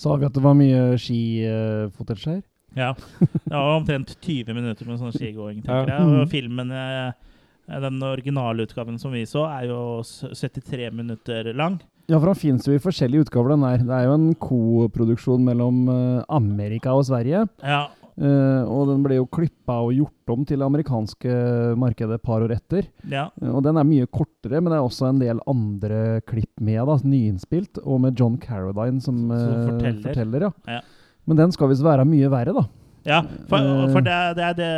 Sa 0.03 0.15
vi 0.19 0.27
at 0.29 0.37
det 0.37 0.43
var 0.45 0.55
mye 0.57 0.83
skifotage 1.01 2.27
her? 2.29 2.41
Ja. 2.77 2.93
Det 3.19 3.51
var 3.51 3.73
omtrent 3.75 4.13
20 4.21 4.55
minutter 4.55 4.87
med 4.87 5.01
sånn 5.01 5.15
skigåing, 5.15 5.59
tenker 5.65 5.91
Ja. 5.91 5.97
jeg. 5.99 6.07
Mm. 6.07 6.19
Og 6.21 6.31
filmen 6.31 6.71
den 6.71 8.03
originale 8.03 8.11
originalutgaven 8.13 8.99
som 8.99 9.11
vi 9.11 9.25
så, 9.25 9.45
er 9.47 9.69
jo 9.71 10.01
73 10.03 10.91
minutter 10.93 11.53
lang. 11.53 11.79
Ja, 12.11 12.17
for 12.19 12.27
han 12.33 12.35
finnes 12.41 12.65
jo 12.67 12.75
i 12.75 12.81
forskjellige 12.83 13.23
utgaver, 13.25 13.53
den 13.55 13.63
der. 13.63 13.83
Det 13.87 13.95
er 13.95 14.05
jo 14.09 14.13
en 14.17 14.29
co-produksjon 14.35 15.43
mellom 15.47 15.81
eh, 15.93 16.23
Amerika 16.35 16.93
og 16.99 17.07
Sverige. 17.09 17.47
Ja, 17.63 17.87
Uh, 18.21 18.67
og 18.67 18.89
den 18.89 18.99
ble 19.05 19.15
jo 19.15 19.23
klippa 19.31 19.77
og 19.81 19.93
gjort 19.95 20.29
om 20.33 20.41
til 20.45 20.59
det 20.59 20.65
amerikanske 20.67 21.31
markedet 21.79 22.17
et 22.19 22.21
par 22.27 22.43
år 22.43 22.51
etter. 22.53 22.83
ja. 23.09 23.29
Uh, 23.41 23.55
og 23.55 23.63
den 23.65 23.79
er 23.79 23.87
mye 23.87 24.05
kortere, 24.11 24.59
men 24.61 24.67
det 24.69 24.75
er 24.77 24.83
også 24.83 25.07
en 25.07 25.21
del 25.21 25.39
andre 25.49 26.19
klipp 26.27 26.51
med, 26.61 26.83
da, 26.85 26.97
nyinnspilt. 27.07 27.79
Og 27.81 28.01
med 28.03 28.19
John 28.19 28.35
Caroline 28.37 28.99
som, 29.01 29.15
Som 29.31 29.31
eh, 29.31 29.63
forteller. 29.71 30.03
forteller. 30.03 30.45
ja. 30.45 30.75
Ja. 30.75 30.81
Men 31.25 31.37
den 31.39 31.55
skal 31.55 31.71
visst 31.71 31.87
være 31.87 32.05
mye 32.05 32.29
verre, 32.29 32.53
da. 32.59 32.65
Ja, 33.07 33.21
for, 33.49 33.63
for 33.95 34.03
det, 34.05 34.19
det 34.37 34.43
er 34.51 34.53
det 34.59 34.71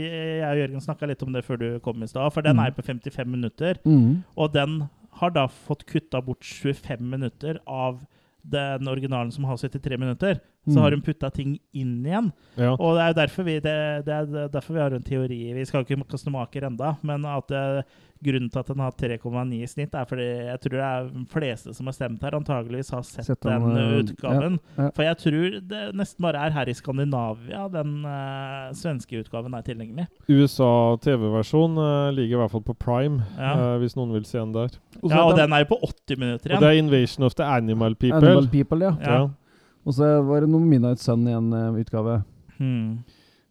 vi, 0.00 0.08
Jeg 0.08 0.48
og 0.48 0.58
Jørgen 0.64 0.80
snakka 0.88 1.06
litt 1.12 1.22
om 1.22 1.36
det 1.36 1.44
før 1.46 1.60
du 1.60 1.68
kom 1.84 2.02
i 2.02 2.08
stad. 2.10 2.32
For 2.32 2.42
den 2.42 2.56
Mm. 2.56 2.64
er 2.64 2.70
på 2.74 2.82
55 2.82 3.26
minutter, 3.28 3.78
Mm. 3.84 4.24
og 4.40 4.52
den 4.56 4.88
har 5.20 5.30
da 5.30 5.48
fått 5.48 5.84
kutta 5.86 6.22
bort 6.22 6.44
25 6.44 7.10
minutter 7.10 7.60
av 7.66 8.04
den 8.42 8.88
originalen 8.88 9.32
som 9.32 9.44
har 9.44 9.56
73 9.56 9.98
minutter. 9.98 10.40
Så 10.68 10.76
Mm. 10.76 10.82
har 10.82 10.90
hun 10.90 11.00
putta 11.02 11.30
ting 11.32 11.58
inn 11.72 12.04
igjen. 12.04 12.32
Ja. 12.56 12.72
Og 12.78 12.94
det 12.94 13.00
er 13.00 13.08
jo 13.08 13.26
derfor 13.26 13.44
vi, 13.44 13.54
det, 13.64 14.04
det 14.04 14.12
er 14.12 14.48
derfor 14.52 14.74
vi 14.74 14.80
har 14.80 14.92
en 14.92 15.02
teori 15.02 15.54
Vi 15.56 15.64
skal 15.64 15.84
ikke 15.86 16.04
kaste 16.06 16.30
maker 16.30 16.66
enda, 16.68 16.96
men 17.02 17.24
at 17.24 17.46
det, 17.48 17.84
grunnen 18.22 18.50
til 18.52 18.58
at 18.60 18.66
den 18.66 18.78
har 18.78 18.90
3,9 18.92 19.62
i 19.62 19.66
snitt, 19.66 19.94
er 19.94 20.04
fordi 20.04 20.26
jeg 20.50 20.60
tror 20.60 20.70
det 20.76 20.84
er 20.84 21.08
de 21.14 21.24
fleste 21.32 21.72
som 21.74 21.86
har 21.86 21.92
stemt 21.96 22.20
her, 22.20 22.36
antageligvis 22.36 22.90
har 22.92 23.00
sett, 23.02 23.24
Sett 23.24 23.40
den 23.40 23.62
den, 23.62 23.78
eh, 23.78 24.02
utgaven. 24.04 24.58
ja, 24.76 24.82
ja. 24.84 24.90
For 24.90 25.02
jeg 25.02 25.16
tror 25.16 25.60
det 25.70 25.94
nesten 25.96 26.20
bare 26.20 26.36
er 26.46 26.50
her 26.50 26.68
i 26.68 26.74
Skandinavia 26.76 27.64
den 27.72 28.04
uh, 28.04 28.68
svenske 28.76 29.16
utgaven 29.24 29.54
er 29.56 29.62
tilgjengelig. 29.62 30.06
USA 30.28 30.96
TV-versjon 31.00 31.78
uh, 31.80 32.10
ligger 32.12 32.36
i 32.36 32.40
hvert 32.42 32.50
fall 32.52 32.60
på 32.68 32.76
Prime, 32.78 33.22
Ja. 33.38 33.54
eh, 33.54 33.78
hvis 33.80 33.96
noen 33.96 34.12
vil 34.12 34.24
se 34.28 34.38
den 34.38 34.52
der. 34.52 34.68
Også 35.00 35.08
Ja, 35.10 35.24
og 35.24 35.36
den- 35.36 35.48
den 35.48 35.52
er 35.56 35.64
jo 35.64 35.72
på 35.74 35.80
80 35.88 36.18
minutter 36.18 36.50
igjen. 36.50 36.56
Og 36.56 36.60
det 36.60 36.68
er 36.68 36.82
Invasion 36.84 37.24
of 37.24 37.34
the 37.34 37.44
Animal 37.44 37.94
People. 37.94 38.16
Animal 38.28 38.48
People, 38.48 38.84
ja. 39.00 39.28
Og 39.86 39.96
så 39.96 40.08
var 40.26 40.44
det 40.44 40.50
noe 40.52 40.64
Midnight 40.64 41.00
Sun 41.02 41.26
i 41.28 41.34
en 41.36 41.52
uh, 41.54 41.78
utgave. 41.80 42.20
Hmm. 42.58 43.00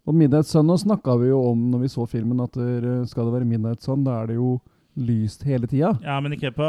Og 0.08 0.16
Midnight 0.16 0.50
Sun 0.50 0.70
snakka 0.78 1.16
vi 1.22 1.32
jo 1.32 1.40
om 1.52 1.70
når 1.72 1.86
vi 1.86 1.94
så 1.94 2.06
filmen, 2.10 2.42
at 2.44 2.54
der, 2.58 3.06
skal 3.10 3.28
det 3.28 3.38
være 3.40 3.50
Midnight 3.50 3.86
Sun, 3.86 4.04
da 4.06 4.22
er 4.22 4.32
det 4.32 4.38
jo 4.40 4.58
lyst 5.00 5.44
hele 5.48 5.68
tida. 5.70 5.94
Ja, 6.04 6.18
men 6.20 6.34
ikke 6.36 6.52
på, 6.56 6.66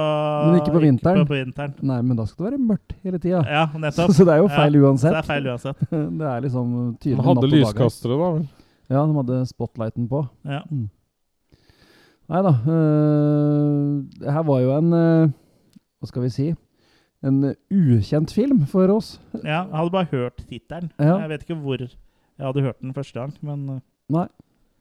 Men 0.47 0.61
ikke 0.61 0.75
på 0.75 0.83
vinteren. 0.85 1.25
på, 1.25 1.33
på 1.33 1.39
vinteren. 1.41 1.75
Nei, 1.83 1.99
men 2.07 2.19
da 2.19 2.27
skal 2.29 2.47
det 2.47 2.53
være 2.53 2.63
mørkt 2.69 2.95
hele 3.03 3.19
tida. 3.19 3.43
Ja, 3.49 3.67
Så, 3.73 3.81
nettopp. 3.83 4.13
så 4.17 4.27
det 4.29 4.37
er 4.37 4.43
jo 4.45 4.49
feil 4.53 4.79
Ja, 4.79 4.85
uansett. 4.87 5.17
det 5.17 5.23
er 5.23 5.29
feil 5.29 5.51
uansett. 5.51 5.85
Det 6.21 6.31
er 6.31 6.47
liksom 6.47 6.73
tydelig 7.01 7.19
natt 7.19 7.27
hadde 7.27 7.39
og 7.39 7.43
dag 7.43 7.51
hadde 7.51 7.61
lyskastere, 7.65 8.19
da 8.21 8.31
vel. 8.37 8.49
Ja, 8.91 9.05
de 9.07 9.19
hadde 9.21 9.43
spotlighten 9.51 10.09
på. 10.11 10.25
Ja. 10.51 10.63
Nei 12.31 12.41
da. 12.47 12.53
Uh, 12.63 14.03
det 14.21 14.35
her 14.37 14.45
var 14.47 14.61
jo 14.63 14.75
en 14.77 14.93
uh, 14.95 15.31
Hva 15.99 16.11
skal 16.11 16.23
vi 16.27 16.31
si? 16.35 16.49
En 17.23 17.41
ukjent 17.69 18.33
film 18.33 18.63
for 18.71 18.89
oss. 18.95 19.19
ja, 19.43 19.67
jeg 19.67 19.77
hadde 19.77 19.93
bare 19.93 20.09
hørt 20.13 20.39
tittelen. 20.49 20.91
Ja. 20.99 21.19
Jeg 21.21 21.29
vet 21.35 21.43
ikke 21.45 21.59
hvor 21.61 21.83
jeg 21.83 22.47
hadde 22.47 22.63
hørt 22.65 22.79
den 22.81 22.95
første 22.97 23.21
gang, 23.21 23.35
men 23.45 23.67
eh, 23.77 23.81
Nei. 24.11 24.27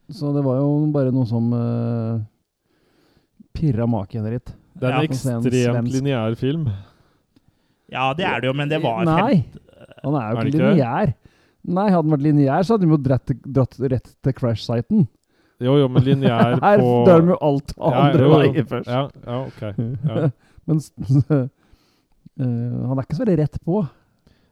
Så 0.10 0.32
det 0.34 0.42
var 0.46 0.58
jo 0.58 0.70
bare 0.94 1.12
noe 1.14 1.28
som 1.30 1.52
uh, 1.54 2.18
pirra 3.54 3.86
maken 3.86 4.26
litt. 4.32 4.54
Det 4.80 4.88
er 4.88 4.96
en 4.96 5.04
ja. 5.04 5.10
ekstremt 5.10 5.92
lineær 5.94 6.38
film. 6.40 6.64
Ja, 7.92 8.08
det 8.18 8.26
er 8.26 8.42
det 8.42 8.50
jo, 8.50 8.56
men 8.58 8.72
det 8.72 8.80
var 8.82 9.04
Nei. 9.06 9.44
Han 10.04 10.16
er 10.16 10.32
jo 10.32 10.40
Er 10.40 10.48
ikke 10.48 10.56
ikke? 10.56 10.72
lineær. 10.72 11.14
Nei, 11.70 11.86
hadde 11.92 12.08
den 12.08 12.16
vært 12.16 12.26
lineær, 12.26 12.64
så 12.66 12.74
hadde 12.78 12.88
de 12.88 12.94
jo 12.96 13.00
dratt, 13.04 13.32
dratt 13.60 13.80
rett 13.92 14.12
til 14.24 14.36
crash-siten. 14.38 15.06
Jo, 15.60 15.76
jo, 15.82 15.90
men 15.92 16.06
lineær 16.08 16.56
Her 16.64 16.80
på 16.80 16.92
drar 17.06 17.22
de 17.26 17.34
jo 17.34 17.40
alt 17.44 17.74
andre 17.84 18.24
jo, 18.24 18.30
jo. 18.30 18.38
veier 18.40 18.68
først. 18.70 18.90
Ja, 18.90 19.02
ja, 19.28 19.40
ok. 19.44 19.64
Ja. 20.08 20.30
Men 20.70 20.78
s- 20.80 20.94
øh, 21.34 21.48
han 22.46 22.98
er 22.98 23.04
ikke 23.06 23.18
så 23.18 23.26
veldig 23.26 23.40
rett 23.42 23.58
på. 23.66 23.82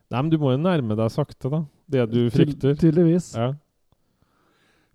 Nei, 0.08 0.22
men 0.22 0.30
du 0.32 0.38
må 0.40 0.54
jo 0.54 0.60
nærme 0.62 0.96
deg 0.96 1.12
sakte, 1.12 1.52
da. 1.52 1.64
Det 1.88 2.06
du 2.12 2.20
Ty- 2.30 2.36
frykter. 2.38 2.76
Tydeligvis. 2.80 3.34
Ja. 3.36 3.54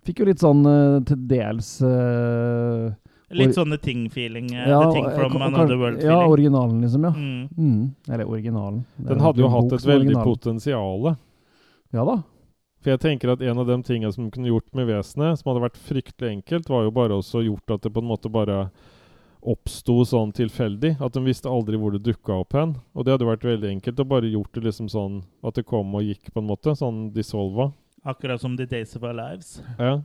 Fikk 0.03 0.19
jo 0.19 0.27
litt 0.27 0.41
sånn 0.43 0.65
øh, 0.67 0.97
til 1.07 1.21
dels 1.29 1.77
uh, 1.85 2.91
Litt 3.33 3.55
sånne 3.55 3.77
ting-feeling. 3.81 4.49
eh, 4.51 4.67
ja, 4.67 4.81
the 4.83 4.91
Thing 4.91 5.07
from 5.15 5.37
og- 5.39 6.01
ja, 6.03 6.17
originalen, 6.27 6.81
liksom, 6.83 7.03
ja. 7.07 7.13
mm. 7.15 7.49
Mm. 7.57 7.95
Eller 8.11 8.25
originalen. 8.29 8.85
Den 8.97 9.19
hadde 9.23 9.41
jo 9.41 9.49
hatt 9.49 9.73
et 9.73 9.87
veldig 9.87 10.17
potensial. 10.23 11.15
Ja 11.93 12.05
da. 12.05 12.21
For 12.83 12.91
jeg 12.91 12.99
tenker 12.99 13.31
at 13.31 13.41
en 13.41 13.57
av 13.61 13.67
de 13.69 13.77
tingene 13.81 14.11
som 14.11 14.29
kunne 14.29 14.49
gjort 14.51 14.67
med 14.75 14.89
vesenet, 14.89 15.39
som 15.39 15.53
hadde 15.53 15.63
vært 15.63 15.79
fryktelig 15.79 16.33
enkelt, 16.33 16.67
var 16.69 16.83
jo 16.83 16.91
bare 16.91 17.15
også 17.15 17.45
gjort 17.45 17.77
at 17.77 17.81
det 17.85 17.93
på 17.93 18.03
en 18.03 18.09
måte 18.09 18.29
bare 18.29 18.57
oppsto 19.45 19.99
sånn 20.07 20.31
tilfeldig. 20.35 20.95
At 21.03 21.13
de 21.17 21.23
visste 21.25 21.49
aldri 21.51 21.77
hvor 21.79 21.91
det 21.95 22.03
dukka 22.05 22.39
opp 22.43 22.53
hen. 22.57 22.75
Og 22.95 23.05
det 23.05 23.13
hadde 23.15 23.27
vært 23.27 23.43
veldig 23.47 23.69
enkelt 23.75 23.99
å 23.99 24.07
bare 24.07 24.31
gjort 24.31 24.53
det 24.55 24.63
liksom 24.69 24.89
sånn 24.91 25.21
at 25.43 25.55
det 25.59 25.65
kom 25.69 25.93
og 25.95 26.03
gikk, 26.07 26.31
på 26.33 26.39
en 26.43 26.47
måte. 26.49 26.75
Sånn 26.79 27.11
dissolva. 27.15 27.71
Akkurat 28.05 28.41
som 28.41 28.57
The 28.59 28.65
Days 28.67 28.95
of 28.97 29.03
Our 29.07 29.13
Lives. 29.15 29.61
Ja. 29.79 30.01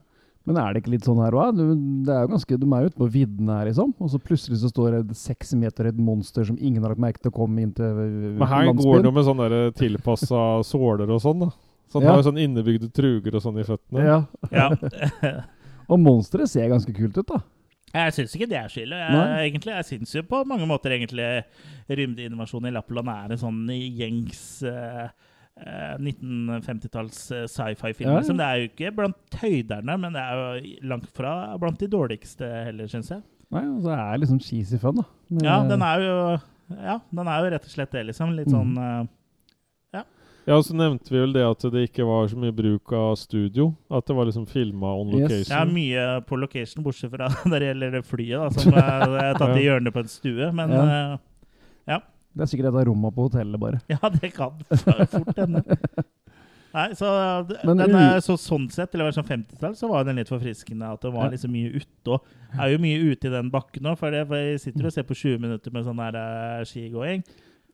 Men 0.48 0.56
er 0.56 0.72
det 0.72 0.80
ikke 0.80 0.92
litt 0.94 1.04
sånn 1.04 1.18
her 1.20 1.34
òg? 1.36 1.58
Det 2.06 2.12
er 2.14 2.22
jo 2.24 2.30
ganske, 2.32 2.56
de 2.56 2.68
er 2.72 2.84
jo 2.84 2.88
ute 2.92 3.00
på 3.02 3.08
viddene 3.12 3.56
her, 3.58 3.66
liksom. 3.68 3.90
Og 4.00 4.08
så 4.14 4.20
plutselig 4.22 4.60
så 4.62 4.70
står 4.72 4.94
det 5.02 5.16
seks 5.18 5.50
meter 5.60 5.90
et 5.90 5.98
monster 6.00 6.46
som 6.48 6.56
ingen 6.56 6.80
har 6.86 6.94
lagt 6.94 7.02
merke 7.04 7.20
til 7.20 7.32
å 7.32 7.36
komme 7.36 7.60
inn 7.66 7.72
til 7.76 7.84
landsbyen. 7.84 8.38
Men 8.38 8.48
her 8.54 8.70
går 8.78 9.02
det 9.02 9.10
jo 9.10 9.16
med 9.18 9.26
sånne 9.28 9.48
tilpassa 9.76 10.40
såler 10.70 11.10
og 11.12 11.20
sånn, 11.26 11.44
da. 11.44 11.50
Så 11.88 11.98
han 12.00 12.06
Ja. 12.06 12.14
har 12.14 12.22
jo 12.22 12.28
sånn 12.30 12.40
innebygde 12.40 12.88
truger 12.92 13.36
og 13.36 13.42
sånn 13.44 13.60
i 13.60 13.66
føttene. 13.68 14.04
Ja. 14.04 14.18
Ja. 14.52 14.70
Og 15.92 16.00
monsteret 16.00 16.48
ser 16.52 16.68
ganske 16.68 16.92
kult 16.96 17.16
ut, 17.16 17.26
da. 17.28 17.42
Jeg 17.94 18.12
syns 18.12 18.34
ikke 18.36 18.48
det 18.50 18.58
er 18.60 18.68
så 18.68 18.82
ille. 18.82 18.96
Jeg, 19.00 19.50
egentlig, 19.52 19.72
jeg 19.74 19.84
syns 19.88 20.14
jo 20.18 20.22
på 20.28 20.42
mange 20.48 20.66
måter 20.68 20.92
egentlig 20.92 21.28
rymdinnovasjon 21.88 22.68
i 22.68 22.72
Lappland 22.74 23.08
er 23.08 23.32
en 23.32 23.40
sånn 23.40 23.62
gjengs 23.72 24.42
eh, 24.68 25.06
eh, 25.56 25.94
1950-talls 25.96 27.20
eh, 27.32 27.46
sci-fi-film. 27.48 28.10
Ja, 28.10 28.14
ja. 28.14 28.20
liksom. 28.20 28.38
Det 28.40 28.46
er 28.48 28.60
jo 28.62 28.68
ikke 28.70 28.92
blant 28.98 29.38
høyderne, 29.42 29.96
men 30.04 30.16
det 30.16 30.22
er 30.24 30.42
jo 30.42 30.76
langt 30.92 31.08
fra 31.16 31.32
blant 31.60 31.80
de 31.80 31.88
dårligste 31.92 32.48
heller, 32.68 32.90
syns 32.92 33.12
jeg. 33.14 33.24
Nei, 33.54 33.64
og 33.72 33.80
så 33.86 33.94
er 33.96 34.04
det 34.12 34.22
liksom 34.26 34.40
cheesy 34.44 34.76
fun, 34.82 35.00
da. 35.00 35.06
Men 35.32 35.46
Ja, 35.48 35.58
den 35.64 35.84
er 35.86 36.04
jo 36.04 36.16
ja, 36.68 36.98
den 37.16 37.28
er 37.32 37.38
jo 37.46 37.52
rett 37.54 37.64
og 37.64 37.72
slett 37.72 37.94
det, 37.96 38.02
liksom. 38.10 38.34
Litt 38.36 38.50
Mm. 38.52 38.58
sånn 38.58 38.74
eh, 38.84 39.06
Ja, 40.48 40.56
og 40.56 40.64
så 40.64 40.72
nevnte 40.78 41.12
vi 41.12 41.20
vel 41.20 41.34
det 41.36 41.42
at 41.44 41.64
det 41.74 41.82
ikke 41.90 42.06
var 42.08 42.28
så 42.32 42.38
mye 42.40 42.54
bruk 42.56 42.92
av 42.96 43.14
studio. 43.20 43.66
At 43.92 44.06
det 44.08 44.14
var 44.16 44.24
liksom 44.30 44.46
filma 44.48 44.94
on 44.96 45.10
location. 45.12 45.50
Det 45.50 45.58
er 45.60 45.72
mye 45.74 46.04
på 46.24 46.38
location, 46.40 46.82
bortsett 46.86 47.12
fra 47.12 47.28
når 47.50 47.58
det 47.60 47.66
gjelder 47.68 47.96
det 47.98 48.04
flyet, 48.08 48.38
da, 48.40 48.50
som 48.64 48.78
er, 48.80 49.16
er 49.28 49.40
tatt 49.42 49.56
i 49.60 49.66
hjørnet 49.66 49.92
på 49.92 50.00
en 50.06 50.08
stue. 50.12 50.52
Men 50.56 50.72
Ja. 50.78 50.84
eh, 51.92 51.98
Det 52.38 52.44
er 52.44 52.50
sikkert 52.52 52.68
et 52.70 52.76
av 52.80 52.86
rommene 52.86 53.10
på 53.16 53.24
hotellet, 53.28 53.58
bare. 53.60 53.80
Ja, 53.92 54.08
det 54.14 54.28
kan 54.36 54.56
fort 54.70 55.36
hende. 55.40 55.62
Nei, 56.68 56.84
så, 56.94 57.08
den, 57.48 57.80
den, 57.80 57.94
er- 57.96 58.20
så 58.22 58.36
sånn 58.38 58.66
sett, 58.70 58.92
eller 58.94 59.10
sånn 59.16 59.24
50-tall, 59.26 59.74
så 59.74 59.88
var 59.90 60.04
den 60.06 60.20
litt 60.20 60.28
forfriskende. 60.30 60.90
At 60.94 61.02
det 61.02 61.10
var 61.14 61.26
Ja. 61.26 61.32
liksom 61.34 61.50
mye 61.56 61.72
ute. 61.80 62.12
Og 62.14 62.60
er 62.60 62.72
jo 62.74 62.78
mye 62.84 63.00
ute 63.10 63.26
i 63.28 63.32
den 63.34 63.48
bakken 63.50 63.82
nå, 63.88 63.96
for, 63.98 64.12
jeg 64.14 64.60
sitter 64.62 64.86
og 64.86 64.92
ser 64.94 65.06
på 65.08 65.16
20 65.16 65.40
minutter 65.44 65.74
med 65.74 65.84
sånn 65.88 66.00
der 66.00 66.16
uh, 66.20 66.64
skigåing. 66.68 67.24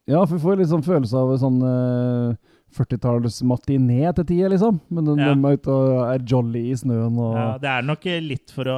Ja, 0.06 0.22
for 0.24 0.36
vi 0.36 0.42
får 0.46 0.58
litt 0.62 0.70
sånn 0.70 0.84
følelse 0.86 1.16
av 1.20 1.34
sånn 1.42 1.58
uh, 1.66 2.34
40-talls 2.74 3.40
matiné 3.46 4.12
til 4.14 4.24
tider, 4.28 4.50
liksom. 4.52 4.80
Men 4.90 5.04
den, 5.08 5.18
Ja. 5.22 5.34
de 5.34 5.46
er 5.46 5.56
ute 5.58 5.70
og 5.70 6.14
er 6.14 6.18
jolly 6.26 6.64
i 6.70 6.74
snøen 6.74 7.16
og 7.18 7.34
Ja, 7.38 7.58
det 7.58 7.70
er 7.70 7.82
nok 7.82 8.04
litt 8.04 8.50
for 8.50 8.64
å 8.64 8.76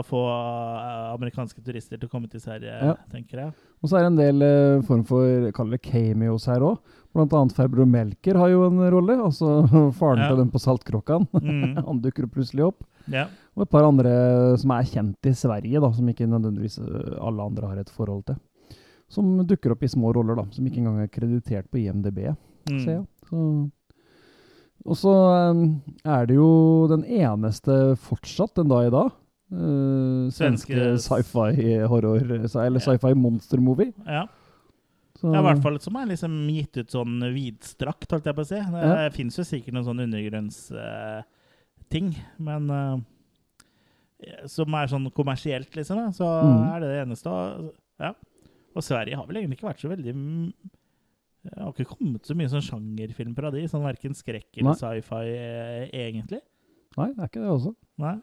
å 0.00 0.02
få 0.04 0.20
eh, 0.26 1.14
amerikanske 1.14 1.62
turister 1.64 1.98
til 1.98 2.08
å 2.08 2.12
komme 2.12 2.28
til 2.30 2.40
Sverige, 2.40 2.74
Ja. 2.82 2.94
tenker 3.12 3.38
jeg. 3.46 3.52
Og 3.82 3.88
så 3.90 3.96
er 3.98 4.02
det 4.04 4.12
en 4.12 4.16
del 4.16 4.42
eh, 4.42 4.82
form 4.82 5.04
for 5.04 5.50
kaller 5.52 5.76
det 5.78 5.82
cameos 5.82 6.46
her 6.46 6.60
òg. 6.60 6.78
Blant 7.14 7.32
annet 7.32 7.54
Ferbro 7.56 7.86
Melker 7.86 8.36
har 8.36 8.48
jo 8.50 8.66
en 8.66 8.78
rolle. 8.92 9.16
Altså 9.24 9.64
faren 9.98 10.18
Ja. 10.18 10.28
til 10.28 10.36
den 10.42 10.50
på 10.50 10.60
Saltkråkan. 10.60 11.28
Mm. 11.32 11.76
Han 11.86 12.00
dukker 12.02 12.26
plutselig 12.28 12.66
opp. 12.66 12.82
Ja. 13.08 13.28
Og 13.56 13.62
et 13.62 13.70
par 13.70 13.84
andre 13.86 14.56
som 14.58 14.70
er 14.72 14.82
kjent 14.82 15.16
i 15.24 15.32
Sverige, 15.32 15.80
da, 15.80 15.90
som 15.92 16.06
ikke 16.08 16.26
nødvendigvis 16.28 16.78
eh, 16.82 17.16
alle 17.22 17.40
andre 17.46 17.68
har 17.68 17.78
et 17.78 17.88
forhold 17.90 18.26
til. 18.26 18.36
Som 19.08 19.36
dukker 19.46 19.70
opp 19.72 19.82
i 19.86 19.86
små 19.88 20.12
roller, 20.12 20.34
da, 20.34 20.44
som 20.50 20.66
ikke 20.66 20.80
engang 20.82 21.00
er 21.04 21.06
kreditert 21.08 21.70
på 21.70 21.78
IMDb. 21.78 22.34
Mm. 22.68 22.80
Så 22.82 22.86
jeg. 22.90 23.04
Så. 23.28 23.70
Og 24.86 24.94
så 24.96 25.12
eh, 25.34 25.54
er 26.04 26.26
det 26.26 26.36
jo 26.36 26.86
den 26.88 27.02
eneste 27.04 27.96
fortsatt 27.98 28.54
den 28.54 28.68
dag 28.70 28.86
i 28.86 28.90
dag. 28.94 29.10
Uh, 29.46 30.26
svenske 30.34 30.74
Svenske- 30.74 31.22
sci-fi-horror, 31.22 32.18
eller 32.24 32.46
Ja. 32.46 32.78
sci-fi-monster-movie. 32.82 33.92
ja. 34.06 34.26
Så- 35.16 35.32
Ja, 35.32 35.38
i 35.40 35.44
hvert 35.46 35.62
fall 35.62 35.78
som 35.80 35.96
er 35.96 36.06
liksom 36.10 36.46
gitt 36.50 36.76
ut 36.76 36.90
sånn 36.90 37.20
vidstrakt, 37.32 38.10
holdt 38.10 38.24
jeg 38.26 38.34
på 38.36 38.40
å 38.42 38.46
si. 38.46 38.54
Det 38.56 38.72
Ja. 38.84 39.08
fins 39.08 39.36
jo 39.38 39.44
sikkert 39.44 39.72
noen 39.72 39.84
sånn 39.86 40.00
undergrunnsting, 40.04 42.14
men 42.38 42.70
uh, 42.70 42.98
Som 44.46 44.74
er 44.74 44.86
sånn 44.88 45.10
kommersielt, 45.12 45.70
liksom. 45.76 45.96
Da. 45.96 46.10
Så 46.10 46.24
Mm. 46.24 46.74
er 46.74 46.80
det 46.80 46.88
det 46.88 47.06
eneste. 47.06 47.26
Og, 47.30 47.72
ja. 48.00 48.12
og 48.74 48.82
Sverige 48.82 49.14
har 49.14 49.26
vel 49.26 49.36
egentlig 49.36 49.58
ikke 49.60 49.68
vært 49.72 49.80
så 49.80 49.88
veldig 49.94 50.14
Det 51.46 51.62
har 51.62 51.72
ikke 51.72 51.96
kommet 51.96 52.26
så 52.26 52.34
mye 52.36 52.48
sånn 52.50 52.64
sjangerfilm 52.66 53.34
fra 53.36 53.50
de, 53.54 53.62
sånn 53.70 53.84
verken 53.86 54.14
skrekk 54.18 54.58
eller 54.58 54.74
sci-fi, 54.74 55.24
eh, 55.32 55.88
egentlig. 55.92 56.40
Nei, 56.96 57.08
det 57.12 57.18
er 57.22 57.28
ikke 57.30 57.42
det 57.44 57.50
også. 57.54 57.74
Nei. 58.02 58.14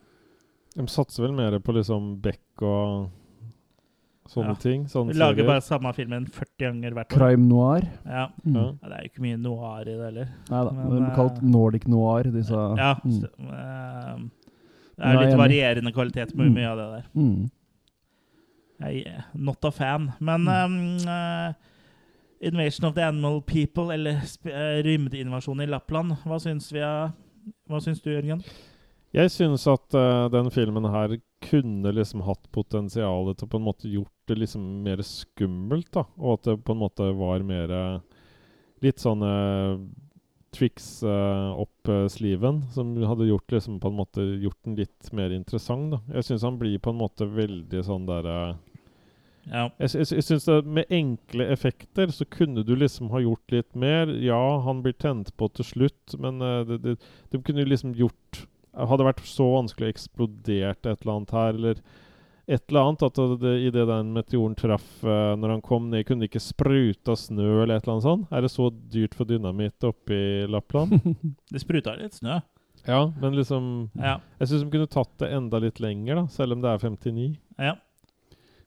De 0.75 0.85
satser 0.89 1.23
vel 1.27 1.33
mer 1.37 1.59
på 1.59 1.73
liksom 1.77 2.19
Beck 2.21 2.61
og 2.65 3.09
sånne 4.27 4.53
Ja. 4.55 4.59
ting. 4.63 4.85
Sånne 4.87 5.13
Vi 5.13 5.19
lager 5.19 5.35
serier. 5.43 5.47
bare 5.47 5.61
samme 5.61 5.93
filmen 5.93 6.25
40 6.25 6.57
ganger 6.57 6.91
hvert 6.93 7.11
år. 7.13 7.17
Crime 7.17 7.47
noir. 7.47 7.81
Ja. 8.05 8.27
Mm. 8.45 8.55
Ja. 8.55 8.63
Ja, 8.81 8.89
det 8.89 8.97
er 8.97 9.01
jo 9.03 9.09
ikke 9.11 9.21
mye 9.27 9.37
noir 9.39 9.81
i 9.81 9.83
det 9.85 10.05
heller. 10.07 10.29
Nei 10.49 10.63
da. 10.63 10.71
Men, 10.71 10.83
De 10.89 10.95
blir 10.97 11.09
eh, 11.11 11.15
kalt 11.15 11.41
Nordic 11.43 11.87
noir, 11.87 12.23
disse 12.23 12.51
Ja. 12.77 12.95
mm. 13.03 13.19
så, 13.19 13.29
eh, 13.39 14.15
det 14.95 15.03
er 15.03 15.05
Nei, 15.05 15.13
litt 15.13 15.29
jeg 15.29 15.33
er 15.33 15.43
varierende 15.43 15.93
kvalitet 15.93 16.35
med 16.35 16.47
Mm. 16.47 16.53
mye 16.55 16.67
av 16.71 16.77
det 16.77 16.87
der. 16.95 17.21
Mm. 17.21 17.51
Jeg 18.81 19.05
er 19.07 19.25
not 19.35 19.63
a 19.65 19.71
fan. 19.71 20.13
Men 20.19 20.41
Mm. 20.41 20.65
um, 20.65 21.07
eh, 21.07 21.53
Invasion 22.43 22.87
of 22.89 22.95
the 22.97 23.05
Animal 23.07 23.41
People, 23.47 23.93
eller 23.93 24.19
eh, 24.45 24.83
i 24.83 25.67
Lappland, 25.69 26.15
hva 26.25 26.39
syns 26.39 26.71
vi 26.73 26.83
Hva 26.83 27.79
syns 27.83 28.01
du, 28.03 28.11
Jørgen? 28.11 28.43
Jeg 29.13 29.29
syns 29.29 29.67
at 29.69 29.93
uh, 29.93 30.25
den 30.33 30.49
filmen 30.49 30.87
her 30.89 31.19
kunne 31.43 31.91
liksom 31.93 32.23
hatt 32.25 32.47
potensial 32.55 33.29
til 33.35 33.45
å 33.45 33.51
på 33.51 33.59
en 33.59 33.67
måte 33.67 33.91
gjort 33.91 34.31
det 34.31 34.39
liksom 34.39 34.63
mer 34.85 35.03
skummelt, 35.05 35.91
da. 35.93 36.07
Og 36.17 36.39
at 36.39 36.47
det 36.47 36.63
på 36.65 36.73
en 36.73 36.81
måte 36.81 37.11
var 37.19 37.45
mer 37.45 37.73
eh, 37.73 37.99
Litt 38.83 38.99
sånne 38.99 39.29
tricks 40.51 40.87
uh, 41.07 41.55
opp 41.55 41.87
uh, 41.87 42.03
sliven, 42.11 42.59
som 42.73 42.89
hadde 43.07 43.29
gjort 43.29 43.53
liksom 43.53 43.77
på 43.79 43.87
en 43.89 43.95
måte 43.95 44.25
gjort 44.43 44.59
den 44.67 44.75
litt 44.75 45.11
mer 45.15 45.31
interessant, 45.31 45.93
da. 45.93 46.01
Jeg 46.17 46.27
syns 46.27 46.43
han 46.43 46.57
blir 46.59 46.81
på 46.83 46.91
en 46.91 46.99
måte 46.99 47.29
veldig 47.29 47.83
sånn 47.87 48.09
derre 48.09 48.35
Ja. 49.49 49.67
Jeg, 49.81 49.91
jeg, 49.97 50.07
jeg 50.17 50.25
syns 50.27 50.47
det 50.47 50.57
med 50.77 50.93
enkle 50.93 51.47
effekter 51.51 52.13
så 52.15 52.25
kunne 52.31 52.63
du 52.65 52.73
liksom 52.79 53.11
ha 53.13 53.21
gjort 53.23 53.53
litt 53.53 53.75
mer. 53.75 54.11
Ja, 54.23 54.39
han 54.63 54.83
blir 54.85 54.95
tent 54.95 55.33
på 55.39 55.49
til 55.57 55.67
slutt, 55.67 56.15
men 56.19 56.39
uh, 56.43 56.61
det, 56.67 56.79
det, 56.83 56.95
de 57.33 57.41
kunne 57.43 57.65
jo 57.65 57.71
liksom 57.73 57.95
gjort 57.99 58.47
Hadde 58.73 59.05
vært 59.05 59.19
så 59.29 59.45
vanskelig 59.51 59.85
å 59.85 59.93
eksplodert 59.93 60.87
et 60.89 61.03
eller 61.03 61.11
annet 61.13 61.33
her, 61.35 61.57
eller 61.59 61.81
et 62.49 62.63
eller 62.71 62.87
annet 62.87 63.03
at 63.05 63.19
det, 63.19 63.35
det, 63.43 63.51
idet 63.67 63.83
den 63.85 64.09
meteoren 64.15 64.55
traff 64.57 64.87
uh, 65.05 65.35
når 65.37 65.53
han 65.53 65.61
kom 65.61 65.91
ned, 65.91 66.07
kunne 66.07 66.25
det 66.25 66.31
ikke 66.31 66.41
spruta 66.41 67.13
snø 67.13 67.61
eller 67.61 67.75
et 67.75 67.85
eller 67.85 67.93
annet 67.93 68.07
sånt? 68.07 68.33
Er 68.33 68.41
det 68.41 68.49
så 68.49 68.71
dyrt 68.73 69.13
for 69.13 69.29
dynamitt 69.29 69.85
oppe 69.85 70.17
i 70.17 70.25
Lappland? 70.49 70.97
Det 71.53 71.61
spruta 71.61 71.93
litt 71.99 72.17
snø. 72.17 72.39
ja, 72.89 72.99
men 73.21 73.37
liksom 73.37 73.69
Ja. 73.93 74.17
Jeg 74.41 74.49
syns 74.49 74.65
de 74.65 74.73
kunne 74.73 74.89
tatt 74.89 75.13
det 75.21 75.29
enda 75.37 75.61
litt 75.61 75.77
lenger, 75.83 76.23
da, 76.23 76.27
selv 76.33 76.57
om 76.57 76.65
det 76.65 76.73
er 76.73 76.81
59. 76.81 77.29
ja. 77.61 77.77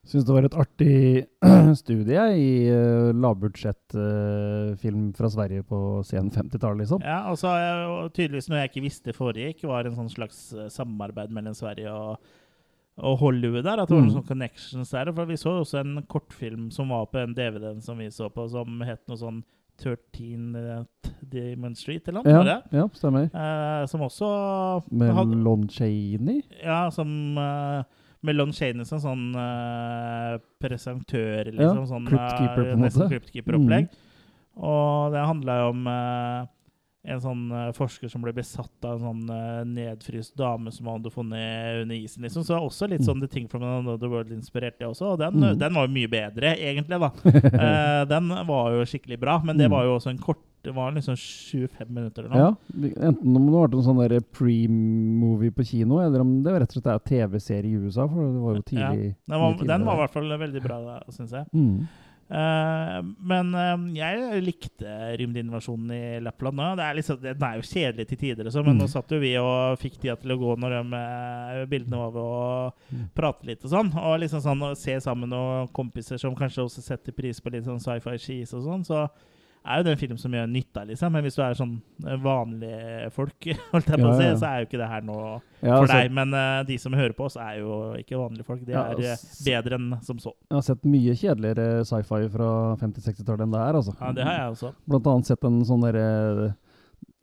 Syns 0.07 0.25
det 0.25 0.35
var 0.37 0.45
et 0.47 0.55
artig 0.55 1.27
studie 1.83 2.23
i 2.39 2.49
uh, 2.71 3.11
lavbudsjettfilm 3.91 5.13
fra 5.19 5.31
Sverige 5.33 5.65
på 5.67 5.81
sen 6.07 6.31
50-tallet, 6.31 6.85
liksom. 6.85 7.03
ja 7.05 7.25
og 7.31 7.39
så 7.41 7.51
har 7.51 7.61
jeg 7.65 7.81
jo 7.83 7.97
tydeligvis 8.15 8.49
noe 8.53 8.61
jeg 8.63 8.71
ikke 8.71 8.85
visste 8.87 9.15
foregikk, 9.17 9.65
var 9.69 9.89
en 9.89 9.97
sånn 9.99 10.13
slags 10.13 10.41
eh, 10.55 10.69
samarbeid 10.73 11.35
mellom 11.35 11.57
Sverige 11.59 11.91
og, 11.93 12.23
og 13.03 13.19
Hollywood 13.25 13.67
der. 13.67 13.83
At 13.83 13.89
det 13.91 13.97
var 13.97 14.03
Mm. 14.05 14.07
noen 14.09 14.17
sånne 14.21 14.31
connections 14.31 14.91
der. 14.95 15.11
For 15.17 15.29
vi 15.29 15.37
så 15.41 15.57
også 15.61 15.81
en 15.83 15.99
kortfilm 16.09 16.71
som 16.75 16.89
var 16.95 17.07
på 17.11 17.19
den 17.25 17.35
DVD-en 17.37 17.83
som 17.85 17.99
vi 17.99 18.07
så 18.15 18.31
på, 18.33 18.47
som 18.53 18.81
het 18.87 19.03
noe 19.11 19.19
sånn 19.21 19.43
13 19.77 20.87
Demon 21.29 21.75
Street, 21.77 22.07
eller 22.09 22.23
noe? 22.25 22.33
Ja, 22.33 22.45
det? 22.47 22.79
ja 22.79 22.87
stemmer. 22.97 23.27
Eh, 23.29 23.83
som 23.91 24.01
også 24.07 24.31
Med 24.91 25.13
hadde- 25.19 25.43
Lon 25.45 25.67
Chaney. 25.69 26.43
Ja, 26.63 26.87
som 26.95 27.11
uh, 27.37 27.83
med 28.27 28.37
Lon 28.37 28.53
Chaney 28.57 28.85
som 28.89 29.01
sånn 29.03 29.25
uh, 29.39 30.37
presentør, 30.63 31.47
Ja, 31.53 31.55
liksom. 31.61 31.87
sånn, 31.93 32.11
cryptkeeper, 32.11 32.61
på 32.63 32.67
eh, 32.67 32.75
en 32.75 32.85
måte. 32.85 33.09
Crypt 33.13 33.33
Keeper-opplegg. 33.33 33.89
Og 34.57 35.13
det 35.13 35.25
handla 35.29 35.57
jo 35.61 35.71
om 35.75 35.83
uh, 35.91 36.47
en 37.07 37.21
sånn 37.23 37.43
uh, 37.53 37.69
forsker 37.77 38.11
som 38.11 38.23
ble 38.25 38.33
besatt 38.35 38.87
av 38.89 38.97
en 38.97 39.05
sånn 39.05 39.29
uh, 39.31 39.61
nedfryst 39.69 40.35
dame 40.41 40.73
som 40.75 40.89
han 40.89 40.99
hadde 40.99 41.13
funnet 41.15 41.83
under 41.85 41.95
isen. 41.95 42.25
liksom. 42.27 42.43
Så 42.43 42.55
det 42.55 42.59
er 42.59 42.67
også 42.67 42.89
litt 42.91 43.05
Mm. 43.05 43.07
sånn 43.11 43.21
The 43.23 43.29
Thing 43.31 43.47
from 43.53 43.63
Another 43.63 44.09
World 44.11 44.33
inspirert 44.35 44.79
det 44.81 44.89
også. 44.89 45.13
Og 45.15 45.19
den, 45.21 45.35
Mm. 45.39 45.59
den 45.61 45.75
var 45.75 45.87
jo 45.87 45.93
mye 45.95 46.09
bedre, 46.11 46.57
egentlig, 46.57 46.99
da. 46.99 47.13
uh, 47.13 48.05
den 48.15 48.29
var 48.49 48.73
jo 48.73 48.83
skikkelig 48.89 49.21
bra, 49.21 49.39
men 49.45 49.57
det 49.57 49.69
Mm. 49.69 49.77
var 49.77 49.85
jo 49.85 49.97
også 50.01 50.11
en 50.11 50.19
kort 50.19 50.43
Det 50.67 50.75
var 50.75 50.95
liksom 50.97 51.17
25 51.17 51.91
minutter 51.95 52.27
eller 52.27 52.35
noe. 52.35 52.57
Ja, 52.83 52.91
enten 53.11 53.37
om 53.39 53.47
det 53.47 53.53
var 53.55 53.69
en 53.71 53.85
sånn 53.87 54.01
pre-movie 54.35 55.55
på 55.55 55.65
kino, 55.69 56.01
eller 56.03 56.25
om 56.25 56.41
det 56.45 56.57
rett 56.61 56.73
og 56.75 56.81
slett 56.81 56.91
er 56.95 57.05
TV-serie 57.13 57.71
i 57.71 57.85
USA, 57.87 58.09
for 58.11 58.27
det 58.27 58.43
var 58.43 58.59
jo 58.59 58.63
Ja, 58.65 58.67
tidlig. 58.73 59.15
Den 59.31 59.41
var, 59.41 59.63
den 59.71 59.87
var 59.87 59.95
i 59.95 60.03
hvert 60.05 60.17
fall 60.19 60.37
veldig 60.43 60.63
bra, 60.65 60.81
syns 61.15 61.33
jeg. 61.39 61.47
Mm. 61.55 61.87
Uh, 62.27 63.05
men 63.23 63.53
uh, 63.55 63.77
jeg 63.95 64.41
likte 64.43 64.95
rymdinvasjonen 65.21 65.93
i 65.95 66.01
Lappland. 66.25 66.57
nå. 66.59 66.73
Det 66.81 66.83
er 66.89 66.97
liksom, 66.99 67.21
den 67.23 67.45
er 67.47 67.61
jo 67.61 67.67
kjedelig 67.69 68.07
til 68.11 68.19
tider, 68.19 68.51
så, 68.51 68.65
men 68.67 68.75
Mm. 68.75 68.81
nå 68.83 68.89
satt 68.91 69.13
jo 69.15 69.21
vi 69.23 69.31
og 69.39 69.79
fikk 69.79 70.01
tida 70.03 70.17
til 70.19 70.35
å 70.35 70.39
gå 70.41 70.57
når 70.59 70.75
de 70.75 70.99
uh, 70.99 71.67
bildene 71.71 72.01
var 72.03 72.11
ved 72.17 72.23
å 72.25 72.73
Mm. 72.91 73.07
prate 73.15 73.47
litt 73.47 73.63
og 73.65 73.71
sånn. 73.71 73.93
Og 73.95 74.19
liksom 74.21 74.43
sånn 74.43 74.63
å 74.67 74.75
se 74.77 74.99
sammen 75.01 75.33
og 75.33 75.71
kompiser 75.73 76.19
som 76.19 76.35
kanskje 76.35 76.65
også 76.67 76.83
setter 76.83 77.13
pris 77.15 77.39
på 77.41 77.51
litt 77.55 77.65
sånn 77.65 77.79
sci-fi 77.81 78.19
skis 78.19 78.53
og 78.55 78.63
sånn, 78.67 78.83
så 78.85 79.09
er 79.67 79.81
jo 79.81 79.85
det 79.87 79.93
en 79.97 79.99
film 80.01 80.19
som 80.21 80.35
gjør 80.37 80.47
nytta, 80.51 80.85
liksom. 80.89 81.13
Men 81.13 81.25
hvis 81.27 81.37
du 81.37 81.43
er 81.43 81.57
sånn 81.59 81.73
eh, 82.07 82.19
vanlige 82.23 83.11
folk, 83.15 83.49
holdt 83.73 83.89
jeg 83.93 84.01
på 84.03 84.09
å 84.11 84.17
si, 84.19 84.29
så 84.41 84.49
er 84.51 84.61
jo 84.63 84.69
ikke 84.69 84.81
det 84.83 84.89
her 84.93 85.07
noe 85.09 85.25
Ja, 85.27 85.73
for 85.75 85.87
altså, 85.87 85.97
deg. 85.97 86.13
Men 86.21 86.37
uh, 86.37 86.61
de 86.69 86.77
som 86.83 86.95
hører 86.97 87.17
på 87.19 87.27
oss, 87.27 87.37
er 87.41 87.59
jo 87.63 87.79
ikke 87.99 88.21
vanlige 88.21 88.47
folk. 88.47 88.63
De 88.69 88.77
er 88.79 89.03
eh, 89.13 89.25
bedre 89.47 89.81
enn 89.81 89.89
som 90.07 90.21
så. 90.23 90.35
Jeg 90.51 90.59
har 90.59 90.67
sett 90.69 90.87
mye 90.87 91.17
kjedeligere 91.19 91.83
sci-fi 91.89 92.23
fra 92.37 92.51
50-60-tallet 92.85 93.47
enn 93.49 93.57
det 93.57 93.65
her, 93.65 93.81
altså. 93.83 93.97
Ja, 94.01 94.13
det 94.17 94.29
har 94.29 94.39
jeg 94.41 94.55
også. 94.55 94.73
Blant 94.87 95.11
annet 95.15 95.33
sett 95.33 95.45
en 95.51 95.59
sånn 95.67 95.85
derre 95.87 96.07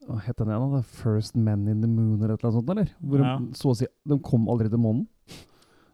Hva 0.04 0.20
het 0.26 0.36
den 0.42 0.50
igjen? 0.52 0.84
First 1.00 1.38
Men 1.40 1.68
in 1.72 1.80
the 1.80 1.88
Moon 1.88 2.18
eller 2.20 2.34
et 2.36 2.42
eller 2.44 2.50
annet 2.52 2.60
sånt? 2.60 2.72
eller? 2.74 2.90
Hvor 3.00 3.22
Ja. 3.24 3.36
de, 3.40 3.54
så 3.56 3.72
å 3.72 3.78
si, 3.80 3.88
de 4.12 4.18
kom 4.20 4.50
aldri 4.52 4.68
til 4.74 4.82
månen. 4.84 5.06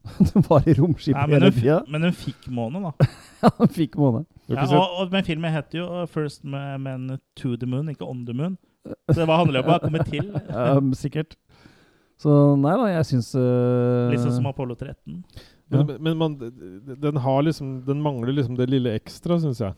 de 0.34 0.42
var 0.50 0.68
i 0.68 0.74
romskip 0.78 1.16
Ja, 1.16 1.26
hele 1.28 1.52
tida. 1.52 1.82
men 1.92 2.04
hun 2.08 2.16
fikk 2.16 2.48
måne, 2.54 2.82
da. 2.90 3.10
Ja, 3.44 3.50
hun 3.58 3.70
fikk 3.72 3.96
måne. 4.00 4.26
Ja, 4.52 4.66
og, 4.66 4.96
og, 5.00 5.12
men 5.14 5.24
filmen 5.24 5.54
heter 5.54 5.80
jo 5.80 5.86
uh, 5.88 6.08
'First 6.10 6.44
Men 6.44 7.20
to 7.40 7.56
the 7.56 7.68
Moon', 7.70 7.90
ikke 7.92 8.04
'On 8.08 8.26
the 8.26 8.34
Moon'. 8.34 8.58
Så 9.12 9.20
det 9.22 9.28
var 9.28 9.38
handler 9.44 9.60
jo 9.62 9.68
om 9.68 9.76
å 9.76 9.80
komme 9.84 10.04
til. 10.08 10.32
um, 10.80 10.94
sikkert. 10.98 11.36
Så 12.20 12.34
nei 12.60 12.74
da, 12.76 12.88
jeg 12.92 13.06
syns 13.14 13.30
uh, 13.38 14.10
Litt 14.12 14.24
sånn 14.24 14.40
som 14.42 14.50
Apollo 14.50 14.76
13. 14.76 15.24
Men, 15.70 15.80
Ja. 15.88 15.98
men 16.02 16.18
man, 16.18 16.34
den 16.98 17.18
har 17.22 17.44
liksom 17.46 17.86
Den 17.86 18.02
mangler 18.02 18.34
liksom 18.34 18.56
det 18.58 18.66
lille 18.72 18.96
ekstra, 18.98 19.38
syns 19.40 19.62
jeg. 19.62 19.76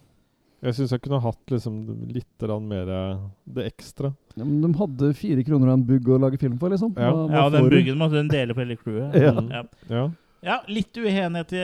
Jeg 0.62 0.76
syns 0.78 0.91
jeg 0.93 1.01
kunne 1.01 1.18
hatt 1.24 1.49
liksom 1.49 1.78
litt 2.14 2.43
mer 2.62 2.89
eh, 2.93 3.22
det 3.49 3.64
ekstra. 3.72 4.12
ja, 4.36 4.43
men 4.45 4.59
De 4.62 4.70
hadde 4.78 5.14
fire 5.18 5.43
kroner 5.43 5.72
av 5.72 5.80
en 5.80 5.86
bugg 5.88 6.05
å 6.14 6.20
lage 6.22 6.38
film 6.38 6.59
for, 6.62 6.70
liksom. 6.70 6.91
Ja. 6.97 7.09
Hva- 7.12 7.30
hva 7.30 7.39
Ja, 7.39 7.49
den 7.49 7.70
buggen 7.70 7.97
måtte 7.97 8.20
den 8.20 8.28
dele 8.30 8.53
på 8.53 8.62
hele 8.62 8.76
crewet. 8.78 9.16
Ja. 9.26 9.34
Ja. 9.49 9.64
Ja. 9.89 10.03
ja, 10.43 10.59
litt 10.68 10.93
uenighet 10.97 11.51
i, 11.57 11.64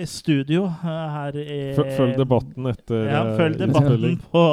i 0.00 0.06
studio 0.08 0.64
uh, 0.64 0.88
her 1.18 1.36
i 1.40 1.58
Følg, 1.76 1.92
følg 1.96 2.16
debatten 2.20 2.66
etter 2.72 3.04
Ja, 3.08 3.20
eh, 3.30 3.36
følg 3.38 3.58
debatten 3.60 4.18
på 4.32 4.44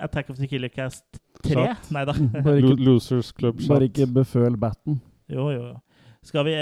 Attack 0.00 0.30
of 0.30 0.36
the 0.38 0.46
Killer 0.48 0.68
Cast 0.72 1.04
3. 1.44 1.54
Sant. 1.54 1.90
Nei 1.94 2.04
da. 2.08 2.14
Losers 2.88 3.32
Club 3.32 3.60
Chat. 3.60 3.68
bare 3.72 3.88
ikke 3.88 4.08
beføl 4.12 4.56
batten. 4.60 5.00
Jo, 5.30 5.48
jo. 5.54 5.70
jo. 5.72 5.76
Skal 6.26 6.44
vi 6.48 6.54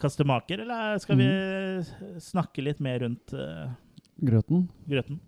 kaste 0.00 0.24
maker, 0.24 0.60
eller 0.64 0.98
skal 1.02 1.18
vi 1.18 1.26
Mm. 1.28 2.18
snakke 2.22 2.62
litt 2.62 2.80
mer 2.80 3.00
rundt 3.04 3.32
uh, 3.34 3.68
Grøten. 4.24 4.68
grøten? 4.88 5.18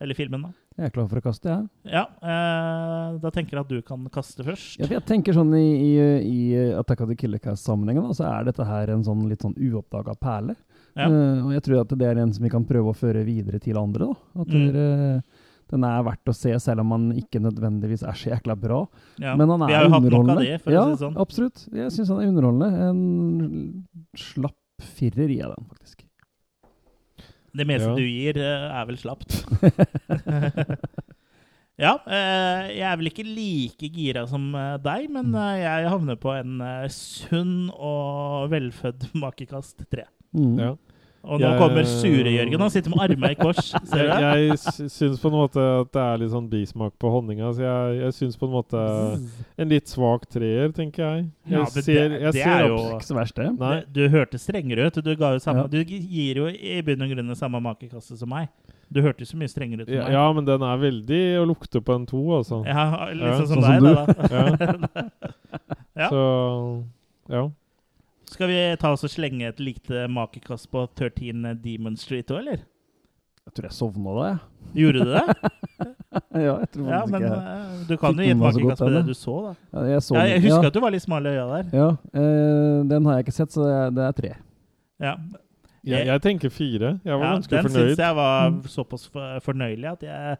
Eller 0.00 0.14
filmen, 0.16 0.42
da? 0.42 0.48
Jeg 0.78 0.86
er 0.86 0.90
klar 0.94 1.08
for 1.10 1.20
å 1.20 1.22
kaste, 1.22 1.44
jeg. 1.44 1.92
Ja, 1.92 2.06
eh, 2.24 3.18
da 3.20 3.30
tenker 3.30 3.50
jeg 3.58 3.60
at 3.60 3.68
du 3.68 3.82
kan 3.82 4.06
kaste 4.08 4.42
først. 4.46 4.78
Ja, 4.80 4.86
jeg 4.86 5.04
tenker 5.04 5.34
sånn 5.36 5.52
i, 5.58 5.66
i, 5.76 5.92
i 6.24 6.72
Attack 6.78 7.02
of 7.04 7.08
the 7.10 7.16
Killer 7.20 7.38
Cast-sammenhengen, 7.38 8.08
så 8.16 8.24
er 8.30 8.44
dette 8.48 8.64
her 8.64 8.88
en 8.94 9.04
sånn 9.04 9.26
litt 9.28 9.42
sånn 9.44 9.54
uoppdaga 9.60 10.14
perle. 10.18 10.56
Ja. 10.96 11.06
Uh, 11.06 11.44
og 11.46 11.52
jeg 11.52 11.62
tror 11.66 11.82
at 11.82 11.92
det 12.00 12.08
er 12.08 12.18
en 12.22 12.32
som 12.32 12.42
vi 12.42 12.48
kan 12.50 12.64
prøve 12.64 12.90
å 12.94 12.96
føre 12.96 13.22
videre 13.28 13.60
til 13.60 13.76
andre. 13.78 14.08
da. 14.08 14.40
At 14.40 14.48
Mm. 14.48 14.72
dere, 14.72 15.22
den 15.70 15.84
er 15.84 16.02
verdt 16.02 16.24
å 16.32 16.34
se, 16.34 16.56
selv 16.58 16.80
om 16.80 16.90
han 16.96 17.12
ikke 17.12 17.38
nødvendigvis 17.44 18.02
er 18.02 18.16
så 18.16 18.30
jækla 18.32 18.56
bra. 18.58 18.80
Ja. 19.20 19.36
Men 19.36 19.48
han 19.52 19.60
Vi 19.68 19.72
er 19.74 19.76
har 19.76 19.84
jo 19.84 19.90
hatt 19.90 20.02
nok 20.02 20.12
av 20.12 20.18
underholdende. 20.18 20.48
det, 20.48 20.60
for 20.64 20.72
ja, 20.72 20.80
å 20.80 20.84
si 20.86 20.96
det 20.96 21.04
sånn. 21.04 21.20
absolutt. 21.20 21.68
Jeg 21.76 21.92
syns 21.92 22.08
han 22.08 22.22
er 22.24 22.32
underholdende. 22.32 22.88
En 22.88 23.84
slapp 24.16 24.56
firer 24.80 25.28
gir 25.28 25.44
jeg 25.44 25.52
den, 25.54 25.68
faktisk. 25.68 26.04
Det 27.56 27.66
meste 27.66 27.88
Ja. 27.90 27.96
du 27.96 28.02
gir, 28.06 28.36
eh, 28.38 28.80
er 28.80 28.84
vel 28.86 28.96
slapt. 29.00 29.40
ja, 31.80 31.94
eh, 32.06 32.68
jeg 32.76 32.84
er 32.86 32.96
vel 33.00 33.08
ikke 33.10 33.24
like 33.26 33.88
gira 33.94 34.26
som 34.30 34.50
eh, 34.54 34.76
deg, 34.84 35.08
Mm. 35.10 35.16
men 35.16 35.34
eh, 35.40 35.56
jeg 35.64 35.88
havner 35.90 36.16
på 36.20 36.30
en 36.36 36.60
sunn 36.92 37.70
og 37.74 38.50
velfødd 38.52 39.08
makekast 39.18 39.82
tre. 39.90 40.04
Mm. 40.36 40.54
Ja. 40.60 40.74
Og 41.22 41.38
nå 41.38 41.44
Jeg- 41.50 41.58
kommer 41.60 41.84
sure 41.84 42.30
Jørgen. 42.32 42.62
og 42.62 42.70
sitter 42.72 42.90
med 42.90 42.98
armene 43.04 43.30
i 43.30 43.34
kors. 43.34 43.66
Ser 43.90 43.96
du 43.98 44.08
Jeg, 44.08 44.20
det? 44.20 44.48
jeg 44.48 44.58
sy- 44.58 44.88
syns 44.88 45.20
på 45.20 45.28
en 45.28 45.36
måte 45.36 45.60
at 45.82 45.90
det 45.92 46.00
er 46.00 46.16
litt 46.22 46.30
sånn 46.32 46.48
bismak 46.48 46.92
på 46.98 47.10
honninga. 47.12 47.50
Så 47.52 47.60
jeg, 47.60 48.00
jeg 48.00 48.12
syns 48.16 48.36
på 48.40 48.46
en 48.48 48.54
måte 48.54 48.80
en 49.58 49.68
litt 49.68 49.86
svak 49.86 50.24
treer, 50.32 50.72
tenker 50.72 51.04
jeg. 51.04 51.26
Jeg 51.44 51.52
Ja, 51.52 51.58
men 51.58 51.66
ser, 51.84 52.08
det- 52.08 52.20
jeg 52.22 52.32
det 52.32 52.42
ser 52.42 52.48
er 52.56 52.66
jo- 52.68 52.96
Ikke 52.96 53.04
så 53.04 53.14
verst, 53.20 53.34
det. 53.36 53.58
Nei. 53.58 53.82
Du, 53.92 54.00
du 54.00 54.08
hørtes 54.08 54.40
strengere 54.48 54.86
ut. 54.86 54.94
Du, 55.04 55.14
ga 55.16 55.32
jo 55.36 55.38
samme, 55.44 55.62
Ja. 55.62 55.66
du 55.66 55.84
gir 55.84 56.34
jo 56.36 56.46
i 56.48 56.80
bunn 56.80 57.02
og 57.02 57.10
grunn 57.10 57.34
samme 57.36 57.60
makekasse 57.60 58.16
som 58.16 58.28
meg. 58.28 58.48
Du 58.90 59.02
hørtes 59.02 59.30
så 59.30 59.36
mye 59.36 59.46
strengere 59.48 59.82
ut 59.82 59.86
som 59.88 59.94
Ja, 59.94 60.02
meg. 60.04 60.12
ja, 60.12 60.32
men 60.32 60.44
den 60.46 60.62
er 60.62 60.76
veldig 60.78 61.22
å 61.38 61.46
lukte 61.46 61.80
på 61.84 61.94
en 61.94 62.06
to, 62.06 62.16
altså. 62.40 62.64
Ja, 62.66 63.06
liksom 63.12 63.20
Ja, 63.20 63.46
som 63.46 63.62
sånn 63.62 63.68
deg, 63.68 63.80
som 63.80 63.94
da. 63.94 64.06
da. 64.06 64.28
Ja. 64.34 65.10
Ja. 65.96 66.08
Så 66.08 66.84
Ja. 67.28 67.50
Skal 68.30 68.50
vi 68.50 68.58
ta 68.78 68.92
oss 68.94 69.02
og 69.06 69.10
slenge 69.10 69.48
et 69.50 69.58
lite 69.62 70.04
makekast 70.12 70.68
på 70.70 70.84
13 70.94 71.56
Demon 71.64 71.96
Street 71.98 72.30
òg, 72.30 72.38
eller? 72.44 72.60
Jeg 73.48 73.54
tror 73.56 73.66
jeg 73.66 73.74
sovna 73.74 74.12
da, 74.14 74.26
jeg. 74.28 74.38
Gjorde 74.78 75.00
du 75.02 75.10
det? 75.10 75.22
ja, 76.44 76.52
jeg 76.60 76.68
tror 76.76 76.90
Ja, 76.92 77.00
men 77.10 77.24
ikke 77.24 77.38
jeg 77.40 77.86
du 77.88 77.94
kan 77.98 78.20
jo 78.20 78.26
gi 78.28 78.30
et 78.30 78.38
makekast 78.38 78.82
på 78.84 78.90
det 78.94 79.00
du 79.08 79.14
så, 79.18 79.34
da. 79.48 79.52
ja, 79.74 79.84
jeg, 79.96 80.02
så 80.06 80.14
Ja, 80.18 80.24
jeg 80.30 80.42
husker 80.44 80.66
ja. 80.66 80.70
at 80.70 80.76
du 80.76 80.80
var 80.84 80.94
litt 80.94 81.02
smal 81.06 81.26
i 81.26 81.32
øya 81.32 81.46
der. 81.50 81.70
Ja, 81.80 81.88
eh, 82.20 82.76
den 82.92 83.08
har 83.08 83.16
jeg 83.18 83.24
ikke 83.26 83.34
sett, 83.40 83.54
så 83.56 83.64
det 83.66 83.72
er, 83.80 83.90
det 83.96 84.04
er 84.06 84.16
tre. 84.20 84.32
Ja, 85.00 85.14
Jeg, 85.90 86.06
jeg 86.10 86.22
tenker 86.22 86.52
fire. 86.52 86.90
Jeg 87.08 87.16
var 87.16 87.24
ja 87.24 87.32
ganske 87.38 87.56
Den 87.56 87.64
fornøyd. 87.66 87.88
syns 87.94 88.02
jeg 88.04 88.16
var 88.20 88.50
Mm. 88.50 88.62
såpass 88.68 89.06
fornøyelig 89.48 89.88
at 89.96 90.02
jeg, 90.04 90.38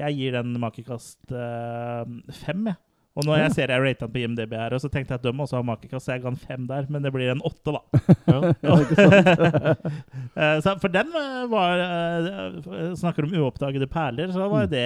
jeg 0.00 0.16
gir 0.18 0.32
den 0.40 0.54
makekast 0.62 1.20
øh, 1.36 2.14
fem, 2.32 2.66
jeg. 2.72 2.80
Og 3.14 3.22
når 3.28 3.36
jeg 3.44 3.50
ser 3.54 3.70
jeg 3.70 3.78
rata 3.84 4.08
på 4.10 4.18
IMDb 4.24 4.56
her, 4.58 4.74
og 4.74 4.80
så 4.82 4.88
tenkte 4.90 5.14
jeg 5.14 5.20
at 5.20 5.26
de 5.28 5.30
også 5.44 5.54
har 5.60 5.66
makekast, 5.68 6.02
så 6.08 6.16
jeg 6.16 6.22
ga 6.24 6.32
den 6.32 6.38
fem 6.40 6.64
der, 6.66 6.86
men 6.90 7.04
det 7.06 7.12
blir 7.14 7.28
en 7.30 7.42
åtte, 7.46 7.70
da. 7.76 7.82
Ja. 8.26 8.38
Ja, 8.66 8.78
ikke 8.82 8.96
sant? 8.98 9.84
Eh, 10.34 10.56
så 10.64 10.72
for 10.82 10.90
den 10.90 11.12
eh, 11.14 11.44
var 11.46 11.78
eh, 11.78 12.56
Snakker 12.98 13.22
om 13.28 13.34
uoppdagede 13.38 13.86
perler, 13.86 14.32
så 14.34 14.48
var 14.50 14.64
jo 14.64 14.70
det 14.72 14.82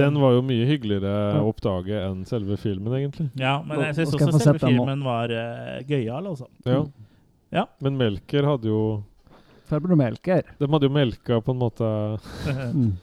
Den 0.00 0.16
var 0.18 0.34
jo 0.34 0.40
mye 0.42 0.66
hyggeligere 0.66 1.12
å 1.38 1.44
oppdage 1.52 2.00
enn 2.08 2.24
selve 2.26 2.56
filmen, 2.58 2.96
egentlig. 2.98 3.28
Ja, 3.38 3.60
men 3.62 3.78
jeg 3.86 3.94
syns 4.00 4.16
også 4.18 4.40
selve 4.42 4.58
filmen 4.64 5.04
var 5.06 5.30
uh, 5.30 5.78
gøyal, 5.86 6.26
altså. 6.32 6.48
Ja. 6.66 6.82
Ja. 7.54 7.64
Men 7.82 7.94
Melker 8.00 8.46
hadde 8.50 8.70
jo 8.72 8.80
Farbror 9.70 9.98
Melker. 10.02 10.42
De 10.58 10.66
hadde 10.66 10.88
jo 10.90 10.94
melka 10.98 11.38
på 11.46 11.54
en 11.54 11.60
måte 11.62 11.92
Mm. 12.74 12.96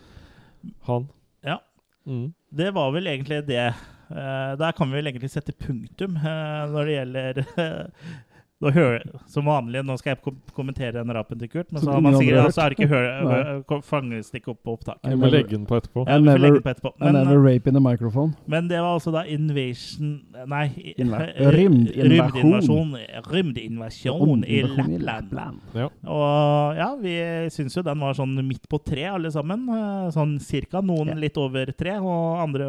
han. 0.89 1.07
Ja. 1.47 1.61
Mm. 2.03 2.33
Det 2.51 2.73
var 2.75 2.91
vel 2.91 3.07
egentlig 3.07 3.45
det. 3.47 3.69
Eh, 4.09 4.53
der 4.59 4.71
kan 4.71 4.87
vi 4.87 4.95
vel 4.95 5.09
egentlig 5.09 5.29
sette 5.33 5.51
punktum 5.51 6.15
eh, 6.15 6.63
når 6.71 6.87
det 6.87 6.93
gjelder 6.95 7.41
hører, 8.61 9.03
Som 9.29 9.45
vanlig, 9.45 9.83
nå 9.85 9.97
skal 9.99 10.15
jeg 10.15 10.33
kommentere 10.55 10.91
den 10.93 11.11
rapen 11.13 11.37
til 11.39 11.47
Kurt, 11.47 11.71
men 11.71 11.81
så 11.81 11.91
har 11.93 12.01
man 12.01 12.15
sikkert 12.17 12.45
altså, 12.45 12.61
har 12.61 12.71
ikke 12.73 12.87
hør, 12.89 13.81
fanges 13.85 14.31
det 14.31 14.41
ikke 14.41 14.51
opp 14.55 14.63
på 14.65 14.73
opptak. 14.77 14.97
Jeg 15.03 15.11
Vi 15.13 15.19
må 15.21 15.29
legge 15.29 15.49
den 15.53 15.65
på 15.69 15.77
etterpå. 15.77 16.05
Ja, 16.07 16.17
never- 16.17 16.39
legge 16.41 16.53
den 16.57 16.63
på 16.65 16.71
etterpå. 16.73 16.91
Men, 16.99 17.13
never 17.13 17.39
rape 17.45 17.67
in 17.67 17.73
the 17.73 17.79
microphone. 17.79 18.33
men 18.47 18.67
det 18.67 18.79
var 18.81 18.95
altså 18.97 19.11
da 19.13 19.23
Invasion 19.25 20.21
Nei, 20.47 20.93
eh, 20.97 21.51
rymdinvasjon. 21.53 22.97
rymdinvasjon. 23.31 24.43
I 24.47 24.61
Lappland. 24.99 25.59
Ja. 25.75 25.89
Og 26.07 26.75
ja, 26.77 26.95
vi 27.01 27.15
syns 27.53 27.75
jo 27.77 27.83
den 27.83 27.99
var 27.99 28.13
sånn 28.17 28.35
midt 28.47 28.67
på 28.69 28.79
tre, 28.83 29.05
alle 29.05 29.29
sammen. 29.31 29.67
Eh, 29.69 30.09
Sånn 30.17 30.39
cirka. 30.41 30.81
Noen 30.81 31.07
Ja. 31.09 31.13
litt 31.15 31.37
over 31.37 31.65
tre, 31.77 31.97
og 31.99 32.39
andre 32.41 32.63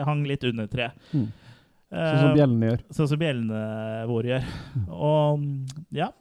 eh, 0.00 0.04
hang 0.04 0.24
litt 0.24 0.44
under 0.44 0.66
tre. 0.66 0.90
Mm. 1.12 1.28
Sånn 1.92 2.18
som 2.18 2.28
Eh, 2.30 2.36
bjellene 2.40 2.70
gjør. 2.72 2.80
Sånn 2.98 3.08
som 3.12 3.18
bjellene 3.20 4.06
våre 4.10 4.32
gjør. 4.34 4.46
Og 4.90 5.42
mm, 5.42 5.82
ja. 5.94 6.12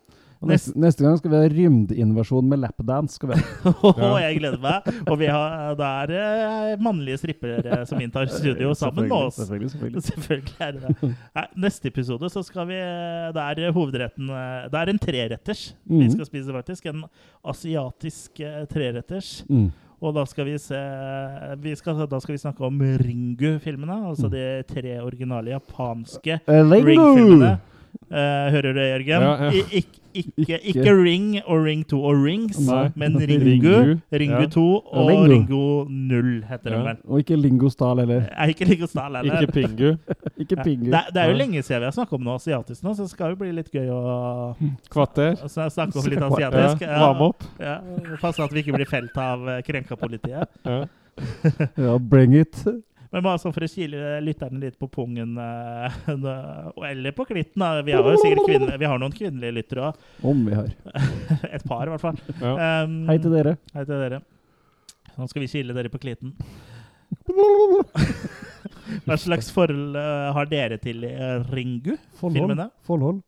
Og 0.43 0.49
neste, 0.51 0.73
neste 0.77 1.01
gang 1.01 1.15
skal 1.17 1.31
vi 1.31 1.37
ha 1.39 1.47
rymdinvasjon 1.49 2.49
med 2.51 2.59
lapdance. 2.61 3.15
Skal 3.17 3.31
vi 3.31 3.37
ha. 3.39 3.71
Og 4.11 4.17
jeg 4.19 4.35
gleder 4.41 4.59
meg. 4.61 4.89
Og 5.09 5.15
vi 5.17 5.29
har, 5.31 5.73
det 5.79 5.87
er 5.87 6.11
eh, 6.19 6.73
mannlige 6.85 7.21
strippere 7.23 7.79
som 7.89 8.03
inntar 8.03 8.27
studio 8.29 8.73
sammen 8.77 9.07
med 9.07 9.15
oss. 9.15 9.39
Selvfølgelig, 9.39 9.71
selvfølgelig. 9.73 10.03
Selvfølgelig 10.09 10.59
er 10.67 10.75
det 10.75 10.91
det. 10.99 11.09
Nei, 11.39 11.45
neste 11.65 11.89
episode 11.89 12.29
så 12.29 12.43
skal 12.45 12.67
vi 12.69 12.77
Det 13.39 13.45
er 13.47 13.73
hovedretten 13.73 14.29
eh, 14.29 14.67
Det 14.69 14.81
er 14.83 14.91
en 14.93 15.01
treretters 15.01 15.63
vi 15.87 16.03
Mhm. 16.03 16.13
skal 16.17 16.29
spise, 16.29 16.53
faktisk. 16.59 16.91
En 16.93 17.05
asiatisk 17.55 18.43
eh, 18.45 18.61
treretters. 18.69 19.39
Mm. 19.49 19.71
Og 20.03 20.15
da 20.15 20.25
skal 20.27 20.47
vi 20.49 20.57
se 20.59 20.79
vi 21.63 21.75
skal, 21.79 22.01
Da 22.11 22.19
skal 22.19 22.35
vi 22.35 22.41
snakke 22.41 22.65
om 22.67 22.81
Ringu-filmene. 22.81 24.01
Altså 24.09 24.29
de 24.31 24.63
tre 24.67 24.99
originale 25.01 25.55
japanske 25.55 26.39
Eh, 26.45 26.61
Ringo! 26.61 26.85
Ring-filmene. 26.85 27.53
Uh, 28.05 28.51
hører 28.51 28.73
du 28.73 28.79
det, 28.79 28.89
Jørgen? 28.91 29.23
Ja, 29.23 29.35
ja. 29.45 29.51
I, 29.55 29.79
ikke, 29.79 30.01
ikke, 30.15 30.59
Ikke. 30.71 30.93
Ring 31.03 31.25
og 31.45 31.63
Ring 31.65 31.83
2 31.89 31.99
og 32.09 32.23
Rings, 32.23 32.59
Nei. 32.67 32.89
men 32.95 33.17
Ringu. 33.31 33.45
Ringu. 33.45 33.99
Ringu 34.13 34.41
Ja. 34.41 34.47
2 34.55 34.63
og 34.85 35.09
Ringu. 35.09 35.27
Ringo 35.33 35.85
0, 35.89 36.43
heter 36.49 36.71
Ja. 36.71 36.77
den 36.77 36.85
vel. 36.89 36.97
Og 37.07 37.19
ikke 37.23 37.35
Lingostal 37.39 37.99
heller. 38.03 38.25
Nei, 38.39 38.47
ikke 38.53 38.65
Lingostal 38.69 39.15
heller. 39.19 39.41
Ikke 39.41 39.51
Pingu. 39.53 39.91
Ikke. 40.45 40.55
Pingu. 40.63 40.89
Det, 40.91 41.01
det 41.13 41.21
er 41.23 41.29
jo 41.31 41.37
lenge 41.39 41.61
siden 41.63 41.81
vi 41.81 41.85
har 41.91 41.95
snakket 41.95 42.13
om 42.19 42.25
noe 42.27 42.35
asiatisk 42.39 42.83
nå, 42.83 42.93
så 42.97 43.05
det 43.05 43.11
skal 43.13 43.33
jo 43.35 43.39
bli 43.39 43.51
litt 43.55 43.71
gøy 43.71 43.87
å 43.91 44.01
Kvarter. 44.91 45.35
snakke 45.47 45.99
om 45.99 46.09
litt 46.11 46.21
asiatisk. 46.27 46.81
Ja, 46.85 46.99
Varme 47.05 47.29
opp. 47.31 47.43
Ja, 47.59 47.77
Passe 48.21 48.43
at 48.43 48.51
vi 48.55 48.63
ikke 48.65 48.75
blir 48.77 48.89
felt 48.89 49.15
av 49.17 49.47
eh, 49.49 49.61
krenka 49.65 49.95
politiet. 49.99 50.49
Ja. 50.65 50.85
Ja, 51.79 51.97
bring 51.97 52.33
it. 52.35 52.57
Men 53.15 53.23
bare 53.23 53.39
sånn 53.39 53.53
for 53.55 53.63
å 53.63 53.67
kile 53.71 54.17
lytterne 54.19 54.59
litt 54.59 54.75
på 54.75 54.89
pungen, 54.91 55.37
eh, 55.39 55.93
eller 56.89 57.13
på 57.15 57.23
klitten. 57.29 57.61
da. 57.63 57.79
Vi 57.87 57.93
har 57.95 58.03
jo 58.03 58.17
sikkert 58.19 58.49
kvinne, 58.49 58.75
vi 58.81 58.89
har 58.91 58.99
noen 58.99 59.15
kvinnelige 59.15 59.55
lyttere 59.55 59.85
òg. 59.87 60.01
Om 60.27 60.41
vi 60.49 60.57
har. 60.57 60.73
Et 61.55 61.63
par, 61.63 61.87
i 61.87 61.93
hvert 61.93 62.03
fall. 62.03 62.19
Ja. 62.41 62.83
Um, 62.83 62.97
Hei 63.07 63.15
til 63.23 63.31
dere. 63.31 63.55
Hei 63.71 63.85
til 63.87 64.03
dere. 64.03 64.19
Nå 65.15 65.29
skal 65.31 65.45
vi 65.45 65.47
kile 65.53 65.77
dere 65.77 65.93
på 65.93 66.01
klitten. 66.03 66.35
Hva 69.07 69.15
slags 69.21 69.47
forhold 69.55 69.95
eh, 69.95 70.27
har 70.35 70.51
dere 70.51 70.81
til 70.83 71.07
Ringu-filmene? 71.55 72.67
Forhold. 72.83 73.23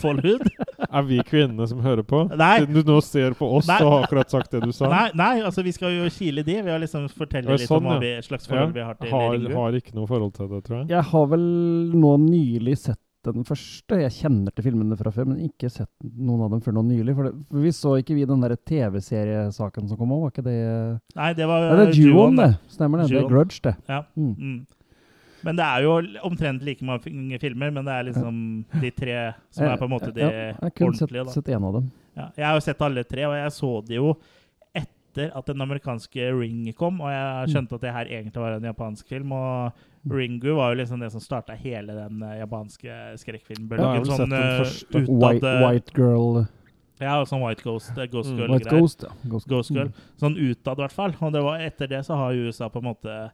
Forhold. 0.00 0.20
Follhud? 0.20 0.46
Er 0.90 1.04
vi 1.06 1.18
kvinnene 1.26 1.66
som 1.68 1.80
hører 1.84 2.04
på? 2.06 2.22
Nei. 2.36 2.54
Siden 2.62 2.76
du 2.80 2.92
nå 2.92 3.00
ser 3.04 3.36
på 3.38 3.48
oss 3.58 3.68
Nei. 3.70 3.78
og 3.84 3.92
har 3.92 4.06
akkurat 4.06 4.32
sagt 4.32 4.54
det 4.54 4.62
du 4.64 4.72
sa. 4.74 4.88
Nei, 4.90 5.04
nei, 5.18 5.34
altså 5.46 5.64
vi 5.66 5.74
skal 5.76 5.94
jo 5.94 6.08
kile 6.12 6.44
de. 6.46 6.56
Vi 6.66 6.72
har 6.72 6.80
liksom 6.82 7.06
fortelle 7.14 7.54
litt 7.54 7.68
sånn, 7.68 7.84
om 7.84 7.92
hva 7.92 7.98
ja. 7.98 8.02
vi, 8.02 8.14
slags 8.26 8.50
Ja. 8.50 8.64
vi 8.74 8.86
har 8.86 8.98
til 8.98 9.12
Har, 9.12 9.36
Ringu. 9.36 9.54
har 9.54 9.78
ikke 9.78 9.94
noe 9.98 10.10
forhold 10.10 10.34
til 10.36 10.50
det, 10.50 10.64
tror 10.66 10.80
jeg. 10.80 10.90
Jeg 10.96 11.06
har 11.12 11.30
vel 11.30 11.46
nå 11.94 12.16
nylig 12.24 12.76
sett 12.86 13.00
den 13.28 13.44
første. 13.44 13.98
Jeg 14.00 14.12
kjenner 14.16 14.54
til 14.56 14.64
filmene 14.64 14.96
fra 14.96 15.12
før, 15.12 15.28
men 15.28 15.44
ikke 15.44 15.68
sett 15.72 15.90
noen 16.02 16.46
av 16.46 16.54
dem 16.54 16.62
før 16.64 16.78
nå 16.78 16.84
nylig. 16.88 17.14
For, 17.18 17.28
det, 17.28 17.34
for 17.52 17.66
vi 17.66 17.72
så 17.76 17.94
ikke 18.00 18.16
vi 18.16 18.26
den 18.28 18.44
der 18.44 18.56
TV-seriesaken 18.56 19.90
som 19.90 20.00
kom 20.00 20.14
òg, 20.16 20.26
var 20.26 20.34
ikke 20.34 20.46
det 20.48 20.58
Nei, 21.18 21.32
det 21.36 21.48
var 21.50 21.68
Nei, 21.68 21.78
det 21.84 21.88
er 21.90 22.00
Juon, 22.00 22.40
det. 22.40 22.52
Stemmer 22.72 23.02
det. 23.02 23.10
Det 23.12 23.20
er 23.20 23.28
Grudge, 23.28 23.60
det. 23.66 23.76
Ja. 23.90 24.04
Mm. 24.16 24.34
Mm. 24.38 24.60
Men 25.44 25.56
det 25.56 25.64
er 25.64 25.82
jo 25.86 25.94
omtrent 26.28 26.62
like 26.62 26.84
mange 26.84 27.38
filmer, 27.40 27.70
men 27.72 27.84
det 27.84 27.94
er 27.94 28.04
liksom 28.10 28.42
de 28.80 28.90
tre 28.90 29.16
som 29.50 29.64
er 29.66 29.76
på 29.80 29.84
en 29.88 29.90
måte 29.94 30.12
de 30.14 30.20
Ja, 30.20 30.30
jeg 30.30 30.54
har 30.60 30.70
kun 30.70 30.92
sett, 30.94 31.08
ordentlige. 31.10 31.32
sett 31.34 31.48
en 31.48 31.64
av 31.64 31.72
dem. 31.78 31.90
Ja, 32.16 32.26
jeg 32.36 32.46
har 32.46 32.54
jo 32.58 32.60
sett 32.60 32.82
alle 32.82 33.04
tre, 33.04 33.24
og 33.26 33.34
jeg 33.38 33.52
så 33.56 33.70
det 33.86 33.96
jo 33.96 34.16
etter 34.74 35.30
at 35.34 35.46
den 35.46 35.60
amerikanske 35.64 36.26
Ring 36.40 36.72
kom, 36.78 37.00
og 37.00 37.10
jeg 37.10 37.54
skjønte 37.54 37.74
at 37.74 37.80
det 37.86 37.92
her 37.96 38.06
egentlig 38.06 38.42
var 38.44 38.52
en 38.58 38.68
japansk 38.68 39.08
film. 39.08 39.32
Og 39.32 39.72
Ringu 40.10 40.54
var 40.56 40.72
jo 40.74 40.78
liksom 40.82 41.00
det 41.02 41.10
som 41.12 41.20
starta 41.20 41.52
hele 41.58 41.92
den 41.96 42.22
eh, 42.22 42.38
japanske 42.40 43.00
skrekkfilmbølgen. 43.20 44.04
sett 44.06 44.16
sånn 44.16 44.32
av 44.32 45.10
White, 45.24 45.50
White 45.66 45.92
Girl 45.96 46.46
Ja, 47.00 47.18
sånn 47.24 47.40
White 47.42 47.64
Ghost, 47.64 47.96
eh, 47.98 48.06
Ghost 48.12 48.30
Mm. 48.30 48.38
Girl 48.38 48.52
White. 48.54 48.70
Ghost, 48.70 49.02
ja. 49.02 49.10
Ghost, 49.28 49.48
Ghost 49.48 49.70
Girl. 49.72 49.88
Mm. 49.88 50.08
Sånn 50.20 50.36
utad, 50.36 50.78
i 50.78 50.82
hvert 50.82 50.92
fall. 50.92 51.14
Og 51.20 51.32
det 51.32 51.42
var 51.42 51.58
etter 51.60 51.88
det 51.88 52.04
så 52.04 52.14
har 52.16 52.32
USA 52.34 52.68
på 52.68 52.78
en 52.82 52.84
måte 52.94 53.30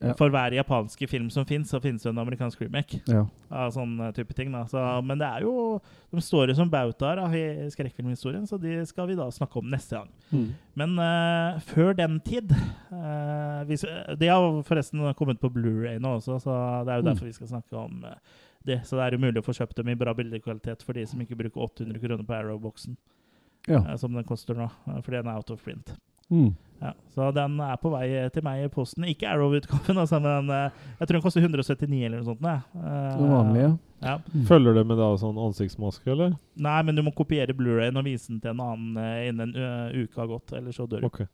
Ja. 0.00 0.12
For 0.14 0.30
hver 0.30 0.54
japanske 0.54 1.08
film 1.10 1.26
som 1.34 1.42
fins, 1.44 1.72
så 1.72 1.80
finnes 1.82 2.04
det 2.04 2.10
en 2.12 2.18
amerikansk 2.22 2.60
remake 2.62 3.00
Ja. 3.10 3.24
av 3.50 3.72
sånn 3.74 3.96
eh, 4.06 4.12
type 4.14 4.30
ting. 4.38 4.52
da. 4.54 4.60
Så, 4.70 4.78
men 5.02 5.18
det 5.18 5.26
er 5.26 5.42
jo 5.42 5.80
De 6.12 6.20
står 6.22 6.48
jo 6.52 6.54
som 6.54 6.70
bautaer 6.70 7.18
i 7.34 7.66
skrekkfilmhistorien, 7.74 8.46
så 8.46 8.60
de 8.62 8.76
skal 8.86 9.08
vi 9.10 9.16
da 9.18 9.26
snakke 9.34 9.58
om 9.58 9.66
neste 9.68 9.96
gang. 9.98 10.08
Mm. 10.30 10.46
Men 10.78 10.94
uh, 11.02 11.58
før 11.66 11.96
den 11.98 12.20
tid 12.20 12.54
uh, 12.92 13.64
vi, 13.66 13.76
De 14.16 14.30
har 14.30 14.62
forresten 14.62 15.02
kommet 15.18 15.40
på 15.42 15.50
Blu-ray 15.50 15.98
nå 15.98 16.14
også, 16.20 16.38
så 16.46 16.54
det 16.86 16.92
er 16.94 16.96
jo 17.02 17.02
Mm. 17.02 17.10
derfor 17.10 17.26
vi 17.26 17.32
skal 17.32 17.48
snakke 17.48 17.76
om 17.76 18.04
uh, 18.04 18.14
det. 18.64 18.80
Så 18.86 18.96
det 18.96 19.04
er 19.08 19.18
jo 19.18 19.24
mulig 19.26 19.42
å 19.42 19.46
få 19.50 19.52
kjøpt 19.58 19.76
dem 19.82 19.88
i 19.88 19.98
bra 19.98 20.14
bildekvalitet 20.14 20.82
for 20.86 20.92
de 20.94 21.06
som 21.06 21.20
ikke 21.20 21.36
bruker 21.42 21.60
800 21.60 21.98
kroner 21.98 22.22
på 22.24 22.34
Arrow-boksen, 22.38 22.96
ja. 23.68 23.80
Uh, 23.82 23.96
som 23.96 24.14
den 24.14 24.24
koster 24.24 24.54
nå, 24.54 24.70
for 25.02 25.10
den 25.10 25.26
er 25.26 25.34
out 25.42 25.50
of 25.50 25.62
print. 25.64 25.96
Mm. 26.30 26.50
Ja, 26.78 26.92
så 27.10 27.32
den 27.34 27.56
er 27.64 27.74
på 27.82 27.90
vei 27.90 28.04
til 28.30 28.44
meg 28.46 28.60
i 28.62 28.68
posten. 28.70 29.02
Ikke 29.10 29.26
Arrow-utgaven, 29.32 29.98
altså, 29.98 30.20
men 30.22 30.50
eh, 30.54 30.76
jeg 31.00 31.08
tror 31.08 31.16
den 31.18 31.24
koster 31.24 31.42
179 31.42 32.04
eller 32.06 32.20
noe 32.20 32.28
sånt. 32.28 32.44
Eh, 32.46 33.16
Det 33.18 33.30
vanlige. 33.32 33.70
Ja. 34.04 34.12
Mm. 34.30 34.44
Følger 34.46 34.76
det 34.78 34.84
med 34.86 35.00
da 35.00 35.08
sånn 35.18 35.40
ansiktsmaske, 35.42 36.06
eller? 36.14 36.36
Nei, 36.68 36.76
men 36.86 36.94
du 36.94 37.02
må 37.02 37.10
kopiere 37.18 37.56
Blu-rayen 37.58 37.98
og 37.98 38.06
vise 38.06 38.30
den 38.30 38.38
til 38.44 38.52
en 38.54 38.62
annen 38.62 39.00
eh, 39.02 39.24
innen 39.32 39.56
en 39.58 40.04
uke 40.04 40.20
har 40.22 40.30
gått. 40.30 40.52
eller 40.60 40.70
så 40.76 40.86
dør 40.86 41.02
du. 41.02 41.10
Ok. 41.10 41.24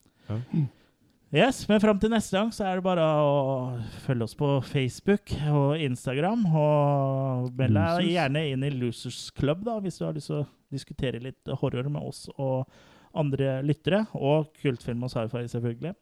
Yes, 1.34 1.64
Men 1.68 1.80
fram 1.82 1.98
til 1.98 2.12
neste 2.12 2.36
gang 2.38 2.50
så 2.54 2.62
er 2.68 2.78
det 2.78 2.84
bare 2.86 3.02
å 3.02 3.78
følge 4.04 4.22
oss 4.28 4.36
på 4.38 4.48
Facebook 4.68 5.32
og 5.50 5.80
Instagram. 5.82 6.44
Og 6.46 7.48
meld 7.58 7.74
deg 7.74 8.06
gjerne 8.12 8.44
inn 8.52 8.62
i 8.62 8.70
Losers 8.70 9.32
Club 9.34 9.64
da, 9.66 9.80
hvis 9.82 9.98
du 9.98 10.04
har 10.06 10.14
lyst 10.14 10.30
til 10.30 10.44
å 10.44 10.46
diskutere 10.72 11.20
litt 11.22 11.50
horror 11.60 11.90
med 11.90 12.06
oss 12.06 12.28
og 12.38 12.68
andre 13.14 13.62
lyttere. 13.62 14.06
Og 14.14 14.48
kultfilm 14.62 15.02
og 15.04 15.10
sci-fi, 15.10 15.44
selvfølgelig. 15.48 15.94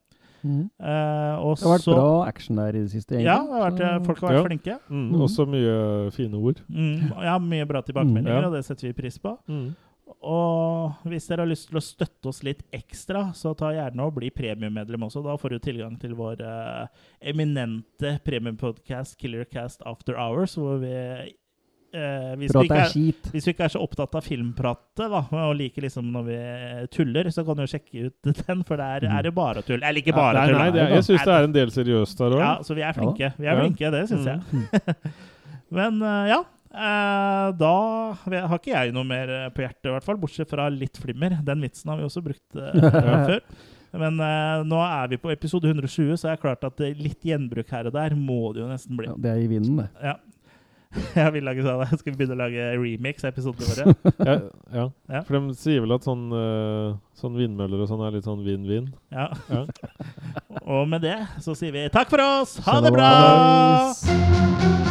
Mm. 0.43 0.65
Eh, 0.83 1.35
og 1.39 1.55
Det 1.57 1.63
har 1.69 1.79
vært 1.79 1.85
så- 1.85 1.95
bra 1.95 2.27
action 2.27 2.57
der 2.57 2.69
i 2.71 2.81
det 2.83 2.91
siste. 2.91 3.15
egentlig. 3.15 3.25
Ja, 3.31 3.43
det 3.43 3.53
har 3.53 3.71
vært, 3.71 3.81
eh, 3.81 4.05
folk 4.05 4.19
har 4.19 4.29
vært 4.31 4.43
Ja. 4.43 4.49
flinke. 4.49 4.81
Mm. 4.91 5.11
Mm. 5.13 5.21
Også 5.23 5.47
mye 5.47 6.11
fine 6.13 6.35
ord. 6.35 6.61
Mm, 6.69 7.23
ja, 7.23 7.39
mye 7.39 7.65
bra 7.69 7.81
tilbakemeldinger, 7.83 8.39
Mm, 8.39 8.43
ja. 8.43 8.49
og 8.49 8.53
det 8.55 8.65
setter 8.65 8.89
vi 8.89 8.93
pris 9.03 9.19
på. 9.19 9.39
Mm. 9.49 9.77
Og 10.23 10.95
hvis 11.07 11.27
dere 11.29 11.39
har 11.39 11.47
lyst 11.47 11.69
til 11.71 11.79
å 11.79 11.83
støtte 11.83 12.27
oss 12.29 12.43
litt 12.43 12.63
ekstra, 12.73 13.33
så 13.33 13.57
ta 13.57 13.67
gjerne 13.73 14.01
og 14.01 14.15
bli 14.17 14.31
premiummedlem 14.31 15.03
også. 15.07 15.23
Da 15.23 15.37
får 15.37 15.51
du 15.51 15.59
tilgang 15.61 15.99
til 15.99 16.15
vår 16.15 16.41
eh, 16.41 16.87
eminente 17.33 18.21
premiumpodcast 18.25 19.17
Killercast 19.19 19.81
After 19.87 20.15
Hours, 20.19 20.57
hvor 20.57 20.79
vi 20.81 21.33
eh, 21.95 22.33
hvis, 22.41 22.53
vi 22.57 22.69
er 22.69 22.81
er, 22.83 22.95
hvis 23.33 23.47
vi 23.49 23.53
ikke 23.55 23.67
er 23.69 23.73
så 23.75 23.83
opptatt 23.85 24.15
av 24.19 24.25
filmpratet 24.27 25.05
da, 25.13 25.21
og 25.45 25.53
liker 25.59 25.87
liksom 25.87 26.09
når 26.15 26.25
vi 26.29 26.39
tuller, 26.97 27.29
så 27.35 27.45
kan 27.47 27.59
du 27.59 27.65
jo 27.67 27.71
sjekke 27.75 28.07
ut 28.09 28.31
den, 28.47 28.65
for 28.69 28.81
der 28.81 29.07
er 29.09 29.27
det 29.29 29.35
bare 29.37 29.63
tull. 29.67 29.81
Eller 29.83 30.01
ikke 30.03 30.15
bare 30.17 30.41
nei, 30.41 30.47
tull. 30.51 30.59
nei, 30.63 30.71
det, 30.77 30.89
jeg 30.97 31.07
syns 31.11 31.27
det 31.29 31.37
er 31.37 31.49
en 31.51 31.55
del 31.59 31.75
seriøst 31.77 32.25
der 32.25 32.39
òg. 32.39 32.43
Ja, 32.45 32.55
så 32.67 32.79
vi 32.79 32.87
er 32.89 32.97
flinke. 32.99 33.33
Vi 33.39 33.47
er 33.47 33.53
Ja. 33.55 33.61
flinke, 33.63 33.93
det 33.95 34.03
syns 34.11 34.27
jeg. 34.33 35.13
Men 35.79 36.01
eh, 36.05 36.33
ja. 36.33 36.41
eh, 36.73 37.47
da 37.61 37.75
har 38.25 38.57
ikke 38.59 38.75
jeg 38.75 38.93
noe 38.97 39.07
mer 39.09 39.31
eh, 39.39 39.47
på 39.55 39.65
hjertet, 39.65 39.87
i 39.89 39.95
hvert 39.95 40.05
fall. 40.09 40.19
Bortsett 40.21 40.51
fra 40.53 40.67
litt 40.73 40.99
flimmer. 41.01 41.39
Den 41.45 41.63
vitsen 41.65 41.93
har 41.93 42.01
vi 42.01 42.09
også 42.09 42.25
brukt 42.25 42.59
eh, 42.61 42.91
før. 43.31 43.39
Men 44.03 44.17
eh, 44.25 44.63
nå 44.69 44.79
er 44.85 45.11
vi 45.13 45.19
på 45.21 45.29
episode 45.33 45.69
120, 45.69 46.15
så 46.21 46.31
er 46.31 46.37
det 46.39 46.43
klart 46.45 46.63
at 46.65 46.79
eh, 46.85 46.95
litt 46.97 47.25
gjenbruk 47.29 47.69
her 47.75 47.89
og 47.91 47.97
der 47.97 48.15
må 48.17 48.39
det 48.57 48.63
jo 48.63 48.69
nesten 48.71 48.97
bli. 48.97 49.09
Ja, 49.11 49.17
det 49.21 49.33
er 49.35 49.43
i 49.43 49.49
vinden, 49.51 49.83
det. 49.83 49.89
Ja. 50.01 50.15
Jeg 51.17 51.33
vil 51.35 51.47
lage 51.47 51.65
sånn, 51.65 51.83
Skal 52.01 52.13
vi 52.13 52.19
begynne 52.21 52.37
å 52.37 52.43
lage 52.43 52.69
remix 52.81 53.25
av 53.25 53.33
episodene 53.33 53.69
våre? 53.71 53.95
Ja, 54.29 54.37
ja. 54.73 54.87
Ja. 55.13 55.23
For 55.27 55.39
de 55.39 55.57
sier 55.59 55.85
vel 55.85 55.97
at 55.97 56.07
sånn, 56.07 56.29
eh, 56.37 56.93
sånn 57.19 57.39
vindmøller 57.39 57.85
og 57.85 57.91
sånn 57.91 58.05
er 58.07 58.17
litt 58.17 58.29
sånn 58.29 58.45
vinn-vinn. 58.47 58.93
Ja. 59.15 59.31
Ja. 59.53 59.65
Og 60.63 60.87
med 60.91 61.05
det 61.05 61.19
så 61.45 61.57
sier 61.59 61.75
vi 61.75 61.89
takk 61.93 62.13
for 62.13 62.23
oss! 62.25 62.59
Ha 62.69 62.81
det 62.85 62.95
bra! 62.95 64.82